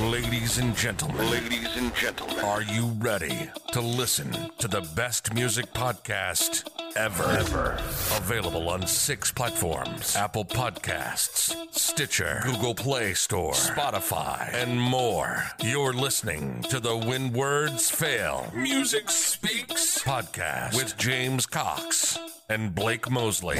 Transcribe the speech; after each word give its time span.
Ladies 0.00 0.58
and 0.58 0.76
gentlemen, 0.76 1.30
Ladies 1.30 1.74
and 1.76 1.94
gentlemen, 1.94 2.38
are 2.44 2.60
you 2.60 2.88
ready 2.98 3.50
to 3.72 3.80
listen 3.80 4.30
to 4.58 4.68
the 4.68 4.82
best 4.94 5.32
music 5.32 5.72
podcast 5.72 6.68
ever? 6.96 7.24
Ever. 7.24 7.72
Available 8.16 8.68
on 8.68 8.86
six 8.86 9.32
platforms 9.32 10.14
Apple 10.14 10.44
Podcasts, 10.44 11.54
Stitcher, 11.74 12.42
Google 12.44 12.74
Play 12.74 13.14
Store, 13.14 13.52
Spotify, 13.54 14.52
and 14.52 14.78
more. 14.78 15.42
You're 15.64 15.94
listening 15.94 16.60
to 16.68 16.78
the 16.78 16.94
When 16.94 17.32
Words 17.32 17.90
Fail 17.90 18.52
Music 18.54 19.08
Speaks 19.08 20.02
podcast 20.02 20.74
with 20.76 20.96
James 20.98 21.46
Cox 21.46 22.18
and 22.50 22.74
Blake 22.74 23.10
Mosley. 23.10 23.58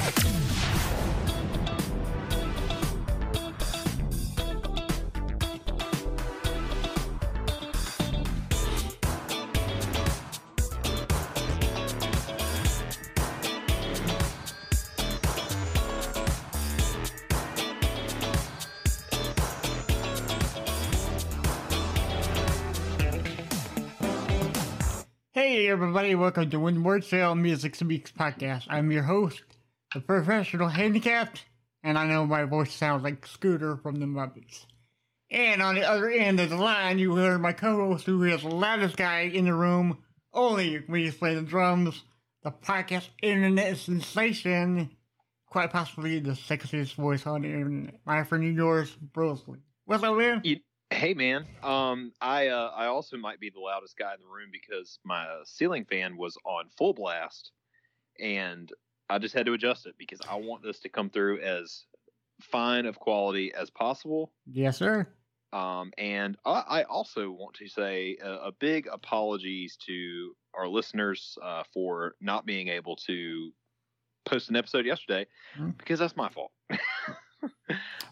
Everybody, 25.77 26.15
welcome 26.15 26.49
to 26.49 26.59
When 26.59 26.81
Words 26.83 27.05
Fail 27.05 27.35
Music 27.35 27.75
Speaks 27.75 28.11
podcast. 28.11 28.63
I'm 28.67 28.91
your 28.91 29.03
host, 29.03 29.43
the 29.93 29.99
professional 29.99 30.69
handicapped, 30.69 31.45
and 31.83 31.99
I 31.99 32.07
know 32.07 32.25
my 32.25 32.45
voice 32.45 32.73
sounds 32.73 33.03
like 33.03 33.27
Scooter 33.27 33.77
from 33.77 33.99
the 33.99 34.07
Muppets. 34.07 34.65
And 35.29 35.61
on 35.61 35.75
the 35.75 35.87
other 35.87 36.09
end 36.09 36.39
of 36.39 36.49
the 36.49 36.55
line, 36.55 36.97
you 36.97 37.15
heard 37.15 37.41
my 37.41 37.53
co-host, 37.53 38.07
who 38.07 38.23
is 38.23 38.41
the 38.41 38.47
loudest 38.47 38.97
guy 38.97 39.19
in 39.31 39.45
the 39.45 39.53
room, 39.53 39.99
only 40.33 40.77
when 40.87 41.01
he's 41.01 41.13
playing 41.13 41.35
the 41.35 41.41
drums, 41.43 42.01
the 42.41 42.49
podcast 42.49 43.09
internet 43.21 43.77
sensation, 43.77 44.89
quite 45.45 45.69
possibly 45.69 46.17
the 46.19 46.31
sexiest 46.31 46.95
voice 46.95 47.27
on 47.27 47.43
the 47.43 47.49
internet. 47.49 47.99
My 48.03 48.23
friend 48.23 48.55
yours, 48.55 48.97
Brosley. 49.13 49.59
What's 49.85 50.03
up, 50.03 50.17
man? 50.17 50.41
You, 50.43 50.57
hey 50.89 51.13
man, 51.13 51.45
um, 51.63 52.11
I 52.21 52.47
uh, 52.47 52.71
I 52.75 52.85
also 52.87 53.17
might 53.17 53.39
be 53.39 53.49
the 53.49 53.59
loudest 53.59 53.97
guy 53.97 54.13
in 54.13 54.19
the 54.19 54.27
room 54.27 54.49
because 54.51 54.99
my 55.03 55.23
uh, 55.25 55.41
ceiling 55.45 55.85
fan 55.85 56.17
was 56.17 56.37
on 56.45 56.69
full 56.77 56.93
blast, 56.93 57.51
and 58.19 58.71
I 59.09 59.19
just 59.19 59.33
had 59.35 59.45
to 59.45 59.53
adjust 59.53 59.85
it 59.85 59.95
because 59.97 60.19
I 60.27 60.35
want 60.35 60.63
this 60.63 60.79
to 60.81 60.89
come 60.89 61.09
through 61.09 61.41
as 61.41 61.85
fine 62.41 62.85
of 62.85 62.99
quality 62.99 63.53
as 63.53 63.69
possible. 63.69 64.33
Yes, 64.45 64.77
sir. 64.77 65.07
Um, 65.53 65.91
and 65.97 66.37
I, 66.45 66.63
I 66.67 66.83
also 66.83 67.31
want 67.31 67.55
to 67.55 67.67
say 67.67 68.17
a, 68.21 68.31
a 68.47 68.51
big 68.51 68.87
apologies 68.91 69.77
to 69.87 70.35
our 70.53 70.67
listeners 70.67 71.37
uh, 71.41 71.63
for 71.73 72.15
not 72.19 72.45
being 72.45 72.67
able 72.67 72.97
to 73.07 73.51
post 74.25 74.49
an 74.49 74.57
episode 74.57 74.85
yesterday 74.85 75.25
Hmm. 75.55 75.69
because 75.77 75.99
that's 75.99 76.17
my 76.17 76.29
fault. 76.29 76.51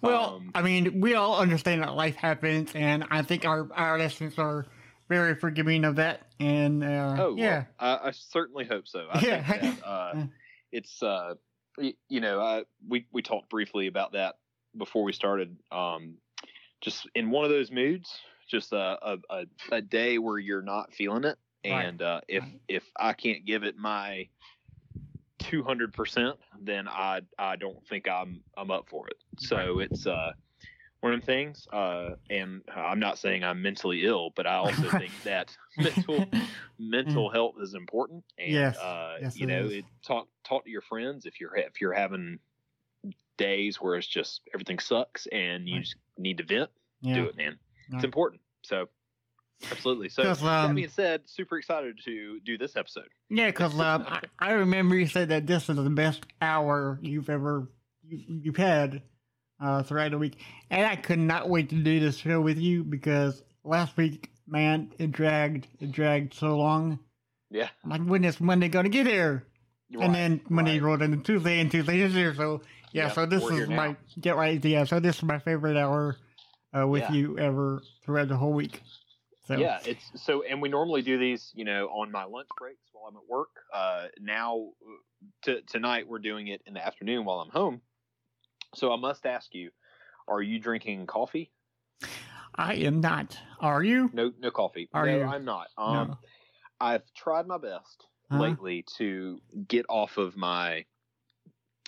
Well, 0.02 0.36
Um, 0.36 0.52
I 0.53 0.61
mean, 0.61 1.02
we 1.02 1.16
all 1.16 1.39
understand 1.39 1.81
that 1.81 1.95
life 1.95 2.16
happens, 2.16 2.72
and 2.75 3.05
I 3.09 3.22
think 3.22 3.45
our 3.45 3.72
our 3.73 3.97
listeners 3.97 4.38
are 4.38 4.66
very 5.09 5.36
forgiving 5.36 5.86
of 5.86 5.95
that. 5.97 6.27
And 6.39 6.83
uh, 6.83 7.16
Oh 7.19 7.36
yeah, 7.38 7.66
well, 7.80 8.00
I, 8.03 8.08
I 8.09 8.11
certainly 8.11 8.66
hope 8.66 8.88
so. 8.88 9.08
I 9.11 9.22
Yeah. 9.22 9.44
think 9.47 9.61
that, 9.61 9.88
uh, 9.88 10.25
it's 10.72 11.02
uh, 11.02 11.36
y- 11.77 11.95
you 12.09 12.22
know, 12.22 12.39
I, 12.39 12.64
we 12.88 13.08
we 13.11 13.22
talked 13.22 13.50
briefly 13.50 13.88
about 13.88 14.14
that 14.14 14.36
before 14.77 15.03
we 15.03 15.14
started. 15.14 15.58
Um, 15.72 16.16
just 16.81 17.08
in 17.16 17.31
one 17.31 17.45
of 17.45 17.49
those 17.52 17.72
moods, 17.72 18.20
just 18.49 18.73
a 18.73 19.17
a, 19.30 19.45
a, 19.72 19.81
day 19.81 20.17
where 20.17 20.38
you're 20.38 20.61
not 20.61 20.94
feeling 20.94 21.23
it, 21.23 21.38
Right. 21.66 21.86
and 21.86 22.02
uh, 22.02 22.22
if 22.27 22.44
Right. 22.44 22.59
if 22.67 22.83
I 22.99 23.14
can't 23.14 23.45
give 23.45 23.64
it 23.64 23.77
my 23.77 24.27
two 25.50 25.64
hundred 25.64 25.94
percent, 25.94 26.38
then 26.61 26.88
I 26.88 27.22
I 27.39 27.56
don't 27.56 27.86
think 27.88 28.08
I'm 28.08 28.42
I'm 28.58 28.72
up 28.72 28.88
for 28.89 29.08
it. 29.08 29.17
So 29.38 29.80
it's 29.80 30.06
uh. 30.08 30.32
One 31.02 31.14
of 31.14 31.20
the 31.20 31.26
things, 31.28 31.67
uh, 31.72 32.11
and 32.32 32.64
I'm 32.76 33.00
not 33.00 33.20
saying 33.20 33.44
I'm 33.44 33.61
mentally 33.61 34.05
ill, 34.05 34.32
but 34.36 34.48
I 34.48 34.55
also 34.55 34.89
think 34.98 35.11
that 35.23 35.55
mental 35.78 36.26
mental 36.80 37.30
health 37.30 37.55
is 37.61 37.76
important 37.76 38.23
and 38.39 38.52
Yes. 38.52 38.78
uh 38.80 39.17
Yes, 39.22 39.38
you 39.38 39.44
it 39.44 39.50
know 39.50 39.67
it, 39.67 39.86
talk 40.04 40.28
talk 40.44 40.64
to 40.66 40.72
your 40.72 40.82
friends 40.82 41.28
if 41.28 41.39
you're 41.39 41.55
if 41.58 41.80
you're 41.80 41.94
having 41.94 42.39
days 43.38 43.78
where 43.80 43.95
it's 43.98 44.08
just 44.08 44.42
everything 44.54 44.80
sucks 44.80 45.28
and 45.32 45.67
you 45.67 45.76
Right. 45.76 45.84
just 45.84 45.95
need 46.17 46.38
to 46.38 46.44
vent 46.44 46.72
yeah. 47.02 47.14
do 47.16 47.26
it 47.26 47.36
man 47.38 47.60
Right. 47.92 47.95
it's 47.98 48.04
important 48.04 48.42
so 48.64 48.89
absolutely 49.71 50.10
so 50.10 50.23
'Cause, 50.23 50.42
that 50.42 50.66
um, 50.66 50.76
being 50.76 50.89
said 50.89 51.21
super 51.26 51.58
excited 51.58 51.98
to 52.05 52.39
do 52.45 52.58
this 52.58 52.76
episode 52.76 53.08
Yeah, 53.30 53.48
because 53.48 53.73
um, 53.80 54.05
I, 54.08 54.21
I 54.39 54.52
remember 54.54 54.95
you 54.95 55.08
said 55.08 55.30
that 55.30 55.48
this 55.48 55.70
is 55.70 55.76
the 55.77 55.89
best 55.89 56.26
hour 56.42 56.99
you've 57.02 57.30
ever 57.30 57.70
you, 58.08 58.23
you've 58.43 58.58
had 58.58 59.02
uh, 59.61 59.82
throughout 59.83 60.11
the 60.11 60.17
week, 60.17 60.38
and 60.70 60.86
I 60.86 60.98
could 60.98 61.17
not 61.20 61.49
wait 61.49 61.70
to 61.70 61.76
do 61.76 61.99
this 62.02 62.17
show 62.17 62.42
with 62.42 62.58
you 62.58 62.83
because 62.83 63.42
last 63.64 63.95
week, 63.95 64.30
man, 64.45 64.92
it 64.99 65.11
dragged 65.14 65.67
it 65.80 65.92
dragged 65.93 66.33
so 66.33 66.58
long. 66.58 66.99
yeah 67.49 67.70
I'm 67.83 67.89
like, 67.89 68.02
when 68.02 68.26
is 68.26 68.42
Monday 68.42 68.67
gonna 68.67 68.89
get 68.89 69.08
here? 69.08 69.45
You're 69.89 70.04
and 70.04 70.14
then 70.14 70.42
Monday 70.49 70.73
right. 70.73 70.82
rolled 70.82 71.02
into 71.02 71.17
Tuesday, 71.23 71.61
and 71.61 71.72
Tuesday 71.72 72.02
is 72.02 72.14
here. 72.14 72.36
So 72.36 72.61
yeah, 72.92 73.08
Yeah, 73.08 73.11
so 73.14 73.26
this 73.26 73.43
is 73.43 73.70
my 73.70 73.87
now. 73.89 73.98
get 74.20 74.36
right. 74.36 74.64
Yeah, 74.64 74.83
so 74.83 74.99
this 74.99 75.16
is 75.17 75.23
my 75.23 75.39
favorite 75.39 75.77
hour 75.77 76.17
uh, 76.77 76.86
with 76.86 77.04
Yeah. 77.04 77.14
you 77.14 77.39
ever 77.39 77.82
throughout 78.04 78.27
the 78.27 78.36
whole 78.37 78.52
week. 78.54 78.82
So 79.45 79.60
Yeah, 79.60 79.80
it's 79.86 80.11
so, 80.23 80.42
and 80.44 80.61
we 80.61 80.70
normally 80.70 81.02
do 81.04 81.17
these, 81.20 81.52
you 81.56 81.66
know, 81.66 81.88
on 81.89 82.11
my 82.11 82.23
lunch 82.23 82.48
breaks 82.58 82.89
while 82.92 83.06
I'm 83.08 83.16
at 83.16 83.28
work. 83.28 83.50
Uh, 83.72 84.08
now, 84.20 84.72
t- 85.44 85.61
tonight 85.67 86.08
we're 86.08 86.20
doing 86.20 86.48
it 86.48 86.64
in 86.66 86.73
the 86.73 86.86
afternoon 86.86 87.26
while 87.26 87.39
I'm 87.42 87.52
home. 87.52 87.82
So 88.73 88.92
I 88.92 88.98
must 88.98 89.26
ask 89.26 89.54
you, 89.54 89.70
are 90.28 90.42
you 90.42 90.60
drinking 90.60 91.05
coffee? 91.05 91.52
I 92.55 92.73
am 92.76 93.02
not. 93.02 93.38
Are 93.60 93.84
you? 93.84 94.10
No, 94.14 94.34
no 94.39 94.50
coffee. 94.50 94.89
Are 94.94 95.05
no, 95.05 95.20
you? 95.20 95.23
I'm 95.26 95.45
not. 95.45 95.67
Um, 95.78 96.08
no. 96.08 96.17
I've 96.80 97.04
tried 97.14 97.48
my 97.48 97.58
best 97.58 98.08
Uh-huh. 98.32 98.42
lately 98.42 98.84
to 98.98 99.39
get 99.67 99.86
off 99.89 100.17
of 100.17 100.36
my 100.36 100.86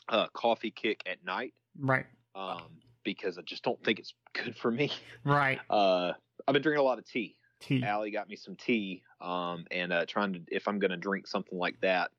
uh, 0.10 0.28
coffee 0.34 0.72
kick 0.72 1.02
at 1.08 1.24
night 1.24 1.54
Right. 1.80 2.06
um, 2.36 2.80
because 3.04 3.38
I 3.38 3.42
just 3.42 3.64
don't 3.64 3.84
think 3.84 4.00
it's 4.00 4.14
good 4.34 4.56
for 4.56 4.70
me. 4.72 4.92
Right. 5.24 5.60
Uh, 5.70 6.14
I've 6.48 6.54
been 6.54 6.62
drinking 6.62 6.80
a 6.80 6.84
lot 6.84 7.00
of 7.00 7.06
tea. 7.06 7.37
Tea. 7.60 7.84
Allie 7.84 8.12
got 8.12 8.30
me 8.30 8.36
some 8.36 8.56
tea, 8.56 9.04
um, 9.22 9.66
and 9.72 9.92
uh, 9.92 10.06
trying 10.06 10.34
to 10.34 10.40
if 10.50 10.68
I'm 10.68 10.80
going 10.80 10.92
to 10.92 10.98
drink 10.98 11.28
something 11.28 11.58
like 11.58 11.80
that, 11.82 12.12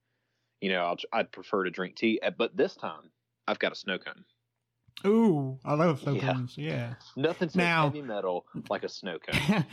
you 0.60 0.70
know, 0.70 0.84
I'll, 0.84 0.96
I'd 1.12 1.30
prefer 1.32 1.64
to 1.64 1.70
drink 1.70 1.96
tea. 1.96 2.18
Uh, 2.22 2.30
But 2.36 2.56
this 2.56 2.74
time, 2.74 3.10
I've 3.46 3.58
got 3.58 3.72
a 3.72 3.76
snow 3.76 3.98
cone. 3.98 4.24
Ooh, 5.06 5.58
I 5.64 5.74
love 5.74 6.00
snow 6.00 6.14
Yeah. 6.14 6.32
cones. 6.32 6.58
Yeah. 6.58 6.94
Nothing 7.16 7.50
so 7.50 7.58
Now- 7.60 7.84
heavy 7.84 8.02
metal 8.02 8.46
like 8.68 8.82
a 8.82 8.88
snow 8.88 9.18
cone. 9.20 9.64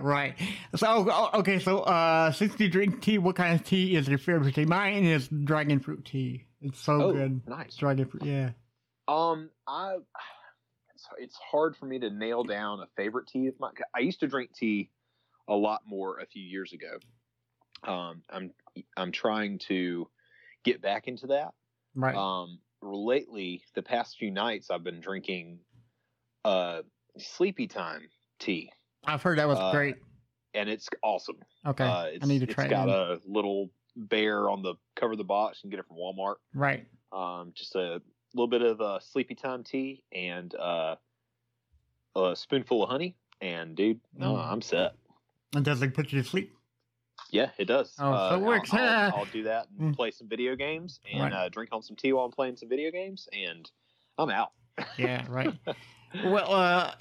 right. 0.02 0.34
So 0.74 1.06
oh, 1.08 1.30
okay. 1.34 1.60
So 1.60 1.78
uh, 1.80 2.32
since 2.32 2.58
you 2.58 2.68
drink 2.68 3.00
tea, 3.00 3.18
what 3.18 3.36
kind 3.36 3.54
of 3.54 3.64
tea 3.64 3.94
is 3.94 4.08
your 4.08 4.18
favorite 4.18 4.56
tea? 4.56 4.64
Mine 4.64 5.04
is 5.04 5.28
dragon 5.28 5.78
fruit 5.78 6.04
tea. 6.04 6.46
It's 6.60 6.80
so 6.80 7.00
oh, 7.02 7.12
good. 7.12 7.46
nice. 7.46 7.76
Dragon 7.76 8.06
fruit. 8.06 8.24
Yeah. 8.24 8.50
Um, 9.06 9.50
I 9.68 9.98
it's, 10.98 11.08
it's 11.18 11.36
hard 11.36 11.76
for 11.76 11.86
me 11.86 11.98
to 12.00 12.10
nail 12.10 12.42
down 12.42 12.80
a 12.80 12.86
favorite 12.96 13.28
tea 13.28 13.46
of 13.46 13.54
mine. 13.60 13.72
I 13.94 14.00
used 14.00 14.20
to 14.20 14.26
drink 14.26 14.50
tea 14.52 14.90
a 15.48 15.54
lot 15.54 15.82
more 15.86 16.18
a 16.18 16.26
few 16.26 16.42
years 16.42 16.72
ago. 16.72 16.98
Um, 17.84 18.22
I'm 18.28 18.50
I'm 18.96 19.12
trying 19.12 19.58
to 19.68 20.08
get 20.64 20.82
back 20.82 21.06
into 21.06 21.28
that. 21.28 21.52
Right. 21.94 22.16
Um, 22.16 22.58
lately, 22.82 23.62
the 23.74 23.82
past 23.82 24.16
few 24.18 24.30
nights, 24.30 24.70
I've 24.70 24.84
been 24.84 25.00
drinking 25.00 25.60
uh 26.44 26.82
sleepy 27.18 27.66
time 27.66 28.08
tea, 28.38 28.70
I've 29.04 29.22
heard 29.22 29.38
that 29.38 29.48
was 29.48 29.58
uh, 29.58 29.72
great. 29.72 29.96
and 30.54 30.68
it's 30.68 30.88
awesome. 31.02 31.36
Okay. 31.66 31.84
Uh, 31.84 32.04
it's, 32.04 32.24
I 32.24 32.28
need 32.28 32.40
to 32.40 32.44
it's 32.44 32.54
try 32.54 32.64
it. 32.64 32.70
got 32.70 32.86
then. 32.86 32.94
a 32.94 33.18
little 33.26 33.70
bear 33.96 34.50
on 34.50 34.62
the 34.62 34.74
cover 34.96 35.12
of 35.12 35.18
the 35.18 35.24
box. 35.24 35.58
You 35.58 35.70
can 35.70 35.70
get 35.70 35.80
it 35.80 35.86
from 35.86 35.96
Walmart. 35.96 36.36
Right. 36.54 36.86
Um, 37.12 37.52
just 37.54 37.74
a 37.76 38.02
little 38.34 38.48
bit 38.48 38.62
of 38.62 38.80
uh, 38.80 39.00
sleepy 39.00 39.34
time 39.34 39.64
tea 39.64 40.02
and 40.12 40.54
uh, 40.54 40.96
a 42.16 42.34
spoonful 42.36 42.82
of 42.84 42.90
honey, 42.90 43.16
and 43.40 43.74
dude, 43.76 44.00
no, 44.16 44.34
Mm. 44.34 44.52
I'm 44.52 44.62
set. 44.62 44.92
And 45.54 45.64
does 45.64 45.80
it 45.82 45.94
put 45.94 46.12
you 46.12 46.22
to 46.22 46.28
sleep? 46.28 46.54
Yeah, 47.30 47.50
it 47.58 47.64
does. 47.66 47.94
Oh, 47.98 48.12
so 48.12 48.34
uh, 48.34 48.36
it 48.36 48.42
works. 48.42 48.72
I'll, 48.72 48.80
I'll, 48.80 49.12
I'll 49.14 49.24
do 49.26 49.42
that 49.44 49.68
and 49.70 49.92
Mm. 49.92 49.96
play 49.96 50.10
some 50.10 50.28
video 50.28 50.54
games 50.56 51.00
and 51.10 51.20
Right. 51.20 51.32
uh, 51.32 51.48
drink 51.48 51.70
on 51.72 51.82
some 51.82 51.96
tea 51.96 52.12
while 52.12 52.24
I'm 52.24 52.30
playing 52.30 52.56
some 52.56 52.68
video 52.68 52.90
games, 52.90 53.28
and 53.32 53.70
I'm 54.18 54.30
out. 54.30 54.52
Yeah. 54.96 55.26
Right. 55.28 55.52
well, 56.24 56.52
uh, 56.54 56.92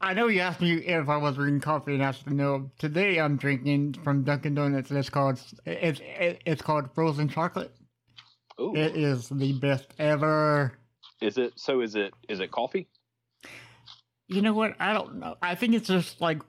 I 0.00 0.14
know 0.14 0.28
you 0.28 0.40
asked 0.40 0.60
me 0.62 0.72
if 0.72 1.08
I 1.08 1.16
was 1.18 1.34
drinking 1.36 1.60
coffee, 1.60 1.94
and 1.94 2.02
I 2.02 2.12
said 2.12 2.32
no. 2.32 2.70
Today 2.78 3.18
I'm 3.20 3.36
drinking 3.36 3.94
from 4.02 4.24
Dunkin' 4.24 4.54
Donuts. 4.54 4.90
It's 4.90 5.10
called 5.10 5.38
it's 5.66 6.00
it's 6.02 6.62
called 6.62 6.94
frozen 6.94 7.28
chocolate. 7.28 7.75
Ooh, 8.60 8.74
It 8.74 8.96
is 8.96 9.28
the 9.28 9.52
best 9.54 9.86
ever. 9.98 10.72
is 11.20 11.38
it? 11.38 11.52
So 11.56 11.80
is 11.80 11.94
it? 11.94 12.12
Is 12.28 12.40
it 12.40 12.50
coffee? 12.50 12.88
You 14.28 14.42
know 14.42 14.52
what? 14.54 14.74
I 14.80 14.92
don't 14.92 15.16
know. 15.20 15.36
I 15.42 15.54
think 15.54 15.74
it's 15.74 15.86
just 15.88 16.20
like 16.20 16.40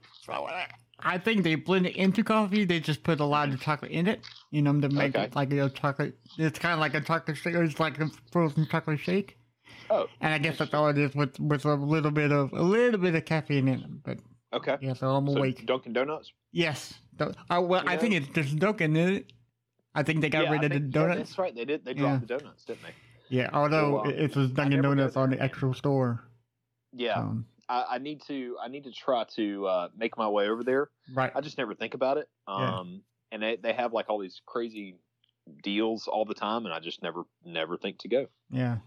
I 0.99 1.17
think 1.19 1.43
they 1.43 1.55
blend 1.55 1.85
it 1.85 1.95
into 1.95 2.23
coffee. 2.23 2.65
They 2.65 2.79
just 2.79 3.03
put 3.03 3.19
a 3.19 3.25
lot 3.25 3.49
of 3.49 3.61
chocolate 3.61 3.91
in 3.91 4.07
it, 4.07 4.21
you 4.51 4.61
know, 4.63 4.79
to 4.81 4.89
make 4.89 5.15
Okay. 5.15 5.25
it 5.25 5.35
like 5.35 5.53
a 5.53 5.69
chocolate. 5.69 6.17
It's 6.39 6.57
kind 6.57 6.73
of 6.73 6.79
like 6.79 6.95
a 6.95 7.01
chocolate 7.01 7.37
shake. 7.37 7.53
It's 7.55 7.79
like 7.79 7.99
a 7.99 8.09
frozen 8.31 8.67
chocolate 8.67 8.99
shake. 8.99 9.37
Oh, 9.89 10.07
And 10.21 10.33
I 10.33 10.37
guess 10.39 10.57
that's 10.57 10.73
all 10.73 10.89
it 10.89 10.97
is 10.97 11.13
with 11.15 11.39
with 11.39 11.65
a 11.65 11.75
little 11.75 12.11
bit 12.11 12.31
of 12.31 12.51
a 12.53 12.61
little 12.63 12.99
bit 12.99 13.15
of 13.15 13.25
caffeine 13.25 13.67
in 13.67 13.79
it. 13.81 14.03
But 14.03 14.17
okay. 14.53 14.77
yeah, 14.81 14.93
so 14.93 15.11
I'm 15.11 15.27
So 15.29 15.37
awake. 15.37 15.65
Dunkin' 15.65 15.93
Donuts. 15.93 16.31
yes. 16.51 16.93
Do- 17.15 17.33
uh, 17.49 17.61
well, 17.61 17.83
I 17.87 17.97
think 17.97 18.13
it's 18.15 18.27
just 18.29 18.57
Dunkin' 18.59 18.95
in 18.95 19.13
it. 19.17 19.33
I 19.97 20.03
think 20.03 20.21
they 20.21 20.29
got 20.29 20.45
yeah, 20.45 20.51
rid 20.51 20.61
I 20.61 20.65
of 20.65 20.71
the 20.71 20.79
think- 20.79 20.95
yeah, 20.95 21.01
donuts. 21.01 21.17
that's 21.29 21.37
right. 21.39 21.55
They 21.55 21.65
did. 21.65 21.83
They 21.85 21.91
Yeah. 21.93 21.99
dropped 22.01 22.21
the 22.27 22.37
donuts, 22.37 22.65
didn't 22.65 22.83
they? 22.83 22.93
Yeah, 23.29 23.49
although 23.53 23.99
um, 24.01 24.09
it- 24.09 24.35
it's 24.35 24.51
Dunkin' 24.53 24.81
Donuts 24.81 25.17
on 25.17 25.31
the 25.31 25.39
actual 25.41 25.73
store. 25.73 26.23
Yeah. 26.93 27.15
Um, 27.19 27.45
I, 27.69 27.85
I 27.91 27.97
need 27.97 28.21
to. 28.27 28.55
I 28.63 28.69
need 28.69 28.85
to 28.85 28.91
try 28.91 29.25
to 29.35 29.67
uh, 29.67 29.87
make 29.97 30.17
my 30.17 30.27
way 30.29 30.47
over 30.47 30.63
there. 30.63 30.89
right. 31.13 31.31
I 31.35 31.41
just 31.41 31.57
never 31.57 31.73
think 31.75 31.93
about 31.95 32.17
it. 32.17 32.29
Yeah. 32.47 32.77
Um, 32.79 33.01
and 33.31 33.43
they 33.43 33.57
they 33.57 33.73
have 33.73 33.91
like 33.91 34.09
all 34.09 34.19
these 34.19 34.41
crazy 34.45 34.95
deals 35.63 36.07
all 36.07 36.23
the 36.25 36.33
time, 36.33 36.65
and 36.65 36.73
I 36.73 36.79
just 36.79 37.03
never 37.03 37.23
never 37.43 37.77
think 37.77 37.99
to 37.99 38.07
go. 38.07 38.27
Yeah. 38.49 38.77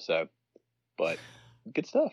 So, 0.00 0.26
but 0.98 1.18
good 1.72 1.86
stuff. 1.86 2.12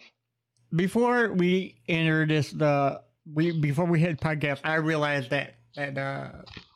before 0.75 1.33
we 1.33 1.81
enter 1.87 2.25
this 2.27 2.51
the 2.51 3.01
we 3.33 3.59
before 3.59 3.85
we 3.85 3.99
hit 3.99 4.19
podcast, 4.21 4.59
I 4.63 4.75
realized 4.75 5.31
that 5.31 5.55
that 5.75 5.97
uh 5.97 6.31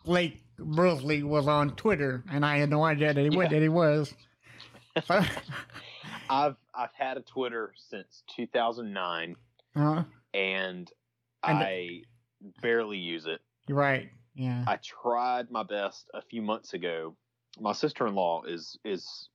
Blake 0.06 0.43
Bursley 0.60 1.24
was 1.24 1.48
on 1.48 1.76
Twitter, 1.76 2.24
and 2.32 2.46
I 2.46 2.58
had 2.58 2.70
no 2.70 2.84
idea 2.84 3.14
that 3.14 3.22
he 3.22 3.36
Yeah. 3.38 3.48
that 3.50 3.62
he 3.62 3.70
was. 3.70 4.14
So, 5.08 5.24
I've 6.30 6.56
I've 6.76 6.94
had 6.94 7.18
a 7.18 7.22
Twitter 7.22 7.74
since 7.90 8.22
2009, 8.36 9.36
uh, 9.76 10.04
and 10.36 10.92
And- 11.44 11.58
I 11.58 12.02
barely 12.62 12.98
use 13.00 13.26
it. 13.26 13.42
right. 13.68 14.10
Yeah. 14.36 14.64
I 14.68 14.78
tried 14.78 15.50
my 15.52 15.64
best 15.64 16.10
a 16.14 16.22
few 16.22 16.42
months 16.44 16.74
ago. 16.74 17.16
My 17.60 17.74
sister 17.74 18.06
in 18.08 18.14
law 18.16 18.44
is 18.44 18.78
is 18.84 19.30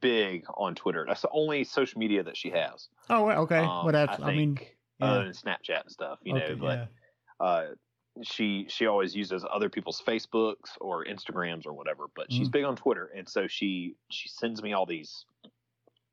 big 0.00 0.44
on 0.56 0.74
Twitter. 0.74 1.04
That's 1.06 1.22
the 1.22 1.30
only 1.32 1.64
social 1.64 1.98
media 1.98 2.22
that 2.24 2.36
she 2.36 2.50
has. 2.50 2.88
Oh, 3.10 3.28
okay. 3.30 3.58
Um, 3.58 3.84
well, 3.84 3.92
that's. 3.92 4.20
I, 4.20 4.32
mean, 4.34 4.56
think, 4.56 4.76
yeah. 5.00 5.06
other 5.06 5.24
than 5.24 5.32
Snapchat 5.32 5.82
and 5.82 5.90
stuff, 5.90 6.18
you 6.22 6.36
okay, 6.36 6.54
know. 6.54 6.56
But 7.38 7.44
uh, 7.44 7.64
she 8.22 8.66
she 8.68 8.86
always 8.86 9.14
uses 9.16 9.44
other 9.50 9.68
people's 9.70 10.00
Facebooks 10.02 10.76
or 10.80 11.04
Instagrams 11.04 11.66
or 11.66 11.72
whatever. 11.72 12.06
But 12.14 12.32
she's 12.32 12.48
Mhm. 12.48 12.52
big 12.52 12.64
on 12.64 12.76
Twitter, 12.76 13.06
and 13.06 13.28
so 13.28 13.46
she 13.46 13.96
she 14.10 14.28
sends 14.28 14.62
me 14.62 14.72
all 14.72 14.86
these 14.86 15.24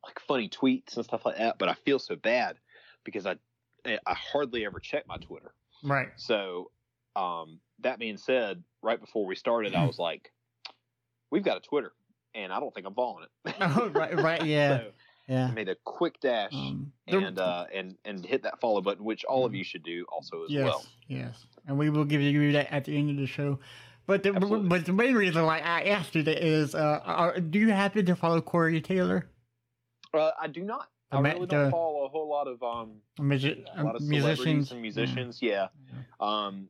like 0.05 0.19
funny 0.19 0.49
tweets 0.49 0.95
and 0.95 1.05
stuff 1.05 1.25
like 1.25 1.37
that. 1.37 1.57
But 1.57 1.69
I 1.69 1.73
feel 1.75 1.99
so 1.99 2.15
bad 2.15 2.59
because 3.03 3.25
I 3.25 3.37
I 3.85 4.13
hardly 4.15 4.65
ever 4.65 4.79
check 4.79 5.07
my 5.07 5.17
Twitter. 5.17 5.53
right. 5.83 6.11
So, 6.17 6.71
um, 7.15 7.61
that 7.79 7.99
being 7.99 8.17
said, 8.17 8.63
right 8.83 8.99
before 8.99 9.25
we 9.25 9.35
started, 9.35 9.75
I 9.75 9.83
was 9.85 9.99
like, 9.99 10.33
"We've 11.31 11.43
got 11.43 11.57
a 11.57 11.61
Twitter, 11.61 11.93
and 12.33 12.51
I 12.53 12.59
don't 12.59 12.73
think 12.73 12.87
I'm 12.87 12.95
following 12.95 13.25
it." 13.25 13.55
Oh, 13.59 13.89
right, 13.89 14.17
right, 14.17 14.43
yeah. 14.45 14.67
so 14.67 14.91
Yeah. 15.27 15.49
I 15.49 15.53
made 15.53 15.69
a 15.69 15.75
quick 15.85 16.19
dash 16.19 16.55
Um, 16.55 16.93
and 17.07 17.39
uh, 17.39 17.67
and 17.73 17.97
and 18.05 18.25
hit 18.25 18.43
that 18.43 18.59
follow 18.61 18.81
button, 18.81 19.03
which 19.05 19.25
all 19.25 19.45
of 19.45 19.53
Mhm. 19.53 19.55
you 19.55 19.63
should 19.63 19.83
do 19.83 20.05
also 20.11 20.43
as 20.45 20.55
yes, 20.55 20.59
well. 20.59 20.89
yes, 21.07 21.45
and 21.67 21.77
we 21.77 21.89
will 21.89 22.05
give 22.05 22.21
you 22.21 22.51
that 22.53 22.71
at 22.73 22.85
the 22.85 22.97
end 22.97 23.09
of 23.11 23.17
the 23.17 23.27
show. 23.27 23.59
But 24.07 24.21
the 24.23 24.35
Absolutely. 24.35 24.69
but 24.69 24.85
the 24.85 24.93
main 24.93 25.15
reason 25.15 25.43
why 25.45 25.59
I 25.59 25.83
asked 25.85 26.13
you 26.15 26.23
that 26.23 26.45
is, 26.45 26.75
uh, 26.75 27.01
are, 27.03 27.39
do 27.39 27.57
you 27.59 27.71
happen 27.71 28.05
to 28.05 28.15
follow 28.15 28.39
Corey 28.41 28.79
Taylor, 28.81 29.27
Uh, 30.13 30.31
I 30.39 30.47
do 30.47 30.61
not. 30.63 30.87
I 31.11 31.19
really 31.19 31.41
the- 31.41 31.45
don't 31.47 31.71
follow 31.71 32.05
a 32.05 32.09
whole 32.09 32.29
lot 32.29 32.47
of 32.47 32.61
um 32.61 33.01
a, 33.19 33.23
a 33.77 33.83
lot 33.83 33.95
of 33.95 34.01
musicians? 34.03 34.71
and 34.71 34.81
musicians. 34.81 35.39
Yeah. 35.41 35.67
Um, 36.19 36.69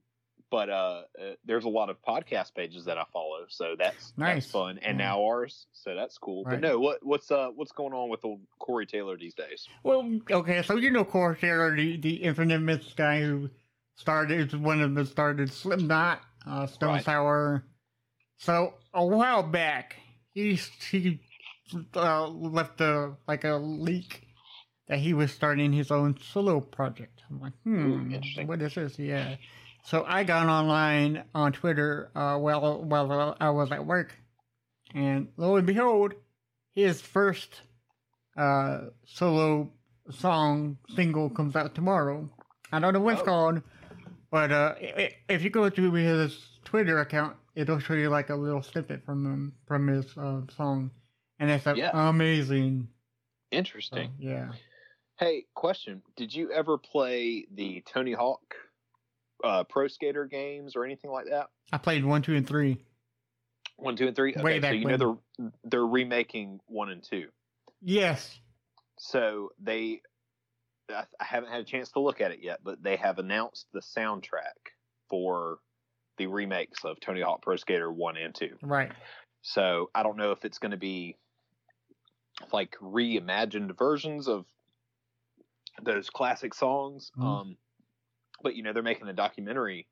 but 0.52 0.70
uh, 0.70 1.02
uh, 1.20 1.24
there's 1.44 1.66
a 1.66 1.70
lot 1.70 1.90
of 1.90 1.98
podcast 2.04 2.54
pages 2.54 2.86
that 2.86 2.98
I 2.98 3.04
follow, 3.12 3.46
so 3.50 3.76
that's 3.78 4.14
Nice. 4.16 4.44
that's 4.44 4.52
fun. 4.52 4.78
And 4.78 4.98
Yeah. 5.00 5.08
now 5.08 5.24
ours, 5.26 5.66
so 5.74 5.96
that's 5.96 6.18
cool. 6.18 6.44
Right. 6.46 6.62
But 6.62 6.68
no, 6.68 6.80
what 6.80 7.06
what's 7.06 7.32
uh 7.32 7.50
what's 7.56 7.72
going 7.74 7.94
on 7.94 8.10
with 8.10 8.24
old 8.24 8.42
Corey 8.60 8.86
Taylor 8.86 9.18
these 9.18 9.34
days? 9.34 9.68
Well, 9.84 10.20
okay, 10.32 10.62
so 10.62 10.76
you 10.78 10.92
know 10.92 11.04
Corey 11.04 11.36
Taylor, 11.38 11.76
the, 11.76 11.98
the 11.98 12.16
infamous 12.24 12.94
guy 12.96 13.22
who 13.22 13.50
started, 13.96 14.54
one 14.62 14.82
of 14.82 14.94
the 14.96 15.06
started 15.06 15.52
Slipknot, 15.52 16.22
uh, 16.48 16.68
Stone 16.68 16.90
Right. 16.96 17.06
Sour. 17.06 17.66
So 18.38 18.74
a 18.94 19.06
while 19.06 19.44
back, 19.44 19.96
he 20.34 20.60
he 20.92 21.22
uh, 21.96 22.28
left 22.28 22.82
a 22.82 23.14
like 23.28 23.44
a 23.44 23.56
leak 23.56 24.28
that 24.88 25.00
he 25.00 25.14
was 25.14 25.32
starting 25.32 25.72
his 25.74 25.90
own 25.92 26.18
solo 26.22 26.60
project. 26.60 27.24
I'm 27.30 27.40
like, 27.42 27.54
hmm, 27.64 28.12
interesting. 28.12 28.48
what 28.48 28.62
is 28.62 28.76
this? 28.76 29.00
Yeah. 29.00 29.38
So 29.84 30.04
I 30.08 30.24
got 30.24 30.48
online 30.48 31.24
on 31.34 31.54
Twitter 31.54 32.12
uh, 32.16 32.38
while 32.38 32.84
while 32.84 33.36
I 33.40 33.50
was 33.52 33.72
at 33.72 33.86
work, 33.86 34.16
and 34.94 35.30
lo 35.38 35.56
and 35.56 35.66
behold, 35.66 36.14
his 36.74 37.02
first 37.02 37.62
uh, 38.38 38.82
solo 39.06 39.72
song 40.12 40.78
single 40.96 41.30
comes 41.30 41.56
out 41.56 41.74
tomorrow. 41.74 42.30
I 42.72 42.80
don't 42.80 42.94
know 42.94 43.00
what 43.00 43.14
it's 43.14 43.22
Oh. 43.22 43.26
called, 43.26 43.62
but 44.32 44.52
uh, 44.52 44.76
if 45.30 45.44
you 45.44 45.50
go 45.50 45.70
to 45.70 45.92
his 45.94 46.38
Twitter 46.64 47.00
account, 47.00 47.38
it'll 47.56 47.80
show 47.80 47.94
you 47.94 48.10
like 48.10 48.30
a 48.30 48.36
little 48.36 48.62
snippet 48.62 49.06
from 49.06 49.26
him 49.26 49.54
from 49.68 49.88
his 49.88 50.06
uh, 50.18 50.42
song, 50.56 50.92
and 51.40 51.50
it's 51.50 51.66
uh, 51.68 51.74
Yeah. 51.76 51.92
amazing. 51.94 52.88
So, 53.52 53.58
Interesting. 53.58 54.12
yeah. 54.18 54.50
Hey, 55.18 55.46
question: 55.54 56.02
Did 56.18 56.34
you 56.34 56.52
ever 56.52 56.78
play 56.78 57.46
the 57.54 57.82
Tony 57.86 58.12
Hawk 58.14 58.56
uh, 59.44 59.64
Pro 59.64 59.88
Skater 59.88 60.26
games 60.26 60.76
or 60.76 60.84
anything 60.84 61.12
like 61.12 61.28
that? 61.30 61.50
I 61.72 61.78
played 61.78 62.04
one, 62.04 62.22
two, 62.22 62.36
and 62.36 62.48
three. 62.48 62.78
One, 63.78 63.96
two, 63.96 64.08
and 64.08 64.16
three. 64.16 64.32
Okay, 64.34 64.42
Way 64.42 64.58
so 64.58 64.62
back 64.62 64.76
you 64.76 64.86
know 64.86 64.98
they're 65.38 65.52
they're 65.64 65.86
remaking 65.88 66.60
one 66.68 66.90
and 66.90 67.04
two. 67.04 67.28
Yes. 67.82 68.40
So 68.98 69.50
they, 69.62 70.02
I, 70.90 71.04
I 71.20 71.24
haven't 71.24 71.50
had 71.52 71.62
a 71.62 71.66
chance 71.66 71.92
to 71.92 72.00
look 72.00 72.22
at 72.22 72.32
it 72.32 72.40
yet, 72.42 72.60
but 72.64 72.82
they 72.84 72.96
have 72.98 73.20
announced 73.20 73.68
the 73.74 73.82
soundtrack 73.82 74.72
for 75.10 75.60
the 76.18 76.28
remakes 76.28 76.84
of 76.86 77.00
Tony 77.00 77.22
Hawk 77.22 77.42
Pro 77.42 77.56
Skater 77.56 77.92
one 77.92 78.18
and 78.18 78.34
two. 78.34 78.56
Right. 78.62 78.92
So 79.42 79.90
I 79.94 80.04
don't 80.04 80.18
know 80.18 80.32
if 80.32 80.46
it's 80.46 80.60
going 80.60 80.72
to 80.72 80.78
be 80.78 81.18
like 82.52 82.76
reimagined 82.82 83.78
versions 83.78 84.28
of 84.28 84.46
those 85.84 86.10
classic 86.10 86.54
songs. 86.54 87.12
Mhm. 87.18 87.24
Um, 87.24 87.58
but 88.42 88.56
you 88.56 88.64
know 88.64 88.74
they're 88.74 88.84
making 88.84 89.08
a 89.08 89.14
documentary 89.14 89.88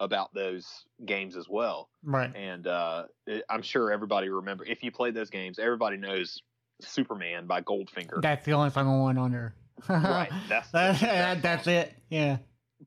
about 0.00 0.32
those 0.32 0.84
games 1.04 1.36
as 1.36 1.48
well, 1.48 1.88
Right. 2.04 2.30
and 2.36 2.66
uh, 2.68 3.04
I'm 3.50 3.62
sure 3.62 3.90
everybody 3.90 4.28
remember 4.28 4.64
if 4.64 4.84
you 4.84 4.92
played 4.92 5.14
those 5.14 5.28
games, 5.30 5.58
everybody 5.58 5.96
knows 5.96 6.40
Superman 6.80 7.46
by 7.46 7.62
Goldfinger. 7.62 8.22
That's 8.22 8.46
the 8.46 8.52
only 8.52 8.70
I 8.74 8.82
want 8.84 9.18
on 9.18 9.32
there. 9.32 9.54
Right. 9.88 10.30
That's 10.48 10.70
That's, 10.72 11.00
that 11.00 11.42
that's 11.42 11.66
it. 11.66 11.94
Yeah. 12.08 12.38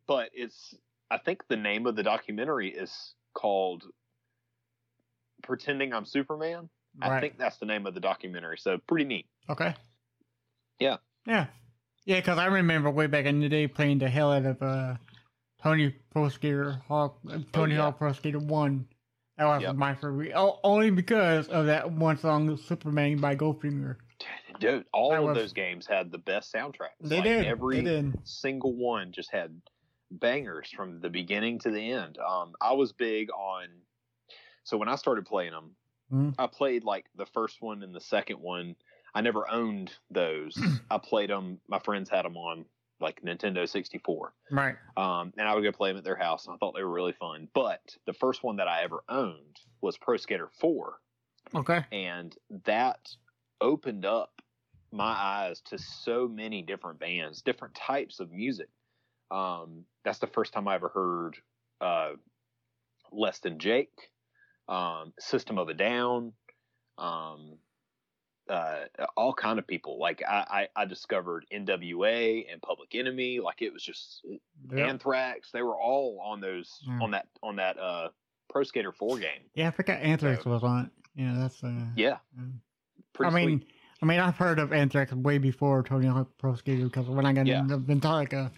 But 0.08 0.30
it's 0.34 0.74
I 1.10 1.18
think 1.18 1.48
the 1.48 1.58
name 1.58 1.86
of 1.88 1.96
the 1.96 2.04
documentary 2.04 2.70
is 2.70 3.14
called 3.34 3.84
Pretending 5.44 5.94
I'm 5.94 6.06
Superman. 6.06 6.70
I 7.02 7.20
think 7.22 7.38
that's 7.38 7.58
the 7.58 7.66
name 7.66 7.86
of 7.88 7.94
the 7.94 8.00
documentary. 8.00 8.58
So 8.58 8.78
pretty 8.88 9.06
neat. 9.06 9.26
Okay. 9.50 9.74
Yeah. 10.80 10.98
Yeah. 11.26 11.48
Yeah, 12.06 12.18
because 12.20 12.38
I 12.38 12.46
remember 12.48 12.90
way 12.90 13.08
back 13.08 13.26
in 13.26 13.40
the 13.40 13.48
day 13.50 13.68
playing 13.68 14.00
the 14.00 14.10
hell 14.10 14.32
out 14.32 14.46
of 14.46 14.62
uh, 14.62 14.96
Tony 15.62 15.96
Pro 16.12 16.30
Skater 16.30 16.82
Hawk, 16.88 17.18
uh, 17.30 17.38
Tony 17.54 17.74
Oh, 17.74 17.78
yeah. 17.78 17.82
Hawk 17.84 17.98
Pro 18.00 18.12
Skater 18.14 18.40
1. 18.40 18.86
That 19.38 19.46
was 19.46 19.62
Yep. 19.62 19.76
my 19.76 19.94
favorite. 19.96 20.32
Oh, 20.36 20.60
only 20.64 20.90
because 20.90 21.48
of 21.48 21.68
that 21.68 21.92
one 21.92 22.18
song, 22.18 22.58
Superman 22.58 23.18
by 23.18 23.36
Goldfinger. 23.36 23.96
Dude, 24.62 24.86
all 24.94 25.10
That 25.12 25.24
of 25.24 25.36
those 25.36 25.54
games 25.54 25.88
had 25.88 26.12
the 26.12 26.18
best 26.20 26.54
soundtracks. 26.54 26.96
They 27.02 27.16
Like, 27.18 27.24
did. 27.26 27.46
Every 27.48 27.78
They 27.78 27.84
did. 27.84 28.14
single 28.28 28.74
one 28.76 29.12
just 29.12 29.32
had 29.32 29.60
bangers 30.12 30.70
from 30.70 31.02
the 31.02 31.10
beginning 31.10 31.58
to 31.60 31.72
the 31.72 31.92
end. 31.92 32.18
Um, 32.20 32.54
I 32.62 32.74
was 32.74 32.94
big 32.94 33.32
on. 33.32 33.68
So 34.64 34.78
when 34.78 34.88
I 34.88 34.96
started 34.96 35.26
playing 35.26 35.52
them, 35.52 35.76
Mhm. 36.12 36.36
I 36.38 36.46
played 36.48 36.84
like 36.84 37.08
the 37.16 37.26
first 37.26 37.62
one 37.62 37.82
and 37.82 37.94
the 37.96 38.02
second 38.02 38.40
one. 38.40 38.76
I 39.16 39.22
never 39.22 39.50
owned 39.50 39.98
those. 40.12 40.58
I 40.92 40.98
played 41.00 41.30
them. 41.32 41.60
My 41.68 41.80
friends 41.80 42.10
had 42.10 42.24
them 42.26 42.38
on 42.38 42.66
like 43.00 43.20
Nintendo 43.24 43.68
64. 43.68 44.34
Right. 44.52 44.76
Um, 44.96 45.34
and 45.38 45.48
I 45.48 45.56
would 45.56 45.64
go 45.64 45.72
play 45.72 45.90
them 45.90 45.98
at 45.98 46.04
their 46.04 46.16
house. 46.16 46.46
And 46.46 46.54
I 46.54 46.58
thought 46.58 46.76
they 46.76 46.84
were 46.84 46.92
really 46.94 47.14
fun. 47.14 47.50
But 47.56 47.98
the 48.06 48.14
first 48.14 48.44
one 48.44 48.58
that 48.58 48.68
I 48.68 48.84
ever 48.84 49.04
owned 49.10 49.60
was 49.82 49.98
Pro 49.98 50.18
Skater 50.18 50.50
4 50.50 51.00
Okay. 51.56 51.84
and 51.92 52.38
that 52.66 53.16
opened 53.60 54.06
up 54.06 54.41
my 54.92 55.12
eyes 55.12 55.62
to 55.62 55.78
so 55.78 56.28
many 56.28 56.62
different 56.62 57.00
bands, 57.00 57.42
different 57.42 57.76
types 57.76 58.20
of 58.20 58.32
music. 58.32 58.70
Um, 59.30 59.86
that's 60.04 60.20
the 60.20 60.28
first 60.28 60.54
time 60.54 60.68
I 60.68 60.76
ever 60.76 60.90
heard 60.90 61.38
uh, 61.80 62.12
Less 63.12 63.40
Than 63.40 63.60
Jake, 63.60 64.10
um, 64.68 65.14
System 65.20 65.58
of 65.58 65.70
a 65.70 65.74
Down, 65.74 66.34
um, 66.98 67.58
uh, 68.50 68.82
all 69.16 69.34
kind 69.34 69.60
of 69.60 69.68
people. 69.68 69.98
Like 70.00 70.22
I, 70.28 70.68
I, 70.76 70.82
I 70.82 70.86
discovered 70.86 71.46
NWA 71.54 72.46
and 72.52 72.62
Public 72.62 72.94
Enemy. 72.94 73.40
Like 73.40 73.62
it 73.62 73.72
was 73.72 73.84
just 73.84 74.26
Yep. 74.70 74.88
Anthrax. 74.88 75.52
They 75.52 75.62
were 75.62 75.80
all 75.80 76.22
on 76.24 76.42
those 76.42 76.80
Yeah. 76.86 77.00
on 77.02 77.12
that 77.12 77.28
on 77.42 77.56
that 77.58 77.78
uh, 77.80 78.10
Pro 78.50 78.64
Skater 78.64 78.92
Four 78.92 79.18
game. 79.20 79.42
Yeah, 79.56 79.70
I 79.70 79.72
forgot 79.72 80.02
Anthrax 80.02 80.46
was 80.46 80.64
on 80.64 80.86
it. 80.86 80.92
Yeah, 81.16 81.36
that's 81.38 81.64
uh. 81.64 81.86
Yeah, 81.96 82.18
pretty 83.14 83.34
I 83.34 83.36
mean, 83.46 83.60
sweet. 83.60 83.72
I 84.02 84.06
mean, 84.06 84.20
I've 84.20 84.38
heard 84.38 84.60
of 84.60 84.74
Anthrax 84.74 85.14
way 85.14 85.38
before 85.38 85.84
Tony 85.84 86.08
Hawk 86.08 86.28
Pro 86.40 86.56
Skater 86.56 86.86
because 86.86 87.08
when 87.08 87.26
I 87.26 87.34
got 87.34 87.46
Yeah. 87.46 87.60
into 87.60 87.78
Metallica, 87.78 88.52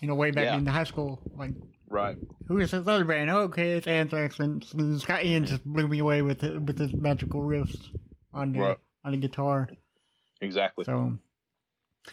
you 0.00 0.08
know, 0.08 0.14
way 0.14 0.30
back 0.30 0.44
Yeah. 0.44 0.56
in 0.56 0.66
high 0.66 0.84
school, 0.84 1.20
like, 1.36 1.52
Right. 1.88 2.16
who 2.48 2.58
is 2.58 2.70
this 2.70 2.86
other 2.86 3.04
band? 3.04 3.30
Oh, 3.30 3.40
okay, 3.42 3.72
it's 3.72 3.86
Anthrax, 3.86 4.40
and, 4.40 4.64
and 4.74 5.00
Scott 5.00 5.24
Ian 5.24 5.44
just 5.44 5.64
blew 5.64 5.86
me 5.86 5.98
away 5.98 6.22
with 6.22 6.42
it, 6.44 6.60
with 6.62 6.78
his 6.78 6.94
magical 6.94 7.42
riffs 7.42 7.94
on 8.32 8.52
the 8.52 8.60
Right. 8.60 8.78
on 9.04 9.12
the 9.12 9.18
guitar. 9.18 9.68
Exactly. 10.40 10.84
So, 10.84 11.18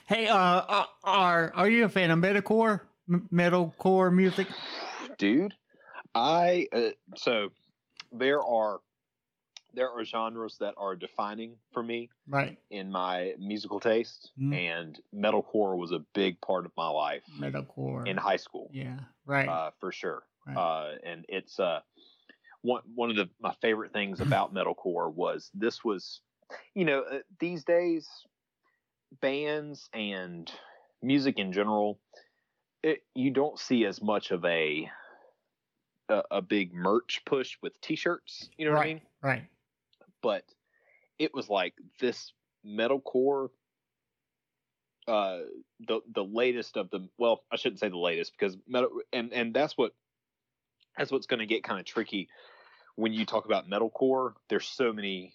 hey, 0.08 0.28
uh, 0.28 0.38
uh, 0.38 0.86
are 1.04 1.52
are 1.56 1.70
you 1.70 1.86
a 1.86 1.90
fan 1.90 2.12
of 2.12 2.20
metalcore, 2.20 2.82
M- 3.10 3.28
metalcore 3.32 4.13
music? 4.13 4.48
dude 5.20 5.54
i 6.16 6.68
uh, 6.74 6.90
so 7.16 7.50
there 8.12 8.42
are 8.44 8.80
there 9.74 9.89
are 9.89 10.03
genres 10.06 10.58
that 10.60 10.74
are 10.77 10.96
defining 10.96 11.58
for 11.72 11.84
me 11.84 12.10
Right, 12.27 12.58
in 12.70 12.92
my 12.92 13.36
musical 13.39 13.80
taste 13.80 14.32
Mhm. 14.38 14.53
and 14.53 15.01
metalcore 15.13 15.77
was 15.77 15.92
a 15.92 16.00
big 16.13 16.39
part 16.42 16.65
of 16.65 16.72
my 16.77 16.89
life 16.89 17.25
metalcore. 17.39 18.08
in 18.08 18.18
high 18.18 18.38
school 18.38 18.72
yeah, 18.72 19.00
right. 19.25 19.50
uh, 19.50 19.72
for 19.80 19.92
sure 19.92 20.24
Right. 20.46 20.58
uh, 20.58 20.96
and 21.03 21.25
it's 21.30 21.60
uh 21.60 21.82
one 22.62 22.84
one 22.96 23.10
of 23.10 23.15
the 23.15 23.30
my 23.39 23.53
favorite 23.62 23.94
things 23.94 24.22
about 24.22 24.53
metalcore 24.53 25.13
was 25.13 25.51
this 25.53 25.84
was 25.84 26.22
you 26.75 26.86
know 26.86 27.01
uh, 27.03 27.20
these 27.39 27.63
days 27.65 28.08
bands 29.22 29.89
and 29.94 30.51
music 31.01 31.38
in 31.39 31.51
general 31.53 32.00
it, 32.84 33.03
you 33.15 33.32
don't 33.32 33.60
see 33.60 33.86
as 33.86 34.01
much 34.01 34.32
of 34.32 34.46
a, 34.46 34.89
a 36.10 36.24
a 36.32 36.42
big 36.42 36.74
merch 36.74 37.22
push 37.25 37.58
with 37.62 37.80
t-shirts 37.82 38.50
you 38.58 38.65
know 38.65 38.72
what 38.72 38.80
i 38.82 38.88
mean 38.88 39.01
right. 39.22 39.48
But 40.24 40.44
it 41.20 41.34
was 41.34 41.50
like 41.50 41.75
this 42.00 42.34
metalcore 42.65 43.50
uh 45.08 45.39
the 45.88 46.00
the 46.15 46.24
latest 46.24 46.77
of 46.77 46.89
the 46.89 47.08
well 47.18 47.44
i 47.51 47.58
shouldn't 47.58 47.80
say 47.80 47.89
the 47.89 47.98
latest 47.98 48.32
because 48.32 48.58
metal 48.68 48.89
and 49.12 49.34
and 49.34 49.53
that's 49.53 49.77
what 49.77 49.92
that's 50.98 51.12
what's 51.12 51.27
going 51.27 51.42
to 51.42 51.46
get 51.46 51.63
kind 51.63 51.80
of 51.80 51.86
tricky 51.86 52.30
when 52.96 53.13
you 53.13 53.25
talk 53.25 53.46
about 53.46 53.70
metalcore. 53.70 54.34
There's 54.50 54.68
so 54.68 54.94
many 54.94 55.34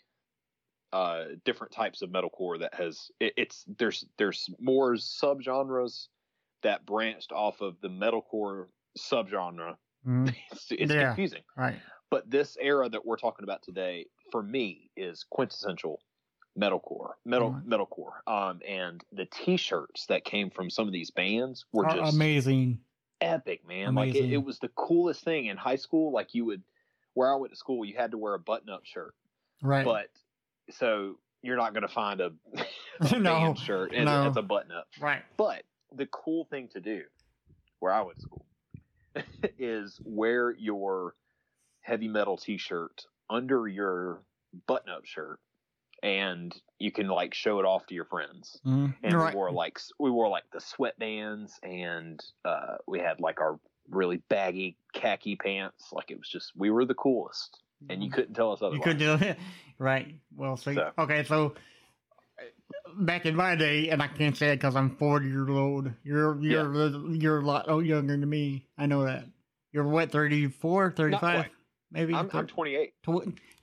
uh 0.91 1.25
different 1.45 1.71
types 1.71 2.01
of 2.01 2.09
metalcore 2.09 2.61
that 2.61 2.73
has 2.73 3.11
it, 3.21 3.35
it's 3.37 3.65
there's 3.79 4.07
there's 4.17 4.49
more 4.59 4.95
subgenres 4.95 6.07
that 6.63 6.87
branched 6.87 7.31
off 7.31 7.61
of 7.61 7.77
the 7.83 7.91
metalcore 7.91 8.69
subgenre 8.97 9.77
Mhm. 10.07 10.35
it's, 10.53 10.67
it's 10.71 10.93
Yeah. 10.93 11.07
confusing 11.09 11.43
Right. 11.57 11.79
but 12.11 12.31
this 12.31 12.57
era 12.61 12.89
that 12.89 13.05
we're 13.05 13.17
talking 13.17 13.45
about 13.45 13.63
today 13.63 14.07
for 14.31 14.43
me 14.43 14.91
is 14.97 15.25
quintessential 15.31 16.01
metalcore 16.59 17.13
metal 17.25 17.53
Right. 17.53 17.67
metalcore 17.67 18.27
um 18.27 18.61
and 18.67 19.05
the 19.13 19.27
t-shirts 19.27 20.07
that 20.07 20.25
came 20.25 20.51
from 20.51 20.71
some 20.71 20.87
of 20.87 20.93
these 20.93 21.11
bands 21.11 21.65
were 21.73 21.87
Are 21.87 21.95
just 21.97 22.15
amazing. 22.15 22.81
epic 23.21 23.67
man 23.67 23.95
like 23.95 24.15
it, 24.15 24.33
it 24.33 24.43
was 24.45 24.59
the 24.59 24.69
coolest 24.69 25.23
thing 25.25 25.47
in 25.47 25.57
high 25.57 25.77
school 25.77 26.11
like 26.13 26.35
you 26.35 26.45
would 26.45 26.63
where 27.15 27.33
i 27.33 27.37
went 27.37 27.53
to 27.53 27.57
school 27.57 27.85
you 27.85 27.95
had 27.97 28.11
to 28.13 28.19
wear 28.19 28.35
a 28.35 28.39
button-up 28.39 28.85
shirt 28.85 29.15
Right. 29.63 29.85
but 29.85 30.09
so 30.71 31.19
you're 31.43 31.57
not 31.57 31.73
going 31.73 31.83
to 31.83 31.89
find 31.93 32.21
a, 32.21 32.33
a 33.01 33.19
No, 33.19 33.41
band 33.41 33.59
shirt 33.59 33.93
and 33.93 34.05
no. 34.07 34.27
it's 34.27 34.37
a 34.37 34.43
button-up 34.43 34.89
right. 35.01 35.23
but 35.37 35.63
the 35.95 36.07
cool 36.07 36.45
thing 36.45 36.69
to 36.69 36.81
do, 36.81 37.05
where 37.81 37.93
I 37.93 38.03
went 38.03 38.17
to 38.17 38.23
school, 38.23 38.45
is 39.59 40.01
wear 40.05 40.51
your 40.53 41.15
heavy 41.81 42.09
metal 42.09 42.37
T-shirt 42.37 43.05
under 43.31 43.67
your 43.69 44.23
button-up 44.67 45.05
shirt, 45.05 45.39
and 46.03 46.55
you 46.79 46.91
can 46.93 47.09
like 47.09 47.35
show 47.35 47.59
it 47.61 47.65
off 47.65 47.87
to 47.87 47.95
your 47.95 48.05
friends. 48.05 48.61
Mhm. 48.65 48.95
And 49.03 49.15
Right. 49.15 49.35
we 49.35 49.37
wore 49.37 49.51
like 49.53 49.75
s- 49.79 49.93
we 49.99 50.11
wore 50.11 50.29
like 50.29 50.45
the 50.53 50.59
sweatbands, 50.61 51.53
and 51.63 52.21
uh, 52.45 52.77
we 52.87 52.99
had 53.01 53.21
like 53.21 53.41
our 53.41 53.59
really 53.91 54.19
baggy 54.29 54.77
khaki 54.93 55.37
pants. 55.37 55.93
Like 55.93 56.11
it 56.11 56.19
was 56.19 56.29
just 56.29 56.53
we 56.57 56.71
were 56.71 56.85
the 56.85 56.95
coolest, 56.95 57.63
and 57.89 58.03
you 58.03 58.11
couldn't 58.11 58.35
tell 58.35 58.53
us 58.53 58.61
otherwise. 58.63 58.79
You 58.79 58.83
could 58.85 58.99
do 58.99 59.15
it. 59.27 59.39
Right. 59.79 60.15
Well, 60.37 60.57
so, 60.57 60.75
So- 60.75 60.93
okay, 60.99 61.23
so 61.25 61.55
back 62.97 63.27
in 63.27 63.37
my 63.37 63.55
day, 63.55 63.89
and 63.91 64.03
I 64.03 64.09
can't 64.09 64.37
say 64.37 64.51
it 64.53 64.57
because 64.57 64.77
I'm 64.77 64.97
40 64.97 65.27
years 65.29 65.49
old. 65.49 65.91
You're 66.05 66.41
you're 66.41 67.13
you're 67.13 67.39
a 67.39 67.45
lot 67.45 67.67
oh, 67.69 67.81
younger 67.81 68.17
than 68.17 68.29
me. 68.29 68.67
I 68.77 68.87
know 68.87 69.05
that. 69.05 69.25
You're 69.73 69.87
what 69.87 70.11
34, 70.11 70.93
35, 70.93 71.21
quite. 71.21 71.51
maybe. 71.93 72.15
I'm, 72.15 72.31
I'm 72.33 72.47
28. 72.47 72.93
Tw- 73.03 73.09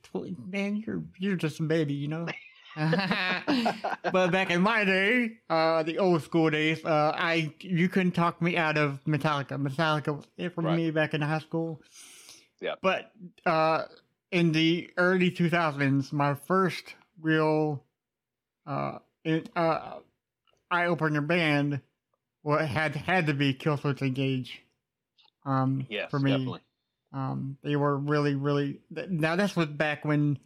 tw- 0.03 0.47
man, 0.47 0.83
you're 0.85 1.03
you're 1.17 1.35
just 1.35 1.59
a 1.59 1.63
baby, 1.63 1.93
you 1.93 2.07
know. 2.07 2.27
but 2.75 4.31
back 4.31 4.51
in 4.51 4.61
my 4.61 4.83
day, 4.83 5.31
uh, 5.49 5.81
the 5.83 5.97
old 5.97 6.21
school 6.23 6.49
days, 6.49 6.83
uh, 6.83 7.13
I 7.15 7.53
you 7.61 7.87
couldn't 7.89 8.11
talk 8.11 8.41
me 8.41 8.57
out 8.57 8.77
of 8.77 9.03
Metallica. 9.05 9.57
Metallica 9.57 10.15
was 10.15 10.25
it 10.37 10.53
for 10.53 10.61
Right. 10.61 10.75
me 10.75 10.91
back 10.91 11.13
in 11.13 11.21
high 11.21 11.39
school. 11.39 11.81
Yeah. 12.61 12.75
But 12.81 13.11
uh, 13.45 13.83
in 14.31 14.51
the 14.51 14.89
early 14.97 15.31
2000s, 15.31 16.11
my 16.11 16.35
first 16.35 16.95
real 17.21 17.83
uh, 18.65 18.99
it, 19.23 19.49
uh, 19.55 19.95
eye 20.71 20.85
opener 20.85 21.21
band, 21.21 21.81
well, 22.43 22.65
had 22.65 22.95
had 22.95 23.27
to 23.27 23.33
be 23.33 23.53
Killswitch 23.53 24.01
Engage. 24.01 24.61
Um, 25.45 25.85
Yes, 25.89 26.09
for 26.09 26.19
me, 26.19 26.31
definitely. 26.31 26.59
um, 27.13 27.57
they 27.63 27.75
were 27.75 27.97
really, 27.97 28.35
really. 28.35 28.79
th- 28.93 29.09
Now 29.09 29.35
this 29.35 29.55
was 29.55 29.67
back 29.67 30.03
when 30.05 30.39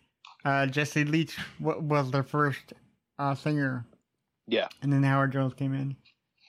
uh, 0.46 0.66
Jesse 0.68 1.06
Leach 1.06 1.38
w- 1.62 1.82
was 1.82 2.12
the 2.12 2.24
first 2.24 2.74
uh, 3.18 3.36
singer, 3.36 3.86
Yeah. 4.48 4.68
and 4.82 4.92
then 4.92 5.04
Howard 5.04 5.32
Jones 5.34 5.54
came 5.54 5.74
in. 5.74 5.96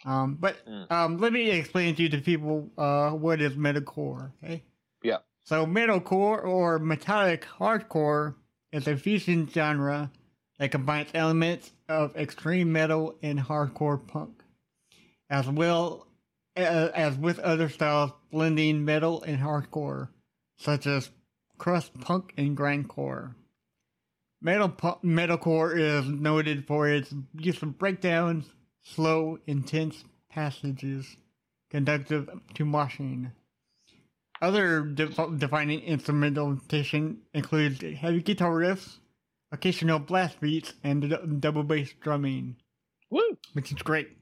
Um, 0.05 0.37
but 0.41 0.65
Mm. 0.67 0.91
um, 0.91 1.19
let 1.19 1.33
me 1.33 1.51
explain 1.51 1.95
to 1.97 2.03
you, 2.03 2.09
to 2.09 2.19
people, 2.21 2.71
uh, 2.79 3.11
what 3.11 3.41
is 3.41 3.55
metalcore. 3.55 4.33
Okay. 4.43 4.63
Yeah. 5.03 5.19
So 5.45 5.67
metalcore 5.67 6.45
or 6.45 6.79
metallic 6.79 7.45
hardcore 7.59 8.35
is 8.73 8.87
a 8.89 8.97
fusion 8.97 9.49
genre 9.49 10.11
that 10.61 10.71
combines 10.71 11.09
elements 11.15 11.73
of 11.89 12.15
extreme 12.15 12.71
metal 12.71 13.17
and 13.23 13.41
hardcore 13.41 14.07
punk, 14.07 14.43
as 15.31 15.49
well 15.49 16.07
uh, 16.55 16.91
as 16.95 17.17
with 17.17 17.39
other 17.39 17.71
styles 17.71 18.13
blending 18.31 18.85
metal 18.85 19.23
and 19.23 19.41
hardcore, 19.41 20.11
such 20.59 20.87
as 20.87 21.11
crust 21.57 21.99
punk 22.01 22.35
and 22.37 22.59
grindcore. 22.59 23.35
Metal 24.43 24.69
pu- 24.69 25.01
metalcore 25.03 25.77
is 25.79 26.07
noted 26.07 26.67
for 26.67 26.87
its 26.87 27.13
use 27.39 27.63
of 27.63 27.79
breakdowns, 27.79 28.45
slow, 28.83 29.39
intense 29.47 30.05
passages, 30.29 31.17
conductive 31.71 32.29
to 32.53 32.67
moshing. 32.67 33.33
Other 34.43 34.83
def- 34.83 35.39
defining 35.39 35.81
instrumentation 35.81 37.23
includes 37.33 37.81
heavy 37.99 38.21
guitar 38.23 38.53
riffs, 38.53 38.99
occasional 39.53 39.99
blast 39.99 40.41
beats, 40.41 40.75
and 40.85 41.41
double 41.41 41.63
bass 41.63 41.93
drumming 42.01 42.57
Woo. 43.11 43.39
which 43.53 43.73
is 43.73 43.79
great. 43.83 44.09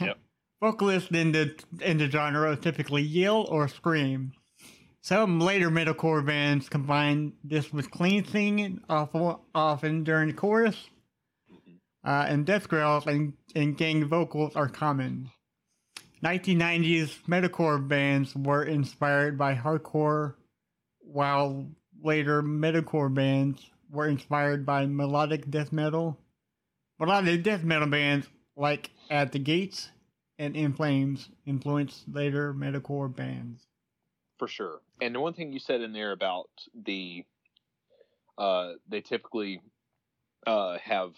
Yep. 0.00 0.18
Vocalists 0.60 1.10
in 1.12 1.32
the 1.32 1.54
in 1.80 1.96
the 1.96 2.10
genre 2.10 2.54
typically 2.56 3.00
yell 3.00 3.46
or 3.48 3.68
scream. 3.68 4.32
Some 5.00 5.40
later 5.40 5.70
metalcore 5.70 6.26
bands 6.26 6.68
combine 6.68 7.32
this 7.42 7.72
with 7.72 7.90
clean 7.90 8.26
singing, 8.26 8.82
awful, 8.90 9.46
often 9.54 10.04
during 10.04 10.28
the 10.28 10.34
chorus, 10.34 10.88
uh, 12.04 12.26
and 12.28 12.44
death 12.44 12.68
growls 12.68 13.06
and, 13.06 13.32
and 13.54 13.78
gang 13.78 14.04
vocals 14.04 14.56
are 14.56 14.68
common. 14.68 15.30
1990s 16.22 17.22
metalcore 17.28 17.86
bands 17.86 18.34
were 18.34 18.64
inspired 18.64 19.38
by 19.38 19.54
hardcore, 19.54 20.34
while 20.98 21.66
later 22.02 22.42
metalcore 22.42 23.12
bands 23.12 23.70
were 23.90 24.06
inspired 24.08 24.64
by 24.66 24.86
melodic 24.86 25.50
death 25.50 25.72
metal. 25.72 26.18
Melodic 26.98 27.42
death 27.42 27.62
metal 27.62 27.88
bands 27.88 28.26
like 28.56 28.90
At 29.10 29.32
the 29.32 29.38
Gates 29.38 29.90
and 30.38 30.56
In 30.56 30.72
Flames 30.72 31.28
influenced 31.46 32.04
later 32.12 32.52
metalcore 32.54 33.14
bands. 33.14 33.66
for 34.38 34.48
sure. 34.48 34.80
And 35.00 35.14
the 35.14 35.20
one 35.20 35.32
thing 35.34 35.52
you 35.52 35.58
said 35.60 35.80
in 35.80 35.92
there 35.92 36.12
about 36.12 36.48
the, 36.74 37.24
uh, 38.36 38.72
they 38.88 39.00
typically 39.00 39.60
uh, 40.46 40.78
have 40.78 41.12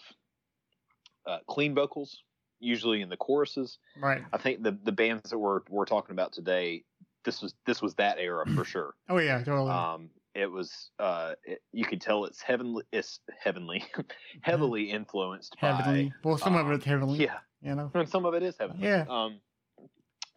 uh, 1.27 1.39
clean 1.47 1.73
vocals, 1.75 2.23
usually 2.59 3.01
in 3.01 3.09
the 3.09 3.17
choruses. 3.17 3.77
Right. 3.99 4.23
I 4.33 4.37
think 4.37 4.63
the 4.63 4.77
the 4.83 4.91
bands 4.91 5.29
that 5.29 5.37
we're 5.37 5.61
we're 5.69 5.85
talking 5.85 6.13
about 6.13 6.31
today, 6.33 6.83
this 7.25 7.41
was 7.41 7.53
this 7.65 7.81
was 7.81 7.93
that 7.95 8.17
era 8.19 8.45
for 8.55 8.63
sure. 8.65 8.93
Oh 9.09 9.17
yeah, 9.19 9.43
totally. 9.43 9.71
Um, 9.71 10.09
it 10.33 10.47
was 10.49 10.91
uh, 10.99 11.33
it, 11.43 11.59
you 11.73 11.85
could 11.85 12.01
tell 12.01 12.25
it's 12.25 12.41
heavenly, 12.41 12.83
it's 12.91 13.19
heavenly, 13.43 13.83
heavily 14.41 14.91
influenced 14.91 15.55
heavenly. 15.57 16.05
by 16.23 16.29
Well, 16.29 16.37
some 16.37 16.55
of 16.55 16.67
uh, 16.67 16.71
it's 16.71 16.85
heavenly. 16.85 17.19
yeah, 17.23 17.37
You 17.61 17.75
know. 17.75 17.91
and 17.93 18.07
some 18.09 18.25
of 18.25 18.33
it 18.33 18.43
is 18.43 18.55
heavenly. 18.59 18.87
Yeah. 18.87 19.05
Um, 19.09 19.39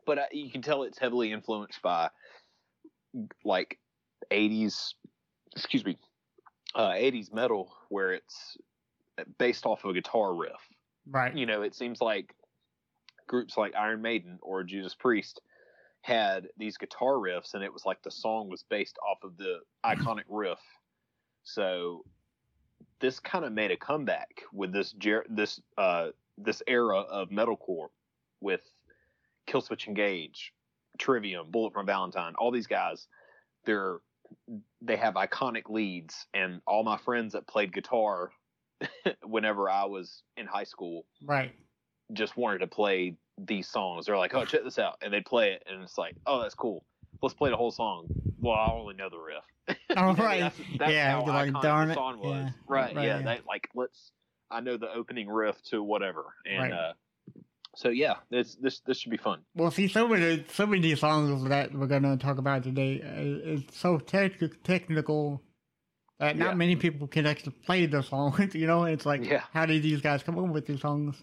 but 0.06 0.18
uh, 0.18 0.22
you 0.32 0.50
can 0.50 0.62
tell 0.62 0.82
it's 0.82 0.98
heavily 0.98 1.32
influenced 1.32 1.80
by 1.82 2.10
like 3.44 3.78
'80s, 4.30 4.94
excuse 5.54 5.84
me, 5.84 5.96
uh, 6.74 6.90
'80s 6.90 7.32
metal, 7.32 7.72
where 7.88 8.12
it's 8.12 8.56
based 9.38 9.64
off 9.66 9.84
of 9.84 9.90
a 9.90 9.94
guitar 9.94 10.34
riff. 10.34 10.52
Right. 11.08 11.36
You 11.36 11.46
know, 11.46 11.62
it 11.62 11.74
seems 11.74 12.00
like 12.00 12.34
groups 13.28 13.56
like 13.56 13.74
Iron 13.76 14.02
Maiden 14.02 14.38
or 14.42 14.64
Judas 14.64 14.94
Priest 14.94 15.40
had 16.04 16.48
these 16.58 16.76
guitar 16.76 17.14
riffs, 17.14 17.54
and 17.54 17.64
it 17.64 17.72
was 17.72 17.86
like 17.86 18.02
the 18.02 18.10
song 18.10 18.50
was 18.50 18.62
based 18.62 18.98
off 18.98 19.24
of 19.24 19.38
the 19.38 19.60
iconic 19.86 20.24
riff. 20.28 20.58
So 21.44 22.04
this 23.00 23.20
kind 23.20 23.44
of 23.46 23.52
made 23.52 23.70
a 23.70 23.76
comeback 23.76 24.42
with 24.52 24.70
this 24.70 24.94
this 25.30 25.60
uh, 25.78 26.08
this 26.36 26.62
era 26.66 26.98
of 26.98 27.30
metalcore 27.30 27.88
with 28.42 28.60
Killswitch 29.48 29.86
Engage, 29.88 30.52
Trivium, 30.98 31.50
Bullet 31.50 31.72
from 31.72 31.86
Valentine, 31.86 32.34
all 32.36 32.50
these 32.50 32.66
guys. 32.66 33.08
They're 33.64 33.98
they 34.82 34.96
have 34.96 35.14
iconic 35.14 35.70
leads, 35.70 36.26
and 36.34 36.60
all 36.66 36.84
my 36.84 36.98
friends 36.98 37.32
that 37.32 37.46
played 37.46 37.72
guitar 37.72 38.30
whenever 39.24 39.70
I 39.70 39.86
was 39.86 40.22
in 40.36 40.46
high 40.46 40.64
school 40.64 41.06
Right. 41.24 41.54
just 42.12 42.36
wanted 42.36 42.58
to 42.58 42.66
play 42.66 43.16
these 43.38 43.68
songs. 43.68 44.06
They're 44.06 44.16
like, 44.18 44.34
"Oh, 44.34 44.44
check 44.46 44.64
this 44.64 44.78
out," 44.78 44.96
and 45.02 45.12
they 45.12 45.20
play 45.20 45.52
it, 45.52 45.62
and 45.66 45.82
it's 45.82 45.98
like, 45.98 46.14
"Oh, 46.26 46.40
that's 46.42 46.54
cool. 46.54 46.84
Let's 47.22 47.34
play 47.34 47.50
the 47.50 47.56
whole 47.56 47.70
song." 47.72 48.06
Well, 48.40 48.54
I 48.54 48.70
only 48.72 48.94
know 48.94 49.08
the 49.10 49.18
riff. 49.18 49.44
Know, 49.94 50.12
right. 50.14 50.40
That's, 50.40 50.60
that's 50.78 50.92
Yeah, 50.92 51.18
like, 51.18 51.52
darn 51.62 51.88
the 51.88 51.92
it. 51.92 51.96
song 51.96 52.18
was. 52.18 52.34
Yeah, 52.36 52.50
Right, 52.66 52.94
right, 52.94 53.04
Yeah. 53.06 53.20
yeah. 53.20 53.38
Like 53.46 53.68
let's. 53.74 54.10
I 54.50 54.60
know 54.60 54.76
the 54.76 54.92
opening 54.92 55.28
riff 55.28 55.56
to 55.70 55.82
whatever, 55.82 56.24
and 56.44 56.62
Right. 56.62 56.72
uh, 56.72 56.92
so 57.76 57.88
yeah, 57.88 58.16
this 58.30 58.56
this 58.56 58.80
this 58.80 58.98
should 58.98 59.10
be 59.10 59.16
fun. 59.16 59.40
Well, 59.54 59.70
see, 59.70 59.88
so 59.88 60.06
many 60.08 60.38
of 60.40 60.82
these 60.82 61.00
songs 61.00 61.48
that 61.48 61.72
we're 61.74 61.86
gonna 61.86 62.16
talk 62.18 62.38
about 62.38 62.62
today 62.64 63.00
uh, 63.02 63.50
is 63.52 63.62
so 63.72 63.98
tech- 63.98 64.38
technical 64.64 65.42
that 66.18 66.36
not 66.36 66.50
Yeah. 66.50 66.54
many 66.54 66.76
people 66.76 67.06
can 67.08 67.26
actually 67.26 67.52
play 67.64 67.86
the 67.86 68.02
songs. 68.02 68.54
You 68.54 68.66
know, 68.66 68.84
it's 68.84 69.06
like, 69.06 69.24
Yeah. 69.24 69.42
how 69.52 69.64
did 69.66 69.82
these 69.82 70.00
guys 70.02 70.22
come 70.22 70.38
up 70.38 70.48
with 70.52 70.66
these 70.66 70.80
songs? 70.80 71.22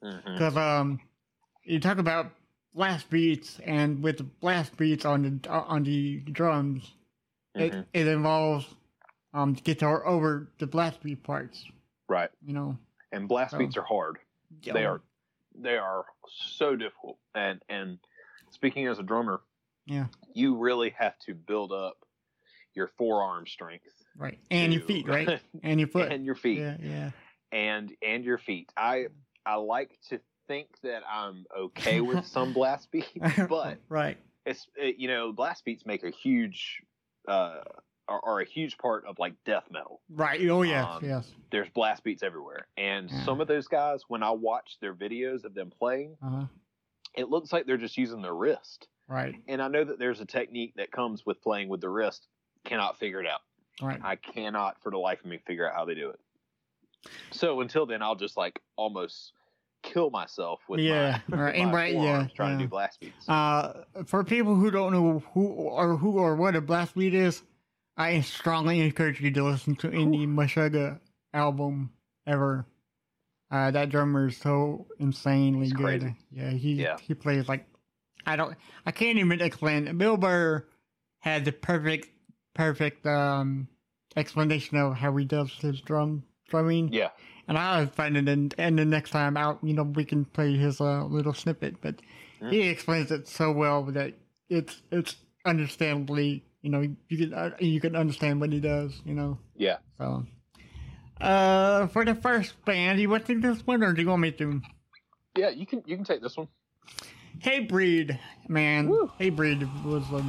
Because 0.00 0.56
um, 0.56 1.00
you 1.64 1.80
talk 1.80 1.98
about 1.98 2.32
blast 2.74 3.08
beats, 3.10 3.58
and 3.64 4.02
with 4.02 4.18
the 4.18 4.24
blast 4.24 4.76
beats 4.76 5.04
on 5.04 5.40
the 5.42 5.50
on 5.50 5.82
the 5.84 6.18
drums, 6.20 6.94
Mhm. 7.56 7.82
it 7.94 8.00
it 8.00 8.06
involves 8.08 8.66
um 9.34 9.54
guitar 9.54 10.06
over 10.06 10.48
the 10.58 10.66
blast 10.66 11.02
beat 11.02 11.22
parts. 11.22 11.64
Right, 12.08 12.30
You 12.42 12.52
know, 12.52 12.78
and 13.12 13.28
blast 13.28 13.54
Oh. 13.54 13.58
beats 13.58 13.76
are 13.76 13.84
hard. 13.84 14.18
They 14.62 14.84
are 14.84 15.00
they 15.54 15.76
are 15.76 16.04
so 16.28 16.76
difficult, 16.76 17.18
and 17.34 17.62
and 17.68 17.98
speaking 18.50 18.86
as 18.86 18.98
a 18.98 19.02
drummer, 19.02 19.40
Yeah. 19.86 20.06
you 20.34 20.56
really 20.56 20.90
have 20.90 21.18
to 21.20 21.34
build 21.34 21.72
up 21.72 21.96
your 22.74 22.88
forearm 22.88 23.46
strength 23.46 24.02
right, 24.16 24.38
and 24.50 24.72
your 24.72 24.82
feet, 24.82 25.06
right, 25.06 25.40
and 25.62 25.78
your 25.78 25.88
foot. 25.88 26.10
and 26.10 26.24
your 26.24 26.34
feet 26.34 26.58
Yeah, 26.58 26.76
yeah. 26.80 27.10
and 27.50 27.94
and 28.02 28.24
your 28.24 28.38
feet. 28.38 28.72
I 28.76 29.08
I 29.44 29.56
like 29.56 29.98
to 30.08 30.20
think 30.52 30.68
that 30.82 31.02
I'm 31.10 31.46
okay 31.58 32.00
with 32.00 32.26
some 32.26 32.52
blast 32.52 32.90
beats, 32.90 33.08
but 33.48 33.78
right, 33.88 34.18
it's 34.44 34.66
it, 34.76 34.96
you 34.98 35.08
know 35.08 35.32
blast 35.32 35.64
beats 35.64 35.86
make 35.86 36.02
a 36.04 36.10
huge 36.10 36.82
uh 37.28 37.60
are, 38.08 38.20
are 38.24 38.40
a 38.40 38.44
huge 38.44 38.76
part 38.78 39.06
of 39.06 39.18
like 39.18 39.34
death 39.46 39.64
metal. 39.70 40.00
right. 40.10 40.40
Oh 40.50 40.62
yes, 40.62 40.86
Um, 40.96 41.04
yes. 41.04 41.30
There's 41.50 41.68
blast 41.70 42.02
beats 42.04 42.22
everywhere, 42.22 42.66
and 42.76 43.10
Yeah. 43.10 43.24
some 43.24 43.40
of 43.40 43.48
those 43.48 43.68
guys, 43.68 44.02
when 44.08 44.22
I 44.22 44.30
watch 44.30 44.78
their 44.80 44.94
videos 44.94 45.44
of 45.44 45.54
them 45.54 45.70
playing, 45.78 46.16
Uh-huh. 46.22 46.46
it 47.14 47.28
looks 47.30 47.52
like 47.52 47.66
they're 47.66 47.76
just 47.78 47.96
using 47.96 48.20
their 48.22 48.34
wrist. 48.34 48.88
Right, 49.08 49.34
And 49.46 49.60
I 49.60 49.68
know 49.68 49.84
that 49.84 49.98
there's 49.98 50.20
a 50.20 50.24
technique 50.24 50.72
that 50.76 50.90
comes 50.90 51.26
with 51.26 51.42
playing 51.42 51.68
with 51.68 51.80
the 51.82 51.88
wrist. 51.90 52.28
Cannot 52.64 52.98
figure 52.98 53.20
it 53.20 53.26
out. 53.26 53.40
right. 53.82 54.00
I 54.02 54.16
cannot 54.16 54.80
for 54.82 54.90
the 54.90 54.96
life 54.98 55.20
of 55.20 55.26
me 55.26 55.38
figure 55.46 55.68
out 55.68 55.74
how 55.74 55.84
they 55.84 55.94
do 55.94 56.08
it. 56.10 56.20
So 57.32 57.60
until 57.60 57.84
then, 57.84 58.00
I'll 58.02 58.14
just 58.16 58.36
like 58.38 58.58
almost 58.76 59.32
kill 59.82 60.10
myself 60.10 60.60
with 60.68 60.80
Yeah, 60.80 61.20
my, 61.28 61.36
right, 61.36 61.54
with 61.54 61.62
and 61.62 61.72
right, 61.72 61.92
yeah, 61.92 62.00
forearms 62.00 62.32
trying 62.32 62.58
to 62.58 62.64
do 62.64 62.68
blast 62.68 63.00
beats. 63.00 63.28
Uh, 63.28 63.84
for 64.06 64.24
people 64.24 64.54
who 64.54 64.70
don't 64.70 64.92
know 64.92 65.22
who 65.34 65.46
or 65.46 65.96
who 65.96 66.18
or 66.18 66.36
what 66.36 66.56
a 66.56 66.60
blast 66.60 66.94
beat 66.94 67.14
is, 67.14 67.42
I 67.96 68.20
strongly 68.20 68.80
encourage 68.80 69.20
you 69.20 69.30
to 69.32 69.44
listen 69.44 69.76
to 69.76 69.88
any 69.90 70.26
Meshuggah 70.26 71.00
album 71.34 71.92
ever. 72.26 72.66
Uh, 73.50 73.70
that 73.70 73.90
drummer 73.90 74.28
is 74.28 74.36
so 74.38 74.86
insanely 74.98 75.64
He's 75.66 75.72
good. 75.74 76.00
crazy. 76.00 76.16
Yeah, 76.30 76.50
he 76.50 76.72
Yeah. 76.74 76.96
he 76.98 77.12
plays 77.14 77.48
like 77.48 77.66
I 78.24 78.36
don't 78.36 78.56
I 78.86 78.92
can't 78.92 79.18
even 79.18 79.40
explain. 79.42 79.96
Bill 79.98 80.16
Burr 80.16 80.66
had 81.18 81.44
the 81.44 81.52
perfect 81.52 82.08
perfect 82.54 83.06
um 83.06 83.68
explanation 84.16 84.76
of 84.78 84.94
how 84.96 85.14
he 85.16 85.24
does 85.26 85.52
his 85.60 85.80
drum 85.82 86.22
drumming. 86.48 86.92
yeah, 86.92 87.10
And 87.52 87.58
I 87.58 87.80
was 87.82 87.90
finding 87.90 88.28
and 88.28 88.54
and 88.56 88.78
the 88.78 88.86
next 88.86 89.10
time 89.10 89.36
out, 89.36 89.58
you 89.62 89.74
know, 89.74 89.82
we 89.82 90.06
can 90.06 90.24
play 90.24 90.56
his 90.56 90.80
uh, 90.80 91.04
little 91.04 91.34
snippet. 91.34 91.82
But 91.82 91.96
he 92.48 92.62
explains 92.62 93.10
it 93.10 93.28
so 93.28 93.52
well 93.52 93.82
that 93.92 94.14
it's 94.48 94.80
it's 94.90 95.16
understandably, 95.44 96.46
you 96.62 96.70
know, 96.70 96.80
you 97.10 97.18
can 97.18 97.34
uh, 97.34 97.50
you 97.60 97.78
can 97.78 97.94
understand 97.94 98.40
what 98.40 98.54
he 98.54 98.58
does, 98.58 99.02
you 99.04 99.12
know. 99.12 99.36
yeah. 99.54 99.76
So, 99.98 100.24
uh, 101.20 101.88
for 101.88 102.06
the 102.06 102.14
first 102.14 102.54
band, 102.64 102.98
you 102.98 103.10
want 103.10 103.26
to 103.26 103.34
take 103.34 103.42
this 103.42 103.66
one, 103.66 103.82
or 103.82 103.92
do 103.92 104.00
you 104.00 104.08
want 104.08 104.22
me 104.22 104.32
to? 104.32 104.62
Yeah, 105.36 105.50
you 105.50 105.66
can 105.66 105.82
you 105.84 105.96
can 105.96 106.06
take 106.06 106.22
this 106.22 106.38
one. 106.38 106.48
Hatebreed, 107.40 108.18
man. 108.48 108.88
Woo. 108.88 109.12
Hatebreed 109.20 109.84
was 109.84 110.04
a 110.10 110.24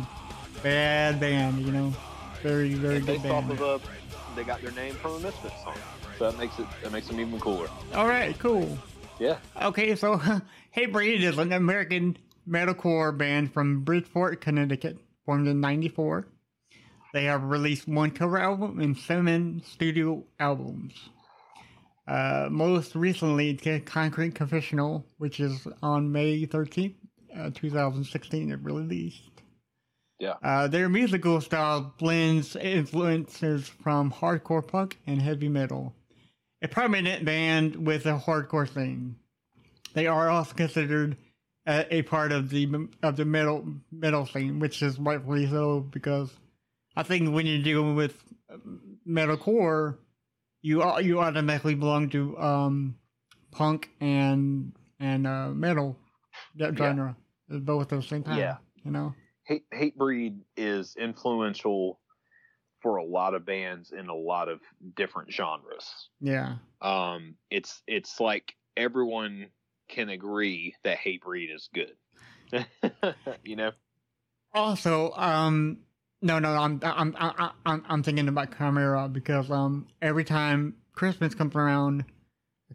bad 0.62 1.22
band, 1.22 1.66
you 1.66 1.72
know, 1.72 1.94
very 2.42 2.74
very 2.74 3.00
good 3.00 3.06
based 3.06 3.26
off 3.28 3.48
band. 3.48 3.62
of 3.62 3.82
a, 3.82 4.36
they 4.36 4.44
got 4.44 4.62
their 4.62 4.72
name 4.72 4.96
from 4.96 5.14
a 5.14 5.20
Misfits 5.20 5.64
song, 5.64 5.78
so 6.18 6.30
that 6.32 6.38
makes 6.38 6.58
it 6.60 6.68
that 6.82 6.92
makes 6.92 7.08
them 7.08 7.20
even 7.20 7.40
cooler. 7.40 7.70
All 7.94 8.08
right, 8.08 8.38
cool. 8.40 8.78
Yeah, 9.20 9.38
Okay, 9.62 9.96
so 9.96 10.18
Hatebreed 10.76 11.22
is 11.22 11.38
an 11.38 11.54
American 11.54 12.18
metalcore 12.50 13.16
band 13.16 13.54
from 13.54 13.82
Bridgeport, 13.82 14.42
Connecticut, 14.42 14.98
formed 15.26 15.48
in 15.48 15.62
'94. 15.62 16.28
They 17.14 17.26
have 17.26 17.44
released 17.44 17.88
one 17.88 18.10
cover 18.12 18.40
album 18.40 18.80
and 18.80 18.98
seven 18.98 19.62
studio 19.66 20.24
albums. 20.40 20.94
Uh, 22.08 22.48
most 22.52 22.96
recently, 22.96 23.56
Concrete 23.86 24.36
Confessional, 24.36 25.06
which 25.20 25.40
is 25.40 25.68
on 25.82 26.12
May 26.12 26.46
13th, 26.46 26.96
uh, 27.38 27.52
2016, 27.54 28.52
it 28.52 28.60
released. 28.62 29.22
Yeah. 30.20 30.34
Uh, 30.44 30.68
their 30.68 30.90
musical 30.90 31.40
style 31.42 31.94
blends 31.98 32.56
influences 32.56 33.68
from 33.68 34.12
hardcore 34.12 34.66
punk 34.66 35.00
and 35.08 35.22
heavy 35.22 35.50
metal. 35.50 35.94
A 36.64 36.68
prominent 36.68 37.26
band 37.26 37.76
with 37.76 38.06
a 38.06 38.18
hardcore 38.18 38.68
theme. 38.68 39.18
They 39.94 40.08
are 40.08 40.30
also 40.30 40.54
considered 40.56 41.18
a, 41.68 41.94
a 41.96 42.02
part 42.04 42.32
of 42.32 42.50
the 42.50 42.88
of 43.04 43.18
the 43.18 43.26
metal 43.26 43.68
metal 43.92 44.26
scene, 44.26 44.60
which 44.60 44.82
is 44.82 44.98
rightfully 44.98 45.46
so 45.48 45.82
because 45.82 46.32
I 46.96 47.04
think 47.04 47.34
when 47.34 47.46
you're 47.46 47.62
dealing 47.62 47.96
with 47.96 48.24
metalcore, 49.08 49.98
you 50.62 50.84
you 51.00 51.20
automatically 51.20 51.76
belong 51.76 52.10
to 52.12 52.38
um, 52.40 52.96
punk 53.52 53.90
and 54.00 54.74
and 55.00 55.28
uh, 55.28 55.50
metal 55.50 55.98
that 56.56 56.74
Yeah. 56.74 56.78
genre, 56.78 57.18
both 57.50 57.92
at 57.92 58.02
the 58.02 58.02
same 58.08 58.24
time. 58.24 58.40
Yeah. 58.40 58.58
you 58.84 58.92
know. 58.92 59.14
Hate 59.46 59.66
Hatebreed 59.74 60.40
is 60.56 60.96
influential 60.96 62.00
for 62.84 62.98
a 62.98 63.04
lot 63.04 63.34
of 63.34 63.46
bands 63.46 63.92
in 63.92 64.10
a 64.10 64.14
lot 64.16 64.50
of 64.50 64.60
different 64.96 65.32
genres. 65.34 66.10
Yeah, 66.22 66.58
Um, 66.82 67.36
it's 67.50 67.82
it's 67.88 68.20
like 68.20 68.54
everyone 68.78 69.48
can 69.90 70.10
agree 70.10 70.76
that 70.84 71.00
Hatebreed 71.00 71.54
is 71.54 71.70
good. 71.74 71.96
you 73.44 73.56
know? 73.56 73.72
Also, 74.54 75.12
um, 75.14 75.80
no, 76.22 76.40
no, 76.40 76.50
I'm, 76.50 76.80
I'm, 76.84 77.16
I'm, 77.18 77.52
I'm, 77.66 77.86
I'm 77.90 78.04
thinking 78.04 78.28
about 78.28 78.52
Chimaira 78.52 79.12
because 79.12 79.50
um, 79.50 79.88
every 80.02 80.24
time 80.24 80.76
Christmas 80.94 81.34
comes 81.34 81.56
around, 81.56 82.06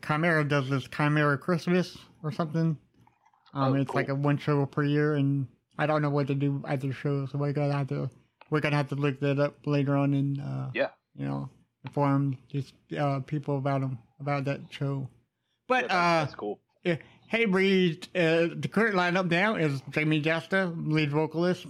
Chimaira 0.00 0.48
does 0.48 0.68
this 0.68 0.88
Chimaira 0.88 1.38
Christmas 1.38 1.96
or 2.22 2.32
something. 2.32 2.76
Um, 3.54 3.74
Oh, 3.74 3.74
it's 3.74 3.94
like 3.94 4.08
a 4.08 4.14
one 4.14 4.38
show 4.38 4.66
per 4.66 4.82
year, 4.82 5.14
and 5.14 5.46
I 5.78 5.86
don't 5.86 6.02
know 6.02 6.10
what 6.10 6.26
to 6.26 6.34
do 6.34 6.62
at 6.68 6.80
the 6.80 6.92
show, 6.92 7.26
so 7.26 7.38
we're 7.38 7.52
gonna 7.52 7.72
have 7.72 7.88
to, 7.88 8.10
we're 8.50 8.60
gonna 8.60 8.76
have 8.76 8.88
to 8.88 8.94
look 8.94 9.20
that 9.20 9.38
up 9.38 9.54
later 9.66 9.96
on 9.96 10.14
and 10.14 10.40
uh, 10.40 10.70
Yeah. 10.74 10.88
you 11.14 11.26
know, 11.26 11.50
inform 11.84 12.38
these 12.52 12.72
uh, 12.98 13.20
people 13.20 13.58
about 13.58 13.80
them 13.82 13.98
about 14.20 14.44
that 14.46 14.60
show. 14.70 15.08
But 15.68 15.84
Yeah, 15.84 15.88
that- 15.88 15.94
uh, 15.94 16.24
that's 16.24 16.34
cool. 16.34 16.58
yeah. 16.84 16.96
Hatebreed, 17.32 18.04
uh, 18.14 18.54
the 18.58 18.68
current 18.68 18.96
lineup 18.96 19.30
now 19.30 19.56
is 19.56 19.82
Jamey 19.90 20.22
Jasta, 20.22 20.72
lead 20.90 21.10
vocalist, 21.10 21.66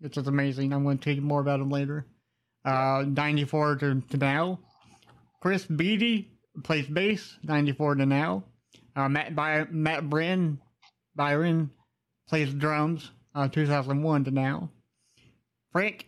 which 0.00 0.16
is 0.16 0.26
amazing. 0.26 0.72
I'm 0.72 0.84
going 0.84 0.96
to 0.98 1.04
tell 1.04 1.14
you 1.14 1.20
more 1.20 1.40
about 1.40 1.60
him 1.60 1.68
later. 1.70 2.06
uh, 2.64 3.04
94 3.06 3.76
to, 3.76 4.00
to 4.00 4.16
now. 4.16 4.58
Chris 5.40 5.64
Beatty 5.66 6.30
plays 6.64 6.86
bass, 6.88 7.36
94 7.44 7.96
to 7.96 8.06
now. 8.06 8.42
Uh, 8.96 9.08
Matt 9.08 9.36
By- 9.36 9.66
Matt 9.70 10.08
Bryn 10.10 10.58
Byron 11.14 11.70
plays 12.28 12.52
drums, 12.54 13.08
uh, 13.34 13.46
2001 13.48 14.24
to 14.24 14.30
now. 14.32 14.70
Frank 15.76 16.06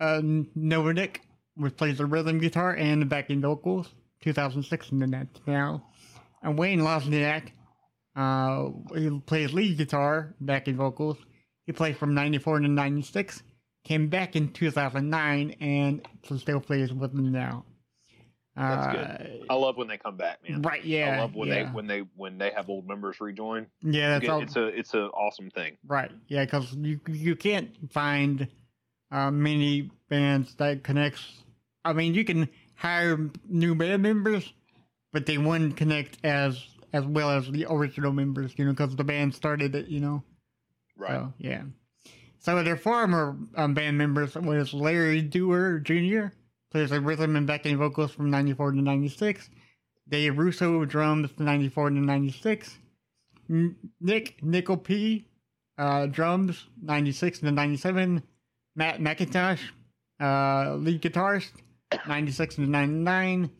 uh, 0.00 0.22
Novick 0.56 1.18
which 1.56 1.76
plays 1.76 1.98
the 1.98 2.06
rhythm 2.06 2.38
guitar 2.38 2.74
and 2.74 3.02
the 3.02 3.06
backing 3.06 3.42
vocals, 3.42 3.94
2006 4.22 4.88
to 4.88 5.26
now. 5.46 5.84
And 6.42 6.58
Wayne 6.58 6.80
Lozinak, 6.80 7.50
uh, 8.16 8.70
he 8.94 9.20
plays 9.26 9.52
lead 9.52 9.76
guitar, 9.76 10.34
backing 10.40 10.76
vocals. 10.76 11.18
He 11.66 11.72
played 11.72 11.98
from 11.98 12.14
94 12.14 12.60
to 12.60 12.68
96, 12.68 13.42
came 13.84 14.08
back 14.08 14.36
in 14.36 14.50
2009, 14.52 15.56
and 15.60 16.08
still 16.38 16.60
plays 16.60 16.90
with 16.90 17.14
them 17.14 17.30
now. 17.30 17.66
That's 18.56 18.96
good. 18.96 19.44
I 19.50 19.54
love 19.54 19.76
when 19.76 19.88
they 19.88 19.98
come 19.98 20.16
back, 20.16 20.38
man. 20.48 20.62
Right? 20.62 20.82
Yeah. 20.82 21.16
I 21.18 21.20
love 21.20 21.34
when 21.34 21.48
yeah. 21.48 21.54
they 21.54 21.70
when 21.72 21.86
they 21.86 21.98
when 22.16 22.38
they 22.38 22.52
have 22.52 22.70
old 22.70 22.88
members 22.88 23.20
rejoin. 23.20 23.66
Yeah, 23.82 24.10
that's 24.10 24.22
It's 24.22 24.30
all. 24.30 24.42
it's 24.42 24.56
a 24.56 24.66
it's 24.66 24.94
a 24.94 25.02
awesome 25.08 25.50
thing. 25.50 25.76
Right. 25.86 26.10
Yeah, 26.28 26.46
because 26.46 26.72
you 26.74 27.00
you 27.08 27.36
can't 27.36 27.70
find 27.92 28.48
uh, 29.10 29.30
many 29.30 29.90
bands 30.08 30.54
that 30.56 30.82
connects. 30.82 31.42
I 31.84 31.92
mean, 31.92 32.14
you 32.14 32.24
can 32.24 32.48
hire 32.74 33.30
new 33.48 33.74
band 33.74 34.02
members, 34.02 34.52
but 35.12 35.26
they 35.26 35.38
wouldn't 35.38 35.76
connect 35.76 36.18
as 36.24 36.62
as 36.92 37.04
well 37.04 37.30
as 37.30 37.50
the 37.50 37.66
original 37.68 38.12
members. 38.12 38.54
You 38.56 38.64
know, 38.64 38.72
because 38.72 38.96
the 38.96 39.04
band 39.04 39.34
started 39.34 39.74
it. 39.74 39.88
You 39.88 40.00
know. 40.00 40.22
Right. 40.96 41.12
So 41.12 41.32
yeah. 41.38 41.62
So 42.38 42.62
their 42.62 42.76
former 42.76 43.36
um, 43.56 43.72
band 43.72 43.96
members 43.96 44.34
was 44.34 44.74
Larry 44.74 45.22
Dwyer 45.22 45.78
Jr. 45.78 46.26
plays 46.70 46.90
the 46.90 47.00
rhythm 47.00 47.36
and 47.36 47.46
backing 47.46 47.78
vocals 47.78 48.12
from 48.12 48.30
'94 48.30 48.72
to 48.72 48.82
'96. 48.82 49.48
Dave 50.08 50.36
Russo 50.36 50.84
drums 50.84 51.30
from 51.30 51.46
'94 51.46 51.90
to 51.90 51.96
'96. 51.96 52.78
Nick 54.00 54.42
Nickel 54.42 54.76
P 54.76 55.26
uh, 55.78 56.06
drums 56.06 56.66
'96 56.82 57.40
to 57.40 57.50
'97. 57.50 58.22
Matt 58.76 59.00
McIntosh 59.00 59.60
uh, 60.20 60.74
lead 60.76 61.02
guitarist 61.02 61.52
'96 62.06 62.56
to 62.56 62.60
'99. 62.62 63.50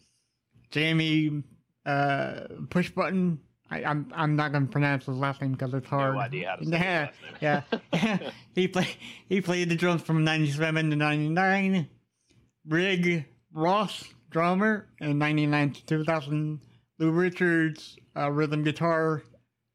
Jamie 0.70 1.42
uh, 1.87 2.40
Push 2.70 2.90
Button. 2.90 3.38
I, 3.70 3.85
I'm 3.85 4.12
I'm 4.14 4.37
not 4.37 4.53
gonna 4.53 4.66
pronounce 4.66 5.07
his 5.07 5.16
last 5.16 5.40
name 5.40 5.53
because 5.53 5.72
it's 5.72 5.88
hard. 5.88 6.14
No 6.14 6.20
idea 6.20 6.50
how 6.50 6.57
to 6.57 6.66
say 6.66 7.11
Yeah, 7.40 7.62
yeah. 7.92 8.31
he 8.55 8.68
play 8.68 8.88
he 9.29 9.40
played 9.40 9.68
the 9.70 9.77
drums 9.77 10.03
from 10.03 10.24
'97 10.24 10.90
to 10.90 10.96
'99. 10.96 11.88
Rigg 12.66 13.24
Ross 13.53 14.05
drummer 14.31 14.88
in 15.00 15.18
'99 15.18 15.72
to 15.72 15.87
2000. 15.87 16.61
Lou 16.98 17.11
Richards 17.11 17.96
uh, 18.16 18.31
rhythm 18.31 18.62
guitar 18.62 19.22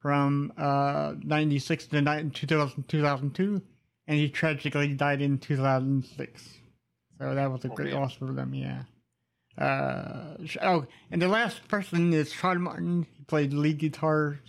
from 0.01 0.53
uh, 0.57 1.13
'96 1.23 1.87
to 1.87 2.01
ni- 2.01 2.29
2000, 2.29 2.87
2002, 2.87 3.61
and 4.09 4.17
he 4.17 4.27
tragically 4.27 4.87
died 4.95 5.21
in 5.21 5.37
2006. 5.37 6.49
So 7.19 7.35
that 7.35 7.51
was 7.51 7.63
a 7.63 7.71
Oh, 7.71 7.75
great 7.75 7.91
man. 7.93 8.01
loss 8.01 8.13
for 8.15 8.25
them. 8.33 8.53
Yeah. 8.55 8.83
Uh, 9.57 10.35
oh, 10.61 10.85
and 11.11 11.21
the 11.21 11.27
last 11.27 11.67
person 11.67 12.11
is 12.13 12.31
Sean 12.33 12.61
Martin. 12.61 13.05
He 13.17 13.23
played 13.25 13.53
lead 13.53 13.77
guitar 13.77 14.39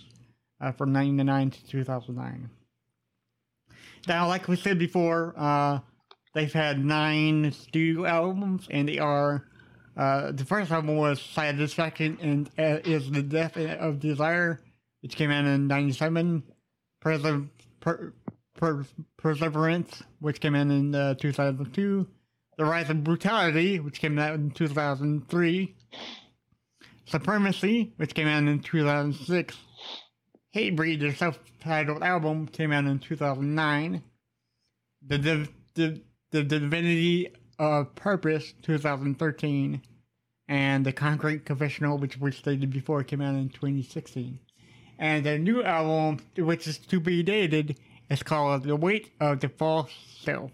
uh, 0.59 0.71
from 0.71 0.91
'99 0.93 1.51
to 1.51 1.65
2009. 1.67 2.49
Now, 4.07 4.27
like 4.27 4.47
we 4.47 4.55
said 4.55 4.79
before, 4.79 5.33
uh, 5.37 5.79
they've 6.33 6.51
had 6.51 6.83
nine 6.83 7.51
studio 7.51 8.05
albums, 8.05 8.67
and 8.71 8.87
they 8.89 8.97
are. 8.99 9.45
Uh, 9.97 10.31
the 10.31 10.45
first 10.45 10.71
album 10.71 10.95
was 10.95 11.21
Satisfaction 11.21 12.17
and 12.21 12.49
uh, 12.57 12.79
is 12.89 13.11
the 13.11 13.21
Death 13.21 13.57
of 13.57 13.99
Desire, 13.99 14.61
which 15.01 15.15
came 15.15 15.29
out 15.29 15.45
in 15.45 15.67
'97. 15.67 16.41
Perse- 17.01 17.21
per- 17.21 17.47
per- 17.81 18.13
Perseverance, 19.17 20.03
which 20.19 20.39
came 20.39 20.55
out 20.55 20.67
in 20.67 20.93
uh, 20.93 21.15
2002. 21.15 22.07
The 22.57 22.65
Rise 22.65 22.89
of 22.89 23.03
Brutality, 23.03 23.79
which 23.79 23.99
came 23.99 24.19
out 24.19 24.35
in 24.35 24.51
2003. 24.51 25.75
Supremacy, 27.05 27.93
which 27.97 28.13
came 28.13 28.27
out 28.27 28.43
in 28.43 28.59
2006. 28.59 29.57
Hatebreed, 30.55 30.99
their 30.99 31.15
self-titled 31.15 32.03
album, 32.03 32.47
came 32.47 32.71
out 32.71 32.85
in 32.85 32.99
2009. 32.99 34.03
The 35.07 35.17
Div- 35.17 35.49
the, 35.75 36.01
the 36.31 36.43
Divinity 36.43 37.33
of 37.57 37.95
Purpose, 37.95 38.53
2013. 38.63 39.81
And 40.47 40.85
The 40.85 40.91
Concrete 40.91 41.45
Confessional, 41.45 41.97
which 41.97 42.17
we 42.17 42.31
stated 42.31 42.71
before, 42.71 43.03
came 43.03 43.21
out 43.21 43.35
in 43.35 43.49
2016. 43.49 44.39
And 44.99 45.25
their 45.25 45.39
new 45.39 45.63
album, 45.63 46.19
which 46.37 46.67
is 46.67 46.77
to 46.77 46.99
be 46.99 47.23
dated, 47.23 47.79
is 48.11 48.23
called 48.23 48.63
The 48.63 48.75
Weight 48.75 49.11
of 49.19 49.39
the 49.39 49.49
False 49.49 49.91
Self. 50.19 50.51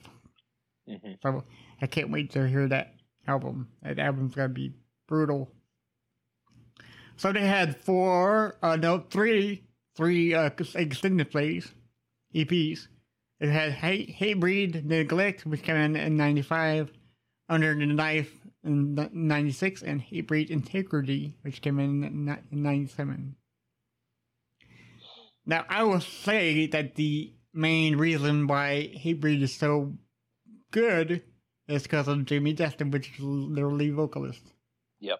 Mhm. 0.88 1.18
So 1.24 1.44
I 1.82 1.88
can't 1.88 2.12
wait 2.12 2.32
to 2.32 2.48
hear 2.48 2.68
that 2.68 2.96
album. 3.28 3.68
That 3.82 4.00
album's 4.00 4.36
gonna 4.36 4.50
be 4.50 4.74
brutal. 5.08 5.52
So 7.16 7.34
they 7.34 7.48
had 7.48 7.76
four, 7.76 8.58
uh, 8.62 8.76
no, 8.76 9.00
three, 9.00 9.64
three 9.96 10.36
uh, 10.36 10.52
extended 10.76 11.32
plays, 11.32 11.74
EPs. 12.34 12.88
It 13.40 13.50
had 13.50 13.72
Hate, 13.72 14.16
Hatebreed, 14.16 14.86
Neglect, 14.86 15.46
which 15.46 15.64
came 15.64 15.76
in 15.76 15.96
in 15.96 16.16
95, 16.16 16.92
Under 17.50 17.74
the 17.74 17.86
Knife 17.88 18.46
in 18.64 18.96
96, 19.12 19.82
and 19.82 20.02
Hatebreed 20.02 20.50
Integrity, 20.50 21.36
which 21.42 21.62
came 21.62 21.80
in 21.80 22.04
in 22.04 22.38
97. 22.52 23.36
Now, 25.46 25.66
I 25.70 25.84
will 25.84 26.02
say 26.02 26.68
that 26.68 26.96
the 26.96 27.37
main 27.58 27.98
reason 27.98 28.48
why 28.48 28.92
Hatebreed 28.96 29.42
is 29.42 29.56
so 29.56 29.94
good 30.72 31.24
is 31.68 31.84
because 31.84 32.08
of 32.08 32.26
Jamie 32.26 32.54
Destin, 32.54 32.92
which 32.92 33.20
is 33.20 33.56
their 33.56 33.68
lead 33.68 33.96
vocalist. 33.96 34.42
Yep. 35.00 35.20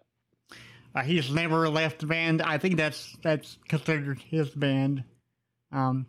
Uh, 0.96 1.04
he's 1.04 1.32
never 1.32 1.70
left 1.70 2.00
the 2.00 2.08
band. 2.08 2.42
I 2.42 2.58
think 2.58 2.78
that's 2.78 3.16
that's 3.22 3.58
considered 3.68 4.20
his 4.20 4.50
band. 4.50 5.04
Um, 5.72 6.08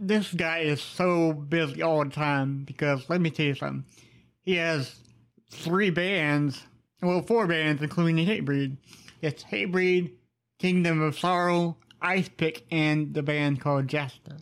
this 0.00 0.32
guy 0.32 0.60
is 0.60 0.80
so 0.80 1.32
busy 1.32 1.82
all 1.82 2.04
the 2.04 2.10
time 2.10 2.64
because 2.64 3.08
let 3.08 3.20
me 3.20 3.30
tell 3.30 3.46
you 3.46 3.54
something. 3.54 3.84
He 4.42 4.56
has 4.56 4.94
three 5.50 5.90
bands, 5.90 6.62
well, 7.02 7.22
four 7.22 7.46
bands, 7.46 7.82
including 7.82 8.24
Hatebreed. 8.26 8.76
It's 9.22 9.44
Hatebreed, 9.44 10.12
Kingdom 10.58 11.00
of 11.00 11.18
Sorrow, 11.18 11.76
Ice 12.00 12.28
Pick, 12.28 12.66
and 12.70 13.14
the 13.14 13.22
band 13.22 13.60
called 13.60 13.86
Jasta. 13.86 14.38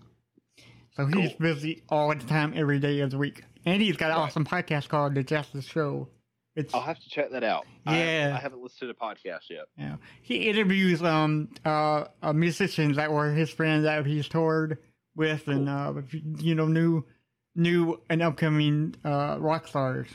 So 0.96 1.06
he's 1.06 1.30
Cool. 1.30 1.38
busy 1.40 1.82
all 1.88 2.08
the 2.14 2.16
time, 2.26 2.52
every 2.54 2.78
day 2.78 3.00
of 3.00 3.10
the 3.10 3.18
week. 3.18 3.42
And 3.64 3.80
he's 3.80 3.96
got 3.96 4.10
an 4.10 4.16
Right. 4.16 4.22
awesome 4.24 4.44
podcast 4.44 4.88
called 4.88 5.14
The 5.14 5.24
Jasta 5.24 5.62
Show. 5.62 6.08
It's 6.54 6.74
I'll 6.74 6.82
have 6.82 6.98
to 6.98 7.08
check 7.08 7.30
that 7.30 7.42
out. 7.44 7.64
Yeah. 7.86 8.34
I, 8.36 8.38
haven't 8.40 8.60
listened 8.62 8.80
to 8.80 8.86
the 8.88 8.94
podcast 8.94 9.48
yet. 9.48 9.64
Yeah, 9.78 9.96
he 10.20 10.48
interviews 10.50 11.02
um 11.02 11.48
uh, 11.64 12.04
uh 12.22 12.32
musicians 12.34 12.96
that 12.96 13.10
were 13.10 13.32
his 13.32 13.48
friends 13.48 13.84
that 13.84 14.04
he's 14.04 14.28
toured 14.28 14.76
with, 15.16 15.48
and 15.48 15.66
uh 15.68 15.94
you 16.12 16.54
know 16.54 16.66
new 16.66 17.06
new 17.54 18.02
and 18.10 18.22
upcoming 18.22 18.94
uh 19.02 19.38
rock 19.40 19.66
stars. 19.66 20.08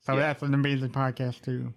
So 0.00 0.14
Yeah. 0.14 0.20
that's 0.20 0.42
an 0.42 0.52
amazing 0.54 0.90
podcast 0.90 1.42
too. 1.42 1.72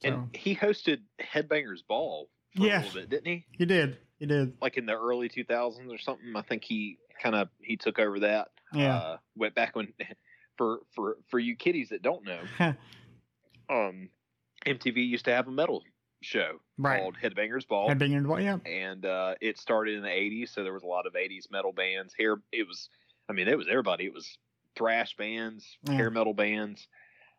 So 0.00 0.08
And 0.08 0.34
he 0.36 0.56
hosted 0.56 1.00
Headbangers 1.20 1.86
Ball 1.86 2.30
for 2.56 2.62
a 2.62 2.66
Yes. 2.66 2.84
little 2.86 3.00
bit, 3.02 3.10
didn't 3.10 3.26
he? 3.26 3.46
he 3.58 3.66
did, 3.66 3.98
he 4.18 4.24
did. 4.24 4.54
Like 4.62 4.78
in 4.78 4.86
the 4.86 4.94
early 4.98 5.28
2000s 5.28 5.92
or 5.92 5.98
something. 5.98 6.34
I 6.34 6.40
think 6.42 6.64
he 6.64 6.96
kind 7.22 7.34
of 7.34 7.48
he 7.60 7.76
took 7.76 7.98
over 7.98 8.20
that. 8.20 8.48
Yeah. 8.72 8.96
Uh, 8.96 9.16
went 9.36 9.54
back 9.54 9.76
when 9.76 9.92
for 10.56 10.80
for 10.94 11.16
for 11.28 11.38
you 11.38 11.56
kiddies 11.56 11.90
that 11.90 12.02
don't 12.02 12.24
know, 12.24 12.42
um, 13.70 14.08
MTV 14.66 14.96
used 15.06 15.24
to 15.26 15.32
have 15.34 15.48
a 15.48 15.50
metal 15.52 15.82
show 16.22 16.60
Right. 16.78 17.00
called 17.00 17.16
Headbangers 17.22 17.66
Ball. 17.68 17.90
In 17.90 18.28
what? 18.28 18.42
Yeah, 18.42 18.58
and 18.64 19.04
uh, 19.04 19.34
it 19.40 19.58
started 19.58 19.94
in 19.96 20.02
the 20.02 20.08
80s 20.08 20.48
so 20.48 20.62
there 20.64 20.72
was 20.72 20.82
a 20.82 20.86
lot 20.86 21.06
of 21.06 21.14
80s 21.14 21.50
metal 21.50 21.72
bands 21.72 22.14
here 22.16 22.40
it 22.50 22.66
was 22.66 22.88
i 23.28 23.32
mean 23.32 23.46
it 23.46 23.56
was 23.58 23.68
everybody 23.70 24.06
it 24.06 24.14
was 24.14 24.38
thrash 24.76 25.14
bands 25.16 25.76
Yeah. 25.84 25.94
hair 25.94 26.10
metal 26.10 26.34
bands 26.34 26.88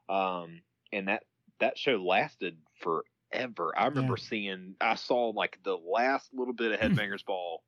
um, 0.07 0.61
and 0.93 1.07
that 1.07 1.23
that 1.59 1.77
show 1.77 1.97
lasted 2.03 2.57
forever 2.81 3.73
i 3.77 3.85
remember 3.87 4.17
seeing 4.17 4.75
i 4.79 4.95
saw 4.95 5.29
like 5.29 5.57
the 5.63 5.75
last 5.75 6.29
little 6.33 6.53
bit 6.53 6.71
of 6.71 6.79
headbangers 6.91 7.25
ball 7.25 7.63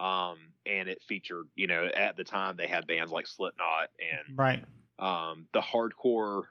um, 0.00 0.38
and 0.66 0.88
it 0.88 1.02
featured 1.08 1.46
you 1.54 1.66
know 1.66 1.88
at 1.94 2.16
the 2.16 2.24
time 2.24 2.56
they 2.56 2.66
had 2.66 2.86
bands 2.86 3.12
like 3.12 3.26
slipknot 3.26 3.88
and 4.00 4.38
right. 4.38 4.64
um, 4.98 5.46
the 5.52 5.60
hardcore 5.60 6.42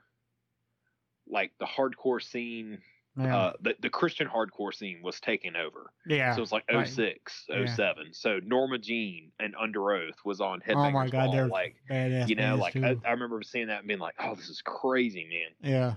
like 1.28 1.52
the 1.58 1.66
hardcore 1.66 2.22
scene 2.22 2.78
Yeah. 3.16 3.36
uh, 3.36 3.52
the, 3.60 3.74
the 3.80 3.90
Christian 3.90 4.28
hardcore 4.28 4.72
scene 4.74 5.00
was 5.02 5.20
taking 5.20 5.56
over. 5.56 5.90
yeah. 6.06 6.34
So 6.34 6.42
it's 6.42 6.52
like 6.52 6.64
right. 6.72 6.86
06, 6.88 7.44
Yeah. 7.48 7.66
07. 7.66 8.12
So 8.12 8.40
Norma 8.44 8.78
Jean 8.78 9.30
and 9.38 9.54
Underoath 9.56 10.14
was 10.24 10.40
on 10.40 10.60
Headbangers 10.60 10.88
oh 10.88 10.90
my 10.92 11.08
god, 11.08 11.26
Ball. 11.26 11.32
they're 11.32 11.46
Like, 11.48 11.76
badass. 11.90 12.28
you 12.28 12.34
know, 12.36 12.56
like. 12.56 12.76
I, 12.76 12.96
I 13.04 13.10
remember 13.10 13.42
seeing 13.42 13.66
that 13.68 13.80
and 13.80 13.88
being 13.88 14.00
like, 14.00 14.14
oh, 14.20 14.34
this 14.34 14.48
is 14.48 14.62
crazy, 14.62 15.26
man. 15.28 15.70
yeah. 15.72 15.94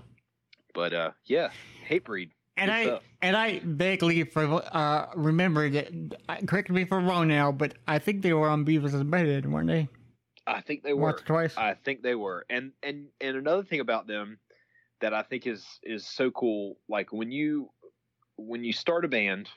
But 0.74 0.92
uh, 0.92 1.10
yeah, 1.26 1.50
Hatebreed. 1.88 2.30
And 2.56 2.70
I 2.70 3.00
and 3.20 3.36
I 3.36 3.60
vaguely 3.64 4.22
for 4.24 4.62
uh 4.72 5.06
remember 5.16 5.68
that. 5.70 6.46
Correct 6.46 6.70
me 6.70 6.82
if 6.82 6.92
I'm 6.92 7.06
wrong 7.06 7.28
now, 7.28 7.50
but 7.50 7.74
I 7.88 7.98
think 7.98 8.22
they 8.22 8.32
were 8.32 8.48
on 8.48 8.64
Beavis 8.64 8.94
and 8.94 9.12
Butthead, 9.12 9.46
weren't 9.46 9.68
they? 9.68 9.88
I 10.46 10.60
think 10.60 10.82
they 10.82 10.92
were. 10.92 11.10
Once 11.10 11.22
twice. 11.22 11.56
I 11.56 11.74
think 11.74 12.02
they 12.02 12.14
were. 12.14 12.44
And 12.48 12.72
and 12.82 13.06
and 13.20 13.36
another 13.36 13.64
thing 13.64 13.80
about 13.80 14.06
them 14.06 14.38
that 15.00 15.12
I 15.12 15.22
think 15.22 15.46
is 15.46 15.64
is 15.82 16.06
so 16.06 16.30
cool, 16.30 16.78
like 16.88 17.12
when 17.12 17.32
you 17.32 17.70
when 18.36 18.62
you 18.64 18.72
start 18.72 19.04
a 19.04 19.08
band, 19.08 19.48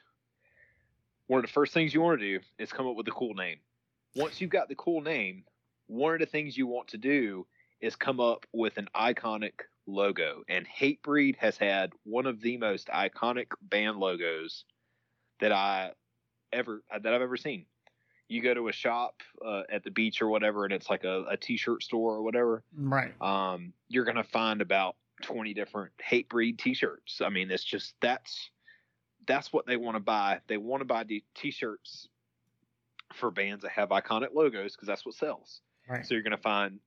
one 1.28 1.40
of 1.40 1.46
the 1.46 1.52
first 1.52 1.74
things 1.74 1.94
you 1.94 2.02
want 2.02 2.20
to 2.20 2.26
do 2.26 2.44
is 2.58 2.72
come 2.72 2.88
up 2.88 2.96
with 2.96 3.08
a 3.08 3.12
cool 3.12 3.34
name. 3.34 3.60
Once 4.16 4.42
you've 4.42 4.50
got 4.50 4.70
the 4.70 4.76
cool 4.76 5.02
name, 5.02 5.44
one 5.88 6.14
of 6.14 6.20
the 6.20 6.26
things 6.26 6.58
you 6.58 6.68
want 6.68 6.88
to 6.90 6.98
do 6.98 7.46
is 7.82 7.96
come 7.96 8.20
up 8.20 8.46
with 8.54 8.78
an 8.78 8.88
iconic 8.96 9.54
logo. 9.88 10.44
And 10.48 10.68
Hatebreed 10.68 11.38
has 11.38 11.58
had 11.58 11.94
one 12.04 12.26
of 12.26 12.42
the 12.42 12.58
most 12.58 12.88
iconic 12.88 13.48
band 13.62 13.98
logos 13.98 14.66
that 15.40 15.52
I 15.52 15.92
ever 16.52 16.84
that 16.92 17.14
I've 17.14 17.22
ever 17.22 17.38
seen. 17.38 17.66
You 18.30 18.42
go 18.42 18.54
to 18.54 18.68
a 18.68 18.74
shop 18.74 19.22
uh, 19.46 19.64
at 19.70 19.84
the 19.84 19.92
beach 19.92 20.22
or 20.22 20.28
whatever, 20.28 20.66
and 20.66 20.74
it's 20.74 20.90
like 20.90 21.06
a, 21.06 21.24
a 21.30 21.38
t-shirt 21.38 21.82
store 21.82 22.16
or 22.16 22.22
whatever. 22.22 22.64
right. 22.76 23.14
Um, 23.22 23.74
you're 23.88 24.04
gonna 24.04 24.24
find 24.24 24.62
about 24.62 24.98
20 25.24 25.54
different 25.54 25.94
Hatebreed 25.98 26.58
t-shirts. 26.58 27.22
I 27.22 27.30
mean, 27.30 27.50
it's 27.50 27.64
just 27.64 27.96
that's 28.02 28.50
that's 29.26 29.52
what 29.54 29.66
they 29.66 29.78
want 29.78 29.96
to 29.96 30.02
buy. 30.02 30.40
They 30.48 30.58
want 30.58 30.82
to 30.82 30.86
buy 30.86 31.04
the 31.04 31.24
t-shirts 31.36 32.10
for 33.14 33.32
bands 33.32 33.64
that 33.64 33.72
have 33.72 33.90
iconic 33.90 34.34
logos 34.34 34.76
because 34.76 34.88
that's 34.88 35.06
what 35.06 35.16
sells. 35.16 35.62
Right. 35.88 36.06
So 36.06 36.14
you're 36.14 36.24
gonna 36.24 36.38
find 36.38 36.80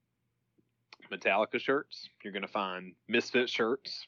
Metallica 1.10 1.60
shirts. 1.60 2.08
You're 2.22 2.32
gonna 2.32 2.48
find 2.48 2.94
Misfit 3.08 3.48
shirts, 3.50 4.06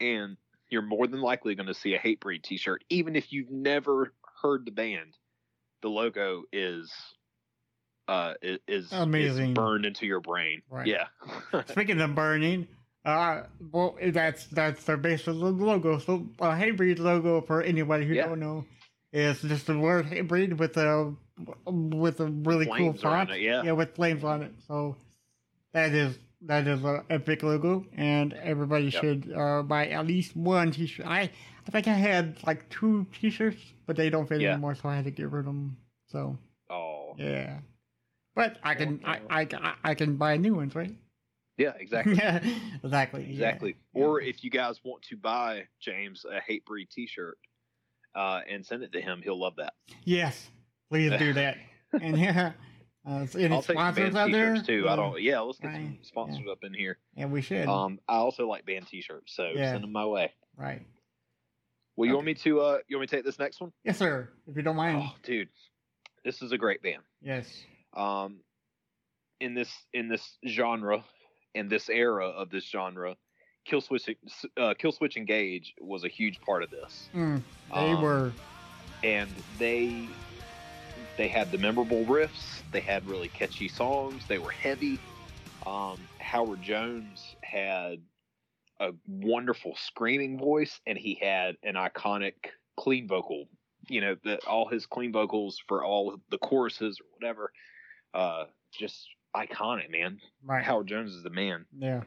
and 0.00 0.36
you're 0.70 0.82
more 0.82 1.06
than 1.06 1.20
likely 1.20 1.54
gonna 1.54 1.74
see 1.74 1.94
a 1.94 1.98
Hatebreed 1.98 2.42
t-shirt, 2.42 2.84
even 2.90 3.16
if 3.16 3.32
you've 3.32 3.50
never 3.50 4.12
heard 4.42 4.64
the 4.64 4.70
band. 4.72 5.16
The 5.82 5.88
logo 5.88 6.42
is 6.52 6.92
uh 8.08 8.34
is, 8.42 8.92
Amazing. 8.92 9.50
is 9.50 9.54
burned 9.54 9.86
into 9.86 10.06
your 10.06 10.20
brain. 10.20 10.62
Right. 10.68 10.86
Yeah. 10.86 11.06
Speaking 11.68 12.00
of 12.00 12.14
burning, 12.14 12.66
uh, 13.04 13.42
well, 13.72 13.96
that's 14.02 14.46
that's 14.46 14.84
their 14.84 14.96
basic 14.96 15.28
logo. 15.34 15.98
So, 15.98 16.26
uh, 16.40 16.50
Hatebreed 16.50 16.98
logo 16.98 17.40
for 17.40 17.62
anybody 17.62 18.06
who 18.06 18.14
Yeah. 18.14 18.26
don't 18.26 18.40
know 18.40 18.64
is 19.12 19.40
just 19.42 19.66
the 19.66 19.78
word 19.78 20.06
Hatebreed 20.06 20.58
with 20.58 20.76
a 20.76 21.14
with 21.66 22.20
a 22.20 22.26
really 22.26 22.66
cool 22.66 22.76
Flames 22.76 22.94
in 22.96 23.00
font. 23.00 23.30
it, 23.30 23.40
yeah. 23.40 23.62
yeah, 23.62 23.72
with 23.72 23.94
flames 23.94 24.22
on 24.24 24.42
it. 24.42 24.52
So 24.68 24.96
that 25.72 25.92
is 25.92 26.18
that 26.42 26.66
is 26.66 26.82
an 26.84 27.02
epic 27.10 27.42
logo, 27.42 27.84
and 27.96 28.32
everybody 28.34 28.84
Yep. 28.86 28.92
should 29.02 29.32
uh, 29.32 29.62
buy 29.62 29.88
at 29.88 30.06
least 30.06 30.36
one 30.36 30.70
T-shirt. 30.70 31.06
I 31.06 31.30
I 31.66 31.70
think 31.70 31.86
I 31.88 31.94
had 31.94 32.38
like 32.46 32.68
two 32.70 33.06
T-shirts, 33.20 33.60
but 33.86 33.96
they 33.96 34.10
don't 34.10 34.26
fit 34.28 34.40
Yeah. 34.40 34.52
anymore, 34.52 34.74
so 34.74 34.88
I 34.88 34.96
had 34.96 35.04
to 35.04 35.10
get 35.10 35.30
rid 35.30 35.40
of 35.40 35.44
them. 35.46 35.76
So 36.08 36.36
Oh. 36.70 37.14
yeah, 37.18 37.58
but 38.34 38.58
I 38.62 38.74
can 38.74 39.00
I, 39.04 39.20
I, 39.28 39.40
I, 39.52 39.74
I 39.84 39.94
can 39.94 40.16
buy 40.16 40.36
new 40.36 40.54
ones, 40.54 40.74
right? 40.74 40.94
Yeah, 41.58 41.72
exactly. 41.78 42.14
yeah, 42.16 42.42
exactly. 42.82 43.24
yeah. 43.24 43.32
Exactly. 43.32 43.76
Or 43.92 44.20
if 44.22 44.42
you 44.42 44.50
guys 44.50 44.80
want 44.82 45.02
to 45.02 45.16
buy 45.16 45.64
James 45.78 46.24
a 46.24 46.40
Hatebreed 46.40 46.88
t-shirt 46.90 47.36
uh, 48.14 48.40
and 48.48 48.64
send 48.64 48.82
it 48.82 48.92
to 48.92 49.00
him, 49.02 49.20
he'll 49.22 49.38
love 49.38 49.56
that. 49.56 49.74
Yes, 50.04 50.48
please 50.90 51.12
do 51.18 51.34
that. 51.34 51.58
and 52.00 52.16
yeah, 52.18 52.52
uh, 53.06 53.26
so 53.26 53.38
any 53.38 53.54
I'll 53.54 53.62
sponsors 53.62 53.96
band 54.12 54.16
out 54.18 54.30
there? 54.32 54.62
too. 54.62 54.88
I 54.88 54.96
don't. 54.96 55.20
Yeah, 55.20 55.40
let's 55.40 55.58
get 55.58 55.68
Right, 55.68 55.74
some 55.76 55.98
sponsors 56.02 56.46
up 56.50 56.58
in 56.62 56.74
here. 56.74 56.98
Yeah, 57.14 57.26
we 57.26 57.40
should. 57.42 57.66
Um, 57.68 57.98
I 58.08 58.16
also 58.16 58.46
like 58.48 58.66
band 58.66 58.86
t-shirts, 58.88 59.34
so 59.34 59.52
Yeah. 59.54 59.72
send 59.72 59.84
them 59.84 59.92
my 59.92 60.06
way. 60.06 60.32
right. 60.56 60.82
Well, 61.96 62.06
you 62.06 62.12
Okay. 62.12 62.16
want 62.16 62.26
me 62.26 62.34
to? 62.34 62.60
Uh, 62.60 62.78
you 62.88 62.96
want 62.96 63.02
me 63.02 63.06
to 63.08 63.16
take 63.16 63.24
this 63.26 63.38
next 63.38 63.60
one? 63.60 63.72
Yes, 63.84 63.98
sir. 63.98 64.30
If 64.46 64.56
you 64.56 64.62
don't 64.62 64.76
mind. 64.76 65.02
Oh, 65.04 65.14
dude, 65.22 65.48
this 66.24 66.40
is 66.40 66.52
a 66.52 66.56
great 66.58 66.82
band. 66.82 67.02
Yes. 67.20 67.62
Um, 67.94 68.40
in 69.40 69.52
this 69.54 69.70
in 69.92 70.08
this 70.08 70.38
genre, 70.46 71.04
in 71.54 71.68
this 71.68 71.90
era 71.90 72.26
of 72.28 72.48
this 72.48 72.64
genre, 72.64 73.16
Killswitch 73.68 74.14
uh, 74.56 74.74
Killswitch 74.80 75.16
Engage 75.16 75.74
was 75.80 76.04
a 76.04 76.08
huge 76.08 76.40
part 76.40 76.62
of 76.62 76.70
this. 76.70 77.10
Mm, 77.14 77.42
they 77.74 77.92
Um, 77.92 78.02
were. 78.02 78.32
and 79.02 79.28
they 79.58 80.08
they 81.20 81.28
had 81.28 81.52
the 81.52 81.58
memorable 81.58 82.06
riffs 82.06 82.62
they 82.72 82.80
had 82.80 83.06
really 83.06 83.28
catchy 83.28 83.68
songs 83.68 84.24
they 84.26 84.38
were 84.38 84.50
heavy 84.50 85.04
um, 85.66 86.08
howard 86.18 86.62
jones 86.62 87.34
had 87.44 87.98
a 88.80 88.92
wonderful 89.06 89.76
screaming 89.76 90.38
voice 90.38 90.80
and 90.86 90.96
he 90.96 91.14
had 91.20 91.56
an 91.62 91.74
iconic 91.74 92.32
clean 92.78 93.06
vocal 93.06 93.44
you 93.90 94.00
know 94.00 94.16
that 94.24 94.42
all 94.46 94.66
his 94.66 94.86
clean 94.86 95.12
vocals 95.12 95.62
for 95.68 95.84
all 95.84 96.16
the 96.30 96.38
choruses 96.38 96.98
or 96.98 97.06
whatever 97.12 97.52
uh, 98.14 98.44
just 98.72 99.06
iconic 99.36 99.90
man 99.90 100.18
Right. 100.42 100.64
howard 100.64 100.88
jones 100.88 101.12
is 101.12 101.22
the 101.22 101.28
man 101.28 101.66
Yeah. 101.78 102.04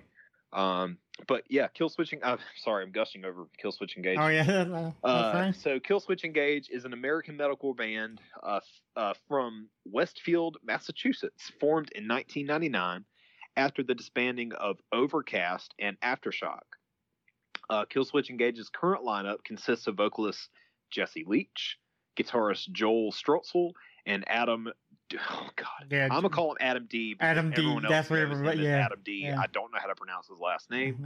Um, 0.53 0.97
but 1.27 1.43
yeah 1.49 1.67
kill 1.67 1.89
switching 1.89 2.23
uh, 2.23 2.37
sorry 2.57 2.83
i'm 2.83 2.91
gushing 2.91 3.23
over 3.23 3.45
kill 3.57 3.71
switch 3.71 3.97
engage 3.97 4.17
Oh 4.19 4.27
yeah. 4.27 4.91
Uh, 5.03 5.51
so 5.51 5.79
Killswitch 5.79 6.23
Engage 6.23 6.69
is 6.69 6.85
an 6.85 6.93
American 6.93 7.37
metalcore 7.37 7.75
band 7.75 8.21
uh, 8.41 8.59
uh, 8.95 9.13
from 9.27 9.67
Westfield, 9.85 10.57
Massachusetts, 10.63 11.51
formed 11.59 11.89
in 11.93 12.07
1999 12.07 13.05
after 13.57 13.83
the 13.83 13.93
disbanding 13.93 14.53
of 14.53 14.77
Overcast 14.91 15.73
and 15.79 15.99
Aftershock. 16.01 16.61
Uh, 17.69 17.85
Killswitch 17.85 18.29
Engage's 18.29 18.69
current 18.69 19.03
lineup 19.05 19.43
consists 19.43 19.87
of 19.87 19.95
vocalist 19.95 20.49
Jesse 20.91 21.25
Leach, 21.27 21.77
guitarist 22.17 22.71
Joel 22.71 23.11
Stroetzel, 23.11 23.71
and 24.05 24.23
Adam. 24.27 24.69
Oh 25.29 25.47
God, 25.55 25.67
Yeah. 25.91 26.05
I'm 26.05 26.09
gonna 26.21 26.29
call 26.29 26.51
him 26.51 26.57
Adam 26.59 26.87
D. 26.89 27.15
Adam 27.19 27.51
D, 27.51 27.79
that's 27.87 28.09
what 28.09 28.19
everybody- 28.19 28.61
yeah, 28.63 28.85
Adam 28.85 28.99
D. 29.03 29.23
yeah. 29.25 29.39
I 29.39 29.47
don't 29.47 29.71
know 29.71 29.79
how 29.79 29.87
to 29.87 29.95
pronounce 29.95 30.27
his 30.27 30.39
last 30.39 30.69
name 30.71 30.97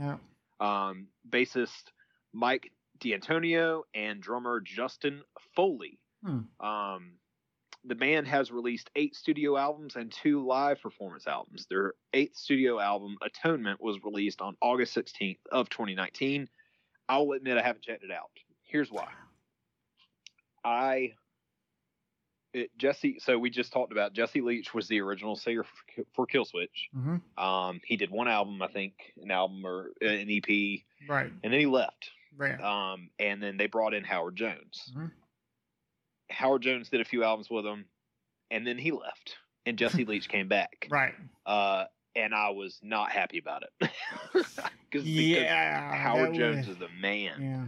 No. 0.60 0.66
um, 0.66 1.08
bassist 1.28 1.84
Mike 2.32 2.70
D'Antonio 3.00 3.84
and 3.94 4.20
drummer 4.20 4.60
Justin 4.60 5.22
Foley. 5.54 5.98
Hmm. 6.24 6.40
Um, 6.64 7.12
the 7.84 7.94
band 7.94 8.26
has 8.26 8.50
released 8.50 8.90
eight 8.96 9.14
studio 9.14 9.56
albums 9.56 9.94
and 9.96 10.10
two 10.10 10.44
live 10.44 10.80
performance 10.82 11.26
albums. 11.26 11.66
Their 11.70 11.94
eighth 12.12 12.36
studio 12.36 12.80
album, 12.80 13.16
Atonement, 13.22 13.80
was 13.80 13.98
released 14.02 14.40
on 14.40 14.56
August 14.60 14.96
16th 14.96 15.38
of 15.52 15.68
2019. 15.70 16.48
I'll 17.08 17.30
admit 17.32 17.56
I 17.56 17.62
haven't 17.62 17.82
checked 17.84 18.02
it 18.04 18.10
out. 18.10 18.30
Here's 18.64 18.90
why. 18.90 19.08
I 20.64 21.12
it, 22.58 22.76
Jesse. 22.78 23.18
So 23.20 23.38
we 23.38 23.50
just 23.50 23.72
talked 23.72 23.92
about 23.92 24.12
Jesse 24.12 24.40
Leach 24.40 24.74
was 24.74 24.88
the 24.88 25.00
original 25.00 25.36
singer 25.36 25.64
for, 25.64 26.04
for 26.14 26.26
Killswitch. 26.26 26.88
hmm 26.92 27.16
Um, 27.42 27.80
he 27.84 27.96
did 27.96 28.10
one 28.10 28.28
album, 28.28 28.60
I 28.62 28.68
think, 28.68 28.94
an 29.22 29.30
album 29.30 29.64
or 29.66 29.90
uh, 30.02 30.06
an 30.08 30.28
EP, 30.30 30.80
Right. 31.08 31.30
and 31.42 31.52
then 31.52 31.60
he 31.60 31.66
left. 31.66 32.10
Right. 32.36 32.60
Um, 32.60 33.10
and 33.18 33.42
then 33.42 33.56
they 33.56 33.66
brought 33.66 33.94
in 33.94 34.04
Howard 34.04 34.36
Jones. 34.36 34.92
Mhm. 34.96 35.10
Howard 36.30 36.62
Jones 36.62 36.88
did 36.90 37.00
a 37.00 37.04
few 37.04 37.24
albums 37.24 37.48
with 37.50 37.64
him, 37.64 37.86
and 38.50 38.66
then 38.66 38.78
he 38.78 38.92
left, 38.92 39.36
and 39.66 39.78
Jesse 39.78 40.04
Leach 40.06 40.28
came 40.28 40.48
back. 40.48 40.86
right. 40.90 41.14
Uh, 41.46 41.84
and 42.16 42.34
I 42.34 42.50
was 42.50 42.78
not 42.82 43.10
happy 43.12 43.38
about 43.38 43.62
it 43.62 43.90
because 44.32 45.04
Yeah. 45.06 45.94
Howard 45.96 46.34
Jones 46.34 46.66
was- 46.66 46.76
is 46.76 46.78
the 46.78 46.88
man. 47.00 47.40
Yeah. 47.40 47.64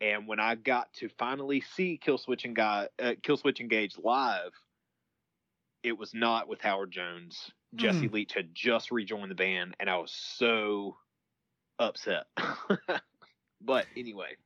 And 0.00 0.26
when 0.28 0.40
I 0.40 0.54
got 0.56 0.92
to 0.94 1.08
finally 1.18 1.62
see 1.74 1.98
Killswitch 2.04 2.44
and 2.44 2.54
Guy, 2.54 2.88
uh, 3.00 3.12
Killswitch 3.22 3.60
Engage 3.60 3.96
live, 3.98 4.52
it 5.82 5.96
was 5.96 6.12
not 6.12 6.48
with 6.48 6.60
Howard 6.60 6.90
Jones. 6.90 7.50
Jesse 7.74 8.06
Hmm. 8.06 8.14
Leach 8.14 8.32
had 8.34 8.54
just 8.54 8.90
rejoined 8.90 9.30
the 9.30 9.34
band, 9.34 9.74
and 9.80 9.88
I 9.88 9.96
was 9.96 10.10
so 10.12 10.96
upset. 11.78 12.24
but 13.60 13.86
anyway, 13.96 14.36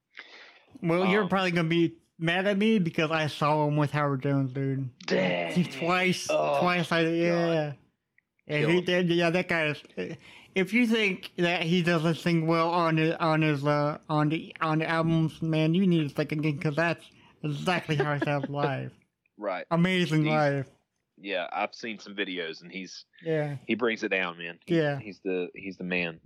Well, 0.82 1.06
you're 1.06 1.22
Um, 1.24 1.28
probably 1.28 1.50
gonna 1.50 1.68
be 1.68 1.94
mad 2.18 2.46
at 2.46 2.56
me 2.58 2.78
because 2.78 3.10
I 3.10 3.26
saw 3.26 3.66
him 3.66 3.76
with 3.76 3.90
Howard 3.90 4.22
Jones, 4.22 4.52
dude. 4.52 4.88
Dang. 5.06 5.64
Twice, 5.64 6.28
Oh, 6.30 6.60
twice. 6.60 6.92
I 6.92 7.00
yeah. 7.02 7.72
Yeah, 8.46 8.58
Kill 8.60 8.68
he 8.70 8.80
did. 8.82 9.08
Yeah, 9.10 9.30
that 9.30 9.48
guy 9.48 9.66
is. 9.66 9.82
If 10.54 10.72
you 10.72 10.86
think 10.86 11.30
that 11.38 11.62
he 11.62 11.82
doesn't 11.82 12.16
sing 12.16 12.46
well 12.46 12.70
on 12.70 12.96
his 12.96 13.14
on 13.20 13.42
his 13.42 13.64
uh, 13.64 13.98
on 14.08 14.28
the 14.30 14.54
on 14.60 14.80
the 14.80 14.88
albums, 14.88 15.40
man, 15.42 15.74
you 15.74 15.86
need 15.86 16.08
to 16.08 16.14
think 16.14 16.32
again 16.32 16.56
because 16.56 16.74
that's 16.76 17.04
exactly 17.44 17.96
how 17.96 18.14
he 18.14 18.20
sounds 18.24 18.48
live. 18.48 18.92
right? 19.38 19.64
Amazing 19.70 20.24
He's- 20.24 20.34
live. 20.34 20.66
Yeah, 21.22 21.48
I've 21.52 21.74
seen 21.74 21.98
some 21.98 22.16
videos, 22.16 22.62
and 22.62 22.72
he's 22.72 23.04
Yeah. 23.22 23.56
he 23.66 23.74
brings 23.74 24.02
it 24.02 24.08
down, 24.08 24.38
man. 24.38 24.58
He's, 24.64 24.76
Yeah. 24.78 24.98
he's 24.98 25.20
the 25.22 25.48
he's 25.54 25.76
the 25.76 25.84
man. 25.84 26.18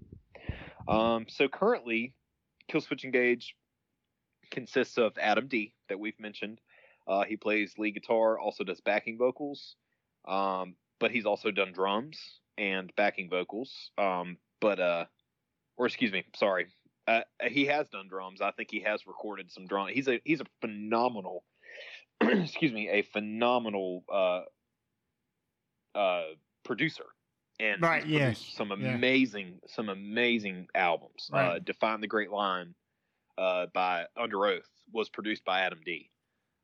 Um, 0.87 1.27
so 1.29 1.49
currently, 1.49 2.15
Killswitch 2.71 3.03
Engage 3.05 3.57
consists 4.53 4.97
of 4.97 5.19
Adam 5.19 5.49
D 5.49 5.75
that 5.89 5.99
we've 5.99 6.19
mentioned. 6.21 6.61
Uh, 7.09 7.25
he 7.25 7.37
plays 7.37 7.75
lead 7.77 7.95
guitar, 7.95 8.39
also 8.39 8.63
does 8.65 8.81
backing 8.81 9.19
vocals, 9.19 9.75
um, 10.27 10.77
but 11.01 11.11
he's 11.11 11.27
also 11.27 11.51
done 11.51 11.73
drums 11.73 12.19
and 12.59 12.93
backing 12.97 13.29
vocals. 13.29 13.90
Um, 13.99 14.38
but 14.61 14.81
uh, 14.81 15.05
or 15.77 15.87
excuse 15.87 16.12
me, 16.12 16.25
sorry, 16.37 16.67
uh, 17.07 17.23
he 17.49 17.67
has 17.67 17.88
done 17.88 18.09
drums. 18.09 18.40
I 18.40 18.51
think 18.53 18.71
he 18.71 18.81
has 18.81 19.07
recorded 19.07 19.51
some 19.53 19.67
drum. 19.67 19.88
He's 19.88 20.09
a 20.09 20.21
he's 20.25 20.40
a 20.40 20.47
phenomenal, 20.61 21.45
excuse 22.21 22.73
me, 22.73 22.88
a 22.88 23.03
phenomenal 23.03 24.05
uh, 24.12 24.43
uh, 25.95 26.25
producer 26.64 27.05
and 27.61 27.81
Right, 27.83 28.07
yes, 28.07 28.38
some 28.40 28.71
yeah. 28.71 28.95
amazing 28.95 29.61
some 29.67 29.88
amazing 29.88 30.69
albums. 30.75 31.31
Uh, 31.33 31.59
Define 31.61 32.01
the 32.01 32.07
Great 32.07 32.31
Line 32.31 32.75
uh, 33.38 33.67
by 33.73 34.07
Underoath 34.19 34.67
was 34.93 35.09
produced 35.09 35.45
by 35.45 35.61
Adam 35.61 35.81
D. 35.85 36.11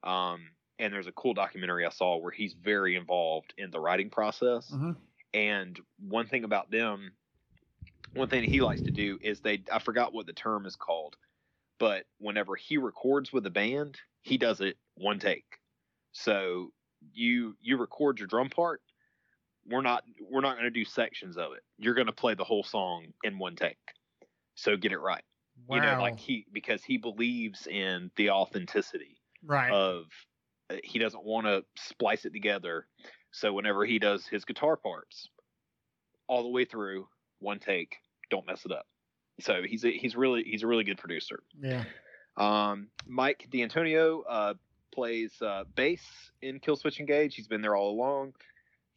Um, 0.02 0.40
and 0.78 0.92
there's 0.92 1.06
a 1.06 1.12
cool 1.12 1.34
documentary 1.34 1.84
I 1.84 1.90
saw 1.90 2.16
where 2.16 2.32
he's 2.32 2.54
very 2.54 2.96
involved 2.96 3.52
in 3.58 3.70
the 3.70 3.78
writing 3.78 4.10
process. 4.10 4.70
Mhm. 4.70 4.96
And 5.32 5.78
one 5.98 6.26
thing 6.26 6.44
about 6.44 6.70
them, 6.70 7.12
one 8.14 8.28
thing 8.28 8.42
he 8.42 8.60
likes 8.60 8.82
to 8.82 8.90
do 8.90 9.18
is 9.22 9.40
they 9.40 9.62
I 9.72 9.78
forgot 9.78 10.12
what 10.12 10.26
the 10.26 10.32
term 10.32 10.66
is 10.66 10.76
called, 10.76 11.16
but 11.78 12.04
whenever 12.18 12.56
he 12.56 12.76
records 12.76 13.32
with 13.32 13.46
a 13.46 13.50
band, 13.50 13.98
he 14.22 14.38
does 14.38 14.60
it 14.60 14.76
one 14.96 15.18
take. 15.18 15.58
So 16.12 16.72
you 17.12 17.56
you 17.60 17.76
record 17.76 18.18
your 18.18 18.28
drum 18.28 18.50
part. 18.50 18.82
We're 19.66 19.82
not 19.82 20.04
we're 20.28 20.40
not 20.40 20.54
going 20.54 20.64
to 20.64 20.70
do 20.70 20.84
sections 20.84 21.36
of 21.36 21.52
it. 21.52 21.62
You're 21.78 21.94
going 21.94 22.06
to 22.06 22.12
play 22.12 22.34
the 22.34 22.44
whole 22.44 22.64
song 22.64 23.06
in 23.22 23.38
one 23.38 23.56
take. 23.56 23.78
So 24.54 24.76
get 24.76 24.92
it 24.92 24.98
right. 24.98 25.22
Wow. 25.66 25.76
You 25.76 25.82
know, 25.82 26.00
like 26.00 26.18
he 26.18 26.46
because 26.52 26.82
he 26.82 26.96
believes 26.96 27.66
in 27.66 28.10
the 28.16 28.30
authenticity 28.30 29.18
right. 29.44 29.70
of 29.70 30.06
uh, 30.70 30.76
he 30.82 30.98
doesn't 30.98 31.24
want 31.24 31.46
to 31.46 31.64
splice 31.76 32.24
it 32.24 32.32
together. 32.32 32.86
So 33.32 33.52
whenever 33.52 33.84
he 33.84 33.98
does 33.98 34.26
his 34.26 34.44
guitar 34.44 34.76
parts, 34.76 35.28
all 36.26 36.42
the 36.42 36.48
way 36.48 36.64
through 36.64 37.08
one 37.38 37.58
take, 37.58 37.96
don't 38.30 38.46
mess 38.46 38.64
it 38.64 38.72
up. 38.72 38.86
So 39.40 39.62
he's 39.66 39.84
a, 39.84 39.90
he's 39.90 40.16
really 40.16 40.42
he's 40.44 40.62
a 40.62 40.66
really 40.66 40.84
good 40.84 40.98
producer. 40.98 41.42
yeah. 41.60 41.84
Um, 42.36 42.88
Mike 43.06 43.48
D'Antonio 43.50 44.22
uh, 44.22 44.54
plays 44.94 45.32
uh, 45.42 45.64
bass 45.74 46.00
in 46.40 46.60
Killswitch 46.60 46.98
Engage. 47.00 47.34
He's 47.34 47.48
been 47.48 47.60
there 47.60 47.76
all 47.76 47.90
along. 47.90 48.34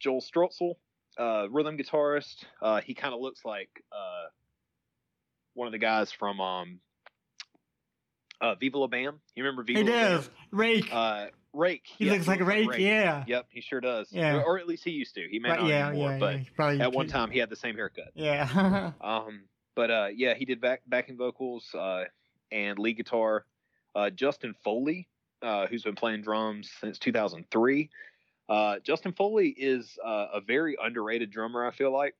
Joel 0.00 0.22
Stroetzel, 0.22 0.74
uh, 1.18 1.48
rhythm 1.50 1.76
guitarist. 1.76 2.44
Uh, 2.62 2.80
he 2.80 2.94
kind 2.94 3.12
of 3.12 3.20
looks 3.20 3.44
like 3.44 3.68
uh, 3.92 4.28
one 5.54 5.66
of 5.66 5.72
the 5.72 5.78
guys 5.78 6.12
from 6.12 6.40
um, 6.40 6.78
uh, 8.40 8.54
Viva 8.54 8.78
La 8.78 8.86
Bam. 8.86 9.20
You 9.34 9.44
remember 9.44 9.62
Viva 9.62 9.80
He 9.80 9.84
La 9.84 9.90
Bam? 9.92 10.16
does. 10.16 10.30
Rake. 10.50 10.92
Rake. 11.54 11.84
he 11.86 12.06
Yep, 12.06 12.14
looks 12.14 12.28
like 12.28 12.40
a 12.40 12.44
rake. 12.44 12.68
Yeah. 12.78 13.24
Yep, 13.26 13.46
he 13.50 13.60
sure 13.60 13.80
does. 13.80 14.08
Yeah. 14.10 14.36
Or, 14.36 14.44
or 14.44 14.58
at 14.58 14.66
least 14.66 14.84
he 14.84 14.90
used 14.90 15.14
to. 15.14 15.26
He 15.30 15.38
may 15.38 15.50
But 15.50 15.60
not 15.60 15.68
yeah, 15.68 15.88
anymore, 15.88 16.10
yeah, 16.12 16.18
but 16.18 16.34
yeah. 16.38 16.44
probably 16.56 16.80
at 16.80 16.92
one 16.92 17.06
time 17.06 17.30
he 17.30 17.38
had 17.38 17.48
the 17.50 17.56
same 17.56 17.76
haircut. 17.76 18.10
Yeah. 18.14 18.92
Um, 19.00 19.44
but 19.76 19.90
uh, 19.90 20.08
yeah, 20.14 20.34
he 20.34 20.44
did 20.44 20.60
back 20.60 20.82
backing 20.86 21.16
vocals 21.16 21.66
uh, 21.74 22.04
and 22.52 22.78
lead 22.78 22.96
guitar. 22.96 23.44
Uh, 23.94 24.10
Justin 24.10 24.54
Foley, 24.64 25.08
uh, 25.42 25.66
who's 25.66 25.82
been 25.82 25.94
playing 25.96 26.22
drums 26.22 26.70
since 26.80 26.98
2003. 26.98 27.90
Uh, 28.48 28.76
Justin 28.84 29.12
Foley 29.12 29.48
is 29.48 29.98
uh, 30.04 30.26
a 30.34 30.40
very 30.40 30.76
underrated 30.82 31.30
drummer. 31.30 31.66
I 31.66 31.70
feel 31.72 31.92
like. 31.92 32.14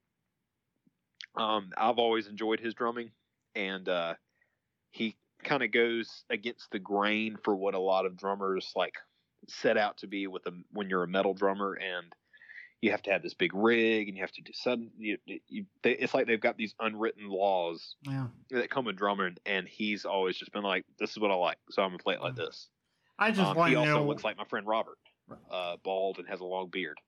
Um, 1.36 1.70
I've 1.76 1.98
always 1.98 2.28
enjoyed 2.28 2.60
his 2.60 2.74
drumming, 2.74 3.10
and 3.56 3.88
uh, 3.88 4.14
he 4.90 5.16
kind 5.42 5.62
of 5.62 5.72
goes 5.72 6.24
against 6.30 6.70
the 6.70 6.78
grain 6.78 7.36
for 7.44 7.54
what 7.56 7.74
a 7.74 7.78
lot 7.78 8.06
of 8.06 8.16
drummers 8.16 8.72
like 8.76 8.94
set 9.48 9.76
out 9.76 9.98
to 9.98 10.06
be 10.06 10.26
with 10.26 10.46
a 10.46 10.52
when 10.72 10.88
you're 10.88 11.02
a 11.02 11.08
metal 11.08 11.34
drummer 11.34 11.74
and 11.74 12.14
you 12.80 12.90
have 12.90 13.02
to 13.02 13.10
have 13.10 13.22
this 13.22 13.34
big 13.34 13.54
rig 13.54 14.08
and 14.08 14.16
you 14.16 14.22
have 14.22 14.32
to 14.32 14.42
do 14.42 14.52
sudden 14.52 14.90
you, 14.98 15.16
you, 15.26 15.64
they, 15.82 15.92
it's 15.92 16.12
like 16.12 16.26
they've 16.26 16.40
got 16.40 16.56
these 16.58 16.74
unwritten 16.80 17.28
laws 17.28 17.96
yeah. 18.02 18.26
that 18.50 18.70
come 18.70 18.84
with 18.84 18.96
drumming 18.96 19.36
and 19.46 19.66
he's 19.66 20.04
always 20.04 20.36
just 20.36 20.52
been 20.52 20.62
like 20.62 20.84
this 20.98 21.10
is 21.10 21.18
what 21.18 21.30
i 21.30 21.34
like 21.34 21.56
so 21.70 21.82
i'm 21.82 21.90
gonna 21.90 21.98
play 21.98 22.14
it 22.14 22.20
like 22.20 22.36
this 22.36 22.68
I 23.16 23.30
just 23.30 23.42
um, 23.50 23.56
want 23.56 23.68
he 23.68 23.74
to 23.74 23.80
also 23.80 23.92
know. 23.92 24.06
looks 24.06 24.24
like 24.24 24.36
my 24.36 24.44
friend 24.44 24.66
robert 24.66 24.98
uh, 25.50 25.76
bald 25.82 26.18
and 26.18 26.28
has 26.28 26.40
a 26.40 26.44
long 26.44 26.68
beard 26.68 26.98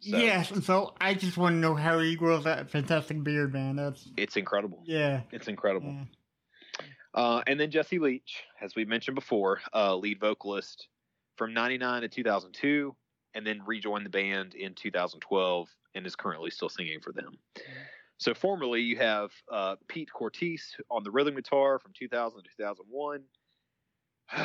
so 0.00 0.16
yes. 0.16 0.50
So 0.64 0.94
I 1.00 1.14
just 1.14 1.36
want 1.36 1.52
to 1.52 1.58
know 1.58 1.76
how 1.76 2.00
he 2.00 2.16
grows 2.16 2.42
that 2.42 2.72
fantastic 2.72 3.22
beard, 3.22 3.52
man. 3.52 3.76
That's 3.76 4.10
it's 4.16 4.36
incredible 4.36 4.82
yeah. 4.84 5.20
it's 5.30 5.46
incredible 5.46 5.92
yeah. 5.92 6.04
Uh, 7.14 7.42
and 7.46 7.60
then 7.60 7.70
Jesse 7.70 7.98
Leach, 7.98 8.42
as 8.60 8.74
we 8.74 8.84
mentioned 8.84 9.14
before, 9.14 9.60
uh, 9.74 9.94
lead 9.96 10.18
vocalist 10.18 10.88
from 11.36 11.54
99 11.54 12.02
to 12.02 12.08
2002, 12.08 12.94
and 13.34 13.46
then 13.46 13.60
rejoined 13.66 14.06
the 14.06 14.10
band 14.10 14.54
in 14.54 14.74
2012 14.74 15.68
and 15.94 16.06
is 16.06 16.16
currently 16.16 16.50
still 16.50 16.68
singing 16.68 17.00
for 17.00 17.12
them. 17.12 17.38
So, 18.18 18.34
formerly, 18.34 18.80
you 18.82 18.96
have 18.98 19.30
uh, 19.50 19.76
Pete 19.88 20.12
Cortese 20.12 20.76
on 20.90 21.02
the 21.02 21.10
rhythm 21.10 21.34
guitar 21.34 21.78
from 21.78 21.92
2000 21.98 22.42
to 22.42 22.50
2001, 22.56 23.22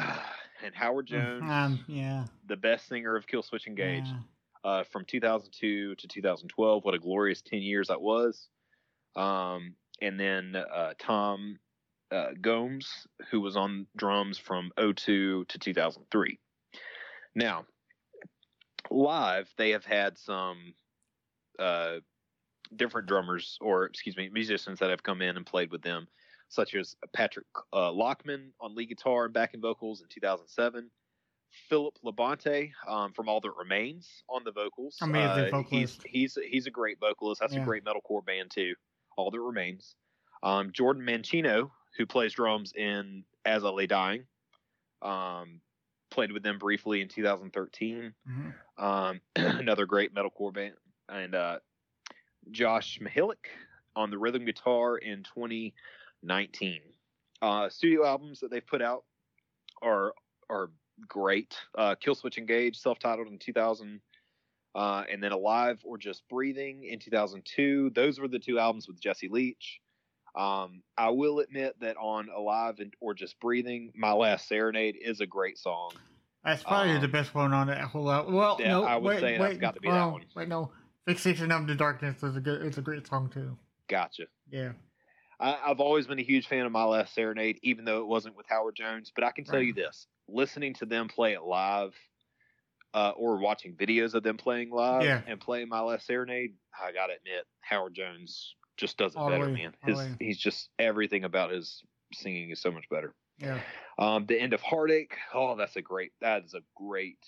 and 0.63 0.73
Howard 0.75 1.05
Jones, 1.07 1.43
Um, 1.45 1.85
yeah. 1.87 2.25
the 2.47 2.57
best 2.57 2.87
singer 2.87 3.15
of 3.15 3.27
Killswitch 3.27 3.67
Engage, 3.67 4.05
yeah. 4.05 4.69
uh, 4.69 4.83
from 4.83 5.05
2002 5.05 5.95
to 5.95 6.07
2012. 6.07 6.83
What 6.85 6.95
a 6.95 6.99
glorious 6.99 7.41
10 7.41 7.61
years 7.61 7.89
that 7.89 8.01
was. 8.01 8.47
Um, 9.15 9.75
and 10.01 10.19
then 10.19 10.55
uh, 10.55 10.93
Tom 10.99 11.59
uh, 12.11 12.29
Gomes, 12.41 13.07
who 13.29 13.41
was 13.41 13.55
on 13.57 13.87
drums 13.95 14.37
from 14.37 14.71
02 14.77 15.45
to 15.45 15.59
2003. 15.59 16.39
Now, 17.35 17.65
live, 18.89 19.49
they 19.57 19.71
have 19.71 19.85
had 19.85 20.17
some 20.17 20.73
uh, 21.59 21.97
different 22.75 23.07
drummers, 23.07 23.57
or 23.61 23.85
excuse 23.85 24.17
me, 24.17 24.29
musicians 24.29 24.79
that 24.79 24.89
have 24.89 25.03
come 25.03 25.21
in 25.21 25.37
and 25.37 25.45
played 25.45 25.71
with 25.71 25.81
them, 25.81 26.07
such 26.49 26.75
as 26.75 26.95
Patrick 27.13 27.45
uh, 27.73 27.91
Lachman 27.91 28.49
on 28.59 28.75
lead 28.75 28.89
guitar 28.89 29.25
and 29.25 29.33
backing 29.33 29.61
vocals 29.61 30.01
in 30.01 30.07
2007. 30.09 30.89
Philip 31.69 31.97
Labonte 32.05 32.71
um, 32.87 33.13
from 33.13 33.29
All 33.29 33.39
That 33.39 33.53
Remains 33.57 34.23
on 34.29 34.43
the 34.43 34.51
vocals. 34.51 34.97
Amazing 35.01 35.29
Uh, 35.29 35.43
He's, 35.69 35.95
vocalist. 35.95 36.01
he's 36.05 36.37
he's 36.49 36.67
a 36.67 36.71
great 36.71 36.99
vocalist. 36.99 37.39
That's 37.41 37.53
Yeah. 37.53 37.61
a 37.61 37.65
great 37.65 37.83
metalcore 37.85 38.23
band 38.25 38.51
too. 38.51 38.75
All 39.15 39.31
That 39.31 39.39
Remains. 39.41 39.95
Um, 40.43 40.71
Jordan 40.71 41.03
Mancino, 41.03 41.71
who 41.97 42.05
plays 42.05 42.33
drums 42.33 42.73
in 42.73 43.23
As 43.45 43.63
I 43.63 43.69
Lay 43.69 43.87
Dying, 43.87 44.25
um, 45.01 45.61
played 46.09 46.31
with 46.31 46.43
them 46.43 46.57
briefly 46.57 47.01
in 47.01 47.07
2013. 47.07 48.13
Mhm. 48.27 48.53
Um, 48.77 49.21
another 49.35 49.85
great 49.85 50.13
metalcore 50.13 50.53
band, 50.53 50.75
and 51.09 51.35
uh, 51.35 51.59
Josh 52.51 52.99
Mahilick 53.01 53.47
on 53.95 54.09
the 54.09 54.17
rhythm 54.17 54.45
guitar 54.45 54.97
in 54.97 55.23
2019. 55.23 56.81
Uh, 57.41 57.69
studio 57.69 58.05
albums 58.05 58.39
that 58.39 58.51
they've 58.51 58.65
put 58.65 58.81
out 58.81 59.03
are 59.81 60.13
are 60.49 60.71
great. 61.07 61.55
Uh, 61.77 61.95
Killswitch 61.95 62.37
Engage, 62.37 62.79
self-titled 62.79 63.27
in 63.27 63.37
2000, 63.37 64.01
uh, 64.73 65.03
and 65.11 65.21
then 65.21 65.31
Alive 65.31 65.79
or 65.83 65.97
Just 65.97 66.27
Breathing 66.29 66.85
in 66.85 66.99
2002. 66.99 67.91
Those 67.93 68.19
were 68.19 68.27
the 68.27 68.39
two 68.39 68.57
albums 68.57 68.87
with 68.87 68.99
Jesse 68.99 69.27
Leach. 69.27 69.79
Um, 70.37 70.83
I 70.97 71.09
will 71.09 71.39
admit 71.39 71.79
that 71.79 71.97
on 71.97 72.29
Alive 72.29 72.79
and 72.79 72.93
or 72.99 73.13
Just 73.13 73.39
Breathing, 73.39 73.91
My 73.95 74.11
Last 74.13 74.47
Serenade 74.47 74.95
is 75.01 75.19
a 75.19 75.25
great 75.25 75.57
song. 75.57 75.91
That's 76.43 76.63
probably 76.63 76.93
Um, 76.93 77.01
the 77.01 77.07
best 77.07 77.33
one 77.33 77.53
on 77.53 77.67
that 77.67 77.81
whole 77.81 78.09
album. 78.11 78.35
Well, 78.35 78.57
Yeah, 78.59 78.67
no, 78.69 78.83
I 78.83 78.95
would 78.95 79.03
wait, 79.03 79.19
say 79.19 79.37
that's 79.37 79.53
wait, 79.53 79.59
got 79.59 79.73
to 79.75 79.81
be 79.81 79.89
that 79.89 80.05
one. 80.05 80.23
Wait, 80.35 80.47
no. 80.47 80.71
Fixation 81.05 81.51
of 81.51 81.65
the 81.67 81.75
Darkness 81.75 82.21
is 82.23 82.35
a 82.35 82.39
good. 82.41 82.61
It's 82.61 82.77
a 82.77 82.81
great 82.81 83.07
song 83.07 83.29
too. 83.29 83.57
Gotcha. 83.87 84.27
Yeah. 84.49 84.73
I, 85.39 85.57
I've 85.65 85.79
always 85.79 86.07
been 86.07 86.19
a 86.19 86.23
huge 86.23 86.47
fan 86.47 86.65
of 86.65 86.71
My 86.71 86.83
Last 86.83 87.13
Serenade, 87.15 87.59
even 87.63 87.85
though 87.85 87.99
it 87.99 88.07
wasn't 88.07 88.35
with 88.37 88.45
Howard 88.47 88.75
Jones. 88.75 89.11
But 89.13 89.23
I 89.23 89.31
can 89.31 89.43
tell 89.45 89.55
Right. 89.55 89.67
you 89.67 89.73
this: 89.73 90.07
listening 90.27 90.73
to 90.75 90.85
them 90.85 91.07
play 91.07 91.33
it 91.33 91.43
live, 91.43 91.93
uh, 92.93 93.11
or 93.15 93.37
watching 93.37 93.75
videos 93.75 94.13
of 94.13 94.23
them 94.23 94.37
playing 94.37 94.69
live 94.69 95.03
Yeah. 95.03 95.21
and 95.27 95.39
playing 95.39 95.69
My 95.69 95.81
Last 95.81 96.05
Serenade, 96.05 96.53
I 96.79 96.91
gotta 96.91 97.13
admit, 97.15 97.45
Howard 97.61 97.93
Jones 97.95 98.55
just 98.77 98.97
does 98.97 99.13
it 99.13 99.17
All 99.17 99.29
better, 99.29 99.45
way, 99.47 99.53
man. 99.53 99.75
His 99.83 99.99
he's 100.19 100.37
just 100.37 100.69
everything 100.79 101.23
about 101.23 101.51
his 101.51 101.83
singing 102.13 102.49
is 102.51 102.61
so 102.61 102.71
much 102.71 102.87
better. 102.89 103.13
Yeah. 103.39 103.59
Um, 103.99 104.25
the 104.25 104.39
end 104.39 104.53
of 104.53 104.61
heartache. 104.61 105.15
Oh, 105.33 105.55
that's 105.55 105.75
a 105.75 105.81
great. 105.81 106.11
That 106.21 106.43
is 106.43 106.53
a 106.53 106.61
great, 106.75 107.19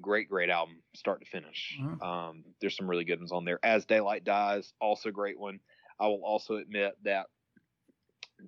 great, 0.00 0.28
great 0.28 0.50
album, 0.50 0.82
start 0.94 1.20
to 1.20 1.26
finish. 1.26 1.78
Mhm. 1.80 2.02
Um, 2.02 2.44
there's 2.60 2.76
some 2.76 2.88
really 2.88 3.04
good 3.04 3.18
ones 3.18 3.32
on 3.32 3.44
there. 3.44 3.60
As 3.62 3.84
daylight 3.84 4.24
dies, 4.24 4.72
also 4.80 5.10
great 5.10 5.38
one. 5.38 5.60
I 6.00 6.06
will 6.06 6.24
also 6.24 6.56
admit 6.56 6.96
that 7.02 7.26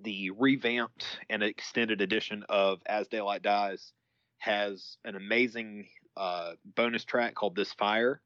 the 0.03 0.31
revamped 0.31 1.05
and 1.29 1.43
extended 1.43 2.01
edition 2.01 2.43
of 2.49 2.81
As 2.85 3.07
Daylight 3.09 3.41
Dies 3.41 3.91
has 4.37 4.97
an 5.03 5.15
amazing 5.15 5.89
uh, 6.15 6.53
bonus 6.75 7.03
track 7.03 7.35
called 7.35 7.55
This 7.55 7.73
Fire. 7.73 8.21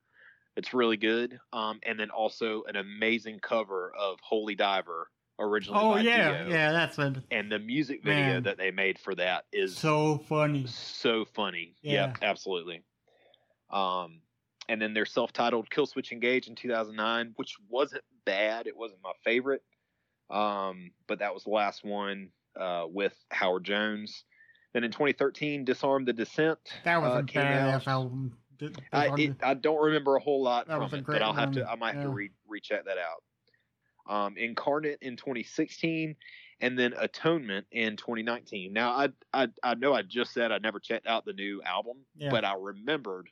It's 0.56 0.74
really 0.74 0.98
good. 0.98 1.40
Um, 1.52 1.80
and 1.84 2.00
then 2.00 2.10
also 2.10 2.64
an 2.68 2.76
amazing 2.76 3.40
cover 3.40 3.92
of 3.98 4.20
Holy 4.22 4.56
Diver 4.56 5.10
originally. 5.40 5.80
Oh 5.82 5.96
yeah, 5.98 6.44
Dio. 6.44 6.50
yeah, 6.50 6.72
that's 6.72 6.98
a 6.98 7.22
And 7.32 7.52
the 7.52 7.60
music 7.60 8.04
video 8.04 8.34
Man. 8.34 8.44
that 8.44 8.58
they 8.58 8.72
made 8.72 9.00
for 9.00 9.16
that 9.16 9.46
is 9.52 9.78
so 9.78 10.18
funny. 10.30 10.66
so 10.68 11.26
funny. 11.26 11.76
Yeah. 11.82 12.08
Yep, 12.08 12.18
absolutely. 12.22 12.84
Um, 13.70 14.22
and 14.70 14.82
then 14.82 14.94
their 14.94 15.06
self-titled 15.06 15.70
"Killswitch 15.70 16.12
Engage" 16.12 16.48
in 16.48 16.56
2009, 16.56 17.34
which 17.36 17.56
wasn't 17.70 18.04
bad. 18.26 18.68
It 18.68 18.78
wasn't 18.78 19.02
my 19.04 19.12
favorite, 19.24 19.64
um, 20.30 20.92
but 21.08 21.20
that 21.20 21.34
was 21.34 21.44
the 21.44 21.52
last 21.52 21.84
one 21.84 22.30
uh, 22.60 22.86
with 22.90 23.14
Howard 23.32 23.64
Jones. 23.66 24.24
Then 24.74 24.84
in 24.84 24.92
2013, 24.92 25.66
"Disarm 25.66 26.06
the 26.06 26.14
Descent." 26.14 26.60
That 26.84 27.02
was 27.02 27.12
uh, 27.12 27.16
a 27.16 27.18
out. 27.20 27.28
badass 27.28 27.88
album. 27.88 28.38
D- 28.58 28.70
d- 28.70 28.74
I, 28.94 29.14
it, 29.16 29.36
I 29.44 29.54
don't 29.54 29.82
remember 29.84 30.16
a 30.16 30.20
whole 30.20 30.44
lot 30.44 30.68
from 30.68 30.94
it, 30.94 31.06
but 31.06 31.22
I'll 31.22 31.34
have 31.34 31.52
to. 31.54 31.70
I 31.70 31.76
might 31.76 31.96
have 31.96 32.04
to 32.04 32.10
re- 32.10 32.32
recheck 32.48 32.86
that 32.86 32.98
out. 32.98 33.24
Um, 34.08 34.38
Incarnate 34.38 35.00
in 35.02 35.18
2016, 35.18 36.16
and 36.62 36.78
then 36.78 36.94
Atonement 36.98 37.66
in 37.72 37.98
2019. 37.98 38.72
Now, 38.72 38.92
I 38.92 39.10
I 39.34 39.48
I 39.64 39.74
know 39.76 39.94
I 39.94 40.04
just 40.04 40.34
said 40.34 40.52
I 40.52 40.60
never 40.60 40.80
checked 40.80 41.08
out 41.08 41.26
the 41.26 41.34
new 41.34 41.62
album, 41.64 41.98
Yeah. 42.16 42.30
but 42.32 42.46
I 42.46 42.54
remembered 42.56 43.30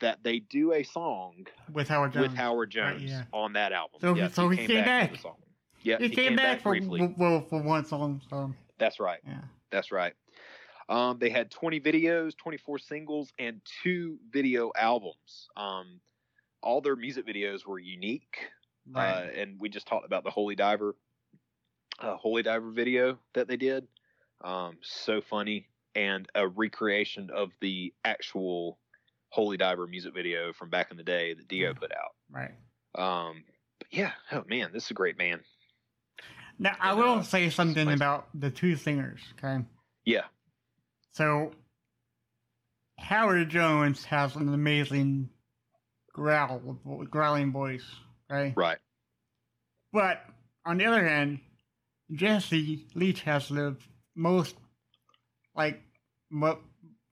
that 0.00 0.22
they 0.22 0.38
do 0.38 0.72
a 0.72 0.82
song 0.84 1.46
with 1.72 1.88
Howard 1.88 2.12
Jones. 2.12 2.28
with 2.28 2.36
Howard 2.36 2.74
Right, 2.76 2.98
Jones 2.98 3.10
yeah. 3.10 3.24
on 3.32 3.52
that 3.54 3.72
album. 3.72 3.98
So- 4.00 4.14
Yes, 4.14 4.32
so 4.34 4.48
he 4.48 4.56
came 4.58 4.68
for 4.68 4.84
back. 4.84 5.16
song. 5.16 5.36
Yeah, 5.82 5.98
he, 5.98 6.08
came, 6.08 6.36
back, 6.36 6.60
for 6.60 6.70
briefly. 6.72 7.14
well 7.18 7.40
for 7.48 7.60
one 7.62 7.84
song. 7.84 8.20
So 8.30 8.52
That's 8.78 8.98
right. 9.00 9.20
yeah, 9.26 9.40
That's 9.70 9.90
right. 9.92 10.14
Um, 10.88 11.18
they 11.18 11.30
had 11.30 11.50
20 11.50 11.80
videos, 11.80 12.36
24 12.36 12.78
singles, 12.78 13.32
and 13.38 13.60
two 13.82 14.18
video 14.32 14.72
albums. 14.76 15.48
Um, 15.56 16.00
all 16.62 16.80
their 16.80 16.96
music 16.96 17.26
videos 17.26 17.66
were 17.66 17.78
unique. 17.78 18.38
Uh, 18.94 19.26
and 19.34 19.60
we 19.60 19.68
just 19.68 19.86
talked 19.86 20.06
about 20.06 20.24
the 20.24 20.30
Holy 20.30 20.54
Diver, 20.54 20.96
uh, 22.00 22.16
Holy 22.16 22.42
Diver 22.42 22.70
video 22.70 23.18
that 23.34 23.46
they 23.46 23.58
did. 23.58 23.86
Um, 24.42 24.78
so 24.82 25.20
funny. 25.20 25.66
And 25.94 26.26
a 26.34 26.48
recreation 26.48 27.28
of 27.30 27.50
the 27.60 27.92
actual 28.04 28.78
Holy 29.30 29.56
Diver 29.56 29.86
music 29.86 30.14
video 30.14 30.52
from 30.52 30.70
back 30.70 30.90
in 30.90 30.96
the 30.96 31.02
day 31.02 31.34
that 31.34 31.48
Dio 31.48 31.74
put 31.74 31.92
out. 31.92 32.14
right. 32.30 32.52
Um, 32.94 33.44
but 33.78 33.88
yeah, 33.90 34.12
oh 34.32 34.44
man, 34.48 34.70
this 34.72 34.86
is 34.86 34.90
a 34.90 34.94
great 34.94 35.18
man. 35.18 35.40
Now 36.58 36.76
I 36.80 36.94
will 36.94 37.18
uh, 37.18 37.22
say 37.22 37.50
something 37.50 37.92
about 37.92 38.28
the 38.34 38.50
two 38.50 38.76
singers. 38.76 39.20
Okay, 39.38 39.62
Yeah, 40.04 40.24
so 41.12 41.52
Howard 42.98 43.48
Jones 43.48 44.04
has 44.04 44.34
an 44.36 44.52
amazing 44.52 45.30
growl, 46.12 46.78
growling 47.10 47.52
voice. 47.52 47.84
Okay, 48.30 48.52
right. 48.56 48.78
But 49.92 50.22
on 50.66 50.78
the 50.78 50.84
other 50.86 51.06
hand, 51.06 51.40
Jesse 52.12 52.86
Leach 52.94 53.22
has 53.22 53.48
the 53.48 53.76
most, 54.14 54.56
like, 55.54 55.80
mo- 56.30 56.60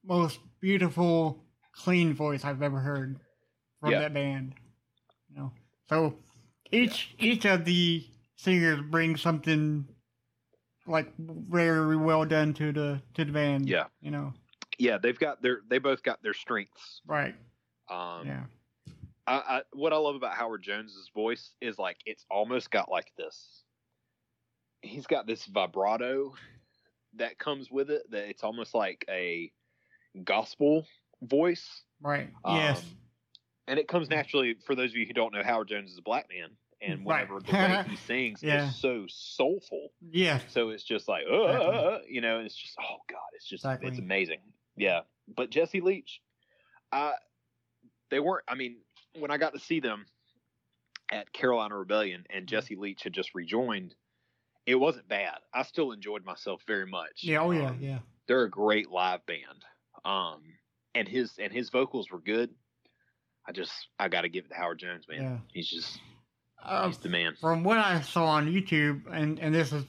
most 0.05 0.40
beautiful, 0.61 1.44
clean 1.72 2.14
voice 2.14 2.44
I've 2.44 2.62
ever 2.62 2.80
heard 2.80 3.18
from 3.80 3.92
Yeah. 3.92 4.01
that 4.01 4.14
band. 4.14 4.55
You 5.30 5.36
know, 5.36 5.53
so 5.88 6.18
each 6.70 7.14
each 7.18 7.44
of 7.44 7.64
the 7.64 8.05
singers 8.36 8.80
brings 8.90 9.20
something 9.22 9.86
like 10.87 11.12
very 11.18 11.97
well 11.97 12.24
done 12.24 12.55
to 12.55 12.72
the 12.72 13.01
to 13.14 13.24
the 13.24 13.32
band. 13.32 13.68
Yeah. 13.68 13.84
you 14.01 14.11
know, 14.11 14.32
Yeah, 14.78 14.99
they've 14.99 15.18
got 15.18 15.43
their 15.43 15.61
they 15.68 15.78
both 15.78 16.03
got 16.03 16.22
their 16.22 16.34
strengths. 16.34 17.01
right? 17.07 17.34
Um, 17.89 18.26
yeah, 18.26 18.43
I, 19.26 19.34
I 19.34 19.62
what 19.72 19.93
I 19.93 19.97
love 19.97 20.16
about 20.16 20.34
Howard 20.34 20.62
Jones's 20.62 21.11
voice 21.14 21.53
is 21.61 21.78
like 21.78 21.99
it's 22.07 22.24
almost 22.30 22.70
got 22.70 22.91
like 22.91 23.12
this. 23.16 23.62
He's 24.82 25.07
got 25.07 25.26
this 25.26 25.45
vibrato 25.47 26.34
that 27.16 27.39
comes 27.39 27.70
with 27.70 27.91
it. 27.91 28.11
That 28.11 28.28
it's 28.28 28.43
almost 28.45 28.74
like 28.74 29.05
a 29.09 29.51
gospel 30.24 30.87
voice, 31.22 31.82
right. 32.01 32.28
Um, 32.45 32.57
yes, 32.57 32.84
and 33.68 33.78
it 33.78 33.89
comes 33.89 34.11
naturally. 34.11 34.57
For 34.66 34.74
those 34.74 34.91
of 34.91 34.97
you 34.97 35.07
who 35.07 35.12
don't 35.12 35.32
know, 35.32 35.43
Howard 35.43 35.68
Jones 35.68 35.93
is 35.93 35.99
a 35.99 36.03
black 36.03 36.26
man, 36.28 36.51
and 36.81 37.07
Right. 37.07 37.27
the 37.29 37.53
way 37.53 37.85
he 37.89 37.97
sings 38.07 38.43
Yeah. 38.43 38.68
is 38.68 38.77
so 38.77 39.07
soulful, 39.09 39.93
Yeah. 40.11 40.41
so 40.49 40.70
it's 40.70 40.85
just 40.85 41.09
like, 41.09 41.24
uh, 41.31 41.43
Exactly. 41.45 41.66
uh, 41.77 41.81
uh, 41.81 42.01
you 42.09 42.20
know, 42.20 42.37
and 42.39 42.47
it's 42.47 42.55
just, 42.57 42.74
oh 42.81 42.97
god, 43.09 43.18
it's 43.35 43.47
just, 43.49 43.64
Exactly. 43.64 43.89
it's 43.89 43.99
amazing. 43.99 44.41
Yeah, 44.77 45.01
but 45.35 45.51
Jesse 45.51 45.81
Leach, 45.81 46.20
uh, 46.93 47.12
they 48.11 48.20
weren't. 48.20 48.45
I 48.47 48.55
mean, 48.55 48.77
when 49.18 49.31
I 49.31 49.39
got 49.39 49.55
to 49.55 49.59
see 49.59 49.81
them 49.81 50.07
at 51.11 51.33
Carolina 51.33 51.77
Rebellion, 51.77 52.20
Mm-hmm. 52.29 52.37
and 52.39 52.47
Jesse 52.47 52.77
Leach 52.77 53.03
had 53.03 53.12
just 53.12 53.35
rejoined, 53.35 53.95
it 54.66 54.74
wasn't 54.74 55.09
bad. 55.09 55.39
I 55.55 55.62
still 55.62 55.93
enjoyed 55.93 56.24
myself 56.24 56.62
very 56.66 56.87
much. 56.87 57.22
yeah. 57.24 57.41
Oh 57.41 57.53
yeah, 57.53 57.70
Um, 57.70 57.79
yeah. 57.81 57.99
they're 58.27 58.43
a 58.45 58.51
great 58.51 58.91
live 58.91 59.24
band. 59.27 59.64
Um, 60.05 60.43
and 60.95 61.09
his 61.09 61.39
and 61.39 61.53
his 61.53 61.70
vocals 61.70 62.11
were 62.11 62.20
good. 62.20 62.51
I 63.47 63.53
just 63.53 63.72
I 63.99 64.09
got 64.09 64.22
to 64.22 64.29
give 64.29 64.45
it 64.45 64.49
to 64.49 64.55
Howard 64.57 64.79
Jones, 64.79 65.07
man. 65.09 65.22
Yeah. 65.22 65.39
He's 65.53 65.68
just 65.68 65.99
Uh, 66.62 66.86
he's 66.88 66.98
the 66.98 67.09
man. 67.09 67.34
from 67.40 67.62
what 67.64 67.78
I 67.78 68.00
saw 68.00 68.26
on 68.26 68.46
YouTube, 68.52 69.02
and, 69.12 69.38
and 69.38 69.54
this 69.54 69.72
is 69.72 69.84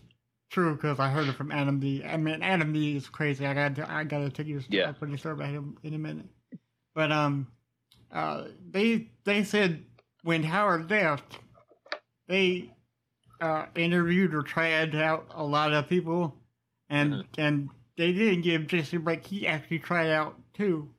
true 0.51 0.75
because 0.75 0.99
I 0.99 1.09
heard 1.09 1.27
it 1.27 1.35
from 1.35 1.51
Adam 1.51 1.79
D. 1.79 2.03
I 2.03 2.17
mean, 2.17 2.41
Adam 2.43 2.71
D 2.73 2.95
is 2.97 3.07
crazy. 3.09 3.45
I 3.45 3.53
got 3.53 3.75
to, 3.75 3.91
I 3.91 4.03
got 4.03 4.19
to 4.19 4.29
take 4.29 4.47
you 4.47 4.61
Yeah. 4.69 4.91
pretty 4.91 5.17
story 5.17 5.33
about 5.35 5.49
him 5.49 5.77
in 5.83 5.93
a 5.93 5.97
minute. 5.97 6.27
But 6.93 7.11
um, 7.11 7.47
uh, 8.11 8.45
they 8.69 9.09
they 9.23 9.43
said 9.43 9.83
when 10.23 10.43
Howard 10.43 10.89
left, 10.89 11.39
they 12.27 12.73
uh 13.39 13.65
interviewed 13.75 14.33
or 14.33 14.41
tried 14.41 14.95
out 14.95 15.27
a 15.35 15.43
lot 15.43 15.73
of 15.73 15.87
people, 15.87 16.35
and 16.89 17.13
Mhm. 17.13 17.25
and 17.37 17.69
they 17.97 18.13
didn't 18.13 18.41
give 18.41 18.67
Jason 18.67 18.97
a 18.97 19.01
break. 19.01 19.25
He 19.25 19.47
actually 19.47 19.79
tried 19.79 20.09
out 20.11 20.35
too. 20.53 20.89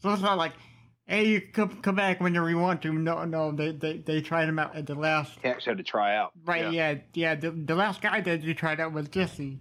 So 0.00 0.10
it's 0.12 0.22
not 0.22 0.38
like. 0.38 0.52
Hey, 1.08 1.26
you 1.28 1.40
come, 1.40 1.80
come 1.80 1.94
back 1.94 2.20
whenever 2.20 2.50
you 2.50 2.58
want 2.58 2.82
to. 2.82 2.92
No, 2.92 3.24
no, 3.24 3.50
they, 3.50 3.72
they, 3.72 3.96
they 3.96 4.20
tried 4.20 4.46
him 4.48 4.58
out 4.58 4.76
at 4.76 4.86
the 4.86 4.94
last 4.94 5.38
He 5.42 5.48
actually 5.48 5.70
had 5.70 5.78
to 5.78 5.84
try 5.84 6.14
out. 6.14 6.32
Right, 6.44 6.70
yeah, 6.70 6.96
yeah. 7.14 7.34
the, 7.34 7.50
the 7.50 7.74
last 7.74 8.02
guy 8.02 8.20
that 8.20 8.42
you 8.42 8.52
tried 8.54 8.78
out 8.78 8.92
was 8.92 9.08
Jesse. 9.08 9.58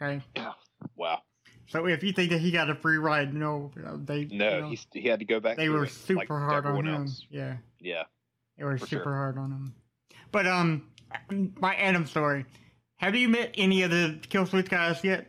Okay, 0.00 0.22
Yeah. 0.36 0.52
Wow. 0.96 1.20
so 1.68 1.86
if 1.86 2.02
you 2.02 2.12
think 2.12 2.30
that 2.30 2.40
he 2.40 2.50
got 2.50 2.68
a 2.68 2.74
free 2.74 2.98
ride, 2.98 3.32
no, 3.32 3.70
they 4.04 4.26
No, 4.26 4.54
you 4.56 4.60
know, 4.60 4.68
he's, 4.68 4.86
he 4.92 5.08
had 5.08 5.20
to 5.20 5.24
go 5.24 5.40
back. 5.40 5.56
they 5.56 5.70
were 5.70 5.86
super 5.86 6.18
like 6.18 6.28
hard 6.28 6.66
on 6.66 6.86
him. 6.86 6.94
else. 6.94 7.24
Yeah, 7.30 7.56
Yeah. 7.80 8.02
they 8.58 8.64
were 8.64 8.76
super 8.76 9.02
sure. 9.04 9.14
hard 9.14 9.38
on 9.38 9.50
him. 9.50 9.74
But 10.30 10.46
um, 10.46 10.88
my 11.58 11.74
Adam 11.76 12.04
story. 12.06 12.44
Have 12.96 13.14
you 13.14 13.28
met 13.30 13.54
any 13.56 13.82
of 13.82 13.90
the 13.90 14.18
Killswitch 14.28 14.68
guys 14.68 15.02
yet? 15.02 15.26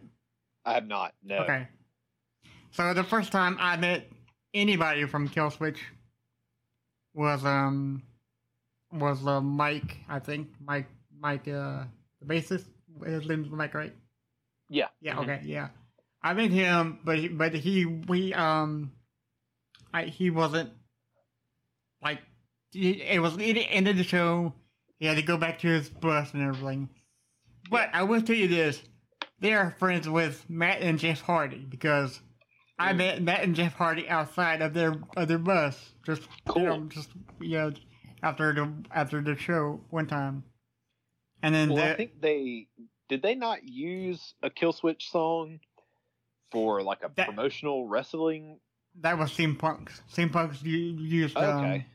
I 0.65 0.73
have 0.73 0.87
not. 0.87 1.13
No. 1.23 1.37
Okay. 1.39 1.67
So 2.71 2.93
the 2.93 3.03
first 3.03 3.31
time 3.31 3.57
I 3.59 3.77
met 3.77 4.09
anybody 4.53 5.05
from 5.05 5.29
Killswitch 5.29 5.77
was 7.13 7.43
um 7.45 8.03
was 8.91 9.25
uh, 9.25 9.41
Mike, 9.41 9.97
I 10.07 10.19
think 10.19 10.49
Mike 10.65 10.87
Mike 11.19 11.47
uh 11.47 11.83
the 12.19 12.25
bassist. 12.25 12.65
His 13.03 13.27
name's 13.27 13.49
Mike, 13.49 13.73
right? 13.73 13.93
Yeah. 14.69 14.87
Yeah. 15.01 15.15
Mhm. 15.15 15.23
Okay. 15.23 15.41
Yeah. 15.45 15.69
I 16.21 16.33
met 16.33 16.51
him, 16.51 16.99
but 17.03 17.17
he, 17.17 17.27
but 17.27 17.53
he 17.53 17.85
we 17.85 18.33
um, 18.33 18.91
I 19.93 20.03
he 20.03 20.29
wasn't 20.29 20.71
like 22.01 22.19
he, 22.71 23.01
it 23.01 23.21
was 23.21 23.35
the 23.35 23.67
end 23.67 23.87
of 23.87 23.97
the 23.97 24.03
show. 24.03 24.53
He 24.99 25.05
had 25.05 25.17
to 25.17 25.21
go 25.21 25.37
back 25.37 25.59
to 25.59 25.67
his 25.67 25.89
bus 25.89 26.33
and 26.33 26.43
everything. 26.43 26.89
But 27.69 27.89
I 27.93 28.03
will 28.03 28.21
tell 28.21 28.35
you 28.35 28.47
this: 28.47 28.81
they 29.39 29.53
are 29.53 29.75
friends 29.79 30.07
with 30.07 30.49
Matt 30.49 30.81
and 30.81 30.97
Jeff 30.97 31.21
Hardy 31.21 31.65
because 31.67 32.21
I 32.79 32.93
met 32.93 33.21
Matt 33.21 33.43
and 33.43 33.55
Jeff 33.55 33.73
Hardy 33.73 34.09
outside 34.09 34.61
of 34.61 34.73
their 34.73 34.95
of 35.15 35.27
their 35.27 35.37
bus, 35.37 35.93
just 36.05 36.23
you 36.55 36.63
know, 36.63 36.83
just 36.89 37.09
you 37.39 37.57
know, 37.57 37.71
after 38.21 38.53
the 38.53 38.71
after 38.91 39.21
the 39.21 39.35
show 39.35 39.81
one 39.89 40.07
time. 40.07 40.43
And 41.41 41.53
then 41.53 41.69
Well, 41.69 41.83
the, 41.85 41.93
I 41.93 41.95
think 41.97 42.21
they 42.21 42.67
did. 43.09 43.21
They 43.21 43.35
not 43.35 43.63
use 43.63 44.33
a 44.41 44.49
Killswitch 44.49 45.03
song 45.11 45.59
for 46.51 46.81
like 46.81 46.99
a 47.03 47.11
That- 47.15 47.27
promotional 47.27 47.87
wrestling. 47.87 48.59
That 49.01 49.17
was 49.17 49.31
CM 49.31 49.57
Punk's. 49.57 50.01
CM 50.13 50.31
Punk's 50.31 50.61
used 50.63 51.35
um, 51.37 51.59
Okay. 51.65 51.85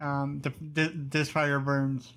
um 0.00 0.40
the, 0.40 0.52
the 0.60 0.92
this 0.94 1.30
fire 1.30 1.60
burns 1.60 2.12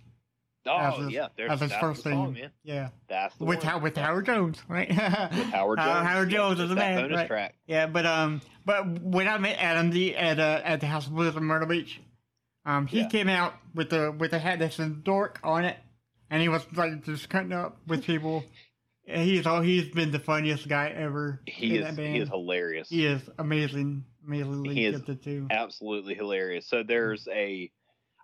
Oh 0.66 1.02
his- 1.04 1.12
yeah, 1.14 1.28
there's 1.36 1.60
his 1.60 1.74
first 1.74 2.04
the 2.04 2.10
thing. 2.10 2.18
song, 2.20 2.34
man. 2.34 2.52
Yeah, 2.64 2.90
That's 3.10 3.36
the 3.36 3.46
with 3.46 3.60
one. 3.60 3.68
how 3.68 3.80
with 3.80 3.98
Howard 3.98 4.26
Jones, 4.26 4.62
right? 4.68 4.88
with 4.90 4.98
Howard 4.98 5.80
Uh, 5.80 5.86
Jones. 5.86 6.08
Howard 6.08 6.32
Yeah, 6.32 6.38
Jones 6.38 6.58
just 6.58 6.64
is 6.64 6.70
the 6.70 6.76
man, 6.76 7.02
bonus 7.02 7.18
right. 7.18 7.28
track. 7.28 7.56
yeah, 7.68 7.86
but 7.88 8.06
um, 8.06 8.42
but 8.66 8.88
when 9.02 9.28
I 9.28 9.38
met 9.40 9.58
Adam 9.60 9.90
D 9.90 10.16
at 10.16 10.40
uh, 10.40 10.62
at 10.64 10.80
the 10.80 10.88
House 10.88 11.08
of 11.08 11.14
Blues 11.14 11.36
in 11.36 11.44
Myrtle 11.44 11.68
Beach, 11.68 12.00
um, 12.66 12.88
he 12.88 13.00
Yeah. 13.02 13.08
came 13.10 13.28
out 13.30 13.54
with 13.76 13.90
the 13.90 14.12
with 14.12 14.32
a 14.34 14.40
hat 14.40 14.60
that 14.60 14.74
said 14.74 15.04
"dork" 15.04 15.40
on 15.44 15.66
it, 15.66 15.78
and 16.30 16.42
he 16.42 16.48
was 16.50 16.66
like 16.76 17.04
just 17.04 17.30
cutting 17.30 17.52
up 17.54 17.78
with 17.88 18.06
people. 18.06 18.44
And 19.06 19.22
he's 19.28 19.46
all 19.46 19.60
he's 19.60 19.90
been 19.90 20.12
the 20.12 20.20
funniest 20.20 20.66
guy 20.70 20.88
ever. 20.88 21.42
He 21.46 21.72
in 21.76 21.82
is 21.84 21.88
that 21.90 21.96
band. 21.98 22.16
he 22.16 22.22
is 22.22 22.30
hilarious. 22.30 22.88
He 22.88 23.06
is 23.06 23.22
amazing, 23.38 24.06
amazingly 24.26 24.76
He 24.76 24.86
is 24.86 24.96
gifted 25.00 25.22
too. 25.24 25.48
absolutely 25.52 26.14
hilarious. 26.16 26.66
So 26.68 26.84
there's 26.84 27.28
a, 27.28 27.70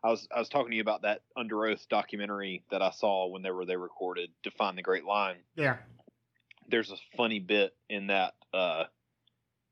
I 0.03 0.09
was 0.09 0.27
I 0.33 0.39
was 0.39 0.49
talking 0.49 0.71
to 0.71 0.75
you 0.75 0.81
about 0.81 1.01
that 1.03 1.21
Underoath 1.37 1.87
documentary 1.89 2.63
that 2.71 2.81
I 2.81 2.91
saw 2.91 3.27
when 3.27 3.41
they 3.41 3.51
were 3.51 3.65
they 3.65 3.75
recorded 3.75 4.29
Define 4.43 4.75
the 4.75 4.81
Great 4.81 5.05
Line. 5.05 5.37
Yeah. 5.55 5.77
There's 6.69 6.91
a 6.91 6.97
funny 7.17 7.39
bit 7.39 7.75
in 7.89 8.07
that 8.07 8.33
uh, 8.53 8.85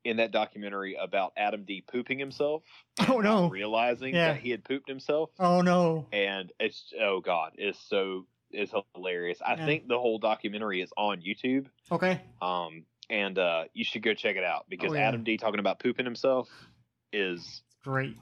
in 0.03 0.17
that 0.17 0.31
documentary 0.31 0.95
about 1.01 1.33
Adam 1.37 1.63
D 1.65 1.83
pooping 1.87 2.19
himself. 2.19 2.63
Oh, 3.09 3.19
no. 3.21 3.47
Realizing 3.49 4.13
Yeah. 4.15 4.33
that 4.33 4.41
he 4.41 4.49
had 4.49 4.63
pooped 4.65 4.89
himself, 4.89 5.29
Oh 5.39 5.61
no. 5.61 6.07
and 6.11 6.51
it's 6.59 6.91
oh 6.99 7.21
god, 7.21 7.53
it's 7.57 7.79
so 7.87 8.25
it's 8.51 8.73
hilarious. 8.95 9.39
I 9.45 9.55
Yeah. 9.55 9.65
think 9.65 9.87
the 9.87 9.99
whole 9.99 10.17
documentary 10.19 10.81
is 10.81 10.91
on 10.97 11.21
YouTube. 11.21 11.67
Okay. 11.91 12.21
Um, 12.41 12.85
and 13.09 13.37
uh, 13.39 13.65
you 13.73 13.83
should 13.85 14.01
go 14.01 14.13
check 14.13 14.35
it 14.35 14.43
out 14.43 14.65
because 14.67 14.91
Oh, 14.91 14.95
yeah. 14.95 15.07
Adam 15.07 15.23
D 15.23 15.37
talking 15.37 15.59
about 15.59 15.79
pooping 15.79 16.05
himself 16.05 16.49
is 17.13 17.61
Great. 17.83 18.17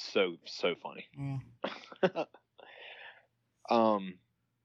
So 0.00 0.36
so 0.44 0.74
funny. 0.82 1.06
Yeah. 2.02 2.24
Um, 3.68 4.14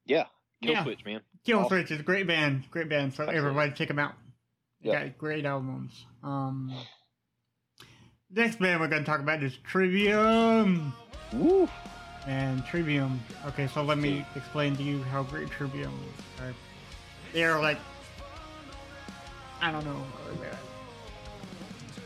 yeah, 0.06 0.26
Kill 0.62 0.74
Yeah. 0.74 0.84
Switch, 0.84 1.04
man. 1.04 1.22
Kill 1.44 1.58
Awesome. 1.58 1.68
Switch 1.78 1.90
is 1.90 1.98
a 1.98 2.04
great 2.04 2.28
band. 2.28 2.70
Great 2.70 2.88
band. 2.88 3.12
So 3.14 3.24
Absolutely. 3.24 3.36
everybody 3.38 3.72
check 3.72 3.88
them 3.88 3.98
out. 3.98 4.14
They 4.80 4.90
Yeah. 4.90 5.06
got 5.06 5.18
great 5.18 5.44
albums. 5.44 6.06
Um. 6.22 6.72
Next 8.30 8.60
band 8.60 8.80
we're 8.80 8.86
gonna 8.86 9.04
talk 9.04 9.18
about 9.20 9.42
is 9.42 9.56
Trivium. 9.64 10.92
Woo. 11.32 11.68
And 12.28 12.64
Trivium. 12.64 13.20
Okay, 13.48 13.66
so 13.66 13.82
let 13.82 13.98
me 13.98 14.24
explain 14.36 14.76
to 14.76 14.82
you 14.84 15.02
how 15.02 15.24
great 15.24 15.50
Trivium 15.50 15.92
is. 16.16 16.40
Alright. 16.40 16.54
They're 17.32 17.58
like, 17.60 17.78
I 19.60 19.72
don't 19.72 19.84
know. 19.84 20.00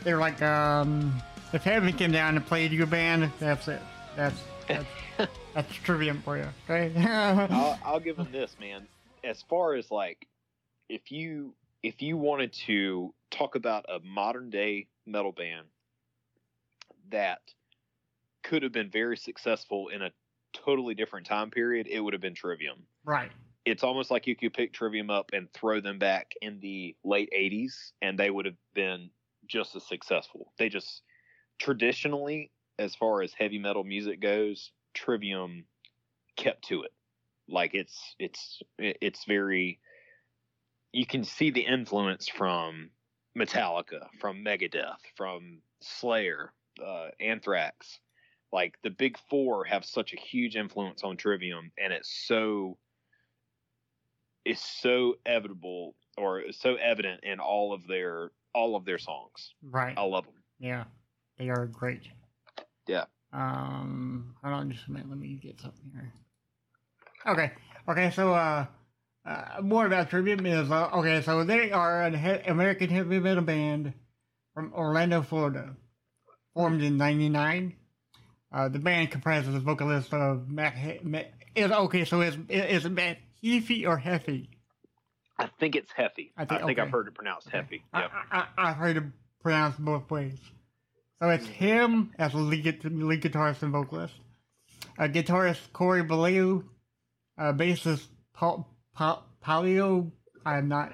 They're 0.03 0.17
like, 0.17 0.41
um, 0.41 1.21
if 1.53 1.63
Heaven 1.63 1.93
came 1.93 2.11
down 2.11 2.35
and 2.35 2.45
played 2.45 2.71
your 2.71 2.87
band, 2.87 3.31
that's 3.39 3.67
it. 3.67 3.81
That's 4.15 4.39
that's, 4.67 4.85
that's 5.53 5.73
Trivium 5.75 6.21
for 6.21 6.37
you. 6.37 6.47
Okay. 6.69 6.91
I'll, 7.49 7.79
I'll 7.85 7.99
give 7.99 8.17
them 8.17 8.29
this, 8.31 8.55
man. 8.59 8.87
As 9.23 9.43
far 9.49 9.75
as 9.75 9.89
like, 9.91 10.27
if 10.89 11.11
you 11.11 11.53
if 11.83 12.01
you 12.01 12.17
wanted 12.17 12.53
to 12.53 13.13
talk 13.31 13.55
about 13.55 13.85
a 13.89 13.99
modern 13.99 14.49
day 14.49 14.87
metal 15.05 15.31
band 15.31 15.67
that 17.09 17.39
could 18.43 18.63
have 18.63 18.71
been 18.71 18.89
very 18.89 19.17
successful 19.17 19.89
in 19.89 20.01
a 20.01 20.11
totally 20.53 20.95
different 20.95 21.27
time 21.27 21.49
period, 21.49 21.87
it 21.89 21.99
would 21.99 22.13
have 22.13 22.21
been 22.21 22.35
Trivium. 22.35 22.79
right. 23.05 23.31
It's 23.65 23.83
almost 23.83 24.11
like 24.11 24.27
you 24.27 24.35
could 24.35 24.53
pick 24.53 24.71
Trivium 24.71 25.09
up 25.09 25.31
and 25.33 25.51
throw 25.51 25.81
them 25.81 25.99
back 25.99 26.31
in 26.41 26.59
the 26.61 26.95
late 27.03 27.29
'80s, 27.37 27.91
and 28.01 28.17
they 28.17 28.29
would 28.29 28.45
have 28.45 28.55
been 28.73 29.09
just 29.45 29.75
as 29.75 29.85
successful. 29.85 30.53
They 30.57 30.69
just 30.69 31.01
traditionally, 31.59 32.51
as 32.79 32.95
far 32.95 33.21
as 33.21 33.33
heavy 33.33 33.59
metal 33.59 33.83
music 33.83 34.19
goes, 34.19 34.71
Trivium 34.93 35.65
kept 36.35 36.67
to 36.67 36.83
it. 36.83 36.91
Like 37.49 37.73
it's 37.73 38.15
it's 38.19 38.61
it's 38.77 39.25
very. 39.25 39.79
You 40.91 41.05
can 41.05 41.23
see 41.23 41.51
the 41.51 41.61
influence 41.61 42.27
from 42.27 42.89
Metallica, 43.37 44.07
from 44.19 44.43
Megadeth, 44.43 44.97
from 45.15 45.59
Slayer, 45.81 46.53
uh, 46.83 47.09
Anthrax. 47.19 47.99
Like 48.51 48.75
the 48.83 48.89
big 48.89 49.17
four 49.29 49.65
have 49.65 49.85
such 49.85 50.13
a 50.13 50.19
huge 50.19 50.55
influence 50.55 51.03
on 51.03 51.17
Trivium, 51.17 51.71
and 51.77 51.93
it's 51.93 52.09
so 52.27 52.77
it's 54.45 54.61
so 54.81 55.15
evitable 55.25 55.93
or 56.17 56.43
so 56.51 56.75
evident 56.75 57.21
in 57.23 57.39
all 57.39 57.73
of 57.73 57.85
their 57.87 58.31
all 58.53 58.75
of 58.75 58.85
their 58.85 58.97
songs. 58.97 59.53
Right. 59.61 59.97
I 59.97 60.03
love 60.03 60.25
them. 60.25 60.35
Yeah, 60.59 60.85
they 61.37 61.49
are 61.49 61.65
great. 61.67 62.03
Yeah. 62.87 63.05
Um, 63.33 64.35
hold 64.41 64.53
on 64.53 64.71
just 64.71 64.87
a 64.87 64.91
minute. 64.91 65.09
Let 65.09 65.17
me 65.19 65.39
get 65.41 65.59
something 65.59 65.91
here. 65.93 66.13
Okay. 67.25 67.51
Okay. 67.87 68.11
So, 68.11 68.33
uh, 68.33 68.65
uh 69.25 69.61
more 69.61 69.85
about 69.85 70.09
Trivium 70.09 70.45
is 70.45 70.71
uh, 70.71 70.89
okay. 70.95 71.21
So 71.21 71.43
they 71.43 71.71
are 71.71 72.03
an 72.03 72.13
he- 72.13 72.49
American 72.49 72.89
heavy 72.89 73.19
metal 73.19 73.43
band 73.43 73.93
from 74.53 74.73
Orlando, 74.73 75.21
Florida, 75.21 75.75
formed 76.53 76.81
in 76.81 76.97
'99. 76.97 77.75
Uh, 78.51 78.69
the 78.69 78.79
band 78.79 79.11
comprises 79.11 79.53
the 79.53 79.59
vocalist 79.59 80.13
of 80.13 80.49
Matt. 80.49 80.73
He- 80.75 80.99
Matt 81.03 81.33
is 81.55 81.69
okay. 81.71 82.05
So 82.05 82.21
is 82.21 82.37
is 82.49 82.85
it 82.85 82.89
Matt 82.91 83.17
Heafy 83.43 83.85
or 83.85 83.99
Heffy? 83.99 84.47
I 85.37 85.49
think 85.59 85.75
it's 85.75 85.91
Heffy. 85.91 86.31
I 86.37 86.43
I 86.43 86.45
think- 86.45 86.61
okay. 86.61 86.81
I've 86.81 86.89
heard 86.89 87.07
it 87.07 87.13
pronounced 87.13 87.49
Heffy. 87.49 87.81
I, 87.93 88.01
Yep. 88.01 88.11
I, 88.31 88.37
I, 88.57 88.69
I've 88.69 88.77
heard 88.77 88.97
it 88.97 89.03
pronounced 89.43 89.79
both 89.79 90.09
ways. 90.09 90.39
So 91.21 91.29
it's 91.29 91.47
him 91.47 92.11
as 92.19 92.33
lead, 92.33 92.83
lead 92.83 93.21
guitarist 93.21 93.63
and 93.63 93.71
vocalist. 93.71 94.13
Uh, 94.99 95.03
guitarist 95.03 95.71
Corey 95.73 96.03
Beaulieu, 96.03 96.63
uh, 97.37 97.53
bassist 97.53 98.05
Paul, 98.33 98.67
Paul, 98.95 99.23
Palio, 99.43 100.11
I'm 100.45 100.67
not, 100.67 100.91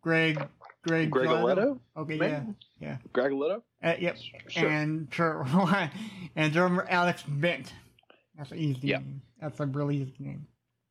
Greg, 0.00 0.36
Greg, 0.82 1.10
Greg. 1.10 1.28
Aletto? 1.28 1.78
Okay, 1.96 2.16
Maybe? 2.16 2.36
yeah. 2.80 2.96
Greg 3.12 3.32
Litto? 3.32 3.62
Uh, 3.82 3.94
yep. 3.98 4.16
Sure. 4.48 4.68
And 4.68 5.08
sure, 5.12 5.46
and 6.36 6.52
drummer 6.52 6.86
Alex 6.88 7.22
Bent. 7.26 7.72
That's 8.36 8.52
an 8.52 8.58
easy 8.58 8.88
Yep. 8.88 9.00
name. 9.02 9.22
That's 9.40 9.60
a 9.60 9.66
really 9.66 9.96
easy 9.96 10.14
name. 10.18 10.46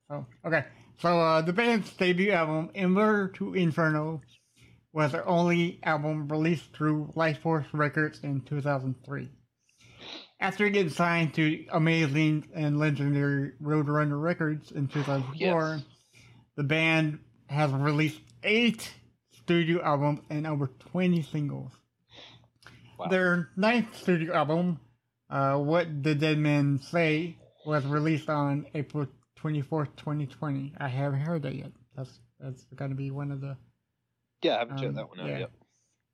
So 0.09 0.25
okay. 0.45 0.65
So 0.99 1.19
uh, 1.19 1.41
the 1.41 1.53
band's 1.53 1.91
debut 1.93 2.31
album, 2.31 2.69
Ember 2.75 3.29
to 3.35 3.53
Inferno, 3.53 4.21
was 4.99 5.13
their 5.13 5.25
only 5.25 5.79
album 5.83 6.27
released 6.27 6.73
through 6.73 7.13
Life 7.15 7.39
Force 7.39 7.65
Records 7.71 8.19
in 8.21 8.41
2003. 8.41 9.29
After 10.41 10.67
getting 10.67 10.91
signed 10.91 11.33
to 11.35 11.65
amazing 11.71 12.49
and 12.53 12.77
legendary 12.77 13.53
Roadrunner 13.63 14.21
Records 14.21 14.71
in 14.73 14.89
2004, 14.89 15.37
Yes. 15.39 15.83
the 16.57 16.63
band 16.63 17.19
has 17.47 17.71
released 17.71 18.19
eight 18.43 18.93
studio 19.31 19.81
albums 19.81 20.19
and 20.29 20.45
over 20.45 20.67
20 20.91 21.21
singles. 21.21 21.71
Wow. 22.97 23.07
Their 23.07 23.49
ninth 23.55 23.95
studio 23.95 24.33
album, 24.33 24.81
uh, 25.29 25.57
What 25.59 26.03
the 26.03 26.13
Dead 26.13 26.37
Men 26.37 26.79
Say, 26.81 27.37
was 27.65 27.85
released 27.85 28.29
on 28.29 28.65
April 28.75 29.07
24th, 29.37 29.95
2020. 29.95 30.73
I 30.77 30.89
haven't 30.89 31.21
heard 31.21 31.43
that 31.43 31.55
yet. 31.55 31.71
That's 31.95 32.19
that's 32.37 32.65
going 32.75 32.91
to 32.91 32.97
be 32.97 33.11
one 33.11 33.31
of 33.31 33.39
the. 33.39 33.55
Yeah, 34.41 34.55
I 34.55 34.59
haven't 34.59 34.77
checked 34.77 34.89
Um, 34.89 34.95
that 34.95 35.09
one 35.09 35.19
out 35.19 35.27
yeah. 35.29 35.39
yet. 35.39 35.51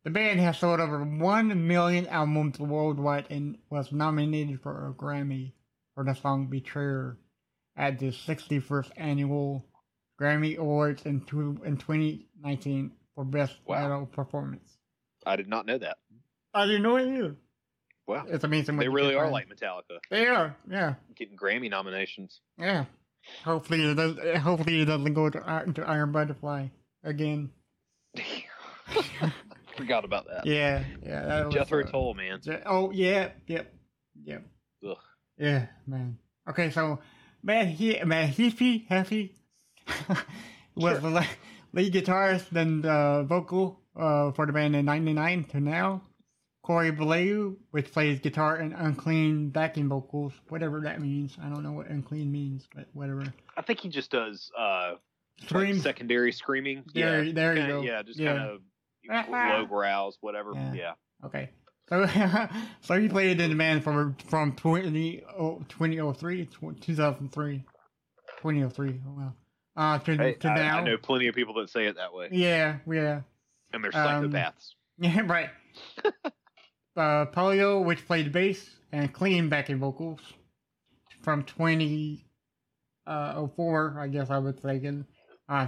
The 0.03 0.11
band 0.11 0.39
has 0.39 0.59
sold 0.59 0.79
over 0.79 1.03
1 1.03 1.67
million 1.67 2.05
albums 2.07 2.59
worldwide 2.59 3.25
and 3.31 3.57
was 3.69 3.91
nominated 3.91 4.61
for 4.61 4.87
a 4.89 4.93
Grammy 4.93 5.53
for 5.95 6.03
the 6.03 6.13
song 6.13 6.47
Betrayer 6.47 7.17
at 7.75 7.97
the 7.99 8.07
61st 8.11 8.91
Annual 8.97 9.65
Grammy 10.21 10.57
Awards 10.57 11.05
in, 11.05 11.21
two, 11.21 11.59
in 11.65 11.77
2019 11.77 12.91
for 13.15 13.25
Best 13.25 13.55
Wow. 13.65 13.81
Metal 13.81 14.05
Performance. 14.05 14.77
I 15.25 15.35
did 15.35 15.47
not 15.47 15.65
know 15.65 15.77
that. 15.79 15.97
I 16.53 16.65
didn't 16.67 16.83
know 16.83 16.97
it 16.97 17.07
either. 17.07 17.35
Wow. 18.07 18.25
It's 18.27 18.43
amazing. 18.43 18.77
They 18.77 18.87
really 18.87 19.15
are 19.15 19.31
like 19.31 19.47
Metallica, 19.49 19.97
They 20.11 20.27
are, 20.27 20.55
yeah, 20.69 20.93
getting 21.15 21.35
Grammy 21.35 21.69
nominations. 21.71 22.41
yeah. 22.59 22.85
Hopefully 23.43 23.83
it 23.83 23.95
does. 23.95 24.19
Hopefully 24.43 24.81
it 24.83 24.85
doesn't 24.85 25.13
go 25.15 25.31
to, 25.31 25.39
to 25.73 25.83
Iron 25.89 26.11
Butterfly 26.11 26.67
again. 27.03 27.49
Forgot 29.77 30.05
about 30.05 30.27
that. 30.27 30.45
Yeah, 30.45 30.83
yeah. 31.03 31.25
That 31.25 31.45
was, 31.47 31.53
Jethro 31.55 31.83
uh, 31.83 31.87
Tull, 31.87 32.13
man. 32.13 32.39
Je- 32.41 32.61
Oh 32.65 32.91
yeah, 32.91 33.31
yep, 33.47 33.73
yep. 34.23 34.43
Ugh. 34.87 34.97
Yeah, 35.37 35.65
man. 35.85 36.17
Okay, 36.49 36.69
so 36.71 36.99
man, 37.43 37.67
he 37.67 38.01
man 38.03 38.31
Heafy 38.31 38.87
Heffy 38.87 39.31
was 40.75 40.99
Sure. 41.01 41.11
the 41.11 41.27
lead 41.73 41.93
guitarist 41.93 42.55
and 42.55 42.85
uh, 42.85 43.23
vocal 43.23 43.81
uh, 43.95 44.31
for 44.31 44.45
the 44.45 44.53
band 44.53 44.75
in 44.75 44.85
'99 44.85 45.43
to 45.45 45.59
now. 45.59 46.01
Corey 46.63 46.89
Beaulieu, 46.91 47.57
which 47.69 47.91
plays 47.91 48.19
guitar 48.21 48.55
and 48.55 48.73
unclean 48.75 49.49
backing 49.49 49.87
vocals, 49.87 50.33
whatever 50.49 50.81
that 50.81 50.99
means. 50.99 51.37
I 51.39 51.47
don't 51.47 51.61
know 51.61 51.73
what 51.73 51.89
unclean 51.89 52.31
means, 52.31 52.67
but 52.73 52.87
whatever. 52.93 53.23
I 53.55 53.61
think 53.61 53.81
he 53.81 53.89
just 53.89 54.09
does 54.09 54.51
uh, 54.57 54.93
like 55.51 55.75
secondary 55.75 56.31
screaming. 56.31 56.83
There- 56.93 57.23
yeah, 57.23 57.33
there 57.33 57.53
you 57.53 57.59
kinda- 57.61 57.73
go. 57.73 57.81
Yeah, 57.81 58.01
just 58.03 58.19
Yeah. 58.19 58.33
kind 59.07 59.29
of 59.29 59.29
low 59.29 59.65
growls, 59.65 60.17
whatever. 60.21 60.51
Yeah. 60.55 60.73
Yeah. 60.73 60.93
Okay. 61.25 61.49
So, 61.89 62.07
so 62.81 62.99
he 62.99 63.07
played 63.07 63.39
in 63.39 63.51
the 63.51 63.55
band 63.55 63.83
from 63.83 64.15
from 64.15 64.53
20, 64.55 65.23
oh, 65.37 65.63
2003, 65.69 66.47
2003, 66.81 67.63
2003. 68.41 69.01
Oh, 69.07 69.11
wow. 69.17 69.33
Uh, 69.77 69.99
to, 69.99 70.15
Hey, 70.17 70.33
to 70.35 70.49
I, 70.49 70.55
now. 70.55 70.77
I 70.79 70.83
know 70.83 70.97
plenty 70.97 71.27
of 71.27 71.35
people 71.35 71.53
that 71.55 71.69
say 71.69 71.85
it 71.85 71.95
that 71.97 72.13
way, 72.13 72.29
Yeah, 72.31 72.77
yeah, 72.89 73.21
and 73.73 73.83
they're 73.83 73.93
Um, 73.95 74.31
psychopaths. 74.31 74.69
yeah, 74.97 75.21
right. 75.25 75.49
uh, 76.95 77.25
Paolo, 77.25 77.81
which 77.81 78.05
played 78.07 78.31
bass 78.31 78.79
and 78.93 79.11
clean 79.13 79.49
backing 79.49 79.79
vocals 79.79 80.21
from 81.23 81.43
2004, 81.43 83.99
I 83.99 84.07
guess 84.07 84.29
I 84.29 84.37
was 84.37 84.55
thinking, 84.55 85.01
uh, 85.01 85.03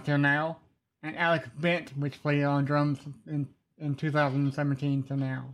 till 0.03 0.17
now. 0.17 0.57
And 1.03 1.17
Alex 1.17 1.47
Bent, 1.57 1.91
which 1.97 2.21
played 2.21 2.43
on 2.43 2.65
drums 2.65 2.99
in, 3.27 3.47
in 3.77 3.95
2017 3.95 5.03
to 5.03 5.15
now. 5.15 5.53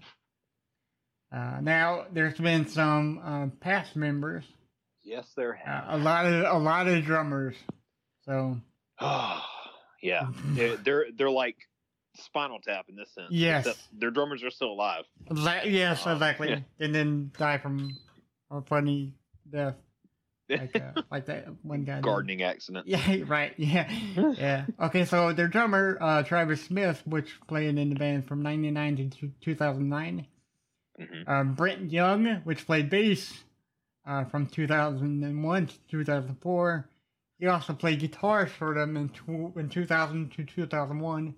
Uh, 1.32 1.60
now, 1.62 2.06
there's 2.14 2.38
been 2.38 2.68
some 2.68 3.20
uh, 3.24 3.48
past 3.60 3.96
members 3.96 4.46
Yes, 5.06 5.28
there 5.36 5.54
Uh, 5.66 5.70
have. 5.70 5.86
a 5.90 5.98
lot 5.98 6.26
of 6.26 6.46
a 6.46 6.58
lot 6.58 6.88
of 6.88 7.04
drummers. 7.04 7.56
So 8.26 8.58
yeah, 9.02 10.28
they're, 10.46 10.78
they're 10.78 11.06
they're 11.18 11.30
like 11.30 11.58
Spinal 12.16 12.60
Tap 12.62 12.86
in 12.88 12.96
this 12.96 13.10
sense. 13.14 13.28
Yes. 13.32 13.68
their 13.92 14.12
drummers 14.12 14.44
are 14.44 14.50
still 14.52 14.72
alive. 14.72 15.04
Exa- 15.30 15.70
yes, 15.70 16.04
Oh, 16.06 16.14
exactly. 16.14 16.50
yeah. 16.52 16.60
And 16.80 16.96
then 16.96 17.32
die 17.38 17.58
from 17.58 17.98
a 18.50 18.62
funny 18.62 19.14
death, 19.52 19.76
like 20.50 20.76
uh, 20.76 21.02
like 21.12 21.26
that 21.28 21.48
one 21.64 21.84
guy. 21.84 21.96
did. 21.96 22.04
Gardening 22.04 22.44
accident. 22.44 22.88
Yeah, 22.88 23.18
right. 23.28 23.54
Yeah, 23.58 23.90
yeah. 24.38 24.66
Okay, 24.80 25.06
so 25.06 25.34
their 25.34 25.48
drummer, 25.48 25.98
uh, 26.02 26.24
Travis 26.24 26.64
Smith, 26.64 27.02
which 27.06 27.40
played 27.48 27.78
in 27.78 27.90
the 27.90 27.96
band 27.96 28.26
from 28.28 28.42
'99 28.42 29.10
to 29.20 29.32
2009. 29.42 30.28
Mhm. 31.00 31.28
Um, 31.28 31.54
Brent 31.56 31.92
Young, 31.92 32.42
which 32.44 32.66
played 32.68 32.90
bass 32.90 33.44
uh, 34.06 34.26
from 34.26 34.46
2001 34.48 35.68
to 35.68 35.74
2004. 35.90 36.90
He 37.40 37.48
also 37.48 37.74
played 37.74 38.00
guitar 38.00 38.46
for 38.46 38.76
them 38.76 38.96
in, 38.96 39.10
tw- 39.10 39.58
in 39.58 39.70
2000 39.70 40.32
to 40.34 40.44
2001, 40.46 41.34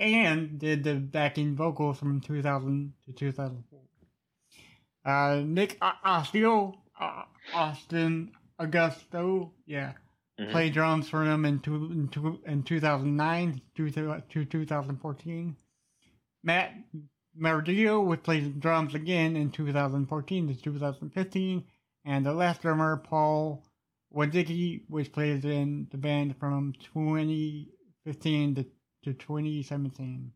and 0.00 0.58
did 0.58 0.82
the 0.82 0.96
backing 0.96 1.54
vocals 1.54 1.98
from 1.98 2.20
2000 2.20 2.92
to 3.06 3.12
2004. 3.12 3.80
Uh, 5.04 5.42
Nick 5.46 5.78
O- 5.80 5.92
Osteo, 6.04 6.74
uh, 7.00 7.24
Austin 7.54 8.32
Augusto, 8.60 9.50
yeah, 9.66 9.94
Mhm. 10.38 10.50
played 10.52 10.72
drums 10.74 11.08
for 11.08 11.24
them 11.24 11.44
in, 11.44 11.60
two, 11.60 11.86
in, 11.90 12.08
two, 12.08 12.40
in 12.46 12.62
2009 12.62 13.60
to, 13.74 13.90
to 13.90 14.44
2014. 14.44 15.56
Matt 16.42 16.74
Mardillo 17.38 18.04
would 18.06 18.22
play 18.22 18.40
drums 18.40 18.94
again 18.94 19.36
in 19.36 19.50
2014 19.50 20.48
to 20.48 20.54
2015, 20.54 21.64
and 22.04 22.26
the 22.26 22.32
last 22.32 22.62
drummer, 22.62 22.96
Paul 22.96 23.64
Wadicki, 24.14 24.82
which 24.88 25.12
plays 25.12 25.44
in 25.44 25.86
the 25.90 25.98
band 25.98 26.36
from 26.38 26.72
2015 26.94 28.54
to, 28.56 28.64
to 29.04 29.12
2017. 29.14 30.32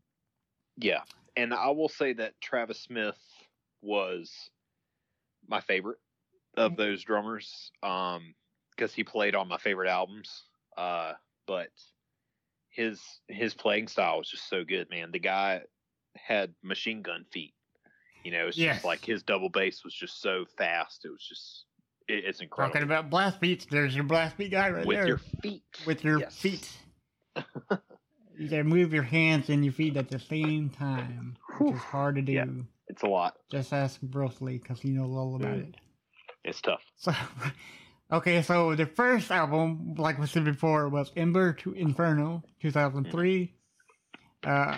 Yeah, 0.77 1.01
and 1.35 1.53
I 1.53 1.69
will 1.69 1.89
say 1.89 2.13
that 2.13 2.39
Travis 2.41 2.81
Smith 2.81 3.19
was 3.81 4.49
my 5.47 5.61
favorite 5.61 5.97
Mm-hmm. 5.97 6.04
Of 6.57 6.75
those 6.77 7.03
drummers 7.03 7.71
um 7.83 8.33
because 8.75 8.93
he 8.93 9.03
played 9.03 9.35
on 9.35 9.47
my 9.47 9.57
favorite 9.57 9.89
albums 9.89 10.43
uh 10.77 11.13
but 11.47 11.69
his 12.69 13.01
his 13.27 13.53
playing 13.53 13.87
style 13.87 14.17
was 14.17 14.29
just 14.29 14.49
so 14.49 14.63
good 14.63 14.89
man 14.89 15.11
the 15.11 15.19
guy 15.19 15.61
had 16.15 16.53
machine 16.63 17.01
gun 17.01 17.25
feet 17.31 17.53
you 18.23 18.31
know 18.31 18.47
it's 18.47 18.57
Yes. 18.57 18.75
just 18.75 18.85
like 18.85 19.05
his 19.05 19.23
double 19.23 19.49
bass 19.49 19.83
was 19.83 19.93
just 19.93 20.21
so 20.21 20.45
fast 20.57 21.05
it 21.05 21.09
was 21.09 21.25
just 21.27 21.65
it, 22.07 22.23
it's 22.25 22.41
incredible 22.41 22.73
Talking 22.73 22.85
about 22.89 23.09
blast 23.09 23.39
beats, 23.41 23.65
there's 23.65 23.95
your 23.95 24.03
blast 24.03 24.37
beat 24.37 24.51
guy 24.51 24.69
right 24.69 24.85
with 24.85 24.95
there. 24.95 25.05
With 25.05 25.07
your 25.07 25.17
feet 25.41 25.63
with 25.85 26.03
your 26.03 26.19
Yes. 26.19 26.35
feet. 26.35 26.77
you 28.37 28.49
can 28.49 28.67
move 28.67 28.93
your 28.93 29.03
hands 29.03 29.49
and 29.49 29.63
your 29.63 29.73
feet 29.73 29.97
at 29.97 30.09
the 30.09 30.19
same 30.19 30.69
time, 30.69 31.35
which 31.59 31.73
is 31.73 31.81
hard 31.81 32.15
to 32.15 32.21
do. 32.21 32.33
Yeah. 32.33 32.45
it's 32.87 33.03
a 33.03 33.07
lot 33.07 33.35
Just 33.49 33.73
ask 33.73 34.01
Bruce 34.01 34.41
Lee 34.41 34.57
because 34.57 34.79
he 34.81 34.89
knows 34.89 35.15
all 35.15 35.35
about 35.35 35.57
Mm. 35.57 35.69
it. 35.69 35.75
It's 36.45 36.61
tough 36.61 36.81
So, 36.97 37.13
okay, 38.11 38.41
so 38.41 38.75
the 38.75 38.85
first 38.85 39.31
album, 39.31 39.95
like 39.97 40.17
we 40.19 40.27
said 40.27 40.45
before, 40.45 40.89
was 40.89 41.11
Ember 41.15 41.53
to 41.53 41.73
Inferno, 41.73 42.43
2003. 42.61 43.53
Uh, 44.43 44.77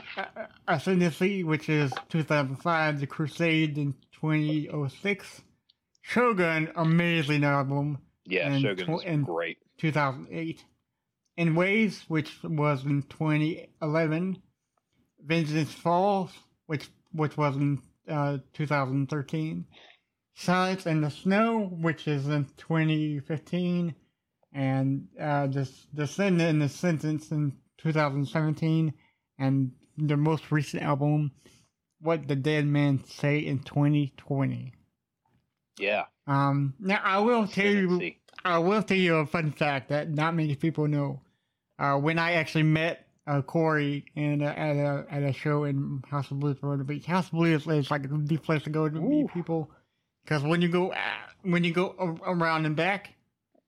Ascendancy, 0.68 1.44
which 1.44 1.68
is 1.68 1.92
2005. 2.10 3.00
The 3.02 3.08
Crusade 3.08 3.78
in 3.78 3.94
2006. 4.22 5.42
Shogun, 6.02 6.72
amazing 6.78 7.44
album, 7.44 7.98
yeah 8.26 8.58
shogun 8.60 9.24
tw- 9.24 9.26
great 9.26 9.58
2008. 9.78 10.64
In 11.36 11.54
Waves, 11.54 12.06
which 12.08 12.42
was 12.44 12.86
in 12.86 13.04
2011. 13.04 14.42
Vengeance 15.26 15.74
Falls, 15.74 16.32
which 16.68 16.90
which 17.12 17.36
was 17.36 17.58
in 17.58 17.82
uh, 18.08 18.38
2013. 18.54 19.66
Silence 20.40 20.86
in 20.86 21.02
the 21.02 21.10
Snow, 21.10 21.64
which 21.82 22.08
is 22.08 22.28
in 22.28 22.46
2015. 22.58 23.96
And 24.54 25.08
uh, 25.20 25.48
the 25.48 25.70
Descend 25.94 26.42
in 26.42 26.60
the 26.60 26.70
Sentence 26.70 27.32
in 27.32 27.54
2017. 27.80 28.94
And 29.40 29.72
the 29.98 30.16
most 30.16 30.52
recent 30.52 30.84
album, 30.84 31.32
What 32.02 32.28
the 32.28 32.36
Dead 32.36 32.68
Men 32.68 33.04
Say 33.06 33.40
in 33.40 33.60
2020. 33.60 34.74
yeah 35.80 36.06
Um, 36.28 36.76
now 36.80 37.02
I 37.04 37.18
will 37.20 37.48
tell 37.48 37.66
you, 37.66 38.12
I 38.46 38.60
will 38.60 38.84
tell 38.84 38.98
you 38.98 39.16
a 39.18 39.26
fun 39.26 39.52
fact 39.52 39.90
that 39.90 40.12
not 40.12 40.36
many 40.36 40.56
people 40.56 40.88
know. 40.88 41.22
Uh, 41.80 41.98
when 41.98 42.20
I 42.20 42.34
actually 42.34 42.64
met 42.64 43.08
uh, 43.26 43.42
Corey 43.42 44.06
in 44.16 44.42
a, 44.42 44.48
at 44.48 44.76
a 44.76 45.06
at 45.12 45.24
a 45.24 45.34
show 45.34 45.64
in 45.64 46.02
House 46.10 46.32
of 46.32 46.40
Blues 46.40 46.58
Florida 46.60 46.84
Beach, 46.84 47.06
House 47.06 47.26
of 47.26 47.34
Blues 47.34 47.68
is 47.68 47.92
like 47.92 48.04
the 48.04 48.38
place 48.38 48.64
to 48.64 48.70
go 48.70 48.88
to 48.88 48.98
Ooh. 48.98 49.10
meet 49.10 49.34
people. 49.34 49.72
Because 50.28 50.44
when 50.44 50.62
you 50.62 50.68
go 50.68 50.92
uh, 50.92 50.98
when 51.44 51.64
you 51.64 51.72
go 51.72 52.20
around 52.26 52.66
and 52.66 52.76
back, 52.76 53.14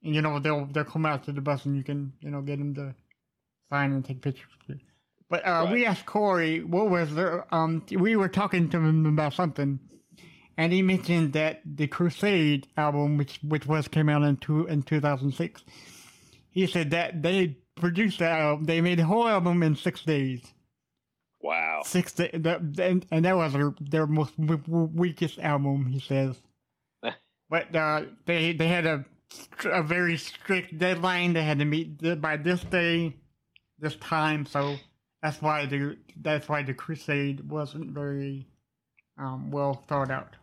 you 0.02 0.22
know 0.22 0.40
they'll 0.40 0.66
they'll 0.66 0.84
come 0.84 1.06
out 1.06 1.24
to 1.24 1.32
the 1.32 1.40
bus 1.40 1.66
and 1.66 1.78
you 1.78 1.84
can 1.84 2.12
you 2.20 2.30
know 2.30 2.42
get 2.42 2.60
them 2.60 2.76
to 2.76 2.94
sign 3.70 3.94
and 3.94 4.04
take 4.04 4.22
pictures. 4.22 4.50
But 5.30 5.46
uh, 5.46 5.70
we 5.72 5.86
asked 5.86 6.06
Corey 6.06 6.64
what 6.64 6.90
was 6.90 7.14
there. 7.16 7.46
Um, 7.54 7.86
we 7.92 8.16
were 8.18 8.28
talking 8.28 8.68
to 8.72 8.78
him 8.78 9.06
about 9.06 9.34
something, 9.34 9.80
and 10.58 10.74
he 10.74 10.82
mentioned 10.82 11.32
that 11.34 11.62
the 11.64 11.88
Crusade 11.88 12.68
album, 12.76 13.18
which 13.18 13.40
which 13.42 13.66
was 13.66 13.88
came 13.88 14.10
out 14.10 14.24
in 14.24 14.36
two 14.38 14.66
in 14.66 14.84
two 14.84 15.00
thousand 15.00 15.32
six, 15.34 15.64
he 16.50 16.68
said 16.68 16.92
that 16.92 17.22
they 17.24 17.58
produced 17.76 18.20
that 18.20 18.38
album. 18.38 18.66
They 18.66 18.82
made 18.82 19.00
the 19.00 19.06
whole 19.06 19.28
album 19.28 19.64
in 19.64 19.78
six 19.78 20.02
days. 20.02 20.42
wow 21.40 21.84
Six 21.86 22.12
days, 22.12 22.32
and, 22.34 23.06
and 23.12 23.24
that 23.24 23.38
was 23.38 23.54
their, 23.54 23.74
their 23.80 24.08
most 24.08 24.34
weakest 24.38 25.40
album. 25.40 25.86
He 25.86 26.00
says, 26.02 26.42
but 27.50 27.76
uh, 27.76 28.04
they 28.26 28.54
they 28.54 28.68
had 28.68 28.86
a 28.86 29.06
a 29.66 29.84
very 29.84 30.18
strict 30.18 30.78
deadline. 30.78 31.34
They 31.34 31.44
had 31.44 31.60
to 31.60 31.66
meet 31.66 32.22
by 32.22 32.38
this 32.38 32.62
day, 32.64 33.16
this 33.80 33.96
time. 33.98 34.46
So 34.46 34.78
that's 35.22 35.42
why 35.42 35.66
the 35.66 35.98
that's 36.22 36.48
why 36.50 36.64
the 36.64 36.74
Crusade 36.74 37.48
wasn't 37.50 37.92
very 37.92 38.48
um, 39.18 39.52
well 39.52 39.74
thought 39.88 40.10
out. 40.12 40.36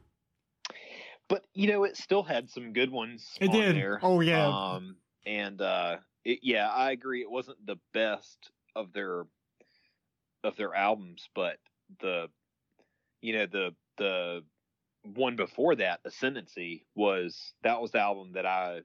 but 1.28 1.44
you 1.54 1.68
know 1.68 1.84
it 1.84 1.96
still 1.96 2.22
had 2.22 2.48
some 2.50 2.72
good 2.72 2.90
ones 2.90 3.36
It 3.40 3.50
did. 3.52 3.74
there. 3.76 3.98
Oh, 4.02 4.20
yeah. 4.20 4.46
um 4.46 4.96
and 5.26 5.60
uh 5.60 5.96
it, 6.24 6.40
yeah 6.42 6.68
i 6.68 6.92
agree 6.92 7.20
it 7.22 7.30
wasn't 7.30 7.64
the 7.66 7.78
best 7.92 8.50
of 8.76 8.92
their 8.92 9.24
of 10.44 10.54
their 10.56 10.72
albums 10.74 11.28
but 11.34 11.56
the 12.00 12.28
you 13.22 13.32
know 13.32 13.46
the 13.46 13.74
the 13.98 14.42
one 15.14 15.36
before 15.36 15.74
that 15.76 16.00
ascendancy 16.04 16.86
was 16.94 17.54
that 17.62 17.80
was 17.80 17.90
the 17.92 17.98
album 18.00 18.32
that 18.32 18.46
i 18.46 18.80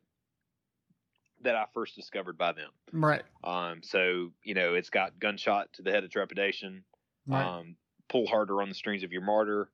that 1.42 1.56
i 1.56 1.66
first 1.74 1.96
discovered 1.96 2.38
by 2.38 2.52
them 2.52 2.70
Right. 2.92 3.24
um 3.44 3.82
so 3.84 4.32
you 4.44 4.54
know 4.54 4.76
it's 4.76 4.90
got 4.90 5.20
gunshot 5.20 5.74
to 5.74 5.82
the 5.82 5.92
head 5.92 6.04
of 6.04 6.10
trepidation 6.12 6.84
Right. 7.28 7.46
um, 7.46 7.78
pull 8.10 8.26
harder 8.28 8.62
on 8.62 8.70
the 8.70 8.76
strings 8.76 9.04
of 9.04 9.12
your 9.12 9.22
martyr 9.22 9.72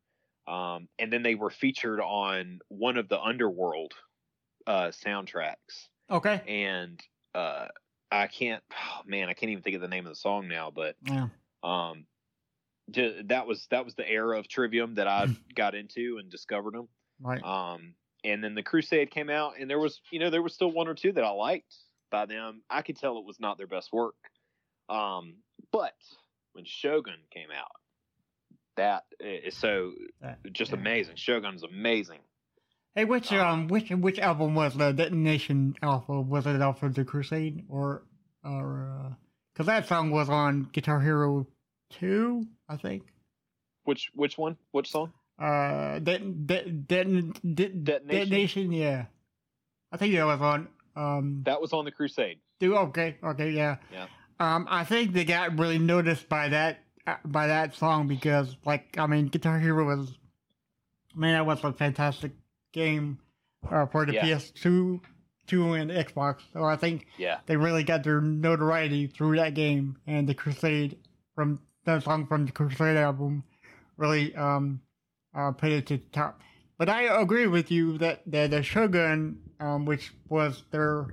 um, 0.47 0.87
and 0.99 1.11
then 1.11 1.23
they 1.23 1.35
were 1.35 1.49
featured 1.49 1.99
on 1.99 2.59
one 2.69 2.97
of 2.97 3.09
the 3.09 3.19
underworld 3.21 3.93
uh, 4.67 4.89
soundtracks 4.89 5.87
okay. 6.09 6.41
and 6.47 7.01
uh, 7.35 7.67
i 8.11 8.27
can't 8.27 8.63
oh, 8.73 9.01
man 9.05 9.29
i 9.29 9.33
can't 9.33 9.49
even 9.51 9.63
think 9.63 9.75
of 9.75 9.81
the 9.81 9.87
name 9.87 10.05
of 10.05 10.11
the 10.11 10.15
song 10.15 10.47
now 10.47 10.71
but 10.71 10.95
Yeah. 11.05 11.27
um, 11.63 12.05
that 12.93 13.45
was 13.47 13.67
that 13.71 13.83
was 13.85 13.95
the 13.95 14.09
era 14.09 14.39
of 14.39 14.47
trivium 14.47 14.95
that 14.95 15.07
i 15.07 15.27
got 15.55 15.75
into 15.75 16.17
and 16.19 16.29
discovered 16.29 16.73
them 16.73 16.87
Right. 17.19 17.43
um, 17.43 17.93
and 18.23 18.43
then 18.43 18.55
the 18.55 18.63
crusade 18.63 19.11
came 19.11 19.29
out 19.29 19.53
and 19.59 19.69
there 19.69 19.79
was 19.79 19.99
you 20.11 20.19
know 20.19 20.29
there 20.29 20.41
was 20.41 20.53
still 20.53 20.71
one 20.71 20.87
or 20.87 20.93
two 20.93 21.11
that 21.13 21.23
i 21.23 21.29
liked 21.31 21.75
by 22.09 22.25
them. 22.25 22.61
I 22.69 22.83
could 22.83 22.95
tell 22.97 23.17
it 23.17 23.25
was 23.25 23.37
not 23.37 23.57
their 23.57 23.67
best 23.67 23.91
work. 23.91 24.15
Um, 24.87 25.35
but 25.73 25.91
when 26.53 26.63
shogun 26.63 27.17
came 27.33 27.49
out 27.53 27.71
that 28.77 29.03
is 29.19 29.57
so 29.57 29.91
That- 30.21 30.39
just 30.53 30.71
yeah. 30.71 30.77
amazing. 30.77 31.15
Shogun's 31.17 31.63
amazing. 31.63 32.19
Hey, 32.95 33.03
which 33.05 33.33
Uh, 33.33 33.45
um, 33.45 33.67
which 33.67 33.89
which 33.89 34.19
album 34.19 34.55
was 34.55 34.73
the 34.77 34.91
Detonation 34.93 35.75
Alpha? 35.81 36.21
Was 36.21 36.45
it 36.47 36.61
Alpha 36.61 36.87
the 36.89 37.03
Crusade 37.03 37.65
or 37.67 38.03
or 38.43 39.17
because 39.53 39.65
that 39.65 39.87
song 39.87 40.09
was 40.11 40.29
on 40.29 40.69
Guitar 40.71 41.01
Hero 41.01 41.45
two, 41.89 42.45
I 42.69 42.77
think. 42.77 43.03
which 43.85 44.09
which 44.13 44.37
one 44.37 44.57
which 44.71 44.89
song 44.91 45.13
Uh, 45.39 45.99
det, 45.99 46.19
det, 46.47 46.85
Detonation? 46.87 48.05
Detonation, 48.09 48.71
yeah. 48.71 49.05
I 49.91 49.97
think 49.97 50.13
that 50.15 50.25
was 50.25 50.41
on. 50.41 50.67
Um, 50.95 51.43
that 51.45 51.61
was 51.61 51.73
on 51.73 51.85
the 51.85 51.91
crusade 51.91 52.39
do 52.59 52.75
okay, 52.75 53.17
okay, 53.23 53.51
yeah. 53.51 53.77
Yeah. 53.93 54.07
Um, 54.39 54.65
I 54.69 54.83
think 54.83 55.13
they 55.13 55.25
got 55.25 55.57
really 55.59 55.77
noticed 55.79 56.27
by 56.27 56.49
that 56.49 56.79
uh, 57.05 57.17
by 57.23 57.47
that 57.47 57.75
song 57.75 58.07
because, 58.07 58.55
like, 58.65 58.97
I 58.97 59.05
mean, 59.07 59.27
Guitar 59.27 59.59
Hero 59.59 59.85
was, 59.85 60.17
man, 61.15 61.33
that 61.33 61.45
was 61.45 61.63
a 61.63 61.71
fantastic 61.71 62.31
game. 62.73 63.19
uh, 63.69 63.85
for 63.87 64.05
the 64.05 64.13
Yeah. 64.13 64.25
PS2, 64.25 64.99
two 65.47 65.73
and 65.73 65.91
Xbox. 65.91 66.41
So 66.53 66.63
I 66.63 66.75
think 66.77 67.05
Yeah, 67.17 67.39
they 67.45 67.57
really 67.57 67.83
got 67.83 68.03
their 68.03 68.21
notoriety 68.21 69.07
through 69.07 69.35
that 69.37 69.53
game 69.53 69.97
and 70.07 70.27
the 70.27 70.33
Crusade 70.33 70.97
from 71.35 71.59
that 71.87 72.03
song 72.03 72.27
from 72.27 72.45
the 72.45 72.51
Crusade 72.51 72.97
album 72.97 73.43
really 73.97 74.35
um 74.35 74.79
uh, 75.35 75.51
put 75.51 75.71
it 75.71 75.85
to 75.87 75.97
the 75.97 76.03
top. 76.11 76.41
But 76.77 76.89
I 76.89 77.03
agree 77.21 77.47
with 77.47 77.71
you 77.71 77.97
that, 77.97 78.21
that 78.27 78.51
the 78.51 78.61
Shogun, 78.61 79.39
um, 79.59 79.85
which 79.85 80.13
was 80.29 80.63
their 80.71 81.07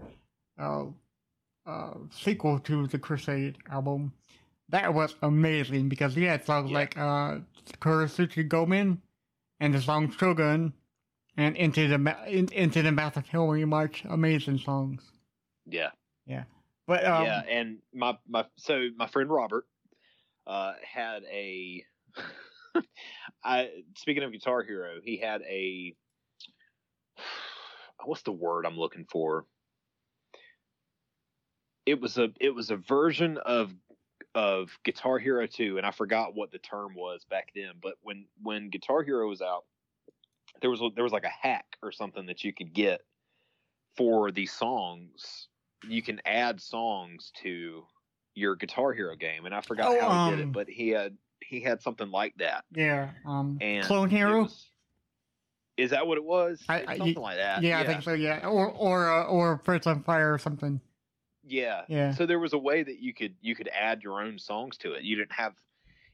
uh, 0.58 0.84
uh, 1.66 1.94
sequel 2.10 2.58
to 2.60 2.86
the 2.86 2.98
Crusade 2.98 3.56
album, 3.70 4.12
that 4.68 4.92
was 4.92 5.14
amazing 5.22 5.88
because 5.88 6.14
he 6.14 6.24
had 6.24 6.44
songs 6.44 6.70
Yeah. 6.70 6.76
like 6.78 6.98
uh, 6.98 7.38
Kirisute 7.80 8.46
Gomen 8.48 9.00
and 9.60 9.72
the 9.74 9.80
song 9.80 10.10
Shogun 10.10 10.72
and 11.36 11.56
Into 11.56 11.88
the 11.88 11.98
Ma- 11.98 12.24
in, 12.26 12.48
Into 12.52 12.82
the 12.82 12.92
Mouth 12.92 13.16
of 13.16 13.26
Hell 13.26 13.48
We 13.48 13.64
March. 13.64 14.04
Amazing 14.08 14.58
songs. 14.58 15.02
Yeah. 15.66 15.90
Yeah, 16.26 16.44
But 16.86 17.04
um, 17.04 17.24
yeah. 17.24 17.42
And 17.48 17.78
my 17.92 18.16
my 18.28 18.44
so 18.56 18.88
my 18.96 19.06
friend 19.06 19.28
Robert 19.30 19.66
uh, 20.46 20.72
had 20.82 21.22
a. 21.30 21.84
I 23.44 23.70
speaking 23.96 24.22
of 24.22 24.32
Guitar 24.32 24.62
Hero, 24.62 24.94
he 25.02 25.16
had 25.16 25.42
a. 25.42 25.94
What's 28.04 28.22
the 28.22 28.32
word 28.32 28.66
I'm 28.66 28.76
looking 28.76 29.06
for? 29.10 29.46
It 31.86 32.00
was 32.00 32.18
a 32.18 32.28
it 32.40 32.54
was 32.54 32.70
a 32.70 32.76
version 32.76 33.38
of 33.38 33.72
of 34.34 34.70
Guitar 34.84 35.18
Hero 35.18 35.46
2 35.46 35.78
and 35.78 35.86
I 35.86 35.92
forgot 35.92 36.34
what 36.34 36.50
the 36.50 36.58
term 36.58 36.94
was 36.96 37.24
back 37.30 37.50
then 37.54 37.72
but 37.80 37.94
when 38.02 38.26
when 38.42 38.68
Guitar 38.68 39.02
Hero 39.02 39.28
was 39.28 39.40
out 39.40 39.64
there 40.60 40.70
was 40.70 40.82
there 40.94 41.04
was 41.04 41.12
like 41.12 41.24
a 41.24 41.28
hack 41.28 41.66
or 41.82 41.92
something 41.92 42.26
that 42.26 42.42
you 42.42 42.52
could 42.52 42.72
get 42.74 43.02
for 43.96 44.32
these 44.32 44.52
songs 44.52 45.48
you 45.88 46.02
can 46.02 46.20
add 46.24 46.60
songs 46.60 47.30
to 47.42 47.84
your 48.34 48.56
Guitar 48.56 48.92
Hero 48.92 49.14
game 49.16 49.46
and 49.46 49.54
I 49.54 49.60
forgot 49.60 49.88
Oh, 49.96 50.00
how 50.00 50.24
he 50.30 50.36
did 50.36 50.42
um, 50.42 50.48
it 50.50 50.52
but 50.52 50.68
he 50.68 50.88
had 50.90 51.16
he 51.40 51.60
had 51.60 51.82
something 51.82 52.10
like 52.10 52.34
that 52.38 52.64
yeah, 52.72 53.10
um, 53.26 53.58
and 53.60 53.84
Clone 53.86 54.10
Hero. 54.10 54.42
was- 54.42 54.70
is 55.76 55.90
that 55.90 56.06
what 56.06 56.16
it 56.18 56.24
was 56.24 56.62
I- 56.68 56.84
I- 56.86 56.96
something 56.98 57.14
like 57.22 57.36
that 57.36 57.62
yeah, 57.62 57.80
I 57.80 57.86
think 57.86 58.02
so. 58.02 58.12
Yeah, 58.12 58.46
or 58.46 58.68
or 58.70 59.10
uh, 59.12 59.24
or 59.24 59.58
Frets 59.64 59.86
on 59.88 60.02
Fire 60.04 60.32
or 60.32 60.38
something. 60.38 60.80
Yeah. 61.46 61.82
Yeah. 61.88 62.12
So 62.14 62.24
there 62.26 62.38
was 62.38 62.52
a 62.54 62.58
way 62.58 62.82
that 62.84 63.00
you 63.00 63.12
could 63.12 63.34
you 63.40 63.54
could 63.56 63.68
add 63.68 64.02
your 64.02 64.22
own 64.22 64.38
songs 64.38 64.76
to 64.78 64.92
it. 64.92 65.02
You 65.02 65.16
didn't 65.16 65.32
have 65.32 65.52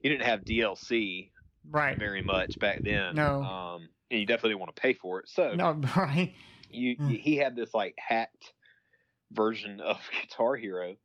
you 0.01 0.11
didn't 0.11 0.25
have 0.27 0.45
DLC 0.45 1.31
Right. 1.71 1.97
very 1.99 2.23
much 2.23 2.59
back 2.59 2.81
then. 2.83 3.14
No. 3.16 3.43
Um 3.43 3.89
and 4.11 4.18
you 4.21 4.27
definitely 4.27 4.51
didn't 4.51 4.61
want 4.61 4.75
to 4.77 4.81
pay 4.83 4.95
for 4.95 5.21
it. 5.21 5.29
So 5.29 5.55
No, 5.55 5.73
right. 5.97 6.35
you 6.71 6.97
Mm. 6.97 7.21
he 7.21 7.37
had 7.37 7.55
this 7.55 7.75
like 7.75 7.95
hacked 7.99 8.53
version 9.31 9.81
of 9.81 9.99
Guitar 10.23 10.57
Hero 10.57 10.97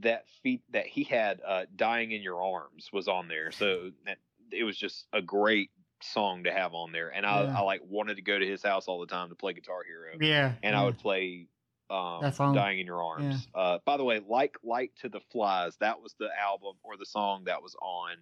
that 0.00 0.24
feat 0.42 0.62
that 0.70 0.86
he 0.86 1.04
had 1.04 1.40
uh 1.46 1.64
Dying 1.74 2.12
in 2.12 2.22
Your 2.22 2.42
Arms 2.42 2.90
was 2.92 3.08
on 3.08 3.28
there. 3.28 3.50
So 3.52 3.90
that 4.06 4.18
it 4.52 4.64
was 4.64 4.76
just 4.78 5.06
a 5.12 5.20
great 5.22 5.70
song 6.00 6.44
to 6.44 6.52
have 6.52 6.74
on 6.74 6.92
there. 6.92 7.08
And 7.08 7.26
I, 7.26 7.42
Yeah. 7.44 7.58
I 7.58 7.60
like 7.62 7.80
wanted 7.84 8.16
to 8.16 8.22
go 8.22 8.38
to 8.38 8.46
his 8.46 8.62
house 8.62 8.86
all 8.86 9.00
the 9.00 9.06
time 9.06 9.30
to 9.30 9.34
play 9.34 9.52
Guitar 9.52 9.82
Hero 9.84 10.16
Yeah. 10.20 10.54
and 10.62 10.72
yeah. 10.74 10.80
I 10.80 10.84
would 10.84 10.98
play 10.98 11.48
um, 11.90 12.20
That 12.20 12.34
song. 12.34 12.54
"Dying 12.54 12.78
in 12.80 12.86
Your 12.86 13.02
Arms." 13.02 13.48
Uh, 13.54 13.78
by 13.86 13.96
the 13.96 14.04
way, 14.04 14.20
"Like 14.26 14.56
Light 14.62 14.92
to 15.00 15.08
the 15.08 15.20
Flies" 15.32 15.74
that 15.78 16.00
was 16.02 16.14
the 16.18 16.28
album 16.38 16.74
or 16.82 16.96
the 16.98 17.06
song 17.06 17.44
that 17.44 17.62
was 17.62 17.74
on 17.80 18.16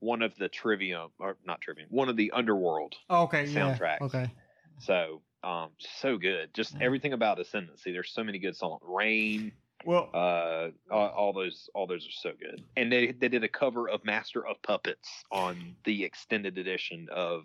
one 0.00 0.20
of 0.20 0.36
the 0.36 0.48
Trivium 0.50 1.10
or 1.18 1.36
not 1.44 1.60
Trivium, 1.62 1.88
one 1.90 2.08
of 2.10 2.16
the 2.16 2.32
Underworld. 2.32 2.94
Okay. 3.08 3.46
Yeah. 3.46 3.76
soundtracks. 3.76 4.00
Okay. 4.02 4.30
So, 4.78 5.22
um, 5.42 5.70
so 5.78 6.18
good. 6.18 6.52
Just 6.54 6.74
Yeah. 6.74 6.84
everything 6.84 7.12
about 7.14 7.38
Ascendancy. 7.40 7.92
There's 7.92 8.10
so 8.12 8.22
many 8.24 8.38
good 8.38 8.56
songs. 8.56 8.80
Rain, 8.84 9.52
Well. 9.84 10.08
uh, 10.14 10.68
all, 10.90 11.08
all 11.08 11.32
those, 11.32 11.68
all 11.74 11.86
those 11.86 12.06
are 12.06 12.10
so 12.12 12.30
good. 12.38 12.62
And 12.76 12.90
they 12.92 13.12
they 13.12 13.28
did 13.28 13.44
a 13.44 13.48
cover 13.48 13.88
of 13.88 14.04
Master 14.04 14.46
of 14.46 14.60
Puppets 14.62 15.08
on 15.30 15.76
the 15.84 16.04
extended 16.04 16.58
edition 16.58 17.08
of 17.12 17.42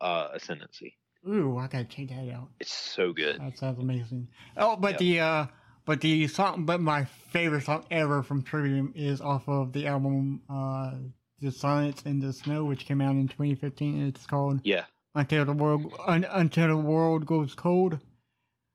uh, 0.00 0.28
Ascendancy. 0.34 0.96
ooh, 1.28 1.56
I 1.58 1.66
gotta 1.66 1.84
check 1.84 2.08
that 2.08 2.30
out. 2.32 2.48
It's 2.60 2.72
so 2.72 3.12
good. 3.12 3.40
That 3.40 3.58
sounds 3.58 3.78
amazing. 3.78 4.28
Oh, 4.56 4.76
but 4.76 4.92
Yep. 4.92 4.98
the 5.00 5.20
uh, 5.20 5.46
but 5.84 6.00
the 6.00 6.28
song, 6.28 6.64
but 6.66 6.80
my 6.80 7.04
favorite 7.04 7.64
song 7.64 7.84
ever 7.90 8.22
from 8.22 8.42
Trivium 8.42 8.92
is 8.94 9.20
off 9.20 9.48
of 9.48 9.72
the 9.72 9.86
album 9.86 10.42
uh, 10.50 10.94
"The 11.40 11.50
Silence 11.50 12.02
in 12.02 12.20
the 12.20 12.32
Snow," 12.32 12.64
which 12.64 12.84
came 12.84 13.00
out 13.00 13.12
in 13.16 13.26
2015. 13.28 14.06
It's 14.06 14.26
called 14.26 14.60
Yeah. 14.64 14.84
"Until 15.14 15.44
the 15.46 15.52
World 15.54 15.92
Un, 16.06 16.24
Until 16.30 16.68
the 16.68 16.76
World 16.76 17.26
Goes 17.26 17.54
Cold." 17.54 17.98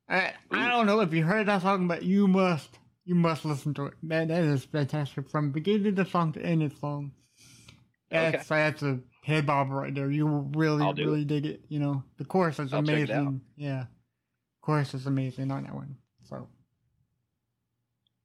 I 0.09 0.33
I 0.51 0.69
don't 0.69 0.85
know 0.85 0.99
if 1.01 1.13
you 1.13 1.23
heard 1.23 1.47
that 1.47 1.61
song, 1.61 1.87
but 1.87 2.03
you 2.03 2.27
must 2.27 2.79
you 3.05 3.15
must 3.15 3.45
listen 3.45 3.73
to 3.75 3.85
it. 3.87 3.93
Man, 4.01 4.29
that 4.29 4.43
is 4.43 4.65
fantastic 4.65 5.29
from 5.29 5.51
beginning 5.51 5.87
of 5.87 5.95
the 5.95 6.05
song 6.05 6.33
to 6.33 6.41
end 6.41 6.63
of 6.63 6.73
the 6.73 6.79
song. 6.79 7.11
That's 8.09 8.47
that's 8.47 8.83
a 8.83 8.99
head 9.23 9.45
bob 9.45 9.69
right 9.69 9.93
there. 9.93 10.11
You 10.11 10.27
will 10.27 10.51
really 10.55 10.85
really 10.93 11.25
dig 11.25 11.45
it. 11.45 11.61
You 11.69 11.79
know 11.79 12.03
the 12.17 12.25
chorus 12.25 12.59
is 12.59 12.73
I'll 12.73 12.83
check 12.83 12.99
it 12.99 13.11
out. 13.11 13.21
amazing. 13.21 13.41
Yeah, 13.55 13.85
chorus 14.61 14.93
is 14.93 15.07
amazing 15.07 15.51
on 15.51 15.63
that 15.63 15.73
one. 15.73 15.97
So 16.29 16.47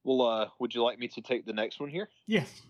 Well, 0.04 0.22
uh, 0.22 0.48
would 0.58 0.74
you 0.74 0.82
like 0.82 0.98
me 0.98 1.08
to 1.08 1.22
take 1.22 1.46
the 1.46 1.52
next 1.52 1.80
one 1.80 1.88
here? 1.88 2.08
yes, 2.26 2.62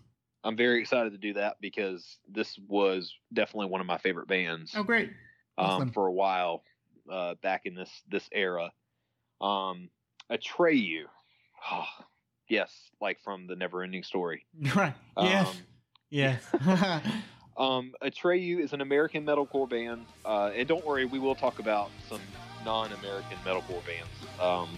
I'm 0.43 0.55
very 0.55 0.79
excited 0.79 1.11
to 1.11 1.17
do 1.17 1.33
that 1.33 1.57
because 1.59 2.17
this 2.29 2.57
was 2.67 3.13
definitely 3.33 3.67
one 3.67 3.81
of 3.81 3.87
my 3.87 3.97
favorite 3.97 4.27
bands 4.27 4.71
oh 4.75 4.83
great, 4.83 5.09
um, 5.57 5.65
awesome. 5.65 5.91
for 5.91 6.07
a 6.07 6.13
while 6.13 6.63
uh, 7.11 7.35
back 7.41 7.65
in 7.65 7.75
this 7.75 7.91
this 8.07 8.27
era. 8.31 8.71
Um, 9.41 9.89
Atreyu, 10.31 11.03
oh, 11.71 11.85
yes, 12.47 12.71
like 13.01 13.19
from 13.23 13.47
the 13.47 13.55
Neverending 13.55 14.05
Story. 14.05 14.45
right, 14.75 14.93
yes, 15.17 15.49
Um, 15.49 15.55
yes, 16.09 16.43
Um, 17.57 17.93
Atreyu 18.01 18.59
is 18.61 18.71
an 18.71 18.79
American 18.79 19.25
metalcore 19.25 19.69
band, 19.69 20.05
uh, 20.23 20.51
and 20.55 20.65
don't 20.65 20.85
worry, 20.85 21.03
we 21.03 21.19
will 21.19 21.35
talk 21.35 21.59
about 21.59 21.91
some 22.07 22.21
non-American 22.63 23.37
metalcore 23.45 23.85
bands. 23.85 24.09
Um, 24.39 24.69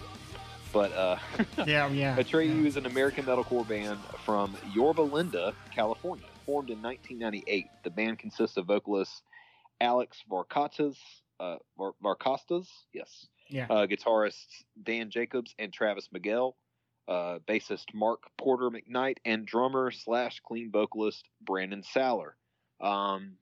but 0.72 0.92
uh, 0.92 1.16
yeah, 1.66 1.88
yeah. 1.88 2.16
Atreyu 2.16 2.66
is 2.66 2.76
an 2.76 2.86
American 2.86 3.24
metalcore 3.24 3.66
band 3.68 4.00
from 4.24 4.56
Yorba 4.74 5.02
Linda, 5.02 5.54
California, 5.72 6.26
formed 6.44 6.70
in 6.70 6.82
1998. 6.82 7.66
The 7.84 7.90
band 7.90 8.18
consists 8.18 8.56
of 8.56 8.66
vocalist 8.66 9.22
Alex 9.80 10.18
Varkatzas, 10.28 10.96
uh, 11.38 11.56
Var- 11.78 11.94
Varkastas, 12.02 12.66
yes, 12.92 13.28
Yeah. 13.52 13.66
uh, 13.68 13.86
guitarists 13.86 14.64
Dan 14.82 15.10
Jacobs 15.10 15.54
and 15.58 15.72
Travis 15.72 16.08
Miguel, 16.10 16.56
uh, 17.06 17.38
bassist 17.46 17.92
Mark 17.94 18.22
Porter 18.38 18.70
McKnight, 18.70 19.18
and 19.24 19.46
drummer 19.46 19.90
slash 19.90 20.40
clean 20.40 20.70
vocalist 20.70 21.28
Brandon 21.40 21.82
Saller. 21.82 22.32
Um, 22.80 23.36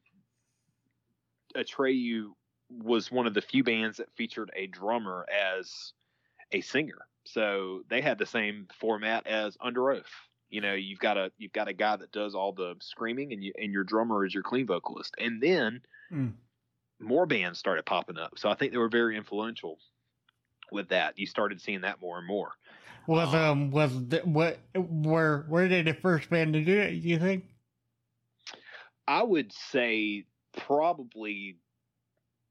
Atreyu 1.57 2.33
was 2.71 3.11
one 3.11 3.27
of 3.27 3.35
the 3.35 3.43
few 3.43 3.65
bands 3.65 3.97
that 3.99 4.13
featured 4.17 4.51
a 4.55 4.67
drummer 4.67 5.27
as 5.31 5.93
a 6.53 6.61
singer. 6.61 7.07
So 7.25 7.83
they 7.89 8.01
had 8.01 8.19
the 8.19 8.27
same 8.27 8.69
format 8.79 9.27
as 9.27 9.57
Underoath. 9.59 10.05
You 10.49 10.61
know, 10.61 10.75
you've 10.75 10.99
got 10.99 11.17
a 11.17 11.31
you've 11.39 11.53
got 11.53 11.69
a 11.69 11.73
guy 11.73 11.97
that 11.97 12.11
does 12.13 12.35
all 12.35 12.53
the 12.53 12.75
screaming, 12.81 13.33
and 13.33 13.43
you 13.43 13.53
and 13.57 13.73
your 13.73 13.85
drummer 13.85 14.25
is 14.25 14.35
your 14.35 14.43
clean 14.43 14.67
vocalist. 14.67 15.15
And 15.19 15.41
then 15.41 15.83
Mm. 16.13 16.33
more 16.99 17.25
bands 17.25 17.61
started 17.61 17.87
popping 17.87 18.19
up. 18.19 18.37
So 18.37 18.49
I 18.51 18.55
think 18.55 18.73
they 18.73 18.79
were 18.79 18.89
very 18.89 19.17
influential 19.17 19.79
with 20.73 20.89
that. 20.89 21.19
You 21.19 21.27
started 21.27 21.61
seeing 21.61 21.83
that 21.83 22.01
more 22.01 22.19
and 22.19 22.27
more. 22.27 22.53
Was 23.07 23.35
um 23.35 23.71
was 23.71 23.91
the, 24.09 24.19
what 24.19 24.59
were 24.75 25.47
were 25.49 25.69
they 25.69 25.83
the 25.83 25.95
first 25.95 26.31
band 26.31 26.53
to 26.55 26.65
do 26.65 26.79
it? 26.79 27.01
Do 27.03 27.09
you 27.09 27.19
think? 27.19 27.45
I 29.09 29.23
would 29.23 29.53
say 29.53 30.25
probably 30.57 31.57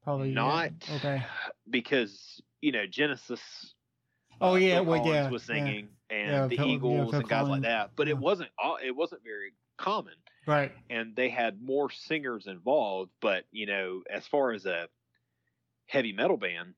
Probably 0.02 0.32
not 0.32 0.72
Yeah. 0.88 0.96
Okay. 0.96 1.22
because 1.68 2.40
you 2.60 2.72
know 2.72 2.86
Genesis. 2.86 3.74
Oh 4.40 4.52
uh, 4.52 4.56
yeah, 4.56 4.76
Phil 4.76 4.84
well 4.86 5.06
yeah. 5.06 5.28
was 5.30 5.46
yeah. 5.48 5.54
singing, 5.54 5.88
and 6.08 6.30
Yeah, 6.30 6.46
the 6.46 6.56
Phil- 6.56 6.68
Eagles 6.68 7.14
and 7.14 7.28
guys 7.28 7.48
like 7.48 7.62
that. 7.62 7.90
But 7.96 8.06
Yeah. 8.06 8.14
it 8.14 8.18
wasn't 8.18 8.50
all- 8.58 8.78
it 8.82 8.90
wasn't 8.96 9.22
very 9.22 9.52
common, 9.76 10.14
Right. 10.46 10.72
and 10.88 11.14
they 11.14 11.28
had 11.28 11.60
more 11.62 11.90
singers 11.90 12.46
involved. 12.46 13.10
But 13.20 13.44
you 13.52 13.66
know, 13.66 14.02
as 14.10 14.26
far 14.26 14.52
as 14.52 14.64
a 14.66 14.88
heavy 15.86 16.12
metal 16.12 16.38
band, 16.38 16.74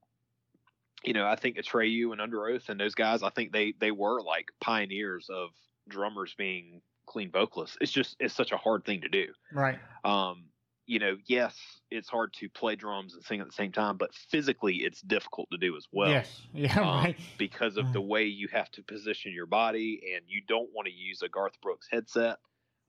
you 1.05 1.13
know, 1.13 1.27
I 1.27 1.37
think 1.37 1.57
Atreyu 1.57 2.13
and 2.13 2.21
Underoath 2.21 2.69
and 2.69 2.79
those 2.79 2.95
guys, 2.95 3.23
I 3.23 3.31
think 3.31 3.53
they 3.53 3.75
they 3.81 3.91
were 3.91 4.21
like 4.23 4.51
pioneers 4.61 5.29
of 5.31 5.51
drummers 5.89 6.35
being 6.37 6.81
clean 7.07 7.31
vocalists. 7.31 7.77
It's 7.81 7.93
just 7.93 8.17
it's 8.21 8.35
such 8.35 8.53
a 8.53 8.57
hard 8.57 8.85
thing 8.85 9.01
to 9.03 9.09
do. 9.09 9.27
Right. 9.53 9.79
um, 10.05 10.45
you 10.85 10.99
know, 10.99 11.17
yes, 11.27 11.57
it's 11.91 12.09
hard 12.09 12.33
to 12.35 12.49
play 12.49 12.75
drums 12.75 13.15
and 13.15 13.23
sing 13.23 13.41
at 13.41 13.47
the 13.47 13.53
same 13.53 13.71
time, 13.71 13.97
but 13.97 14.13
physically 14.15 14.79
it's 14.79 15.01
difficult 15.01 15.49
to 15.53 15.57
do 15.57 15.77
as 15.77 15.87
well 15.93 16.11
yes. 16.11 16.43
Yeah. 16.53 16.81
um, 16.81 17.05
right. 17.05 17.17
because 17.39 17.77
of 17.77 17.93
the 17.93 18.01
way 18.01 18.25
you 18.25 18.49
have 18.53 18.71
to 18.73 18.83
position 18.83 19.33
your 19.33 19.47
body, 19.47 20.03
and 20.15 20.25
you 20.27 20.43
don't 20.47 20.69
want 20.75 20.87
to 20.89 20.93
use 20.93 21.23
a 21.23 21.29
Garth 21.29 21.59
Brooks 21.63 21.87
headset. 21.91 22.39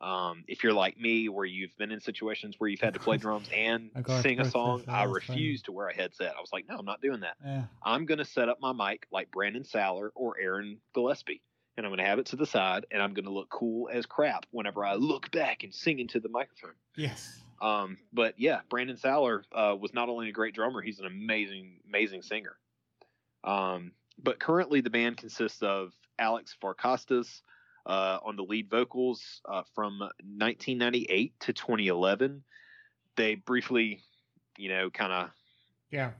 Um, 0.03 0.43
if 0.49 0.63
you're 0.63 0.73
like 0.73 0.99
me, 0.99 1.29
where 1.29 1.45
you've 1.45 1.75
been 1.77 1.89
in 1.89 2.01
situations 2.01 2.55
where 2.57 2.69
you've 2.69 2.81
had 2.81 2.93
to 2.93 2.99
play 2.99 3.15
drums 3.25 3.47
and 3.55 3.89
sing 4.21 4.41
a 4.41 4.45
song, 4.45 4.83
I 4.87 5.05
refuse 5.05 5.61
to 5.63 5.71
wear 5.71 5.87
a 5.87 5.95
headset. 5.95 6.33
I 6.37 6.41
was 6.41 6.51
like, 6.51 6.67
no, 6.67 6.75
I'm 6.77 6.85
not 6.85 7.01
doing 7.01 7.21
that. 7.21 7.37
Yeah. 7.43 7.63
I'm 7.81 8.05
going 8.05 8.17
to 8.17 8.25
set 8.25 8.49
up 8.49 8.59
my 8.59 8.73
mic 8.73 9.07
like 9.11 9.31
Brandon 9.31 9.63
Saller 9.63 10.09
or 10.13 10.37
Aaron 10.37 10.77
Gillespie, 10.93 11.41
and 11.77 11.85
I'm 11.85 11.91
going 11.91 12.03
to 12.03 12.05
have 12.05 12.19
it 12.19 12.25
to 12.27 12.35
the 12.35 12.45
side, 12.45 12.85
and 12.91 13.01
I'm 13.01 13.13
going 13.13 13.25
to 13.25 13.31
look 13.31 13.49
cool 13.49 13.89
as 13.93 14.05
crap 14.05 14.45
whenever 14.51 14.83
I 14.83 14.95
look 14.95 15.31
back 15.31 15.63
and 15.63 15.73
sing 15.73 15.99
into 15.99 16.19
the 16.19 16.29
microphone. 16.29 16.75
Yes. 16.97 17.39
Um, 17.61 17.97
but 18.11 18.33
yeah, 18.37 18.59
Brandon 18.69 18.97
Saller 18.97 19.43
uh, 19.53 19.73
was 19.79 19.93
not 19.93 20.09
only 20.09 20.27
a 20.27 20.33
great 20.33 20.53
drummer, 20.53 20.81
he's 20.81 20.99
an 20.99 21.05
amazing, 21.05 21.77
amazing 21.87 22.23
singer. 22.23 22.57
Um, 23.45 23.93
but 24.21 24.37
currently, 24.37 24.81
the 24.81 24.89
band 24.89 25.15
consists 25.15 25.61
of 25.61 25.93
Alex 26.19 26.55
Varkatzas 26.61 27.41
uh, 27.85 28.19
on 28.23 28.35
the 28.35 28.43
lead 28.43 28.69
vocals 28.69 29.41
uh, 29.45 29.63
from 29.75 29.99
1998 29.99 31.39
to 31.41 31.53
2011. 31.53 32.43
They 33.15 33.35
briefly, 33.35 34.01
you 34.57 34.69
know, 34.69 34.89
kind 34.89 35.13
of 35.13 35.29
Yeah. 35.91 36.11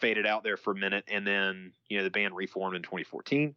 faded 0.00 0.26
out 0.26 0.42
there 0.42 0.56
for 0.56 0.72
a 0.72 0.76
minute, 0.76 1.04
and 1.08 1.26
then 1.26 1.72
you 1.88 1.98
know 1.98 2.04
the 2.04 2.10
band 2.10 2.34
reformed 2.36 2.76
in 2.76 2.82
2014, 2.82 3.54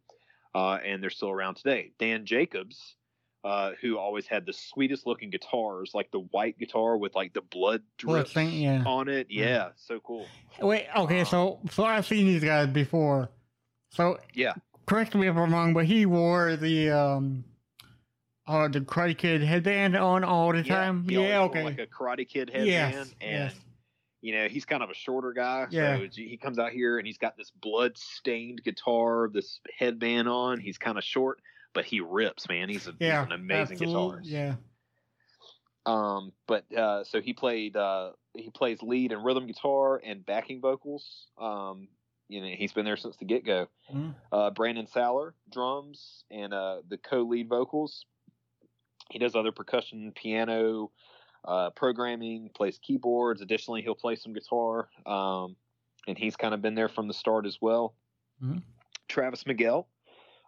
uh, 0.54 0.78
and 0.84 1.02
they're 1.02 1.10
still 1.10 1.30
around 1.30 1.56
today. 1.56 1.92
Dan 1.98 2.24
Jacobs, 2.24 2.96
uh, 3.44 3.72
who 3.80 3.98
always 3.98 4.26
had 4.26 4.46
the 4.46 4.52
sweetest 4.52 5.06
looking 5.06 5.30
guitars, 5.30 5.92
like 5.94 6.10
the 6.10 6.20
white 6.20 6.58
guitar 6.58 6.96
with 6.96 7.14
like 7.14 7.32
the 7.32 7.42
blood 7.42 7.82
drips 7.98 8.30
stain, 8.30 8.60
yeah. 8.62 8.82
on 8.86 9.08
it. 9.08 9.26
Yeah, 9.30 9.70
so 9.76 10.00
cool. 10.00 10.26
Wait. 10.60 10.86
Okay. 10.96 11.24
So 11.24 11.60
so 11.70 11.84
I've 11.84 12.06
seen 12.06 12.26
these 12.26 12.44
guys 12.44 12.68
before. 12.68 13.28
So 13.90 14.18
Yeah. 14.34 14.54
correct 14.86 15.14
me 15.14 15.26
if 15.28 15.36
I'm 15.36 15.52
wrong, 15.52 15.74
but 15.74 15.84
he 15.84 16.06
wore 16.06 16.56
the 16.56 16.90
um, 16.90 17.44
uh, 18.46 18.68
the 18.68 18.80
Karate 18.80 19.16
Kid 19.18 19.42
headband 19.42 19.96
on 19.96 20.24
all 20.24 20.52
the 20.52 20.62
time. 20.62 21.08
he 21.08 21.14
Yeah. 21.14 21.38
always 21.38 21.38
wore, 21.38 21.48
okay. 21.50 21.64
like 21.64 21.78
a 21.78 21.86
Karate 21.86 22.28
Kid 22.28 22.50
headband, 22.50 22.66
yes. 22.68 23.14
and 23.20 23.30
yes. 23.50 23.54
you 24.20 24.32
know 24.34 24.48
he's 24.48 24.64
kind 24.64 24.82
of 24.82 24.90
a 24.90 24.94
shorter 24.94 25.32
guy, 25.32 25.66
Yeah. 25.70 25.98
so 25.98 26.06
he 26.14 26.36
comes 26.36 26.58
out 26.58 26.72
here 26.72 26.98
and 26.98 27.06
he's 27.06 27.18
got 27.18 27.36
this 27.36 27.50
blood 27.50 27.96
stained 27.98 28.62
guitar, 28.64 29.28
this 29.32 29.60
headband 29.78 30.28
on. 30.28 30.60
He's 30.60 30.78
kind 30.78 30.96
of 30.98 31.04
short, 31.04 31.40
but 31.74 31.84
he 31.84 32.00
rips, 32.00 32.48
man. 32.48 32.68
He's, 32.68 32.86
a, 32.86 32.94
Yeah. 33.00 33.20
he's 33.24 33.26
an 33.26 33.32
amazing 33.32 33.74
absolute- 33.82 34.22
guitarist. 34.22 34.30
Yeah. 34.30 34.54
Um, 35.84 36.32
but 36.48 36.64
uh, 36.76 37.04
so 37.04 37.20
he 37.20 37.32
played 37.32 37.76
uh, 37.76 38.10
he 38.34 38.50
plays 38.50 38.82
lead 38.82 39.12
and 39.12 39.24
rhythm 39.24 39.46
guitar 39.46 40.00
and 40.04 40.24
backing 40.26 40.60
vocals. 40.60 41.28
Um, 41.38 41.88
you 42.28 42.40
know, 42.40 42.48
he's 42.48 42.72
been 42.72 42.84
there 42.84 42.96
since 42.96 43.16
the 43.18 43.24
get 43.24 43.44
go. 43.46 43.68
Mhm. 43.94 44.14
Uh, 44.32 44.50
Brandon 44.50 44.86
Saller 44.86 45.32
drums 45.52 46.24
and 46.30 46.52
uh, 46.52 46.78
the 46.88 46.98
co-lead 46.98 47.48
vocals. 47.48 48.04
He 49.10 49.18
does 49.18 49.34
other 49.36 49.52
percussion, 49.52 50.12
piano, 50.12 50.90
uh, 51.44 51.70
programming, 51.70 52.50
plays 52.54 52.78
keyboards. 52.78 53.40
Additionally, 53.40 53.82
he'll 53.82 53.94
play 53.94 54.16
some 54.16 54.32
guitar. 54.32 54.88
Um, 55.04 55.56
and 56.08 56.16
he's 56.16 56.36
kind 56.36 56.54
of 56.54 56.62
been 56.62 56.74
there 56.74 56.88
from 56.88 57.08
the 57.08 57.14
start 57.14 57.46
as 57.46 57.60
well. 57.60 57.94
Mhm. 58.42 58.62
Travis 59.08 59.46
Miguel 59.46 59.88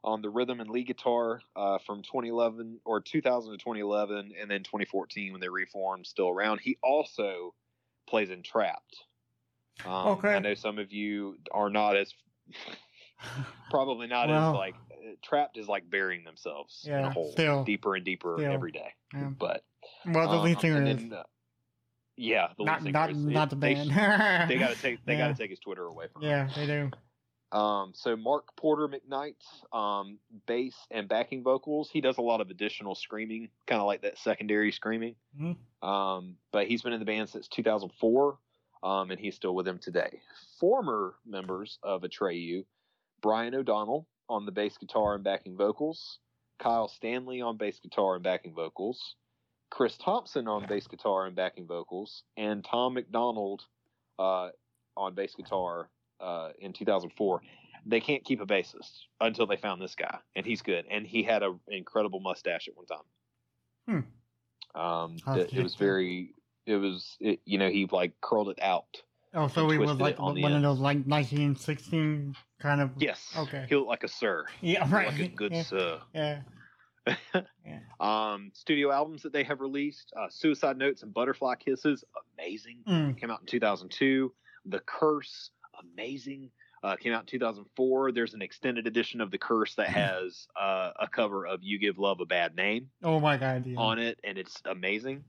on 0.04 0.22
the 0.22 0.30
rhythm 0.30 0.60
and 0.60 0.70
lead 0.70 0.86
guitar 0.86 1.40
uh, 1.56 1.78
from 1.78 2.02
2011 2.02 2.80
or 2.84 3.00
2000 3.00 3.52
to 3.52 3.58
2011, 3.58 4.32
and 4.40 4.50
then 4.50 4.62
2014 4.62 5.32
when 5.32 5.40
they 5.40 5.48
reformed, 5.48 6.06
still 6.06 6.28
around. 6.28 6.60
He 6.60 6.78
also 6.82 7.54
plays 8.06 8.30
in 8.30 8.42
Trapt. 8.42 9.04
Um, 9.84 10.18
Okay. 10.18 10.34
I 10.34 10.38
know 10.38 10.54
some 10.54 10.78
of 10.78 10.92
you 10.92 11.38
are 11.52 11.70
not 11.70 11.96
as 11.96 12.14
probably 13.70 14.06
not 14.06 14.28
Well- 14.28 14.50
as 14.50 14.56
like 14.56 14.74
Trapt 15.22 15.56
is 15.56 15.68
like 15.68 15.88
burying 15.88 16.24
themselves 16.24 16.82
in 16.84 16.92
Yeah, 16.92 17.06
a 17.06 17.10
hole 17.10 17.30
still. 17.32 17.64
deeper 17.64 17.94
and 17.94 18.04
deeper 18.04 18.34
Still. 18.38 18.52
every 18.52 18.72
day. 18.72 18.92
Yeah. 19.14 19.30
But 19.38 19.64
Well, 20.04 20.28
the 20.30 20.36
um, 20.38 20.44
lead 20.44 20.60
singer 20.60 20.82
is 20.84 20.96
then, 20.98 21.12
uh, 21.12 21.22
yeah, 22.16 22.48
the 22.56 22.62
lead 22.64 22.66
not 22.66 22.80
singer 22.82 22.92
not 22.92 23.10
is- 23.10 23.24
not 23.24 23.50
the 23.50 23.56
band. 23.56 23.90
They, 24.50 24.58
got 24.58 24.70
to 24.70 24.76
take 24.82 25.04
they 25.06 25.14
Yeah. 25.14 25.28
got 25.28 25.36
to 25.36 25.42
take 25.42 25.50
his 25.50 25.58
Twitter 25.60 25.84
away 25.86 26.06
from 26.12 26.22
him. 26.22 26.28
yeah, 26.30 26.50
they 26.54 26.66
do. 26.66 26.90
Um, 27.50 27.92
so 27.94 28.14
Mark 28.16 28.54
Porter 28.56 28.86
McKnight, 28.88 29.36
um, 29.72 30.18
bass 30.46 30.74
and 30.90 31.08
backing 31.08 31.42
vocals. 31.42 31.88
He 31.90 32.02
does 32.02 32.18
a 32.18 32.22
lot 32.22 32.42
of 32.42 32.50
additional 32.50 32.94
screaming, 32.94 33.48
kind 33.66 33.80
of 33.80 33.86
like 33.86 34.02
that 34.02 34.18
secondary 34.18 34.70
screaming. 34.72 35.14
Mhm. 35.40 35.56
Um, 35.82 36.36
but 36.52 36.66
he's 36.66 36.82
been 36.82 36.92
in 36.92 36.98
the 37.00 37.06
band 37.06 37.30
since 37.30 37.48
2004, 37.48 38.38
um, 38.82 39.10
and 39.10 39.18
he's 39.18 39.34
still 39.34 39.54
with 39.54 39.64
them 39.64 39.78
today. 39.78 40.20
Former 40.60 41.14
members 41.24 41.78
of 41.82 42.02
Atreyu, 42.02 42.66
Brian 43.20 43.54
O'Donnell 43.54 44.06
on 44.28 44.46
the 44.46 44.52
bass 44.52 44.76
guitar 44.78 45.14
and 45.14 45.24
backing 45.24 45.56
vocals, 45.56 46.18
Kyle 46.58 46.88
Stanley 46.88 47.40
on 47.40 47.56
bass 47.56 47.78
guitar 47.80 48.14
and 48.14 48.22
backing 48.24 48.54
vocals, 48.54 49.14
Chris 49.70 49.96
Thompson 49.96 50.48
on 50.48 50.66
bass 50.66 50.86
guitar 50.86 51.26
and 51.26 51.36
backing 51.36 51.66
vocals, 51.66 52.22
and 52.36 52.64
Tom 52.64 52.94
McDonald 52.94 53.62
uh, 54.18 54.48
on 54.96 55.14
bass 55.14 55.34
guitar 55.34 55.88
uh, 56.20 56.50
in 56.58 56.72
2004. 56.72 57.42
They 57.86 58.00
can't 58.00 58.24
keep 58.24 58.40
a 58.40 58.46
bassist 58.46 58.90
until 59.20 59.46
they 59.46 59.56
found 59.56 59.80
this 59.80 59.94
guy, 59.94 60.18
and 60.36 60.44
he's 60.44 60.62
good. 60.62 60.84
And 60.90 61.06
he 61.06 61.22
had 61.22 61.42
an 61.42 61.60
incredible 61.68 62.20
mustache 62.20 62.68
at 62.68 62.76
one 62.76 62.86
time. 62.86 62.98
Hmm. 63.86 64.80
Um, 64.80 65.16
I'll 65.26 65.34
that- 65.34 65.40
have 65.42 65.50
to 65.50 65.56
it 65.60 65.62
was 65.62 65.74
very, 65.74 66.34
it 66.66 66.76
was, 66.76 67.16
it, 67.20 67.40
you 67.44 67.58
know, 67.58 67.70
he 67.70 67.86
like 67.90 68.12
curled 68.20 68.50
it 68.50 68.58
out. 68.60 69.02
Oh, 69.34 69.48
so 69.48 69.68
he 69.68 69.78
was 69.78 69.92
like 69.94 70.14
it 70.14 70.20
on 70.20 70.34
the 70.34 70.42
one 70.42 70.52
of 70.52 70.62
those 70.62 70.78
like 70.78 70.98
1916 71.04 72.34
kind 72.60 72.80
of. 72.80 72.90
Yes. 72.98 73.26
Okay. 73.36 73.66
He 73.68 73.74
looked 73.74 73.88
like 73.88 74.04
a 74.04 74.08
sir. 74.08 74.46
Yeah, 74.60 74.90
right. 74.90 75.08
Like 75.08 75.20
a 75.20 75.28
good 75.28 75.52
yeah. 75.52 75.62
sir. 75.62 76.00
yeah. 76.14 76.40
Um, 78.00 78.52
studio 78.54 78.92
albums 78.92 79.22
that 79.22 79.32
they 79.32 79.42
have 79.42 79.60
released: 79.60 80.12
uh, 80.16 80.28
"Suicide 80.30 80.78
Notes" 80.78 81.02
and 81.02 81.12
"Butterfly 81.12 81.56
Kisses," 81.56 82.04
amazing. 82.38 82.78
Mm. 82.86 83.18
Came 83.18 83.30
out 83.30 83.40
in 83.40 83.46
2002. 83.46 84.32
"The 84.66 84.78
Curse," 84.80 85.50
amazing. 85.82 86.50
Uh, 86.84 86.94
came 86.94 87.12
out 87.12 87.22
in 87.22 87.26
2004. 87.26 88.12
There's 88.12 88.34
an 88.34 88.42
extended 88.42 88.86
edition 88.86 89.20
of 89.20 89.32
"The 89.32 89.38
Curse" 89.38 89.74
that 89.74 89.88
has 89.88 90.46
uh, 90.58 90.92
a 91.00 91.08
cover 91.08 91.44
of 91.46 91.60
"You 91.62 91.78
Give 91.80 91.98
Love 91.98 92.20
a 92.20 92.26
Bad 92.26 92.54
Name" 92.54 92.90
Oh 93.02 93.18
my 93.18 93.36
god. 93.36 93.66
Yeah. 93.66 93.78
on 93.78 93.98
it, 93.98 94.20
and 94.22 94.38
it's 94.38 94.62
amazing. 94.64 95.24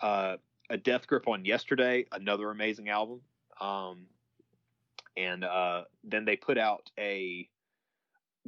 Uh, 0.00 0.36
a 0.70 0.76
Death 0.76 1.06
Grip 1.06 1.28
on 1.28 1.44
Yesterday, 1.44 2.06
another 2.12 2.50
amazing 2.50 2.88
album. 2.88 3.20
Um, 3.60 4.06
and 5.16 5.44
uh, 5.44 5.84
then 6.04 6.24
they 6.24 6.36
put 6.36 6.58
out 6.58 6.90
a 6.98 7.48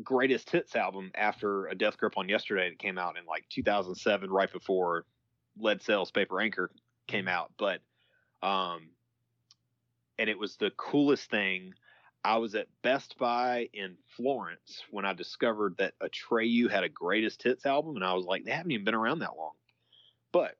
greatest 0.02 0.50
hits 0.50 0.76
album 0.76 1.10
after 1.14 1.66
a 1.66 1.74
Death 1.74 1.96
Grip 1.96 2.14
on 2.16 2.28
Yesterday 2.28 2.70
that 2.70 2.78
came 2.78 2.98
out 2.98 3.16
in 3.18 3.24
like 3.26 3.44
2007, 3.50 4.30
right 4.30 4.52
before 4.52 5.04
Lead 5.58 5.82
Sails 5.82 6.10
Paper 6.10 6.40
Anchor 6.40 6.70
came 7.06 7.28
out. 7.28 7.52
But, 7.58 7.80
um, 8.42 8.90
and 10.18 10.28
it 10.28 10.38
was 10.38 10.56
the 10.56 10.70
coolest 10.76 11.30
thing. 11.30 11.72
I 12.24 12.38
was 12.38 12.54
at 12.54 12.66
Best 12.82 13.16
Buy 13.18 13.68
in 13.72 13.96
Florence 14.16 14.82
when 14.90 15.04
I 15.04 15.12
discovered 15.14 15.76
that 15.78 15.94
Atreyu 16.02 16.68
had 16.68 16.84
a 16.84 16.88
greatest 16.88 17.42
hits 17.42 17.64
album, 17.64 17.96
and 17.96 18.04
I 18.04 18.12
was 18.12 18.26
like, 18.26 18.44
they 18.44 18.50
haven't 18.50 18.72
even 18.72 18.84
been 18.84 18.94
around 18.94 19.20
that 19.20 19.36
long. 19.38 19.52
But 20.32 20.56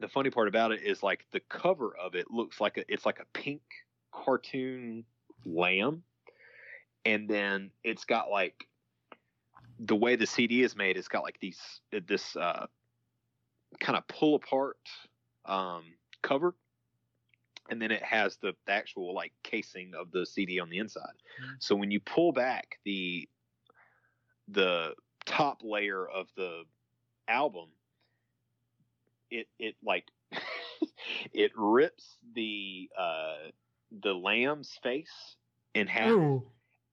the 0.00 0.08
funny 0.08 0.30
part 0.30 0.48
about 0.48 0.72
it 0.72 0.82
is 0.82 1.02
like 1.02 1.26
the 1.32 1.40
cover 1.40 1.94
of 1.96 2.14
it 2.14 2.30
looks 2.30 2.60
like 2.60 2.78
a, 2.78 2.84
it's 2.92 3.06
like 3.06 3.20
a 3.20 3.38
pink 3.38 3.60
cartoon 4.12 5.04
lamb, 5.44 6.02
and 7.04 7.28
then 7.28 7.70
it's 7.84 8.04
got 8.04 8.30
like 8.30 8.66
the 9.78 9.96
way 9.96 10.16
the 10.16 10.26
CD 10.26 10.62
is 10.62 10.74
made. 10.74 10.96
It's 10.96 11.08
got 11.08 11.22
like 11.22 11.38
these 11.40 11.60
this 12.06 12.34
uh, 12.36 12.66
kind 13.78 13.96
of 13.96 14.06
pull 14.08 14.34
apart 14.36 14.78
um, 15.44 15.84
cover, 16.22 16.54
and 17.68 17.80
then 17.80 17.90
it 17.90 18.02
has 18.02 18.36
the, 18.38 18.54
the 18.66 18.72
actual 18.72 19.14
like 19.14 19.32
casing 19.42 19.92
of 19.94 20.10
the 20.12 20.24
CD 20.24 20.60
on 20.60 20.70
the 20.70 20.78
inside. 20.78 21.16
Mhm. 21.42 21.56
So 21.58 21.76
when 21.76 21.90
you 21.90 22.00
pull 22.00 22.32
back 22.32 22.78
the 22.84 23.28
the 24.48 24.94
top 25.26 25.60
layer 25.62 26.08
of 26.08 26.28
the 26.36 26.64
album, 27.28 27.68
it 29.30 29.48
it 29.58 29.76
like 29.84 30.06
it 31.32 31.52
rips 31.56 32.18
the 32.34 32.90
uh 32.98 33.50
the 33.90 34.12
lamb's 34.14 34.78
face 34.82 35.36
in 35.74 35.86
half 35.86 36.16
Ooh. 36.16 36.42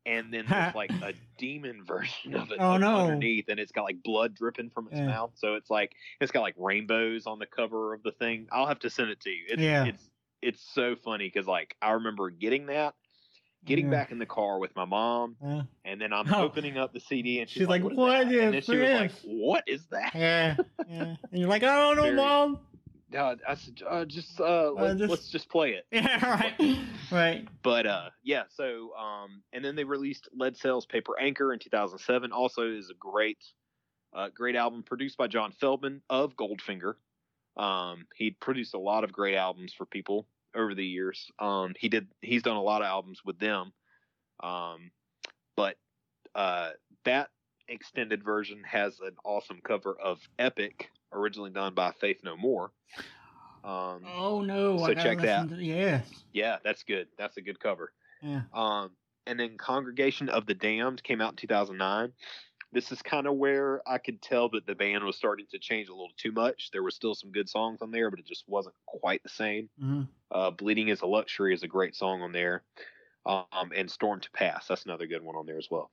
and 0.06 0.34
then 0.34 0.48
there's 0.50 0.74
like 0.74 0.96
a 1.02 1.14
demon 1.38 1.84
version 1.88 2.34
of 2.36 2.52
it 2.52 2.62
Oh, 2.62 2.78
no. 2.78 2.88
underneath 2.94 3.46
and 3.50 3.60
it's 3.60 3.72
got 3.72 3.84
like 3.84 4.02
blood 4.04 4.34
dripping 4.36 4.70
from 4.70 4.88
its 4.88 5.00
Yeah. 5.00 5.06
mouth 5.06 5.32
so 5.36 5.56
it's 5.56 5.70
like 5.70 5.94
it's 6.20 6.32
got 6.32 6.42
like 6.42 6.56
rainbows 6.58 7.28
on 7.28 7.40
the 7.40 7.46
cover 7.46 7.94
of 7.94 8.04
the 8.04 8.12
thing 8.12 8.48
i'll 8.52 8.68
have 8.68 8.80
to 8.80 8.90
send 8.90 9.10
it 9.10 9.20
to 9.22 9.30
you 9.30 9.46
it's 9.48 9.64
Yeah. 9.64 9.84
it's 9.84 10.10
it's 10.42 10.62
so 10.74 10.96
funny 10.96 11.28
because 11.28 11.48
like 11.48 11.76
i 11.82 11.92
remember 11.92 12.30
getting 12.30 12.68
that 12.68 12.96
getting 13.68 13.86
Yeah. 13.86 13.92
back 13.92 14.12
in 14.12 14.18
the 14.20 14.26
car 14.26 14.58
with 14.60 14.76
my 14.76 14.86
mom 14.86 15.36
Uh, 15.46 15.62
and 15.86 16.02
then 16.02 16.12
i'm 16.14 16.34
Oh. 16.34 16.44
opening 16.44 16.78
up 16.78 16.94
the 16.94 17.00
cd 17.00 17.40
and 17.42 17.50
she's, 17.50 17.62
She's 17.62 17.68
like, 17.68 17.84
what, 17.84 17.92
is 17.94 17.98
"What 17.98 18.30
that?" 18.30 18.34
and 18.44 18.54
then 18.56 18.62
she 18.62 18.76
was 18.78 18.90
like 19.02 19.12
what 19.26 19.64
is 19.68 19.86
that 19.88 20.12
yeah. 20.16 20.56
Yeah. 20.90 21.16
And 21.32 21.40
you're 21.40 21.50
like, 21.50 21.64
I 21.64 21.76
don't 21.76 21.96
know, 21.98 22.04
Very- 22.04 22.16
mom. 22.16 22.60
uh, 23.16 23.36
I 23.48 23.56
said, 23.56 23.82
uh, 23.88 24.06
just 24.06 24.40
uh, 24.42 24.72
let, 24.72 24.98
just- 24.98 25.14
us 25.14 25.28
just 25.30 25.50
play 25.50 25.72
it 25.74 25.86
Yeah. 25.92 26.54
Right. 26.60 26.78
Right. 27.12 27.48
but 27.64 27.86
uh 27.86 28.10
yeah 28.24 28.44
so 28.50 28.94
um 28.96 29.44
and 29.54 29.64
then 29.64 29.76
they 29.76 29.84
released 29.84 30.28
lead 30.34 30.58
sails 30.58 30.86
paper 30.86 31.14
anchor 31.20 31.54
in 31.54 31.60
2007 31.60 32.32
also 32.32 32.70
is 32.70 32.90
a 32.90 32.96
great 32.96 33.38
Uh, 34.14 34.30
great 34.34 34.56
album 34.56 34.84
produced 34.84 35.18
by 35.18 35.28
John 35.28 35.52
Feldmann 35.62 36.02
of 36.10 36.36
Goldfinger. 36.36 36.96
Um, 37.58 38.08
he 38.16 38.32
produced 38.32 38.74
a 38.74 38.80
lot 38.80 39.04
of 39.04 39.12
great 39.12 39.36
albums 39.36 39.74
for 39.74 39.86
people 39.86 40.26
over 40.56 40.76
the 40.76 40.86
years. 40.86 41.30
Um, 41.40 41.74
he 41.78 41.90
did. 41.90 42.08
He's 42.22 42.44
done 42.44 42.58
a 42.58 42.62
lot 42.62 42.82
of 42.82 42.88
albums 42.88 43.22
with 43.26 43.40
them. 43.40 43.74
Um, 44.42 44.92
but 45.56 45.76
uh, 46.36 46.72
that 47.06 47.30
extended 47.68 48.24
version 48.24 48.64
has 48.66 49.00
an 49.00 49.16
awesome 49.24 49.60
cover 49.64 49.96
of 50.02 50.20
Epic, 50.40 50.90
originally 51.12 51.50
done 51.50 51.74
by 51.74 51.92
Faith 52.00 52.20
No 52.24 52.38
More. 52.38 52.72
Um, 53.64 54.04
oh 54.16 54.42
no! 54.42 54.78
So 54.78 54.86
I 54.86 54.94
check 54.94 55.20
that. 55.22 55.50
To, 55.50 55.56
yes. 55.56 56.08
yeah, 56.34 56.58
that's 56.64 56.84
good. 56.84 57.08
That's 57.18 57.38
a 57.38 57.42
good 57.42 57.60
cover. 57.60 57.92
Yeah. 58.22 58.42
Um, 58.54 58.92
and 59.26 59.40
then 59.40 59.58
Congregation 59.58 60.30
of 60.30 60.46
the 60.46 60.54
Damned 60.54 61.04
came 61.04 61.22
out 61.22 61.34
in 61.34 61.36
2009. 61.36 62.14
This 62.74 62.92
is 62.92 63.02
kind 63.02 63.28
of 63.28 63.36
where 63.36 63.82
I 63.88 63.98
could 63.98 64.22
tell 64.22 64.50
that 64.50 64.66
the 64.68 64.76
band 64.76 65.04
was 65.04 65.16
starting 65.16 65.46
to 65.52 65.60
change 65.60 65.88
a 65.88 65.94
little 65.94 66.12
too 66.18 66.32
much. 66.32 66.70
There 66.72 66.84
were 66.84 66.92
still 66.92 67.16
some 67.16 67.32
good 67.32 67.50
songs 67.50 67.82
on 67.82 67.92
there, 67.92 68.10
but 68.10 68.20
it 68.20 68.26
just 68.26 68.44
wasn't 68.48 68.76
quite 68.86 69.24
the 69.24 69.30
same. 69.30 69.70
hmm 69.80 70.02
Uh, 70.32 70.52
Bleeding 70.52 70.90
is 70.90 71.02
a 71.02 71.06
Luxury 71.06 71.54
is 71.54 71.64
a 71.64 71.68
great 71.68 71.96
song 71.96 72.22
on 72.22 72.32
there. 72.34 72.64
Um, 73.26 73.72
and 73.76 73.92
Storm 73.92 74.22
to 74.22 74.32
Pass, 74.32 74.68
that's 74.68 74.86
another 74.86 75.06
good 75.06 75.22
one 75.22 75.36
on 75.36 75.46
there 75.46 75.58
as 75.58 75.68
well. 75.70 75.92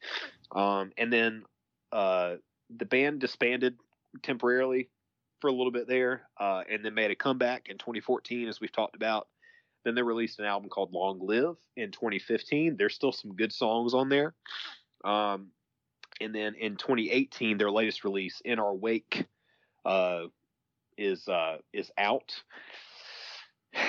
Um, 0.54 0.92
and 0.96 1.12
then 1.12 1.44
uh, 1.90 2.36
the 2.76 2.84
band 2.84 3.20
disbanded 3.20 3.76
temporarily 4.22 4.88
for 5.40 5.48
a 5.48 5.52
little 5.52 5.72
bit 5.72 5.88
there, 5.88 6.28
uh, 6.38 6.62
and 6.70 6.84
then 6.84 6.94
made 6.94 7.10
a 7.10 7.16
comeback 7.16 7.68
in 7.68 7.76
2014, 7.78 8.48
as 8.48 8.60
we've 8.60 8.72
talked 8.72 8.94
about. 8.96 9.28
Then 9.84 9.94
they 9.94 10.02
released 10.02 10.38
an 10.38 10.46
album 10.46 10.70
called 10.70 10.92
Long 10.92 11.18
Live 11.20 11.56
in 11.76 11.90
2015. 11.90 12.76
There's 12.76 12.94
still 12.94 13.12
some 13.12 13.34
good 13.34 13.52
songs 13.52 13.94
on 13.94 14.08
there. 14.08 14.34
Um, 15.04 15.48
and 16.20 16.34
then 16.34 16.54
in 16.54 16.76
2018, 16.76 17.58
their 17.58 17.70
latest 17.70 18.04
release, 18.04 18.40
In 18.44 18.58
Our 18.58 18.74
Wake, 18.74 19.26
uh, 19.84 20.24
is 20.96 21.28
uh, 21.28 21.58
is 21.72 21.90
out. 21.98 22.34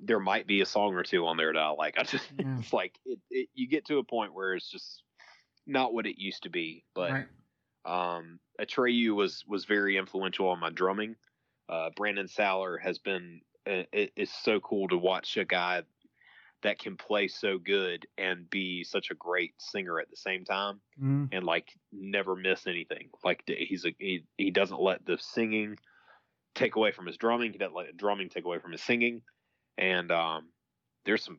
There 0.00 0.20
might 0.20 0.46
be 0.46 0.60
a 0.60 0.64
song 0.64 0.94
or 0.94 1.02
two 1.02 1.26
on 1.26 1.36
there 1.36 1.52
that 1.52 1.58
I 1.58 1.70
like. 1.70 1.98
I 1.98 2.04
just 2.04 2.24
Yeah. 2.38 2.60
it's 2.60 2.72
like 2.72 2.94
it, 3.04 3.18
it, 3.32 3.48
you 3.52 3.66
get 3.66 3.86
to 3.86 3.98
a 3.98 4.04
point 4.04 4.32
where 4.32 4.54
it's 4.54 4.70
just 4.70 5.02
not 5.66 5.92
what 5.92 6.06
it 6.06 6.20
used 6.20 6.44
to 6.44 6.50
be. 6.50 6.84
But 6.94 7.10
right. 7.10 7.26
um, 7.84 8.38
Atreyu 8.60 9.16
was 9.16 9.42
was 9.48 9.64
very 9.64 9.96
influential 9.96 10.50
on 10.50 10.60
my 10.60 10.70
drumming. 10.70 11.16
Uh, 11.68 11.90
Brandon 11.96 12.28
Saller 12.28 12.80
has 12.80 12.98
been 12.98 13.40
uh, 13.66 13.82
it, 13.92 14.12
it's 14.14 14.32
so 14.32 14.60
cool 14.60 14.86
to 14.86 14.96
watch 14.96 15.36
a 15.36 15.44
guy 15.44 15.82
that 16.62 16.78
can 16.78 16.96
play 16.96 17.28
so 17.28 17.58
good 17.58 18.06
and 18.16 18.48
be 18.50 18.84
such 18.84 19.10
a 19.10 19.14
great 19.14 19.54
singer 19.60 20.00
at 20.00 20.10
the 20.10 20.16
same 20.16 20.44
time 20.44 20.80
hmm 20.98 21.24
and 21.30 21.44
like 21.44 21.74
never 21.92 22.34
miss 22.34 22.66
anything. 22.66 23.10
Like 23.22 23.42
he's 23.46 23.84
a 23.84 23.94
he, 23.98 24.24
he 24.38 24.50
doesn't 24.50 24.80
let 24.80 25.04
the 25.04 25.18
singing 25.18 25.76
take 26.54 26.76
away 26.76 26.92
from 26.92 27.06
his 27.06 27.16
drumming. 27.16 27.52
He 27.52 27.58
doesn't 27.58 27.74
let 27.76 27.86
the 27.86 27.92
drumming 27.92 28.28
take 28.28 28.44
away 28.44 28.58
from 28.58 28.72
his 28.72 28.82
singing. 28.82 29.22
And 29.78 30.10
um, 30.10 30.48
there's 31.04 31.24
some 31.24 31.38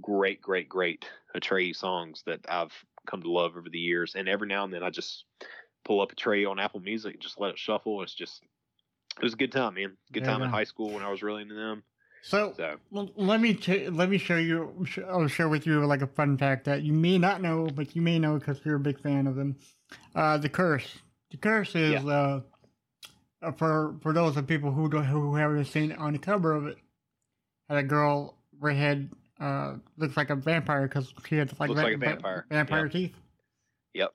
great, 0.00 0.40
great, 0.42 0.68
great 0.68 1.08
Atreyu 1.36 1.74
songs 1.74 2.22
that 2.26 2.40
I've 2.48 2.74
come 3.06 3.22
to 3.22 3.30
love 3.30 3.56
over 3.56 3.68
the 3.70 3.78
years. 3.78 4.14
And 4.14 4.28
every 4.28 4.48
now 4.48 4.64
and 4.64 4.72
then 4.72 4.82
I 4.82 4.90
just 4.90 5.24
pull 5.84 6.00
up 6.00 6.14
Atreyu 6.14 6.50
on 6.50 6.60
Apple 6.60 6.80
Music, 6.80 7.14
and 7.14 7.22
just 7.22 7.40
let 7.40 7.50
it 7.50 7.58
shuffle. 7.58 8.02
It's 8.02 8.14
just 8.14 8.42
it 9.18 9.24
was 9.24 9.34
a 9.34 9.38
good 9.38 9.52
time, 9.52 9.74
man. 9.74 9.96
Good 10.12 10.24
time 10.24 10.42
in 10.42 10.48
high 10.48 10.64
school 10.64 10.92
when 10.92 11.02
I 11.02 11.10
was 11.10 11.22
really 11.22 11.42
into 11.42 11.54
them. 11.54 11.84
So 12.22 12.52
So 12.56 12.76
Well, 12.90 13.10
let 13.16 13.40
me 13.40 13.54
t- 13.54 13.88
let 13.88 14.08
me 14.10 14.18
show 14.18 14.36
you. 14.36 14.84
sh- 14.86 14.98
I'll 15.08 15.26
share 15.28 15.48
with 15.48 15.66
you 15.66 15.84
like 15.86 16.02
a 16.02 16.06
fun 16.06 16.36
fact 16.36 16.64
that 16.66 16.82
you 16.82 16.92
may 16.92 17.18
not 17.18 17.40
know, 17.40 17.68
but 17.74 17.96
you 17.96 18.02
may 18.02 18.18
know 18.18 18.38
because 18.38 18.60
you're 18.64 18.76
a 18.76 18.80
big 18.80 19.00
fan 19.00 19.26
of 19.26 19.36
them. 19.36 19.56
Uh, 20.14 20.36
the 20.38 20.48
curse. 20.48 20.98
The 21.30 21.36
curse 21.38 21.74
is 21.74 22.04
uh, 22.04 22.40
uh, 23.42 23.52
for 23.52 23.96
for 24.02 24.12
those 24.12 24.36
of 24.36 24.46
people 24.46 24.70
who 24.72 24.88
don't, 24.88 25.04
who 25.04 25.34
haven't 25.34 25.64
seen 25.66 25.92
it 25.92 25.98
on 25.98 26.12
the 26.12 26.18
cover 26.18 26.52
of 26.54 26.66
it. 26.66 26.78
Had 27.68 27.78
a 27.78 27.82
girl 27.84 28.34
redhead 28.58 29.10
uh, 29.40 29.76
looks 29.96 30.16
like 30.16 30.28
a 30.30 30.34
vampire 30.36 30.86
because 30.88 31.14
she 31.26 31.36
had 31.36 31.58
like, 31.58 31.68
Looks 31.70 31.78
red- 31.78 31.84
like 31.84 31.94
a 31.94 31.98
va- 31.98 32.04
vampire. 32.06 32.46
vampire 32.50 32.82
Yep. 32.84 32.92
teeth. 32.92 33.16
Yep. 33.94 34.14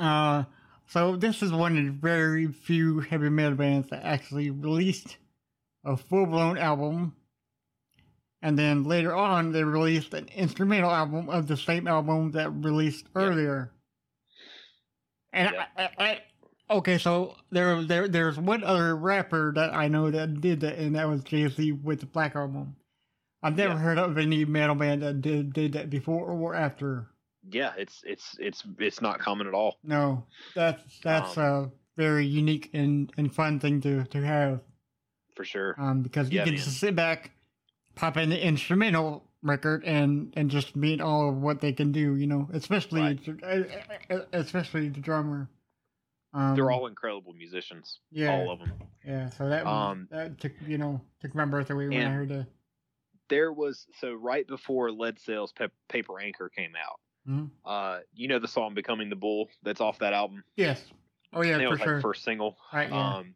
Uh, 0.00 0.44
so 0.86 1.16
this 1.16 1.42
is 1.42 1.52
one 1.52 1.76
of 1.76 1.84
the 1.84 1.90
very 1.90 2.46
few 2.46 3.00
heavy 3.00 3.28
metal 3.28 3.56
bands 3.56 3.88
that 3.90 4.04
actually 4.04 4.50
released 4.50 5.16
a 5.86 5.96
full 5.96 6.26
blown 6.26 6.58
album. 6.58 7.16
And 8.42 8.58
then 8.58 8.84
later 8.84 9.14
on, 9.14 9.52
they 9.52 9.64
released 9.64 10.12
an 10.14 10.28
instrumental 10.34 10.90
album 10.90 11.28
of 11.30 11.46
the 11.48 11.56
same 11.56 11.88
album 11.88 12.32
that 12.32 12.50
released 12.50 13.06
earlier. 13.14 13.72
And 15.32 15.50
Yeah. 15.52 15.66
I, 15.76 15.82
I, 15.84 15.90
I, 15.98 16.22
okay, 16.76 16.98
so 16.98 17.36
there, 17.50 17.82
there, 17.82 18.08
there's 18.08 18.38
one 18.38 18.62
other 18.64 18.94
rapper 18.96 19.52
that 19.54 19.72
I 19.74 19.88
know 19.88 20.10
that 20.10 20.40
did 20.40 20.60
that, 20.60 20.78
and 20.78 20.94
that 20.96 21.08
was 21.08 21.24
Jay 21.24 21.48
Z 21.48 21.72
with 21.72 22.00
the 22.00 22.06
Black 22.06 22.36
Album. 22.36 22.76
I've 23.42 23.56
never 23.56 23.74
Yeah. 23.74 23.80
heard 23.80 23.98
of 23.98 24.18
any 24.18 24.44
metal 24.44 24.74
band 24.74 25.02
that 25.02 25.20
did 25.20 25.52
did 25.52 25.72
that 25.74 25.90
before 25.90 26.30
or 26.30 26.54
after. 26.54 27.08
yeah, 27.48 27.72
it's 27.78 28.02
it's 28.06 28.36
it's 28.40 28.64
it's 28.78 29.00
not 29.00 29.18
common 29.20 29.46
at 29.46 29.54
all. 29.54 29.78
No, 29.84 30.26
that's 30.54 30.98
that's 31.00 31.36
um, 31.38 31.44
a 31.44 31.70
very 31.96 32.26
unique 32.26 32.70
and, 32.74 33.12
and 33.16 33.32
fun 33.34 33.60
thing 33.60 33.80
to, 33.82 34.04
to 34.04 34.22
have. 34.22 34.60
For 35.36 35.44
sure. 35.44 35.74
Um, 35.78 36.02
because 36.02 36.30
you 36.30 36.38
Yeah, 36.38 36.44
can 36.44 36.54
man. 36.54 36.62
just 36.64 36.78
sit 36.80 36.96
back, 36.96 37.30
pop 37.94 38.16
in 38.16 38.30
the 38.30 38.42
instrumental 38.44 39.22
record, 39.42 39.84
and 39.84 40.32
and 40.36 40.50
just 40.50 40.74
meet 40.74 41.00
all 41.00 41.28
of 41.28 41.36
what 41.36 41.60
they 41.60 41.72
can 41.72 41.92
do. 41.92 42.16
You 42.16 42.26
know, 42.26 42.48
especially 42.52 43.02
Right. 43.02 44.02
uh, 44.10 44.20
especially 44.32 44.88
the 44.88 45.00
drummer. 45.00 45.48
Um, 46.32 46.54
They're 46.54 46.70
all 46.70 46.86
incredible 46.86 47.32
musicians. 47.34 48.00
yeah, 48.10 48.32
All 48.32 48.50
of 48.50 48.58
them. 48.58 48.72
yeah. 49.06 49.30
So 49.30 49.48
that 49.48 49.66
Um, 49.66 50.08
that 50.10 50.38
took 50.40 50.52
you 50.66 50.78
know 50.78 51.00
took 51.20 51.34
my 51.34 51.44
breath 51.44 51.70
away 51.70 51.88
when 51.88 52.02
I 52.06 52.10
heard 52.10 52.28
that. 52.30 52.46
there 53.28 53.52
was 53.52 53.86
so 54.00 54.14
right 54.14 54.46
before 54.46 54.90
Lead 54.90 55.18
Sails 55.18 55.52
Pe- 55.52 55.68
Paper 55.88 56.18
Anchor 56.20 56.48
came 56.48 56.74
out. 56.76 57.00
Mhm. 57.28 57.50
Uh, 57.64 58.00
you 58.14 58.28
know 58.28 58.38
the 58.38 58.48
song 58.48 58.72
"Becoming 58.74 59.10
the 59.10 59.16
Bull" 59.16 59.48
that's 59.62 59.80
off 59.80 59.98
that 59.98 60.12
album. 60.14 60.44
Yes. 60.56 60.82
Oh 61.32 61.42
yeah, 61.42 61.56
I 61.56 61.58
think 61.58 61.62
it 61.62 61.64
for 61.66 61.70
was 61.70 61.80
like 61.80 61.86
sure. 61.88 62.00
first 62.00 62.24
single. 62.24 62.56
Right, 62.72 62.88
yeah. 62.88 63.16
Um, 63.16 63.34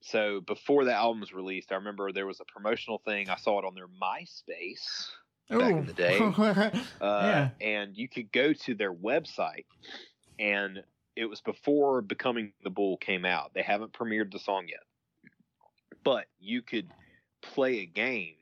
so 0.00 0.40
before 0.40 0.84
the 0.84 0.94
album 0.94 1.20
was 1.20 1.32
released, 1.32 1.72
I 1.72 1.76
remember 1.76 2.12
there 2.12 2.26
was 2.26 2.40
a 2.40 2.44
promotional 2.44 2.98
thing. 3.04 3.28
I 3.28 3.36
saw 3.36 3.58
it 3.58 3.64
on 3.64 3.74
their 3.74 3.88
MySpace, 3.88 5.10
back 5.48 5.72
in 5.72 5.86
the 5.86 5.92
day. 5.92 6.18
Uh, 7.00 7.48
and 7.60 7.96
you 7.96 8.08
could 8.08 8.32
go 8.32 8.52
to 8.52 8.74
their 8.74 8.92
website, 8.92 9.66
and 10.38 10.82
it 11.14 11.26
was 11.26 11.40
before 11.40 12.02
"Becoming 12.02 12.52
the 12.62 12.70
Bull" 12.70 12.96
came 12.96 13.24
out. 13.24 13.52
They 13.54 13.62
haven't 13.62 13.92
premiered 13.92 14.32
the 14.32 14.38
song 14.38 14.66
yet, 14.68 14.82
but 16.04 16.26
you 16.38 16.62
could 16.62 16.88
play 17.42 17.80
a 17.80 17.86
game 17.86 18.34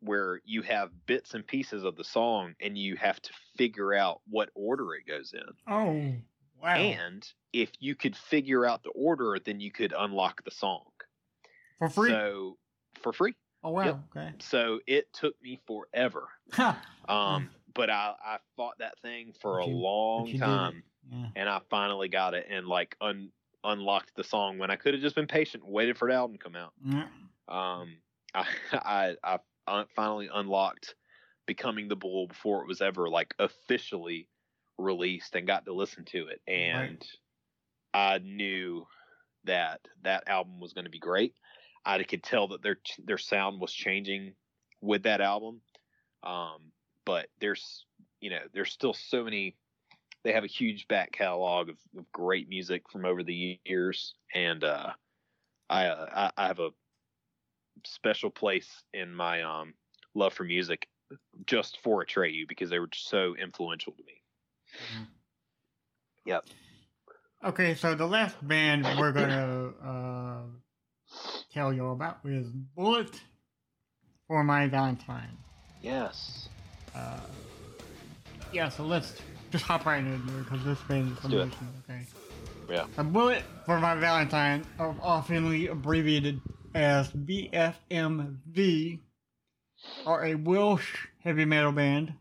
where 0.00 0.40
you 0.44 0.62
have 0.62 0.90
bits 1.06 1.34
and 1.34 1.44
pieces 1.46 1.82
of 1.82 1.96
the 1.96 2.04
song 2.04 2.54
and 2.60 2.78
you 2.78 2.94
have 2.96 3.20
to 3.20 3.30
figure 3.56 3.92
out 3.92 4.20
what 4.30 4.48
order 4.54 4.94
it 4.94 5.04
goes 5.08 5.32
in. 5.32 5.72
oh 5.72 6.12
wow. 6.62 6.76
And 6.76 7.26
if 7.52 7.70
you 7.80 7.94
could 7.94 8.16
figure 8.16 8.66
out 8.66 8.82
the 8.82 8.90
order, 8.90 9.38
then 9.44 9.60
you 9.60 9.70
could 9.70 9.94
unlock 9.96 10.44
the 10.44 10.50
song. 10.50 10.84
for 11.78 11.88
free. 11.88 12.10
So 12.10 12.56
for 13.02 13.12
free. 13.12 13.34
oh 13.64 13.70
wow. 13.70 13.84
yep. 13.84 13.98
Okay. 14.16 14.32
So 14.40 14.80
it 14.86 15.12
took 15.12 15.34
me 15.42 15.60
forever. 15.66 16.28
Um, 17.08 17.50
but 17.74 17.90
I, 17.90 18.14
I 18.24 18.38
fought 18.56 18.78
that 18.80 18.98
thing 19.00 19.32
for 19.40 19.58
But 19.60 19.66
a 19.66 19.70
you- 19.70 19.76
long 19.76 20.22
but 20.24 20.26
you 20.32 20.38
did 20.38 20.42
it. 20.42 20.46
time 20.46 20.82
Yeah. 21.10 21.26
and 21.36 21.48
I 21.48 21.60
finally 21.70 22.08
got 22.08 22.34
it 22.34 22.46
and 22.50 22.66
like 22.66 22.96
un, 23.00 23.30
unlocked 23.64 24.14
the 24.16 24.24
song 24.24 24.58
when 24.58 24.70
I 24.70 24.76
could 24.76 24.94
have 24.94 25.02
just 25.02 25.14
been 25.16 25.26
patient 25.26 25.62
and 25.64 25.72
waited 25.72 25.96
for 25.96 26.08
the 26.08 26.14
album 26.14 26.36
to 26.38 26.42
come 26.42 26.56
out. 26.56 26.72
Yeah. 26.84 27.06
Um, 27.48 27.96
I, 28.34 29.16
I, 29.24 29.38
I 29.66 29.84
finally 29.94 30.28
unlocked 30.32 30.94
Becoming 31.46 31.88
the 31.88 31.96
Bull 31.96 32.26
before 32.26 32.62
it 32.62 32.68
was 32.68 32.80
ever 32.82 33.08
like 33.08 33.32
officially 33.38 34.28
released 34.78 35.34
and 35.34 35.46
got 35.46 35.66
to 35.66 35.72
listen 35.72 36.04
to 36.06 36.28
it. 36.28 36.40
And 36.46 37.04
I 37.92 38.18
knew 38.18 38.86
that 39.44 39.80
that 40.02 40.28
album 40.28 40.60
was 40.60 40.72
going 40.72 40.84
to 40.84 40.90
be 40.90 40.98
great. 40.98 41.34
I 41.84 42.02
could 42.02 42.22
tell 42.22 42.48
that 42.48 42.62
their 42.62 42.78
their 43.04 43.18
sound 43.18 43.60
was 43.60 43.72
changing 43.72 44.34
with 44.80 45.04
that 45.04 45.20
album. 45.20 45.60
Um, 46.22 46.72
but 47.04 47.28
there's 47.40 47.84
you 48.20 48.30
know 48.30 48.40
there's 48.52 48.72
still 48.72 48.94
so 48.94 49.24
many. 49.24 49.56
They 50.24 50.32
have 50.32 50.44
a 50.44 50.48
huge 50.48 50.88
back 50.88 51.12
catalog 51.12 51.70
of, 51.70 51.76
of 51.96 52.10
great 52.12 52.48
music 52.48 52.90
from 52.90 53.04
over 53.04 53.22
the 53.22 53.58
years, 53.64 54.14
and 54.34 54.62
uh, 54.64 54.90
I, 55.70 55.86
uh, 55.86 56.30
I 56.36 56.44
I 56.44 56.46
have 56.48 56.58
a 56.58 56.70
special 57.86 58.30
place 58.30 58.68
in 58.92 59.14
my 59.14 59.42
um, 59.42 59.74
love 60.14 60.34
for 60.34 60.44
music 60.44 60.88
just 61.46 61.78
for 61.82 62.04
Atreyu 62.04 62.46
because 62.48 62.70
they 62.70 62.78
were 62.78 62.88
so 62.92 63.34
influential 63.36 63.92
to 63.92 64.02
me. 64.04 64.17
Yep. 66.24 66.44
Okay, 67.44 67.74
so 67.74 67.94
the 67.94 68.06
last 68.06 68.36
band 68.46 68.84
we're 68.98 69.12
gonna 69.12 69.72
uh, 69.82 70.42
tell 71.52 71.72
you 71.72 71.86
about 71.88 72.18
is 72.24 72.48
Bullet 72.76 73.10
for 74.26 74.42
My 74.44 74.66
Valentine. 74.66 75.36
Yes. 75.80 76.48
Uh, 76.94 77.20
yeah, 78.52 78.68
so 78.68 78.84
let's 78.84 79.14
just 79.50 79.64
hop 79.64 79.86
right 79.86 79.98
in 79.98 80.20
here 80.28 80.42
because 80.42 80.64
this 80.64 80.80
band 80.82 81.16
is 81.16 81.24
amazing. 81.24 81.52
Okay. 81.88 82.06
Yeah. 82.68 82.86
A 82.98 83.04
Bullet 83.04 83.42
for 83.64 83.78
My 83.78 83.94
Valentine, 83.94 84.66
oftenly 84.78 85.70
abbreviated 85.70 86.40
as 86.74 87.10
BFMV, 87.12 89.00
are 90.06 90.24
a 90.26 90.34
Welsh 90.34 91.06
heavy 91.22 91.44
metal 91.44 91.72
band 91.72 92.12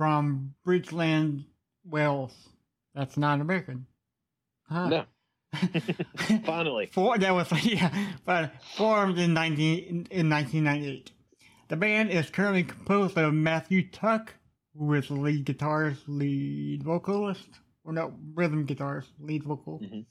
from 0.00 0.54
Bridgeland, 0.66 1.44
Wales. 1.84 2.32
That's 2.94 3.18
not 3.18 3.42
American. 3.42 3.84
Huh. 4.66 4.88
No. 4.88 5.04
Finally. 6.46 6.86
For, 6.86 7.18
that 7.18 7.34
was 7.34 7.52
yeah, 7.66 7.94
but 8.24 8.50
formed 8.78 9.18
in 9.18 9.34
nineteen 9.34 10.06
in 10.10 10.30
nineteen 10.30 10.64
ninety 10.64 10.88
eight. 10.88 11.10
The 11.68 11.76
band 11.76 12.08
is 12.08 12.30
currently 12.30 12.62
composed 12.62 13.18
of 13.18 13.34
Matthew 13.34 13.90
Tuck, 13.90 14.32
who 14.74 14.94
is 14.94 15.08
the 15.08 15.14
lead 15.14 15.44
guitarist, 15.44 15.98
lead 16.06 16.82
vocalist, 16.82 17.50
or 17.84 17.92
no, 17.92 18.14
rhythm 18.32 18.66
guitarist, 18.66 19.08
lead 19.18 19.42
vocal. 19.44 19.80
Mhm. 19.80 20.06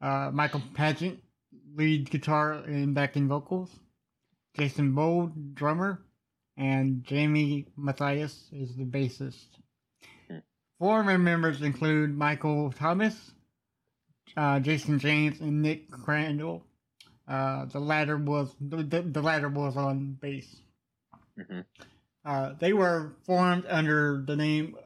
Uh, 0.00 0.30
Michael 0.30 0.62
Paget, 0.72 1.18
lead 1.74 2.08
guitar 2.10 2.52
and 2.52 2.94
backing 2.94 3.26
vocals. 3.26 3.70
Jason 4.56 4.92
Bowld, 4.94 5.56
drummer, 5.56 6.06
and 6.56 7.04
Jamie 7.04 7.66
Matthias 7.76 8.48
is 8.52 8.74
the 8.76 8.84
bassist. 8.84 9.46
Hmm. 10.28 10.38
Former 10.78 11.18
members 11.18 11.62
include 11.62 12.16
Michael 12.16 12.72
Thomas, 12.72 13.32
uh, 14.36 14.60
Jason 14.60 14.98
James, 14.98 15.40
and 15.40 15.62
Nick 15.62 15.90
Crandle. 15.90 16.62
Uh, 17.28 17.64
the 17.66 17.80
latter 17.80 18.16
was 18.16 18.54
the, 18.60 18.82
the, 18.82 19.22
latter 19.22 19.48
was 19.48 19.76
on 19.76 20.16
bass. 20.20 20.46
hmm 21.36 21.60
Uh, 22.24 22.54
they 22.58 22.72
were 22.72 23.12
formed 23.24 23.64
under 23.68 24.22
the 24.26 24.36
name 24.36 24.76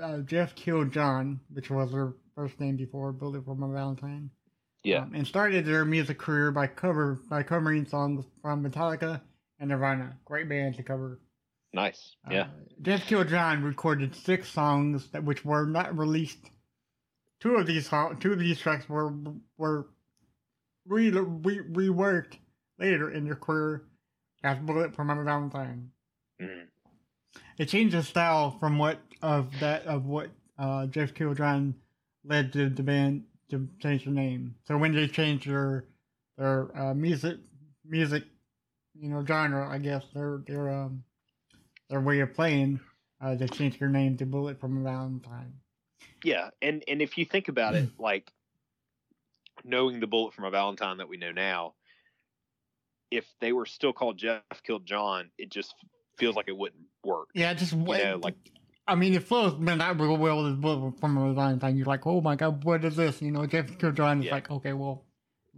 uh, 0.00 0.18
Jeff 0.18 0.54
Killed 0.54 0.92
John, 0.92 1.40
which 1.52 1.70
was 1.70 1.92
their 1.92 2.14
first 2.34 2.58
name 2.60 2.76
before 2.76 3.12
Bullet 3.12 3.44
for 3.44 3.54
My 3.54 3.72
Valentine. 3.72 4.30
Yeah. 4.82 5.02
Um, 5.02 5.14
and 5.14 5.26
started 5.26 5.64
their 5.66 5.84
music 5.84 6.18
career 6.18 6.52
by 6.52 6.68
cover 6.68 7.18
by 7.28 7.42
covering 7.42 7.86
songs 7.86 8.24
from 8.40 8.64
Metallica 8.64 9.20
and 9.58 9.70
Nirvana. 9.70 10.16
Great 10.24 10.48
band 10.48 10.76
to 10.76 10.82
cover. 10.82 11.20
Nice. 11.72 12.16
Uh, 12.26 12.32
Yeah. 12.32 12.46
Jeff 12.82 13.06
Killed 13.06 13.28
John 13.28 13.62
recorded 13.62 14.14
six 14.14 14.48
songs 14.48 15.08
that 15.10 15.24
which 15.24 15.44
were 15.44 15.66
not 15.66 15.96
released. 15.96 16.50
Two 17.40 17.56
of 17.56 17.66
these 17.66 17.88
song, 17.88 18.18
two 18.18 18.32
of 18.32 18.38
these 18.38 18.58
tracks 18.58 18.88
were 18.88 19.12
were 19.58 19.88
re, 20.86 21.10
re, 21.10 21.58
reworked 21.70 22.38
later 22.78 23.10
in 23.10 23.24
their 23.24 23.36
career 23.36 23.84
as 24.42 24.58
Bullet 24.58 24.94
for 24.94 25.04
My 25.04 25.14
Valentine. 25.22 25.90
Mhm. 26.40 26.66
It 27.58 27.68
changed 27.68 27.94
the 27.94 28.02
style 28.02 28.52
from 28.58 28.78
what 28.78 29.00
of 29.22 29.58
that 29.60 29.84
of 29.86 30.06
what 30.06 30.30
uh, 30.58 30.86
Jeff 30.86 31.12
Killjohn 31.14 31.74
led 32.24 32.52
to 32.54 32.68
the 32.70 32.82
band 32.82 33.24
to 33.50 33.68
change 33.80 34.04
the 34.04 34.10
name. 34.10 34.54
So 34.64 34.78
when 34.78 34.92
they 34.92 35.08
changed 35.08 35.46
their 35.48 35.84
their 36.38 36.74
uh, 36.76 36.94
music 36.94 37.38
music, 37.84 38.24
you 39.00 39.08
know, 39.08 39.24
genre, 39.24 39.68
I 39.68 39.78
guess 39.78 40.04
their 40.14 40.42
their 40.46 40.70
um 40.70 41.04
their 41.88 42.00
way 42.00 42.20
of 42.20 42.34
playing, 42.34 42.80
uh, 43.20 43.34
they 43.34 43.46
changed 43.46 43.80
their 43.80 43.88
name 43.88 44.16
to 44.18 44.26
Bullet 44.26 44.60
from 44.60 44.78
a 44.78 44.82
Valentine. 44.82 45.54
Yeah, 46.24 46.50
and 46.62 46.82
and 46.88 47.00
if 47.00 47.16
you 47.18 47.24
think 47.24 47.48
about 47.48 47.74
it, 47.74 47.88
like 47.98 48.30
knowing 49.64 50.00
the 50.00 50.06
bullet 50.06 50.34
from 50.34 50.44
a 50.44 50.50
Valentine 50.50 50.98
that 50.98 51.08
we 51.08 51.16
know 51.16 51.32
now, 51.32 51.74
if 53.10 53.26
they 53.40 53.52
were 53.52 53.66
still 53.66 53.92
called 53.92 54.18
Jeff 54.18 54.42
killed 54.64 54.86
John, 54.86 55.30
it 55.38 55.50
just 55.50 55.74
feels 56.18 56.36
like 56.36 56.48
it 56.48 56.56
wouldn't 56.56 56.84
work. 57.04 57.28
Yeah, 57.34 57.54
just 57.54 57.72
You 57.72 57.84
know, 57.86 58.20
like 58.22 58.36
I 58.88 58.94
mean, 58.94 59.14
it 59.14 59.24
flows 59.24 59.54
but 59.54 59.76
not 59.76 60.00
real 60.00 60.16
well 60.16 60.44
with 60.44 60.60
Bullet 60.60 61.00
from 61.00 61.16
a 61.16 61.34
Valentine. 61.34 61.76
You're 61.76 61.86
like, 61.86 62.06
oh 62.06 62.20
my 62.20 62.36
god, 62.36 62.64
what 62.64 62.84
is 62.84 62.96
this? 62.96 63.20
You 63.20 63.32
know, 63.32 63.46
Jeff 63.46 63.78
Killjohn 63.78 64.20
is 64.20 64.26
Yeah. 64.26 64.32
like, 64.32 64.50
okay, 64.50 64.72
well, 64.72 65.05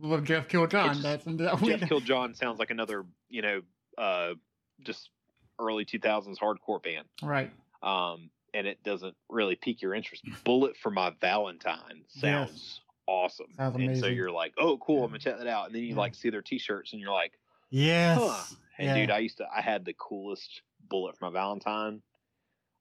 well 0.00 0.20
Jeff 0.20 0.48
Killjohn. 0.48 0.98
It's- 0.98 1.02
That's 1.02 1.62
Jeff 1.62 1.88
killed 1.88 2.04
John 2.04 2.34
sounds 2.34 2.58
like 2.58 2.70
another, 2.70 3.04
you 3.28 3.42
know, 3.42 3.62
uh, 3.96 4.34
just 4.82 5.10
early 5.58 5.84
two 5.84 5.98
thousands 5.98 6.38
hardcore 6.38 6.82
band. 6.82 7.06
right. 7.22 7.50
Um, 7.82 8.30
and 8.54 8.66
it 8.66 8.82
doesn't 8.82 9.14
really 9.28 9.54
pique 9.56 9.82
your 9.82 9.94
interest. 9.94 10.24
Bullet 10.44 10.76
for 10.76 10.90
my 10.90 11.10
Valentine 11.20 12.04
sounds 12.08 12.50
Yes. 12.50 12.80
awesome. 13.06 13.46
Sounds 13.56 13.76
and 13.76 13.98
so 13.98 14.06
you're 14.06 14.30
like, 14.30 14.54
oh, 14.58 14.78
cool, 14.78 14.98
Yeah. 14.98 15.02
I'm 15.04 15.08
gonna 15.10 15.18
check 15.18 15.38
that 15.38 15.46
out. 15.46 15.66
And 15.66 15.74
then 15.74 15.82
you 15.82 15.90
Yeah. 15.90 15.96
like 15.96 16.14
see 16.14 16.30
their 16.30 16.42
T-shirts, 16.42 16.92
and 16.92 17.00
you're 17.00 17.12
like, 17.12 17.38
Yes. 17.70 18.18
Huh. 18.20 18.56
And 18.78 18.86
Yeah. 18.86 18.94
dude, 18.94 19.10
I 19.10 19.18
used 19.18 19.36
to 19.38 19.46
I 19.54 19.60
had 19.60 19.84
the 19.84 19.94
coolest 19.94 20.62
bullet 20.88 21.18
for 21.18 21.26
my 21.26 21.32
Valentine 21.32 22.02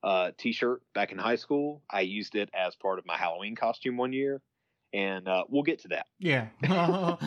uh 0.03 0.31
t-shirt 0.37 0.81
back 0.93 1.11
in 1.11 1.17
high 1.17 1.35
school. 1.35 1.81
I 1.89 2.01
used 2.01 2.35
it 2.35 2.49
as 2.53 2.75
part 2.75 2.99
of 2.99 3.05
my 3.05 3.17
Halloween 3.17 3.55
costume 3.55 3.97
one 3.97 4.13
year. 4.13 4.41
And 4.93 5.27
uh 5.27 5.43
we'll 5.49 5.63
get 5.63 5.79
to 5.79 5.89
that. 5.89 6.05
Yeah. 6.19 6.47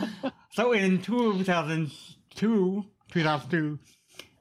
so 0.51 0.71
in 0.73 1.01
2002, 1.01 2.85
2002, 3.11 3.79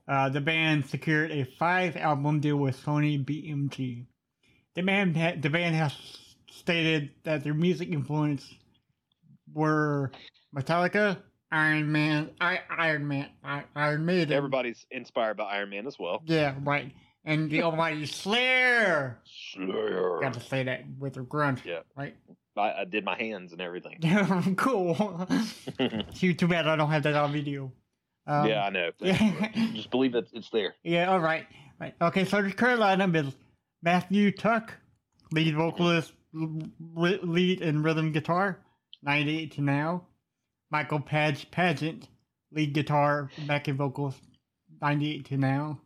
uh, 0.08 0.28
the 0.28 0.40
band 0.40 0.86
secured 0.86 1.30
a 1.30 1.44
five-album 1.44 2.40
deal 2.40 2.56
with 2.56 2.82
Sony 2.84 3.24
BMG. 3.24 4.06
The 4.74 4.82
band, 4.82 5.16
ha- 5.16 5.36
the 5.40 5.50
band 5.50 5.76
has 5.76 5.94
stated 6.50 7.10
that 7.22 7.44
their 7.44 7.54
music 7.54 7.90
influence 7.90 8.52
were 9.52 10.10
Metallica, 10.56 11.18
Iron 11.52 11.90
Man, 11.90 12.30
I, 12.40 12.60
Iron 12.70 13.08
Man, 13.08 13.28
I, 13.42 13.64
Iron 13.74 14.04
Maiden. 14.04 14.32
Everybody's 14.32 14.86
inspired 14.90 15.36
by 15.36 15.44
Iron 15.44 15.70
Man 15.70 15.86
as 15.86 15.98
well. 15.98 16.22
Yeah, 16.24 16.54
right. 16.62 16.92
And 17.24 17.50
the 17.50 17.62
almighty 17.62 18.06
Slayer. 18.06 19.18
Slayer. 19.24 20.18
Got 20.22 20.34
to 20.34 20.40
say 20.40 20.64
that 20.64 20.84
with 20.98 21.16
a 21.16 21.22
grunt. 21.22 21.60
Yeah. 21.64 21.80
Right. 21.96 22.16
I, 22.60 22.82
I 22.82 22.84
did 22.84 23.04
my 23.04 23.16
hands 23.16 23.52
and 23.52 23.60
everything. 23.60 23.98
cool. 24.56 24.94
too, 26.14 26.34
too 26.34 26.48
bad 26.48 26.66
I 26.68 26.76
don't 26.76 26.90
have 26.90 27.02
that 27.02 27.14
on 27.14 27.32
video. 27.32 27.72
Um, 28.26 28.46
yeah, 28.46 28.64
I 28.64 28.70
know. 28.70 28.90
Just 29.74 29.90
believe 29.90 30.12
that 30.12 30.26
it's 30.32 30.50
there. 30.50 30.74
yeah, 30.84 31.10
all 31.10 31.20
right. 31.20 31.46
Right. 31.80 31.94
Okay, 32.00 32.24
so 32.24 32.42
the 32.42 32.52
current 32.52 32.80
lineup 32.80 33.16
is 33.16 33.34
Matthew 33.82 34.30
Tuck, 34.32 34.74
lead 35.32 35.54
vocalist, 35.54 36.12
lead 36.32 37.62
and 37.62 37.82
rhythm 37.82 38.12
guitar, 38.12 38.60
98 39.02 39.52
to 39.52 39.62
now. 39.62 40.06
Michael 40.70 41.00
Page 41.00 41.50
Paget, 41.50 42.06
lead 42.52 42.74
guitar, 42.74 43.30
backing 43.46 43.76
vocals, 43.76 44.14
98 44.82 45.24
to 45.24 45.36
now. 45.36 45.80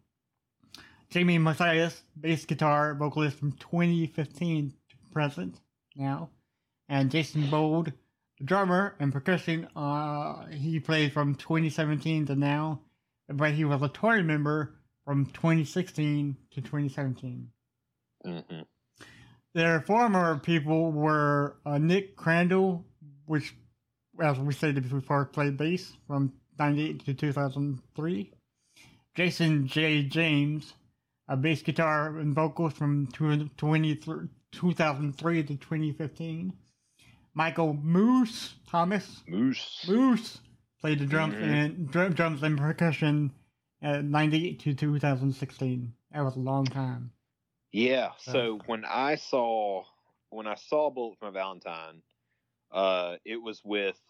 Jamie 1.10 1.38
Mathias, 1.38 2.02
bass 2.20 2.44
guitar, 2.44 2.94
vocalist 2.94 3.38
from 3.38 3.52
2015 3.52 4.70
to 4.90 4.96
present 5.12 5.60
now. 5.94 6.28
And 6.88 7.10
Jason 7.10 7.48
Bowld, 7.50 7.92
the 8.38 8.44
drummer 8.44 8.94
and 8.98 9.12
percussion. 9.12 9.68
Uh, 9.74 10.46
he 10.46 10.80
played 10.80 11.12
from 11.12 11.34
2017 11.34 12.26
to 12.26 12.36
now, 12.36 12.80
but 13.28 13.52
he 13.52 13.64
was 13.64 13.82
a 13.82 13.88
touring 13.88 14.26
member 14.26 14.74
from 15.04 15.26
2016 15.26 16.36
to 16.50 16.60
2017. 16.60 17.50
hmm 18.24 18.40
Their 19.54 19.80
former 19.82 20.38
people 20.38 20.92
were 20.92 21.56
uh, 21.64 21.78
Nick 21.78 22.16
Crandle, 22.16 22.84
which, 23.26 23.54
as 24.20 24.38
we 24.38 24.52
said 24.52 24.82
before, 24.90 25.24
played 25.26 25.56
bass 25.56 25.92
from 26.06 26.32
98 26.58 27.04
to 27.06 27.14
2003. 27.14 28.32
Jason 29.14 29.66
J. 29.68 30.02
James, 30.02 30.74
a 31.28 31.36
bass 31.36 31.62
guitar 31.62 32.18
and 32.18 32.34
vocals 32.34 32.72
from 32.72 33.06
20 33.08 33.50
2003 33.56 35.42
to 35.44 35.56
2015. 35.56 36.52
Michael 37.34 37.74
Moose 37.74 38.54
Thomas, 38.68 39.22
Moose. 39.26 39.84
Moose 39.88 40.40
played 40.80 40.98
the 41.00 41.06
drums 41.06 41.34
Mhm. 41.34 41.42
and 41.42 41.90
drum, 41.90 42.12
drums 42.14 42.42
and 42.42 42.56
percussion 42.58 43.32
at 43.82 44.04
98 44.04 44.60
to 44.60 44.74
2016. 44.74 45.94
That 46.12 46.22
was 46.22 46.36
a 46.36 46.40
long 46.40 46.64
time. 46.64 47.12
Yeah. 47.72 48.12
So 48.18 48.58
when 48.66 48.84
I 48.84 49.16
saw 49.16 49.84
when 50.30 50.46
I 50.48 50.54
saw 50.56 50.90
Bullet 50.90 51.16
for 51.18 51.26
my 51.26 51.30
Valentine, 51.30 52.02
uh, 52.72 53.16
it 53.24 53.36
was 53.36 53.62
with 53.64 54.00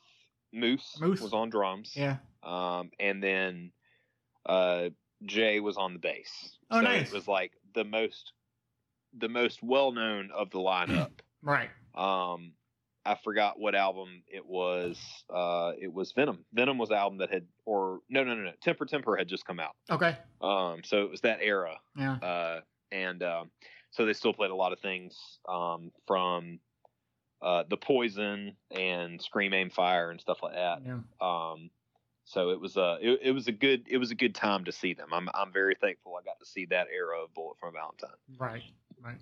Moose, 0.52 0.98
Moose. 1.00 1.20
was 1.20 1.34
on 1.34 1.50
drums. 1.50 1.94
Yeah. 1.94 2.16
Um, 2.42 2.90
and 2.98 3.22
then 3.22 3.72
uh, 4.46 4.90
Jay 5.24 5.60
was 5.60 5.76
on 5.76 5.92
the 5.94 5.98
bass. 5.98 6.56
Oh, 6.70 6.78
so 6.78 6.82
nice. 6.82 7.08
It 7.08 7.14
was 7.14 7.28
like 7.28 7.52
the 7.74 7.84
most 7.84 8.32
the 9.16 9.28
most 9.28 9.62
well 9.62 9.92
known 9.92 10.30
of 10.30 10.50
the 10.50 10.58
lineup. 10.58 11.10
Right. 11.42 11.68
um, 11.94 12.54
I 13.06 13.16
forgot 13.22 13.58
what 13.58 13.74
album 13.74 14.22
it 14.26 14.46
was. 14.46 14.98
Uh, 15.28 15.72
it 15.80 15.92
was 15.92 16.12
Venom. 16.12 16.44
Venom 16.52 16.78
was 16.78 16.88
the 16.88 16.96
album 16.96 17.18
that 17.18 17.30
had, 17.30 17.46
or 17.66 18.00
no, 18.08 18.24
no, 18.24 18.34
no, 18.34 18.42
no. 18.42 18.52
Temper 18.62 18.86
Temper 18.86 19.16
had 19.16 19.28
just 19.28 19.44
come 19.44 19.60
out. 19.60 19.74
Okay. 19.90 20.16
Um, 20.40 20.80
so 20.84 21.02
it 21.02 21.10
was 21.10 21.20
that 21.20 21.38
era. 21.42 21.76
Yeah. 21.96 22.14
Uh, 22.14 22.60
and 22.90 23.22
um, 23.22 23.50
so 23.90 24.06
they 24.06 24.12
still 24.12 24.32
played 24.32 24.50
a 24.50 24.54
lot 24.54 24.72
of 24.72 24.80
things 24.80 25.16
um, 25.48 25.90
from 26.06 26.60
uh, 27.42 27.64
the 27.68 27.76
Poison 27.76 28.56
and 28.70 29.20
Scream 29.20 29.52
Aim 29.52 29.70
Fire 29.70 30.10
and 30.10 30.20
stuff 30.20 30.38
like 30.42 30.54
that. 30.54 30.78
Yeah. 30.84 30.98
Um, 31.20 31.70
so 32.24 32.50
it 32.50 32.60
was 32.60 32.76
a 32.76 32.96
it, 33.02 33.20
it 33.22 33.30
was 33.32 33.48
a 33.48 33.52
good 33.52 33.86
it 33.88 33.98
was 33.98 34.10
a 34.10 34.14
good 34.14 34.34
time 34.34 34.64
to 34.64 34.72
see 34.72 34.94
them. 34.94 35.08
I'm 35.12 35.28
I'm 35.34 35.52
very 35.52 35.76
thankful 35.78 36.14
I 36.18 36.24
got 36.24 36.38
to 36.40 36.46
see 36.46 36.66
that 36.66 36.86
era 36.94 37.22
of 37.22 37.34
Bullet 37.34 37.56
for 37.60 37.70
Valentine. 37.70 38.16
Right. 38.38 38.62
Right. 39.02 39.18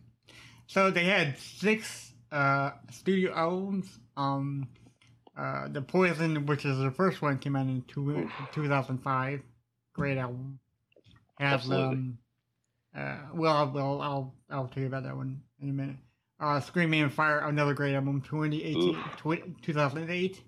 So 0.69 0.91
they 0.91 1.05
had 1.05 1.37
six 1.39 2.12
uh, 2.33 2.73
studio 2.91 3.33
albums. 3.35 3.99
Um, 4.17 4.69
uh, 5.37 5.69
The 5.69 5.81
Poison, 5.83 6.47
which 6.47 6.65
is 6.65 6.79
the 6.79 6.91
first 6.91 7.23
one, 7.23 7.39
came 7.39 7.57
out 7.57 7.67
in 7.67 7.83
two, 7.89 8.29
2005. 8.53 9.41
Great 9.95 10.19
album. 10.19 10.59
Has 11.39 11.55
Absolutely. 11.55 11.87
um, 11.97 12.19
uh, 12.97 13.17
well, 13.35 13.71
well, 13.73 14.01
I'll 14.03 14.35
I'll 14.51 14.69
tell 14.69 14.83
you 14.83 14.87
about 14.89 15.05
that 15.05 15.17
one 15.17 15.41
in 15.61 15.71
a 15.71 15.73
minute. 15.73 15.97
Uh, 16.41 16.61
Scream 16.61 16.93
Aim 16.95 17.09
Fire, 17.11 17.39
another 17.41 17.73
great 17.75 17.95
album, 17.95 18.21
2018, 18.21 18.95
tw- 19.17 19.63
2008. 19.63 20.43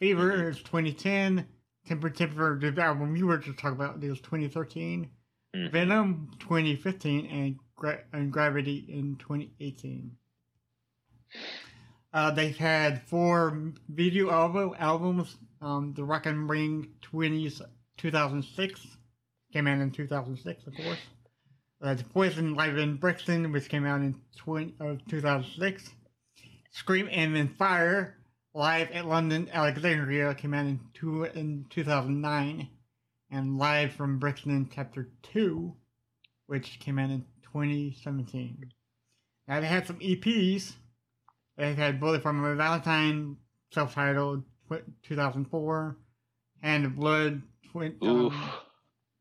Fever 0.00 0.32
Mhm. 0.32 0.48
is 0.50 0.62
2010. 0.62 1.46
Temper 1.86 2.10
Temper, 2.10 2.58
the 2.58 2.82
album 2.82 3.14
you 3.16 3.26
were 3.26 3.38
just 3.38 3.58
talking 3.58 3.76
about, 3.76 4.02
is 4.02 4.20
2013. 4.20 5.08
Mhm. 5.54 5.70
Venom 5.70 6.30
2015 6.40 7.26
and, 7.26 7.58
Gra- 7.76 8.02
and 8.12 8.32
Gravity 8.32 8.78
in 8.88 9.16
2018. 9.16 10.16
Uh, 12.12 12.30
they've 12.30 12.56
had 12.56 13.02
four 13.08 13.72
video 13.88 14.30
album, 14.30 14.74
albums. 14.78 15.36
Um, 15.60 15.94
the 15.96 16.04
Rock 16.04 16.26
am 16.26 16.50
Ring 16.50 16.88
20s 17.12 17.60
2006 17.96 18.86
came 19.52 19.66
out 19.66 19.80
in 19.80 19.90
2006, 19.90 20.66
of 20.66 20.74
course. 20.74 20.98
Uh, 21.82 21.94
the 21.94 22.04
Poison 22.04 22.54
Live 22.54 22.78
in 22.78 22.96
Brixton, 22.96 23.52
which 23.52 23.68
came 23.68 23.84
out 23.84 24.00
in 24.00 24.14
20, 24.36 24.74
uh, 24.80 24.94
2006. 25.08 25.90
Scream 26.70 27.08
and 27.10 27.36
then 27.36 27.48
Fire 27.48 28.16
live 28.54 28.90
at 28.92 29.06
London 29.06 29.48
Alexandria 29.52 30.34
came 30.34 30.54
out 30.54 30.66
in 30.66 30.80
two 30.94 31.24
in 31.24 31.66
2009 31.70 32.68
and 33.30 33.58
live 33.58 33.92
from 33.92 34.18
Brixton 34.18 34.68
Chapter 34.72 35.10
2, 35.22 35.74
which 36.46 36.78
came 36.80 36.98
out 36.98 37.10
in 37.10 37.24
2017. 37.52 38.70
Now 39.48 39.60
they 39.60 39.66
had 39.66 39.86
some 39.86 39.98
EPs. 39.98 40.74
They 41.56 41.74
had 41.74 42.00
Bullet 42.00 42.22
from 42.22 42.42
a 42.44 42.54
Valentine, 42.56 43.36
self-titled, 43.72 44.42
2004, 45.02 45.96
Hand 46.62 46.84
of 46.86 46.96
Blood, 46.96 47.42
um, 47.74 48.60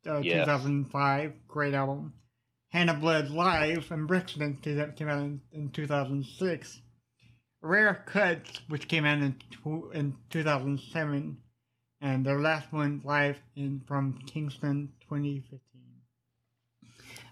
uh, 0.07 0.19
Yes. 0.21 0.45
2005, 0.45 1.33
great 1.47 1.73
album. 1.73 2.13
Hand 2.69 2.89
of 2.89 2.99
Blood 3.01 3.29
Live 3.29 3.85
from 3.85 4.07
Brixton 4.07 4.57
came 4.57 4.79
out 5.07 5.19
in, 5.19 5.41
in 5.51 5.69
2006. 5.69 6.81
Rare 7.61 8.03
Cuts, 8.07 8.61
which 8.67 8.87
came 8.87 9.05
out 9.05 9.19
in, 9.19 9.33
tw- 9.51 9.93
in 9.93 10.15
2007, 10.31 11.37
and 12.01 12.25
their 12.25 12.41
last 12.41 12.71
one 12.73 13.01
live 13.05 13.37
in 13.55 13.81
from 13.87 14.19
Kingston 14.25 14.91
2015. 15.01 15.59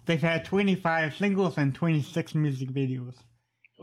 They've 0.06 0.22
had 0.22 0.46
25 0.46 1.16
singles 1.16 1.58
and 1.58 1.74
26 1.76 2.36
music 2.36 2.70
videos. 2.70 3.16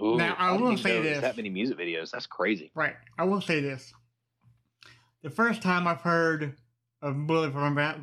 Ooh, 0.01 0.17
Now, 0.17 0.37
I 0.39 0.53
didn't 0.53 0.65
will 0.65 0.77
say 0.77 0.89
know 0.91 0.95
there 0.95 1.01
was 1.03 1.11
this. 1.11 1.21
That 1.23 1.37
many 1.37 1.49
music 1.51 1.79
videos. 1.79 2.11
That's 2.11 2.27
crazy. 2.27 2.71
Right. 2.75 2.95
I 3.19 3.25
will 3.25 3.41
say 3.41 3.61
this. 3.61 3.93
The 5.23 5.31
first 5.31 5.63
time 5.63 5.87
I've 5.87 6.01
heard 6.03 6.57
of 7.03 7.27
Bullet 7.27 7.53
for 7.53 7.69
my, 7.71 7.97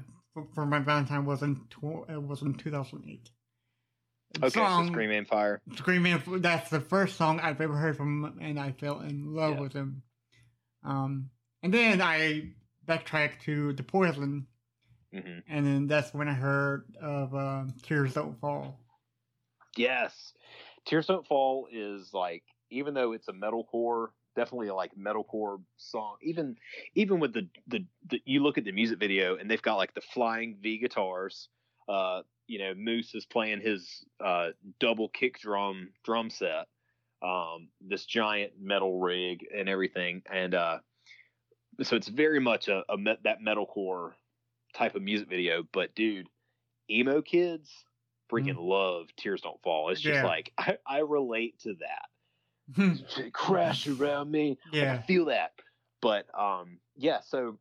for 0.53 0.65
my 0.65 0.79
Valentine 0.79 1.25
was 1.25 1.41
in 1.41 1.61
it 2.09 2.21
was 2.21 2.41
in 2.41 2.53
2008. 2.55 3.29
The 4.33 4.45
Okay, 4.47 4.49
song, 4.49 4.87
so 4.87 4.91
Scream 4.91 5.11
and 5.11 5.27
Fire. 5.27 5.61
Screaming, 5.77 6.21
that's 6.41 6.69
the 6.69 6.81
first 6.81 7.15
song 7.15 7.39
I've 7.39 7.61
ever 7.61 7.75
heard 7.77 7.95
from 7.95 8.25
him, 8.25 8.37
and 8.41 8.59
I 8.59 8.73
fell 8.73 8.99
in 8.99 9.33
love 9.33 9.55
Yeah. 9.55 9.61
with 9.61 9.73
him. 9.73 10.03
Um, 10.83 11.29
and 11.63 11.73
then 11.73 12.01
I 12.01 12.49
backtracked 12.85 13.43
to 13.45 13.71
The 13.73 13.83
Poison, 13.83 14.47
hmm 15.13 15.39
and 15.47 15.65
then 15.65 15.87
that's 15.87 16.13
when 16.13 16.27
I 16.27 16.33
heard 16.33 16.83
of 17.01 17.33
um, 17.33 17.73
Tears 17.83 18.13
Don't 18.13 18.37
Fall. 18.41 18.77
Yes, 19.77 20.33
Tears 20.85 21.07
Don't 21.07 21.25
Fall 21.25 21.67
is 21.71 22.13
like 22.13 22.43
even 22.69 22.93
though 22.93 23.11
it's 23.13 23.27
a 23.27 23.33
metalcore, 23.33 24.07
definitely 24.35 24.67
a 24.67 24.75
like 24.75 24.91
metalcore 24.95 25.61
song. 25.77 26.17
Even 26.21 26.55
even 26.95 27.19
with 27.19 27.33
the, 27.33 27.47
the 27.67 27.85
the 28.09 28.21
you 28.25 28.41
look 28.41 28.57
at 28.57 28.65
the 28.65 28.71
music 28.71 28.99
video 28.99 29.37
and 29.37 29.49
they've 29.49 29.61
got 29.61 29.75
like 29.75 29.93
the 29.93 30.01
flying 30.01 30.57
V 30.61 30.77
guitars. 30.77 31.49
Uh, 31.87 32.21
you 32.47 32.59
know, 32.59 32.73
Moose 32.75 33.13
is 33.15 33.25
playing 33.25 33.61
his 33.61 34.05
uh, 34.23 34.49
double 34.79 35.09
kick 35.09 35.39
drum 35.39 35.89
drum 36.03 36.29
set. 36.29 36.67
Um, 37.23 37.69
this 37.81 38.05
giant 38.05 38.53
metal 38.59 38.99
rig 38.99 39.45
and 39.55 39.67
everything, 39.67 40.21
and 40.31 40.53
uh, 40.53 40.79
so 41.81 41.95
it's 41.95 42.07
very 42.07 42.39
much 42.39 42.67
a, 42.67 42.83
a 42.89 42.97
met, 42.97 43.23
that 43.23 43.39
metalcore 43.41 44.11
type 44.75 44.95
of 44.95 45.01
music 45.01 45.29
video. 45.29 45.63
But 45.71 45.95
dude, 45.95 46.27
emo 46.89 47.21
kids 47.21 47.71
freaking 48.29 48.57
love 48.57 49.07
Tears 49.17 49.41
Don't 49.41 49.61
Fall. 49.61 49.89
It's 49.89 50.01
just 50.01 50.15
Yeah. 50.17 50.25
like 50.25 50.51
I, 50.57 50.77
I 50.85 50.99
relate 50.99 51.59
to 51.59 51.75
that. 51.75 53.31
Crash 53.33 53.87
around 53.87 54.31
me. 54.31 54.57
Like, 54.71 54.81
I 54.81 54.85
yeah. 54.85 55.01
feel 55.03 55.25
that. 55.25 55.53
But 56.01 56.27
um 56.37 56.79
yeah, 56.95 57.21
so 57.21 57.57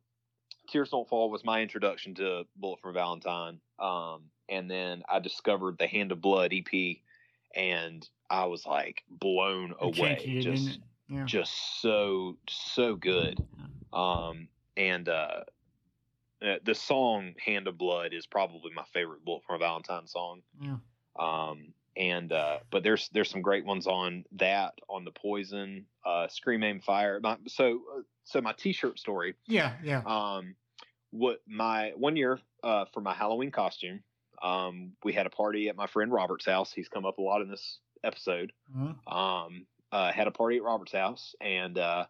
Tears 0.69 0.89
Don't 0.89 1.07
Fall 1.07 1.29
was 1.29 1.43
my 1.43 1.61
introduction 1.61 2.15
to 2.15 2.43
Bullet 2.55 2.79
for 2.81 2.91
Valentine. 2.91 3.59
Um 3.79 4.23
and 4.49 4.69
then 4.69 5.03
I 5.09 5.19
discovered 5.19 5.77
the 5.77 5.87
Hand 5.87 6.11
of 6.11 6.21
Blood 6.21 6.53
EP 6.53 6.97
and 7.55 8.07
I 8.29 8.45
was 8.45 8.65
like 8.65 9.03
blown 9.09 9.73
away. 9.79 10.17
changed 10.23 10.47
Just 10.47 10.69
it? 10.69 10.77
Yeah. 11.09 11.25
just 11.25 11.81
so 11.81 12.37
so 12.49 12.95
good. 12.95 13.39
Um 13.93 14.47
and 14.77 15.07
uh 15.07 15.41
uh, 16.45 16.55
the 16.63 16.75
song 16.75 17.33
"Hand 17.43 17.67
of 17.67 17.77
Blood" 17.77 18.13
is 18.13 18.25
probably 18.27 18.71
my 18.75 18.85
favorite 18.93 19.25
Bullet 19.25 19.43
for 19.45 19.55
a 19.55 19.59
Valentine 19.59 20.07
song. 20.07 20.41
Yeah. 20.61 20.77
Um, 21.17 21.73
and 21.97 22.31
uh, 22.31 22.59
but 22.71 22.83
there's 22.83 23.09
there's 23.13 23.29
some 23.29 23.41
great 23.41 23.65
ones 23.65 23.87
on 23.87 24.25
that 24.33 24.73
on 24.89 25.05
the 25.05 25.11
Poison, 25.11 25.85
uh, 26.05 26.27
Scream 26.27 26.63
Aim 26.63 26.81
Fire. 26.81 27.19
My, 27.21 27.37
so 27.47 27.81
uh, 27.95 28.01
so 28.25 28.41
my 28.41 28.53
T-shirt 28.53 28.99
story. 28.99 29.35
Yeah. 29.47 29.73
Yeah. 29.83 30.01
Um, 30.05 30.55
what 31.11 31.39
my 31.47 31.93
one 31.95 32.15
year 32.15 32.39
uh, 32.63 32.85
for 32.93 32.99
my 32.99 33.13
Halloween 33.13 33.51
costume, 33.51 34.01
um, 34.41 34.91
we 35.03 35.13
had 35.13 35.25
a 35.25 35.29
party 35.29 35.69
at 35.69 35.75
my 35.75 35.87
friend 35.87 36.11
Robert's 36.11 36.45
house. 36.45 36.73
He's 36.73 36.89
come 36.89 37.05
up 37.05 37.17
a 37.17 37.21
lot 37.21 37.41
in 37.41 37.49
this 37.49 37.79
episode. 38.03 38.51
Uh-huh. 38.75 39.17
Um, 39.17 39.65
uh, 39.91 40.11
had 40.11 40.27
a 40.27 40.31
party 40.31 40.57
at 40.57 40.63
Robert's 40.63 40.91
house, 40.91 41.35
and 41.39 41.77
uh, 41.77 42.05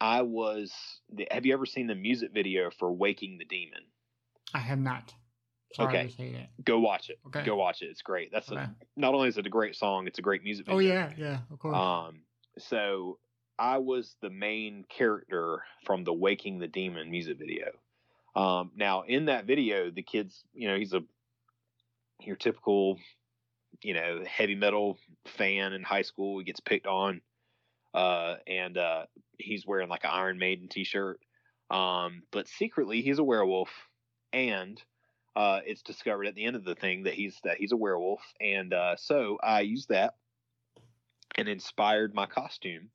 I 0.00 0.22
was. 0.22 0.72
The, 1.12 1.28
have 1.30 1.46
you 1.46 1.54
ever 1.54 1.66
seen 1.66 1.86
the 1.86 1.94
music 1.94 2.32
video 2.32 2.70
for 2.70 2.92
"Waking 2.92 3.38
the 3.38 3.44
Demon"? 3.44 3.82
I 4.54 4.58
have 4.58 4.78
not. 4.78 5.14
Sorry 5.74 5.88
Okay. 5.88 6.48
Go 6.64 6.80
watch 6.80 7.10
it. 7.10 7.18
Okay. 7.26 7.44
Go 7.44 7.56
watch 7.56 7.82
it. 7.82 7.86
It's 7.86 8.02
great. 8.02 8.30
That's 8.32 8.50
Okay. 8.50 8.60
a, 8.60 8.74
not 8.96 9.14
only 9.14 9.28
is 9.28 9.36
it 9.36 9.46
a 9.46 9.50
great 9.50 9.76
song, 9.76 10.06
it's 10.06 10.18
a 10.18 10.22
great 10.22 10.42
music 10.42 10.66
video. 10.66 10.76
Oh 10.76 10.80
yeah, 10.80 11.12
yeah, 11.16 11.38
of 11.50 11.58
course. 11.58 11.76
Um, 11.76 12.22
so 12.58 13.18
I 13.58 13.78
was 13.78 14.16
the 14.22 14.30
main 14.30 14.84
character 14.88 15.62
from 15.84 16.04
the 16.04 16.12
Waking 16.14 16.58
the 16.58 16.68
Demon 16.68 17.10
music 17.10 17.38
video. 17.38 17.72
Um, 18.34 18.72
now 18.76 19.02
in 19.02 19.26
that 19.26 19.44
video, 19.46 19.90
the 19.90 20.02
kids, 20.02 20.44
you 20.54 20.68
know, 20.68 20.76
he's 20.76 20.92
a 20.94 21.02
your 22.20 22.36
typical, 22.36 22.98
you 23.82 23.94
know, 23.94 24.24
heavy 24.26 24.54
metal 24.54 24.98
fan 25.26 25.72
in 25.72 25.82
high 25.82 26.02
school. 26.02 26.38
He 26.38 26.44
gets 26.44 26.60
picked 26.60 26.86
on, 26.86 27.20
uh, 27.96 28.36
and 28.46 28.76
uh, 28.76 29.06
he's 29.38 29.66
wearing 29.66 29.88
like 29.88 30.04
an 30.04 30.10
Iron 30.12 30.38
Maiden 30.38 30.68
T-shirt. 30.68 31.18
Um, 31.70 32.22
but 32.30 32.46
secretly, 32.46 33.00
he's 33.02 33.18
a 33.18 33.24
werewolf, 33.24 33.70
and 34.32 34.80
uh, 35.34 35.60
it's 35.64 35.82
discovered 35.82 36.26
at 36.26 36.34
the 36.34 36.44
end 36.44 36.54
of 36.56 36.64
the 36.64 36.74
thing 36.76 37.04
that 37.04 37.14
he's 37.14 37.40
that 37.42 37.56
he's 37.56 37.72
a 37.72 37.76
werewolf, 37.76 38.20
and 38.40 38.72
uh, 38.72 38.94
so 38.96 39.38
I 39.42 39.62
used 39.62 39.88
that 39.88 40.14
and 41.36 41.48
inspired 41.48 42.14
my 42.14 42.26
costume 42.26 42.90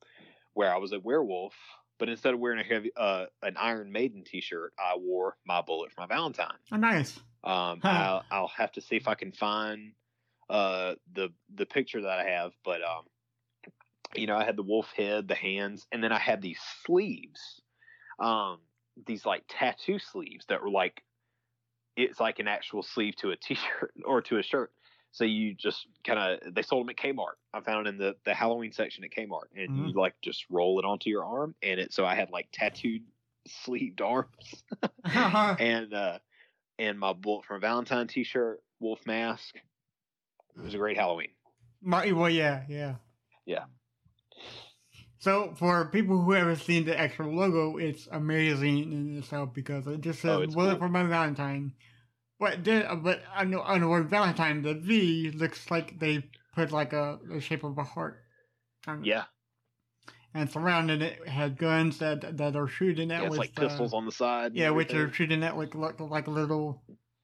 where 0.54 0.72
I 0.72 0.78
was 0.78 0.92
a 0.92 1.00
werewolf, 1.00 1.54
but 1.98 2.08
instead 2.08 2.34
of 2.34 2.40
wearing 2.40 2.60
a 2.60 2.64
heavy 2.64 2.92
uh, 2.96 3.26
an 3.42 3.56
Iron 3.56 3.90
Maiden 3.92 4.24
T-shirt, 4.24 4.72
I 4.78 4.96
wore 4.96 5.36
my 5.44 5.60
bullet 5.62 5.92
for 5.92 6.00
my 6.02 6.06
Valentine. 6.06 6.56
oh, 6.72 6.76
nice. 6.76 7.18
Um, 7.44 7.80
Huh. 7.82 7.88
I'll, 7.88 8.24
I'll 8.30 8.52
have 8.56 8.72
to 8.72 8.80
see 8.80 8.96
if 8.96 9.08
I 9.08 9.14
can 9.16 9.32
find 9.32 9.92
uh, 10.48 10.94
the 11.12 11.30
the 11.54 11.66
picture 11.66 12.00
that 12.02 12.20
I 12.20 12.24
have, 12.30 12.52
but 12.64 12.82
um, 12.82 13.04
you 14.14 14.26
know, 14.26 14.36
I 14.36 14.44
had 14.44 14.56
the 14.56 14.62
wolf 14.62 14.92
head, 14.96 15.28
the 15.28 15.34
hands, 15.34 15.86
and 15.92 16.02
then 16.02 16.12
I 16.12 16.18
had 16.18 16.42
these 16.42 16.60
sleeves, 16.84 17.62
um, 18.18 18.60
these 19.06 19.24
like 19.24 19.44
tattoo 19.48 19.98
sleeves 19.98 20.46
that 20.46 20.62
were 20.62 20.70
like 20.70 21.02
it's 21.96 22.20
like 22.20 22.38
an 22.38 22.48
actual 22.48 22.82
sleeve 22.82 23.16
to 23.16 23.30
a 23.30 23.36
t-shirt 23.42 23.92
or 24.04 24.22
to 24.22 24.38
a 24.38 24.42
shirt. 24.42 24.72
So 25.14 25.24
you 25.24 25.54
just 25.54 25.86
kind 26.04 26.18
of 26.18 26.54
they 26.54 26.62
sold 26.62 26.86
them 26.86 26.90
at 26.90 26.96
Kmart. 26.96 27.34
I 27.52 27.60
found 27.60 27.86
it 27.86 27.90
in 27.90 27.98
the 27.98 28.16
the 28.24 28.32
Halloween 28.34 28.72
section 28.72 29.04
at 29.04 29.10
Kmart, 29.10 29.48
and 29.54 29.76
you 29.76 29.92
like 29.92 30.14
just 30.22 30.46
roll 30.48 30.78
it 30.78 30.86
onto 30.86 31.10
your 31.10 31.24
arm, 31.24 31.54
and 31.62 31.78
it. 31.78 31.92
So 31.92 32.06
I 32.06 32.14
had 32.14 32.30
like 32.30 32.48
tattooed 32.52 33.02
sleeved 33.46 34.00
arms 34.00 34.64
and 35.04 35.92
uh 35.92 36.18
and 36.78 36.98
my 36.98 37.12
bullet 37.12 37.44
from 37.44 37.60
Valentine 37.60 38.06
t-shirt, 38.06 38.62
wolf 38.80 39.00
mask. 39.04 39.56
It 39.56 40.64
was 40.64 40.74
a 40.74 40.78
great 40.78 40.96
Halloween. 40.96 41.32
My, 41.82 42.12
well, 42.12 42.30
yeah, 42.30 42.64
yeah. 42.68 42.96
Yeah. 43.44 43.64
So 45.22 45.54
for 45.56 45.84
people 45.84 46.20
who 46.20 46.32
haven't 46.32 46.56
seen 46.56 46.84
the 46.84 46.98
actual 46.98 47.32
logo, 47.32 47.76
it's 47.76 48.08
amazing 48.10 48.92
in 48.92 49.16
itself 49.18 49.54
because 49.54 49.86
it 49.86 50.00
just 50.00 50.20
says 50.20 50.30
Oh, 50.32 50.42
it's 50.42 50.52
"Bullet 50.52 50.70
cool. 50.72 50.78
for 50.80 50.88
my 50.88 51.04
Valentine." 51.04 51.74
But 52.40 52.64
the, 52.64 52.98
but 53.00 53.22
on 53.36 53.54
on 53.54 53.80
the 53.82 53.88
word 53.88 54.10
Valentine, 54.10 54.62
the 54.62 54.74
V 54.74 55.30
looks 55.30 55.70
like 55.70 56.00
they 56.00 56.24
put 56.56 56.72
like 56.72 56.92
a 56.92 57.20
the 57.24 57.40
shape 57.40 57.62
of 57.62 57.78
a 57.78 57.84
heart. 57.84 58.18
on. 58.88 59.04
Yeah, 59.04 59.26
and 60.34 60.50
surrounding 60.50 61.02
it 61.02 61.28
had 61.28 61.56
guns 61.56 61.98
that 61.98 62.36
that 62.38 62.56
are 62.56 62.66
shooting 62.66 63.12
at 63.12 63.20
Yeah, 63.20 63.26
it's 63.26 63.30
with 63.30 63.38
like 63.38 63.54
pistols 63.54 63.92
uh, 63.94 63.98
on 63.98 64.06
the 64.06 64.12
side. 64.12 64.56
yeah, 64.56 64.70
which 64.70 64.92
are 64.92 65.12
shooting 65.12 65.44
at 65.44 65.56
like 65.56 65.76
like, 65.76 66.00
like 66.00 66.26
little 66.26 66.82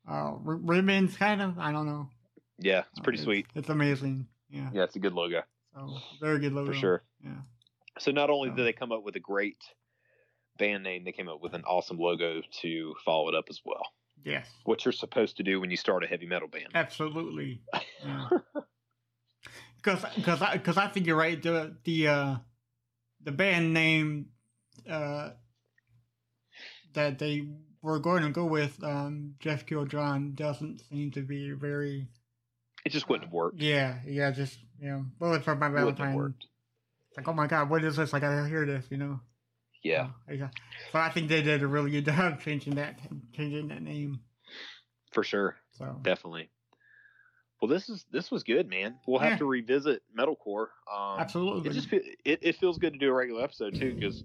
uh, 0.09 0.35
ribbons, 0.39 1.17
kind 1.17 1.43
of. 1.43 1.59
I 1.59 1.73
don't 1.73 1.87
know. 1.87 2.11
yeah, 2.61 2.85
it's 2.93 3.01
Uh, 3.01 3.03
pretty 3.03 3.19
sweet. 3.19 3.47
It's 3.57 3.71
amazing. 3.71 4.29
Yeah. 4.51 4.71
Yeah, 4.73 4.85
it's 4.85 4.95
a 4.95 5.01
good 5.01 5.15
logo 5.15 5.43
So 5.75 5.99
very 6.21 6.39
good 6.39 6.53
logo 6.53 6.71
for 6.71 6.79
sure. 6.79 7.03
Yeah. 7.25 7.43
So 7.99 8.11
not 8.11 8.31
only 8.31 8.51
did 8.51 8.65
they 8.65 8.73
come 8.73 8.93
up 8.93 9.03
with 9.03 9.17
a 9.17 9.21
great 9.21 9.59
band 10.59 10.83
name, 10.85 11.05
they 11.05 11.13
came 11.13 11.29
up 11.29 11.41
with 11.41 11.55
an 11.55 11.65
awesome 11.65 11.99
logo 11.99 12.43
to 12.63 12.95
follow 13.05 13.29
it 13.29 13.35
up 13.35 13.47
as 13.49 13.61
well. 13.65 13.83
Yes. 14.25 14.49
What 14.65 14.85
you're 14.85 14.93
supposed 14.93 15.37
to 15.37 15.43
do 15.43 15.61
when 15.61 15.71
you 15.71 15.77
start 15.77 16.03
a 16.05 16.07
heavy 16.07 16.27
metal 16.27 16.49
band. 16.49 16.69
Absolutely. 16.75 17.61
Because 19.77 20.05
because 20.17 20.43
I 20.43 20.57
because 20.57 20.77
I 20.77 20.89
think 20.89 21.07
you're 21.07 21.17
right. 21.17 21.41
The 21.41 21.77
the 21.85 22.09
uh, 22.09 22.37
the 23.23 23.33
band 23.33 23.73
name 23.73 24.27
uh, 24.89 25.31
that 26.95 27.19
they 27.19 27.47
were 27.81 28.01
going 28.01 28.25
to 28.25 28.31
go 28.31 28.45
with 28.45 28.83
um, 28.83 29.35
Jeff 29.39 29.65
John 29.67 30.33
doesn't 30.35 30.81
seem 30.91 31.13
to 31.13 31.23
be 31.23 31.53
very. 31.53 32.09
it 32.85 32.91
just 32.91 33.09
wouldn't 33.09 33.27
have 33.27 33.33
worked. 33.33 33.61
Yeah, 33.61 33.99
yeah, 34.05 34.31
just 34.33 34.59
you 34.81 34.89
know, 34.91 35.05
bullet 35.19 35.45
for 35.45 35.55
my 35.55 35.67
It 35.67 35.71
wouldn't 35.71 35.89
have 35.91 35.97
Valentine. 35.99 36.17
worked. 36.17 36.47
Like, 37.19 37.29
oh 37.29 37.33
my 37.33 37.47
god, 37.49 37.69
what 37.69 37.83
is 37.85 37.97
this? 37.97 38.15
I 38.15 38.21
gotta 38.21 38.49
hear 38.49 38.65
this, 38.65 38.87
you 38.91 38.97
know. 38.97 39.21
Yeah, 39.83 40.11
yeah. 40.31 40.49
So 40.93 40.99
I 40.99 41.11
think 41.11 41.29
they 41.29 41.43
did 41.43 41.63
a 41.63 41.67
really 41.67 41.91
good 41.91 42.05
job 42.05 42.41
changing 42.41 42.77
that 42.77 42.99
changing 43.35 43.69
that 43.69 43.83
name. 43.83 44.21
for 45.13 45.25
sure. 45.25 45.57
So 45.73 45.99
Definitely. 46.03 46.49
Well, 47.61 47.69
this 47.69 47.89
is 47.89 48.05
this 48.13 48.31
was 48.31 48.45
good, 48.45 48.69
man. 48.69 48.97
We'll 49.07 49.19
have 49.19 49.33
Yeah. 49.33 49.39
to 49.39 49.45
revisit 49.47 50.03
metalcore. 50.17 50.69
Um, 50.93 51.19
absolutely. 51.19 51.69
It 51.71 51.73
just 51.75 51.93
it, 51.93 52.39
it 52.43 52.57
feels 52.57 52.79
good 52.79 52.93
to 52.93 52.99
do 53.01 53.09
a 53.11 53.13
regular 53.13 53.43
episode 53.43 53.75
too 53.75 53.95
because 53.95 54.23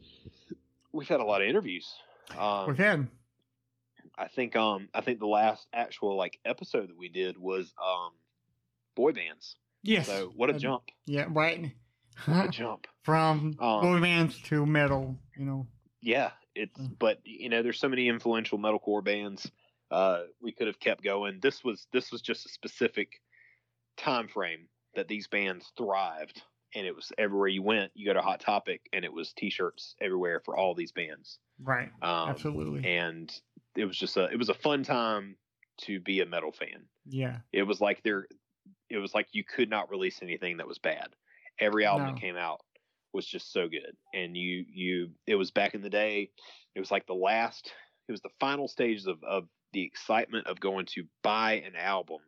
we've 0.91 1.07
had 1.07 1.19
a 1.19 1.23
lot 1.23 1.41
of 1.41 1.47
interviews. 1.47 1.91
we 2.31 2.37
Um, 2.37 2.75
can. 2.75 3.09
I 4.15 4.27
think 4.27 4.55
um 4.55 4.89
I 4.93 5.01
think 5.01 5.17
the 5.19 5.25
last 5.27 5.67
actual 5.73 6.15
like 6.15 6.39
episode 6.45 6.89
that 6.89 6.97
we 6.97 7.09
did 7.09 7.37
was 7.39 7.73
um 7.83 8.11
boy 8.95 9.13
bands. 9.13 9.55
Yes. 9.81 10.05
So 10.07 10.31
what 10.35 10.49
a 10.51 10.53
jump! 10.53 10.83
Yeah, 11.07 11.25
right. 11.29 11.71
A 12.27 12.47
jump! 12.49 12.87
From 13.03 13.55
Um, 13.59 13.81
boy 13.81 13.99
bands 14.01 14.41
to 14.43 14.65
metal, 14.65 15.17
you 15.37 15.45
know. 15.45 15.67
Yeah, 16.01 16.31
it's 16.55 16.79
Mm. 16.79 16.97
but 16.99 17.19
you 17.25 17.49
know 17.49 17.61
there's 17.63 17.79
so 17.79 17.89
many 17.89 18.07
influential 18.07 18.57
metalcore 18.57 19.03
bands. 19.03 19.49
Uh, 19.91 20.23
we 20.41 20.51
could 20.51 20.67
have 20.67 20.79
kept 20.79 21.03
going. 21.03 21.39
This 21.41 21.63
was 21.63 21.87
this 21.91 22.11
was 22.11 22.21
just 22.21 22.45
a 22.45 22.49
specific 22.49 23.21
time 23.97 24.27
frame 24.27 24.67
that 24.95 25.07
these 25.07 25.27
bands 25.27 25.71
thrived, 25.77 26.41
and 26.75 26.85
it 26.85 26.95
was 26.95 27.11
everywhere 27.17 27.47
you 27.47 27.61
went. 27.63 27.91
You 27.95 28.05
go 28.05 28.13
to 28.13 28.21
Hot 28.21 28.39
Topic, 28.39 28.81
and 28.93 29.05
it 29.05 29.13
was 29.13 29.33
T-shirts 29.33 29.95
everywhere 30.01 30.41
for 30.45 30.55
all 30.57 30.73
these 30.75 30.91
bands. 30.91 31.39
Right. 31.61 31.89
Um, 32.01 32.29
Absolutely. 32.29 32.85
and 32.87 33.31
it 33.75 33.85
was 33.85 33.97
just 33.97 34.17
a 34.17 34.25
it 34.25 34.37
was 34.37 34.49
a 34.49 34.53
fun 34.55 34.83
time 34.83 35.35
to 35.81 35.99
be 35.99 36.21
a 36.21 36.25
metal 36.25 36.51
fan. 36.51 36.85
yeah. 37.05 37.39
It 37.51 37.63
was 37.63 37.81
like 37.81 38.03
there, 38.03 38.27
it 38.89 38.97
was 38.97 39.13
like 39.15 39.27
you 39.31 39.43
could 39.43 39.69
not 39.69 39.89
release 39.89 40.21
anything 40.21 40.57
that 40.57 40.67
was 40.67 40.77
bad. 40.77 41.15
Every 41.59 41.85
album 41.85 42.07
No. 42.07 42.13
that 42.13 42.21
came 42.21 42.35
out 42.35 42.61
was 43.13 43.25
just 43.27 43.51
so 43.51 43.67
good, 43.67 43.95
and 44.13 44.35
you 44.35 44.65
you 44.67 45.11
it 45.27 45.35
was 45.35 45.51
back 45.51 45.75
in 45.75 45.81
the 45.81 45.89
day. 45.89 46.31
It 46.75 46.79
was 46.79 46.91
like 46.91 47.05
the 47.05 47.13
last. 47.13 47.71
It 48.07 48.11
was 48.11 48.21
the 48.21 48.29
final 48.39 48.67
stages 48.67 49.07
of 49.07 49.23
of 49.23 49.47
the 49.71 49.83
excitement 49.83 50.47
of 50.47 50.59
going 50.59 50.85
to 50.87 51.03
buy 51.23 51.53
an 51.65 51.75
album 51.75 52.19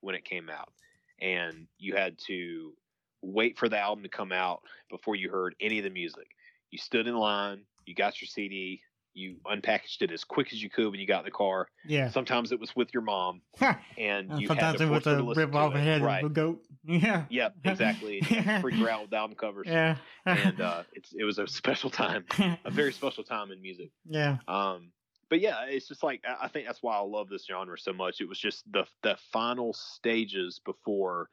when 0.00 0.14
it 0.14 0.24
came 0.24 0.50
out, 0.50 0.72
and 1.20 1.68
you 1.78 1.94
had 1.94 2.18
to 2.26 2.74
wait 3.22 3.58
for 3.58 3.68
the 3.68 3.78
album 3.78 4.02
to 4.04 4.08
come 4.08 4.32
out 4.32 4.62
before 4.90 5.16
you 5.16 5.30
heard 5.30 5.54
any 5.60 5.78
of 5.78 5.84
the 5.84 5.90
music. 5.90 6.28
You 6.70 6.78
stood 6.78 7.06
in 7.06 7.16
line. 7.16 7.64
You 7.86 7.94
got 7.94 8.20
your 8.20 8.28
CD. 8.28 8.82
You 9.16 9.36
unpackaged 9.46 10.02
it 10.02 10.12
as 10.12 10.24
quick 10.24 10.52
as 10.52 10.62
you 10.62 10.68
could 10.70 10.90
when 10.90 11.00
you 11.00 11.06
got 11.06 11.20
in 11.20 11.24
the 11.24 11.30
car. 11.30 11.68
Yeah. 11.86 12.10
Sometimes 12.10 12.52
it 12.52 12.60
was 12.60 12.76
with 12.76 12.92
your 12.92 13.02
mom, 13.02 13.40
and 13.98 14.30
Uh, 14.32 14.36
you 14.36 14.48
had 14.48 14.48
Sometimes 14.48 14.78
to 14.78 14.84
it 14.84 14.90
was 14.90 15.06
a 15.06 15.22
rip 15.22 15.54
off 15.54 15.72
the 15.72 15.78
it. 15.78 15.82
head 15.82 16.02
right. 16.02 16.22
of 16.22 16.30
a 16.30 16.34
goat. 16.34 16.62
Yeah. 16.88 17.24
Yep, 17.30 17.54
exactly. 17.64 18.20
Freak 18.60 18.76
her 18.76 18.88
out 18.88 19.02
with 19.02 19.12
album 19.12 19.36
covers. 19.36 19.66
Yeah. 19.66 19.96
And 20.24 20.60
uh, 20.60 20.82
it's 20.92 21.12
it 21.18 21.24
was 21.24 21.38
a 21.40 21.46
special 21.48 21.90
time, 21.90 22.24
a 22.64 22.70
very 22.70 22.92
special 22.92 23.24
time 23.24 23.50
in 23.50 23.60
music. 23.60 23.90
yeah. 24.04 24.36
Um, 24.46 24.92
but 25.28 25.40
yeah, 25.40 25.64
it's 25.66 25.88
just 25.88 26.04
like 26.04 26.22
I 26.24 26.44
I 26.44 26.48
think 26.48 26.66
that's 26.66 26.82
why 26.84 26.94
I 26.96 27.00
love 27.00 27.28
this 27.28 27.44
genre 27.46 27.76
so 27.76 27.92
much. 27.92 28.20
It 28.20 28.28
was 28.28 28.38
just 28.38 28.70
the 28.70 28.84
the 29.02 29.16
final 29.32 29.72
stages 29.72 30.60
before 30.64 31.28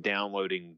downloading 0.00 0.76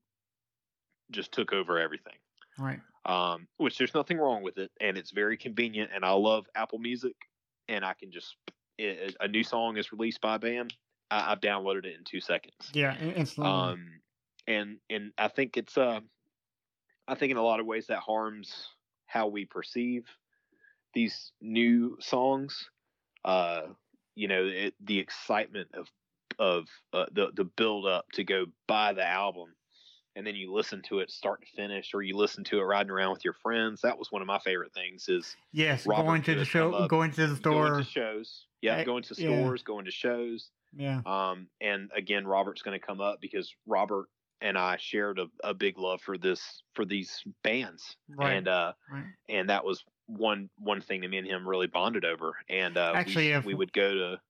just 1.10 1.32
took 1.32 1.52
over 1.52 1.78
everything. 1.78 2.14
Right. 2.59 2.80
Um, 3.09 3.48
which 3.56 3.78
there's 3.78 3.94
nothing 3.94 4.18
wrong 4.18 4.43
with 4.43 4.59
it, 4.59 4.70
and 4.80 4.97
it's 4.98 5.10
very 5.10 5.36
convenient. 5.36 5.90
And 5.94 6.05
I 6.05 6.12
love 6.12 6.44
Apple 6.55 6.78
Music, 6.78 7.16
and 7.66 7.85
I 7.85 7.94
can 7.94 8.12
just 8.12 8.36
a 8.78 9.28
new 9.28 9.43
song 9.43 9.76
is 9.76 9.93
released 9.93 10.20
by 10.20 10.36
a 10.36 10.39
band, 10.39 10.74
I, 11.10 11.32
I've 11.32 11.40
downloaded 11.40 11.85
it 11.85 11.97
in 11.97 12.05
two 12.05 12.20
seconds. 12.20 12.70
Yeah. 12.72 12.97
Instantly. 12.98 13.51
Um, 13.51 14.01
and 14.47 14.78
and 14.89 15.12
I 15.18 15.28
think 15.28 15.56
it's 15.56 15.76
uh, 15.76 16.01
I 17.06 17.14
think 17.14 17.30
in 17.30 17.36
a 17.36 17.43
lot 17.43 17.60
of 17.60 17.66
ways 17.66 17.86
that 17.89 17.98
harms 17.98 18.68
how 19.06 19.26
we 19.26 19.44
perceive 19.44 20.06
these 20.94 21.32
new 21.40 21.97
songs. 22.01 22.70
Uh, 23.24 23.62
you 24.14 24.28
know, 24.28 24.47
it, 24.47 24.74
the 24.82 24.98
excitement 24.98 25.68
of 25.74 25.86
of 26.39 26.66
uh, 26.93 27.06
the 27.12 27.28
the 27.35 27.44
build 27.44 27.86
up 27.86 28.06
to 28.12 28.24
go 28.24 28.47
buy 28.66 28.93
the 28.93 29.06
album, 29.06 29.48
and 30.19 30.27
then 30.27 30.35
you 30.35 30.53
listen 30.53 30.82
to 30.89 30.99
it 30.99 31.11
start 31.11 31.40
to 31.40 31.47
finish, 31.57 31.95
or 31.95 32.03
you 32.03 32.16
listen 32.16 32.43
to 32.45 32.59
it 32.59 32.62
riding 32.62 32.90
around 32.90 33.12
with 33.12 33.24
your 33.24 33.35
friends. 33.35 33.81
That 33.82 33.97
was 33.99 34.11
one 34.11 34.20
of 34.20 34.27
my 34.27 34.40
favorite 34.40 34.74
things. 34.74 35.09
Is 35.09 35.36
yes. 35.53 35.86
Robert 35.86 36.03
going 36.05 36.23
to 36.23 36.35
the 36.35 36.45
show. 36.45 36.86
Going 36.89 37.12
to 37.12 37.28
the 37.28 37.36
store. 37.36 37.69
going 37.70 37.85
to 37.85 37.90
shows. 37.90 38.45
Yeah, 38.61 38.77
I- 38.78 38.85
going 38.85 39.05
to 39.05 39.15
yeah. 39.16 39.40
stores, 39.40 39.62
going 39.62 39.85
to 39.85 39.90
shows. 39.93 40.51
yeah. 40.77 41.01
Um, 41.07 41.47
and 41.61 41.89
again, 41.97 42.27
Robert's 42.27 42.62
going 42.62 42.78
to 42.78 42.85
come 42.85 43.01
up 43.01 43.20
because 43.20 43.55
Robert 43.66 44.07
and 44.40 44.59
I 44.59 44.77
shared 44.78 45.19
a, 45.20 45.27
a 45.45 45.55
big 45.55 45.78
love 45.78 46.01
for 46.01 46.19
this 46.19 46.62
for 46.74 46.85
these 46.85 47.23
bands, 47.45 47.97
Right. 48.09 48.32
and 48.35 48.49
uh, 48.49 48.73
right. 48.93 49.05
and 49.28 49.49
that 49.51 49.65
was 49.65 49.85
one 50.07 50.51
one 50.59 50.81
thing 50.81 51.03
that 51.03 51.09
me 51.09 51.19
and 51.19 51.27
him 51.28 51.49
really 51.49 51.69
bonded 51.69 52.05
over. 52.05 52.35
And 52.51 52.77
uh, 52.77 52.93
Actually, 52.97 53.28
we, 53.28 53.32
if- 53.35 53.45
we 53.45 53.55
would 53.55 53.73
go 53.73 53.95
to 53.95 54.20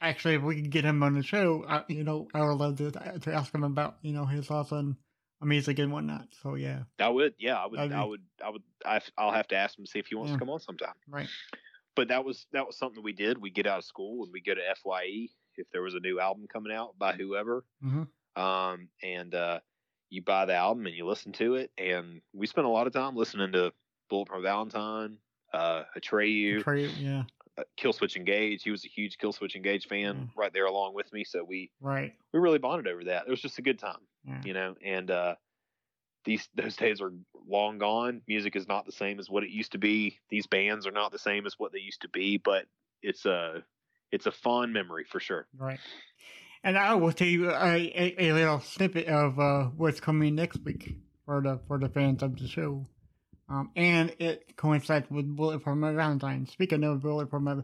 Actually, 0.00 0.36
if 0.36 0.42
we 0.42 0.54
could 0.62 0.70
get 0.70 0.84
him 0.86 1.02
on 1.02 1.12
the 1.12 1.22
show, 1.22 1.64
I, 1.68 1.82
you 1.86 2.02
know, 2.02 2.28
I 2.32 2.40
would 2.40 2.54
love 2.56 2.76
to 2.78 2.90
to 2.90 3.32
ask 3.32 3.54
him 3.54 3.62
about 3.62 3.96
you 4.02 4.12
know 4.12 4.24
his 4.24 4.46
thoughts 4.46 4.72
on 4.72 4.96
music 5.46 5.78
and 5.78 5.92
whatnot. 5.92 6.28
So 6.42 6.54
yeah. 6.54 6.82
I 6.98 7.08
would 7.08 7.34
yeah 7.38 7.56
I 7.56 7.66
would 7.66 7.78
That'd 7.78 7.92
I 7.92 8.04
would 8.04 8.22
I 8.44 8.50
would 8.50 8.62
I, 8.84 9.00
I'll 9.18 9.32
have 9.32 9.48
to 9.48 9.56
ask 9.56 9.78
him 9.78 9.84
to 9.84 9.90
see 9.90 9.98
if 9.98 10.06
he 10.06 10.14
wants 10.14 10.30
Yeah. 10.30 10.34
to 10.36 10.38
come 10.40 10.50
on 10.50 10.60
sometime. 10.60 10.94
Right. 11.08 11.28
But 11.96 12.08
that 12.08 12.24
was 12.24 12.46
that 12.52 12.66
was 12.66 12.76
something 12.78 13.02
we 13.02 13.12
did. 13.12 13.38
We 13.38 13.50
get 13.50 13.66
out 13.66 13.78
of 13.78 13.84
school 13.84 14.24
and 14.24 14.32
we 14.32 14.40
go 14.40 14.54
to 14.54 14.60
FYE 14.82 15.28
if 15.56 15.66
there 15.72 15.82
was 15.82 15.94
a 15.94 16.00
new 16.00 16.20
album 16.20 16.46
coming 16.52 16.72
out 16.72 16.98
by 16.98 17.12
whoever. 17.12 17.64
hmm 17.82 18.04
um, 18.36 18.88
and 19.02 19.34
uh, 19.34 19.58
you 20.08 20.22
buy 20.22 20.44
the 20.46 20.54
album 20.54 20.86
and 20.86 20.94
you 20.94 21.04
listen 21.04 21.32
to 21.32 21.56
it. 21.56 21.70
And 21.76 22.20
we 22.32 22.46
spent 22.46 22.66
a 22.66 22.70
lot 22.70 22.86
of 22.86 22.92
time 22.92 23.16
listening 23.16 23.50
to 23.52 23.72
Bullet 24.08 24.28
for 24.28 24.40
Valentine, 24.40 25.16
uh, 25.52 25.82
Atreyu, 25.98 26.62
Trey, 26.62 26.86
yeah. 26.86 27.24
uh, 27.58 27.64
Killswitch 27.76 28.16
Engage. 28.16 28.62
He 28.62 28.70
was 28.70 28.84
a 28.84 28.88
huge 28.88 29.18
Killswitch 29.18 29.56
Engage 29.56 29.88
fan 29.88 30.14
Mhm. 30.14 30.28
right 30.36 30.52
there 30.52 30.66
along 30.66 30.94
with 30.94 31.12
me. 31.12 31.24
So 31.24 31.42
we 31.42 31.70
Right. 31.80 32.14
we 32.32 32.38
really 32.38 32.58
bonded 32.58 32.86
over 32.90 33.04
that. 33.04 33.24
It 33.26 33.30
was 33.30 33.42
just 33.42 33.58
a 33.58 33.62
good 33.62 33.78
time, 33.80 33.98
Yeah. 34.24 34.40
you 34.44 34.54
know. 34.54 34.74
And 34.84 35.10
uh, 35.10 35.34
these 36.24 36.48
those 36.54 36.76
days 36.76 37.00
are 37.00 37.12
long 37.48 37.78
gone. 37.78 38.22
Music 38.28 38.56
is 38.56 38.68
not 38.68 38.86
the 38.86 38.92
same 38.92 39.18
as 39.18 39.28
what 39.28 39.42
it 39.42 39.50
used 39.50 39.72
to 39.72 39.78
be. 39.78 40.18
These 40.30 40.46
bands 40.46 40.86
are 40.86 40.92
not 40.92 41.12
the 41.12 41.18
same 41.18 41.46
as 41.46 41.54
what 41.58 41.72
they 41.72 41.80
used 41.80 42.02
to 42.02 42.08
be. 42.08 42.38
But 42.38 42.66
it's 43.02 43.24
a 43.26 43.62
it's 44.12 44.26
a 44.26 44.32
fond 44.32 44.72
memory 44.72 45.04
for 45.08 45.20
sure. 45.20 45.46
Right. 45.56 45.80
And 46.62 46.76
I 46.76 46.94
will 46.94 47.12
tell 47.12 47.26
you 47.26 47.50
a, 47.50 47.54
a, 47.54 48.14
a 48.18 48.32
little 48.32 48.60
snippet 48.60 49.06
of 49.06 49.38
uh, 49.38 49.64
what's 49.76 50.00
coming 50.00 50.34
next 50.34 50.62
week 50.62 50.96
for 51.24 51.40
the 51.40 51.60
for 51.66 51.78
the 51.78 51.88
fans 51.88 52.22
of 52.22 52.38
the 52.38 52.48
show. 52.48 52.86
Um, 53.48 53.70
and 53.74 54.14
it 54.18 54.56
coincides 54.56 55.10
with 55.10 55.26
Bullet 55.26 55.62
for 55.62 55.74
My 55.74 55.92
Valentine. 55.92 56.46
Speaking 56.46 56.84
of 56.84 57.00
Bullet 57.00 57.30
for 57.30 57.40
My, 57.40 57.56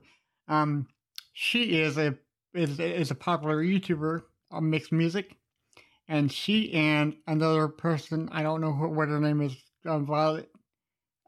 um, 0.49 0.89
she 1.33 1.81
is 1.81 1.97
a 1.99 2.17
is 2.55 2.81
is 2.81 3.11
a 3.11 3.15
popular 3.15 3.63
YouTuber 3.63 4.23
of 4.51 4.63
mixed 4.63 4.93
music, 4.93 5.37
and 6.09 6.31
she 6.31 6.73
and 6.73 7.17
another 7.27 7.69
person 7.69 8.29
I 8.33 8.43
don't 8.43 8.61
know 8.61 8.73
who, 8.73 8.89
what 8.89 9.09
her 9.09 9.21
name 9.21 9.41
is, 9.43 9.57
uh, 9.85 9.99
Violet. 9.99 10.51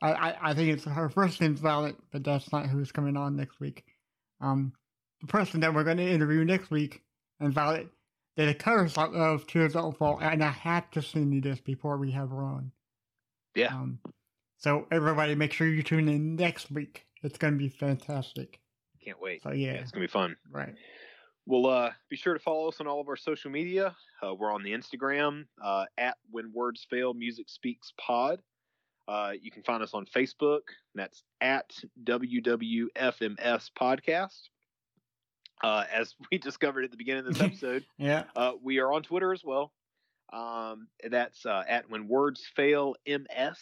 I, 0.01 0.13
I 0.13 0.51
I 0.51 0.55
think 0.55 0.71
it's 0.73 0.85
her 0.85 1.09
first 1.09 1.41
name's 1.41 1.61
Violet, 1.61 1.97
but 2.13 2.25
that's 2.25 2.53
not 2.53 2.67
who's 2.67 2.93
coming 2.93 3.17
on 3.17 3.37
next 3.37 3.61
week. 3.61 3.85
Um, 4.41 4.73
the 5.21 5.27
person 5.27 5.61
that 5.61 5.75
we're 5.75 5.85
going 5.85 5.97
to 5.97 6.09
interview 6.09 6.45
next 6.45 6.71
week 6.71 7.03
and 7.41 7.53
Violet 7.53 7.89
did 8.37 8.49
a 8.49 8.55
cover 8.55 8.89
song 8.89 9.17
of 9.17 9.47
Tears 9.49 9.73
Don't 9.73 9.97
Fall, 9.99 10.19
and 10.21 10.45
I 10.45 10.51
had 10.51 10.91
to 10.93 11.03
send 11.03 11.35
you 11.35 11.41
this 11.41 11.61
before 11.61 11.97
we 11.99 12.13
have 12.13 12.31
her 12.31 12.45
on. 12.45 12.71
Yeah. 13.57 13.75
Um, 13.75 13.99
so 14.59 14.87
everybody, 14.93 15.35
make 15.35 15.53
sure 15.53 15.67
you 15.67 15.83
tune 15.83 16.09
in 16.09 16.37
next 16.37 16.71
week. 16.71 17.05
It's 17.25 17.37
going 17.39 17.55
to 17.55 17.59
be 17.59 17.69
fantastic. 17.69 18.61
Can't 19.05 19.21
wait. 19.21 19.43
So 19.43 19.51
yeah, 19.51 19.73
It's 19.73 19.91
gonna 19.91 20.05
be 20.05 20.11
fun. 20.11 20.37
right. 20.53 20.75
Well, 21.49 21.65
uh, 21.65 21.93
be 22.11 22.17
sure 22.17 22.35
to 22.35 22.41
follow 22.41 22.69
us 22.69 22.79
on 22.79 22.87
all 22.87 23.01
of 23.01 23.09
our 23.09 23.17
social 23.17 23.51
media. 23.51 23.97
Uh, 24.23 24.35
we're 24.35 24.53
on 24.53 24.63
the 24.63 24.73
Instagram 24.73 25.47
uh, 25.65 25.87
at 25.97 26.19
When 26.31 26.53
Words 26.53 26.87
Fail 26.91 27.15
Music 27.15 27.49
Speaks 27.49 27.95
Pod. 27.99 28.43
Uh, 29.09 29.33
you 29.41 29.51
can 29.51 29.63
find 29.63 29.83
us 29.83 29.95
on 29.95 30.05
Facebook. 30.05 30.61
That's 30.95 31.23
at 31.41 31.73
WWFMS 32.05 33.71
Podcast. 33.81 34.41
Uh, 35.65 35.85
as 35.91 36.15
we 36.31 36.37
discovered 36.37 36.85
at 36.85 36.91
the 36.91 36.99
beginning 36.99 37.27
of 37.27 37.33
this 37.33 37.41
episode, 37.47 37.87
Yeah. 37.97 38.25
uh, 38.37 38.53
we 38.63 38.79
are 38.81 38.93
on 38.93 39.03
Twitter 39.03 39.33
as 39.33 39.43
well. 39.43 39.73
Um, 40.31 40.89
that's 41.09 41.47
uh, 41.47 41.63
at 41.67 41.89
When 41.89 42.09
Words 42.09 42.45
Fail 42.55 42.95
MS. 43.07 43.57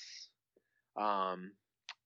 Um, 0.96 1.52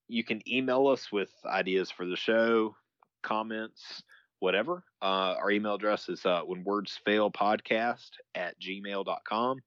you 0.09 0.24
can 0.24 0.47
email 0.47 0.89
us 0.89 1.11
with 1.11 1.31
ideas 1.47 1.90
for 1.90 2.05
the 2.05 2.16
show, 2.16 2.77
comments, 3.23 4.02
whatever. 4.41 4.83
Uh, 5.01 5.37
our 5.39 5.51
email 5.51 5.75
address 5.75 6.09
is 6.09 6.27
uh, 6.27 6.41
When 6.41 6.65
Words 6.65 6.99
Fail 7.05 7.31
Podcast 7.31 8.11
at 8.35 8.61
gmail.com. 8.61 9.59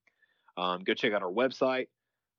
Um, 0.58 0.84
go 0.84 0.94
check 0.94 1.14
out 1.14 1.24
our 1.24 1.32
website. 1.32 1.88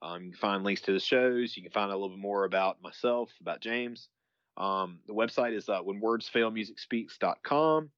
Um, 0.02 0.24
you 0.24 0.30
can 0.32 0.38
find 0.38 0.64
links 0.64 0.82
to 0.82 0.92
the 0.92 1.00
shows. 1.00 1.56
You 1.56 1.62
can 1.62 1.72
find 1.72 1.90
a 1.90 1.94
little 1.94 2.10
bit 2.10 2.18
more 2.18 2.44
about 2.44 2.82
myself, 2.82 3.30
about 3.40 3.60
James. 3.60 4.08
Um, 4.56 4.98
the 5.06 5.14
website 5.14 5.56
is 5.56 5.68
uh, 5.68 5.80
When 5.80 6.00
Words 6.00 6.28
Fail 6.28 6.50
Music 6.50 6.78
Speaks.com. 6.78 7.90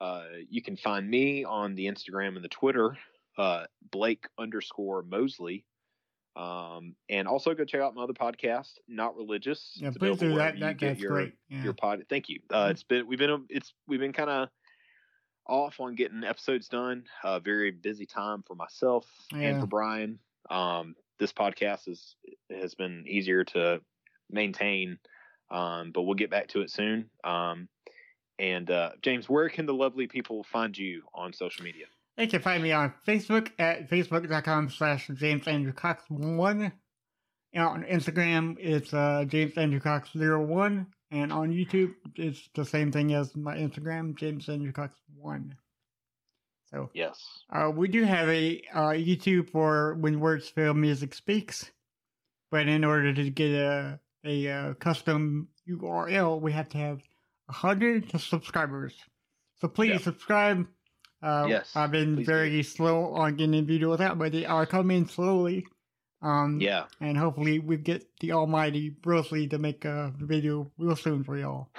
Uh, 0.00 0.22
you 0.48 0.62
can 0.62 0.76
find 0.76 1.08
me 1.08 1.44
on 1.44 1.74
the 1.74 1.86
Instagram 1.86 2.36
and 2.36 2.44
the 2.44 2.48
Twitter, 2.48 2.96
uh, 3.36 3.64
Blake 3.90 4.26
underscore 4.38 5.02
Mosley. 5.02 5.64
Um, 6.38 6.94
and 7.08 7.26
also 7.26 7.52
go 7.52 7.64
check 7.64 7.80
out 7.80 7.96
my 7.96 8.04
other 8.04 8.12
podcast, 8.12 8.74
Not 8.86 9.16
Religious. 9.16 9.72
Yeah, 9.74 9.88
It's 9.88 9.98
please 9.98 10.18
do 10.18 10.36
that. 10.36 10.60
that 10.60 10.78
that's 10.78 11.00
your, 11.00 11.10
great. 11.10 11.32
Yeah. 11.48 11.64
Your 11.64 11.72
pod. 11.72 12.04
Thank 12.08 12.28
you. 12.28 12.38
Uh, 12.48 12.68
it's 12.70 12.84
been 12.84 13.08
we've 13.08 13.18
been 13.18 13.44
it's 13.48 13.74
we've 13.88 13.98
been 13.98 14.12
kind 14.12 14.30
of 14.30 14.48
off 15.48 15.80
on 15.80 15.96
getting 15.96 16.22
episodes 16.22 16.68
done. 16.68 17.04
Uh, 17.24 17.40
very 17.40 17.72
busy 17.72 18.06
time 18.06 18.44
for 18.46 18.54
myself 18.54 19.04
and 19.32 19.60
for 19.60 19.66
Brian. 19.66 20.20
Um, 20.48 20.94
this 21.18 21.32
podcast 21.32 21.88
is 21.88 22.14
has 22.50 22.76
been 22.76 23.04
easier 23.08 23.42
to 23.44 23.80
maintain, 24.30 24.98
um, 25.50 25.90
but 25.92 26.02
we'll 26.02 26.14
get 26.14 26.30
back 26.30 26.46
to 26.48 26.60
it 26.60 26.70
soon. 26.70 27.10
Um, 27.24 27.68
and 28.38 28.70
uh, 28.70 28.90
James, 29.02 29.28
where 29.28 29.48
can 29.48 29.66
the 29.66 29.74
lovely 29.74 30.06
people 30.06 30.44
find 30.44 30.78
you 30.78 31.02
on 31.12 31.32
social 31.32 31.64
media? 31.64 31.86
They 32.18 32.26
can 32.26 32.42
find 32.42 32.62
me 32.64 32.72
on 32.72 32.92
Facebook 33.06 33.52
at 33.60 33.88
facebook.com 33.88 34.70
slash 34.70 35.08
James 35.14 35.46
Andrew 35.46 35.72
Cox 35.72 36.02
1. 36.08 36.72
And 37.54 37.64
on 37.64 37.84
Instagram, 37.84 38.56
it's 38.58 38.92
uh, 38.92 39.24
James 39.28 39.56
Andrew 39.56 39.78
Cox 39.78 40.10
01. 40.14 40.86
And 41.12 41.32
on 41.32 41.50
YouTube, 41.50 41.94
it's 42.16 42.48
the 42.54 42.64
same 42.64 42.90
thing 42.90 43.14
as 43.14 43.34
my 43.36 43.56
Instagram, 43.56 44.16
James 44.16 44.48
Andrew 44.48 44.72
Cox 44.72 44.98
1. 45.16 45.54
So 46.72 46.90
Yes. 46.92 47.24
uh, 47.50 47.70
we 47.72 47.86
do 47.86 48.02
have 48.02 48.28
a 48.28 48.62
uh, 48.74 48.80
YouTube 48.90 49.50
for 49.50 49.94
When 49.94 50.18
Words 50.18 50.48
Fail 50.48 50.74
Music 50.74 51.14
Speaks. 51.14 51.70
But 52.50 52.66
in 52.66 52.84
order 52.84 53.14
to 53.14 53.30
get 53.30 53.52
a, 53.52 54.00
a 54.24 54.48
uh, 54.50 54.74
custom 54.74 55.48
URL, 55.70 56.40
we 56.40 56.50
have 56.50 56.68
to 56.70 56.78
have 56.78 57.00
100 57.46 58.20
subscribers. 58.20 58.94
So 59.60 59.68
please 59.68 59.92
Yeah. 59.92 59.98
subscribe. 59.98 60.66
Uh, 61.22 61.46
Yes, 61.48 61.74
I've 61.74 61.90
been 61.90 62.14
please 62.16 62.26
very 62.26 62.62
slow 62.62 63.12
on 63.14 63.36
getting 63.36 63.66
videos 63.66 64.00
out, 64.00 64.18
but 64.18 64.32
they 64.32 64.44
are 64.44 64.66
coming 64.66 65.06
slowly. 65.06 65.66
Um, 66.22 66.60
Yeah. 66.60 66.86
And 67.00 67.16
hopefully 67.16 67.58
we 67.60 67.76
get 67.76 68.06
the 68.20 68.32
almighty 68.32 68.90
Brosley 68.90 69.48
to 69.50 69.58
make 69.58 69.84
a 69.84 70.12
video 70.18 70.70
real 70.78 70.96
soon 70.96 71.24
for 71.24 71.36
y'all. 71.38 71.68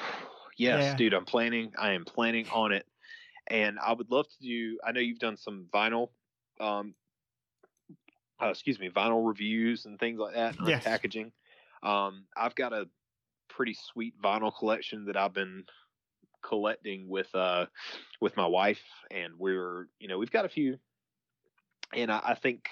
Yes, 0.58 0.84
Yeah. 0.84 0.96
dude, 0.98 1.14
I'm 1.14 1.26
planning. 1.26 1.72
I 1.78 1.94
am 1.94 2.04
planning 2.04 2.50
on 2.50 2.74
it, 2.74 2.86
and 3.48 3.80
I 3.80 3.94
would 3.94 4.12
love 4.12 4.28
to 4.28 4.40
do. 4.42 4.78
I 4.84 4.92
know 4.92 5.00
you've 5.00 5.20
done 5.20 5.38
some 5.38 5.68
vinyl, 5.74 6.10
um, 6.60 6.96
uh, 8.42 8.48
excuse 8.50 8.78
me, 8.78 8.90
vinyl 8.90 9.26
reviews 9.26 9.86
and 9.86 9.98
things 9.98 10.20
like 10.20 10.34
that, 10.36 10.56
Yes. 10.68 10.84
packaging. 10.84 11.32
Um, 11.82 12.28
I've 12.36 12.56
got 12.56 12.74
a 12.74 12.90
pretty 13.48 13.74
sweet 13.74 14.20
vinyl 14.22 14.54
collection 14.54 15.06
that 15.06 15.16
I've 15.16 15.34
been 15.34 15.66
collecting 16.42 17.10
with 17.10 17.34
uh 17.36 17.66
with 18.22 18.36
my 18.38 18.48
wife, 18.48 18.82
and 19.12 19.34
we're 19.38 19.88
you 20.00 20.08
know 20.08 20.18
we've 20.18 20.32
got 20.32 20.46
a 20.46 20.50
few, 20.50 20.78
and 21.94 22.12
I, 22.12 22.22
I 22.24 22.36
think 22.36 22.70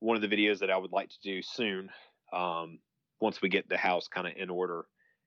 one 0.00 0.16
of 0.16 0.22
the 0.22 0.34
videos 0.34 0.60
that 0.60 0.70
I 0.70 0.76
would 0.76 0.92
like 0.92 1.08
to 1.08 1.20
do 1.22 1.42
soon, 1.42 1.90
um, 2.32 2.78
once 3.20 3.40
we 3.40 3.48
get 3.48 3.68
the 3.68 3.76
house 3.76 4.08
kind 4.08 4.26
of 4.26 4.34
in 4.36 4.50
order 4.50 4.86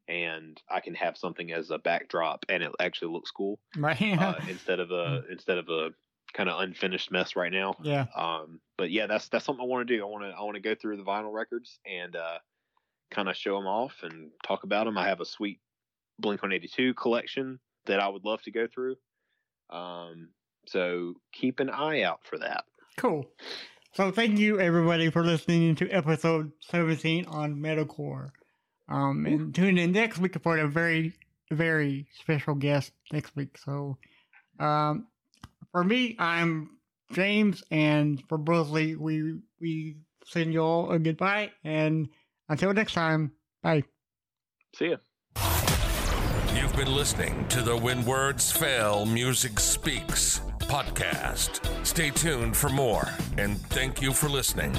and 0.09 0.59
I 0.69 0.79
can 0.79 0.95
have 0.95 1.17
something 1.17 1.51
as 1.51 1.69
a 1.69 1.77
backdrop, 1.77 2.43
and 2.49 2.63
it 2.63 2.71
actually 2.79 3.13
looks 3.13 3.31
cool 3.31 3.59
Right? 3.77 4.01
uh, 4.19 4.35
instead 4.49 4.79
of 4.79 4.91
a 4.91 5.23
instead 5.29 5.59
of 5.59 5.69
a 5.69 5.91
kind 6.33 6.49
of 6.49 6.59
unfinished 6.61 7.11
mess 7.11 7.35
right 7.35 7.51
now. 7.51 7.75
yeah. 7.83 8.07
Um, 8.15 8.59
but 8.77 8.91
yeah, 8.91 9.07
that's 9.07 9.29
that's 9.29 9.45
something 9.45 9.63
I 9.63 9.67
want 9.67 9.87
to 9.87 9.95
do. 9.95 10.01
I 10.03 10.05
want 10.05 10.23
to 10.23 10.29
I 10.31 10.41
want 10.41 10.55
to 10.55 10.61
go 10.61 10.75
through 10.75 10.97
the 10.97 11.03
vinyl 11.03 11.31
records 11.31 11.79
and 11.85 12.15
uh, 12.15 12.39
kind 13.11 13.29
of 13.29 13.35
show 13.35 13.55
them 13.55 13.67
off 13.67 13.93
and 14.01 14.31
talk 14.43 14.63
about 14.63 14.85
them. 14.85 14.97
I 14.97 15.07
have 15.07 15.21
a 15.21 15.25
sweet 15.25 15.59
Blink 16.19 16.41
One 16.41 16.51
Eighty 16.51 16.67
Two 16.67 16.93
collection 16.93 17.59
that 17.85 17.99
I 17.99 18.07
would 18.07 18.25
love 18.25 18.41
to 18.43 18.51
go 18.51 18.67
through. 18.67 18.95
Um, 19.69 20.29
so 20.67 21.15
keep 21.31 21.59
an 21.59 21.69
eye 21.69 22.03
out 22.03 22.19
for 22.23 22.37
that. 22.39 22.65
Cool. 22.97 23.25
So 23.93 24.11
thank 24.11 24.37
you 24.37 24.59
everybody 24.59 25.09
for 25.09 25.23
listening 25.23 25.75
to 25.75 25.89
episode 25.89 26.51
17 26.69 27.25
on 27.25 27.55
metalcore. 27.55 28.29
Um, 28.87 29.25
and 29.25 29.53
tune 29.53 29.77
in 29.77 29.91
next 29.91 30.19
week 30.19 30.35
for 30.41 30.57
a 30.57 30.67
very, 30.67 31.13
very 31.51 32.07
special 32.21 32.55
guest 32.55 32.91
next 33.11 33.35
week. 33.35 33.57
So, 33.57 33.97
um, 34.59 35.07
for 35.71 35.83
me, 35.83 36.15
I'm 36.17 36.77
James, 37.13 37.63
and 37.69 38.21
for 38.27 38.39
Brosley, 38.39 38.97
we 38.97 39.39
we 39.59 39.97
send 40.25 40.53
you 40.53 40.61
all 40.61 40.91
a 40.91 40.97
goodbye, 40.97 41.51
and 41.63 42.09
until 42.47 42.73
next 42.73 42.93
time, 42.93 43.31
bye. 43.61 43.83
See 44.75 44.89
ya. 44.89 44.97
Been 46.79 46.95
listening 46.95 47.45
to 47.49 47.61
the 47.61 47.75
When 47.75 48.05
Words 48.05 48.53
Fail 48.53 49.05
Music 49.05 49.59
Speaks 49.59 50.39
podcast. 50.59 51.59
Stay 51.85 52.09
tuned 52.09 52.55
for 52.55 52.69
more, 52.69 53.05
and 53.37 53.59
thank 53.63 54.01
you 54.01 54.13
for 54.13 54.29
listening. 54.29 54.73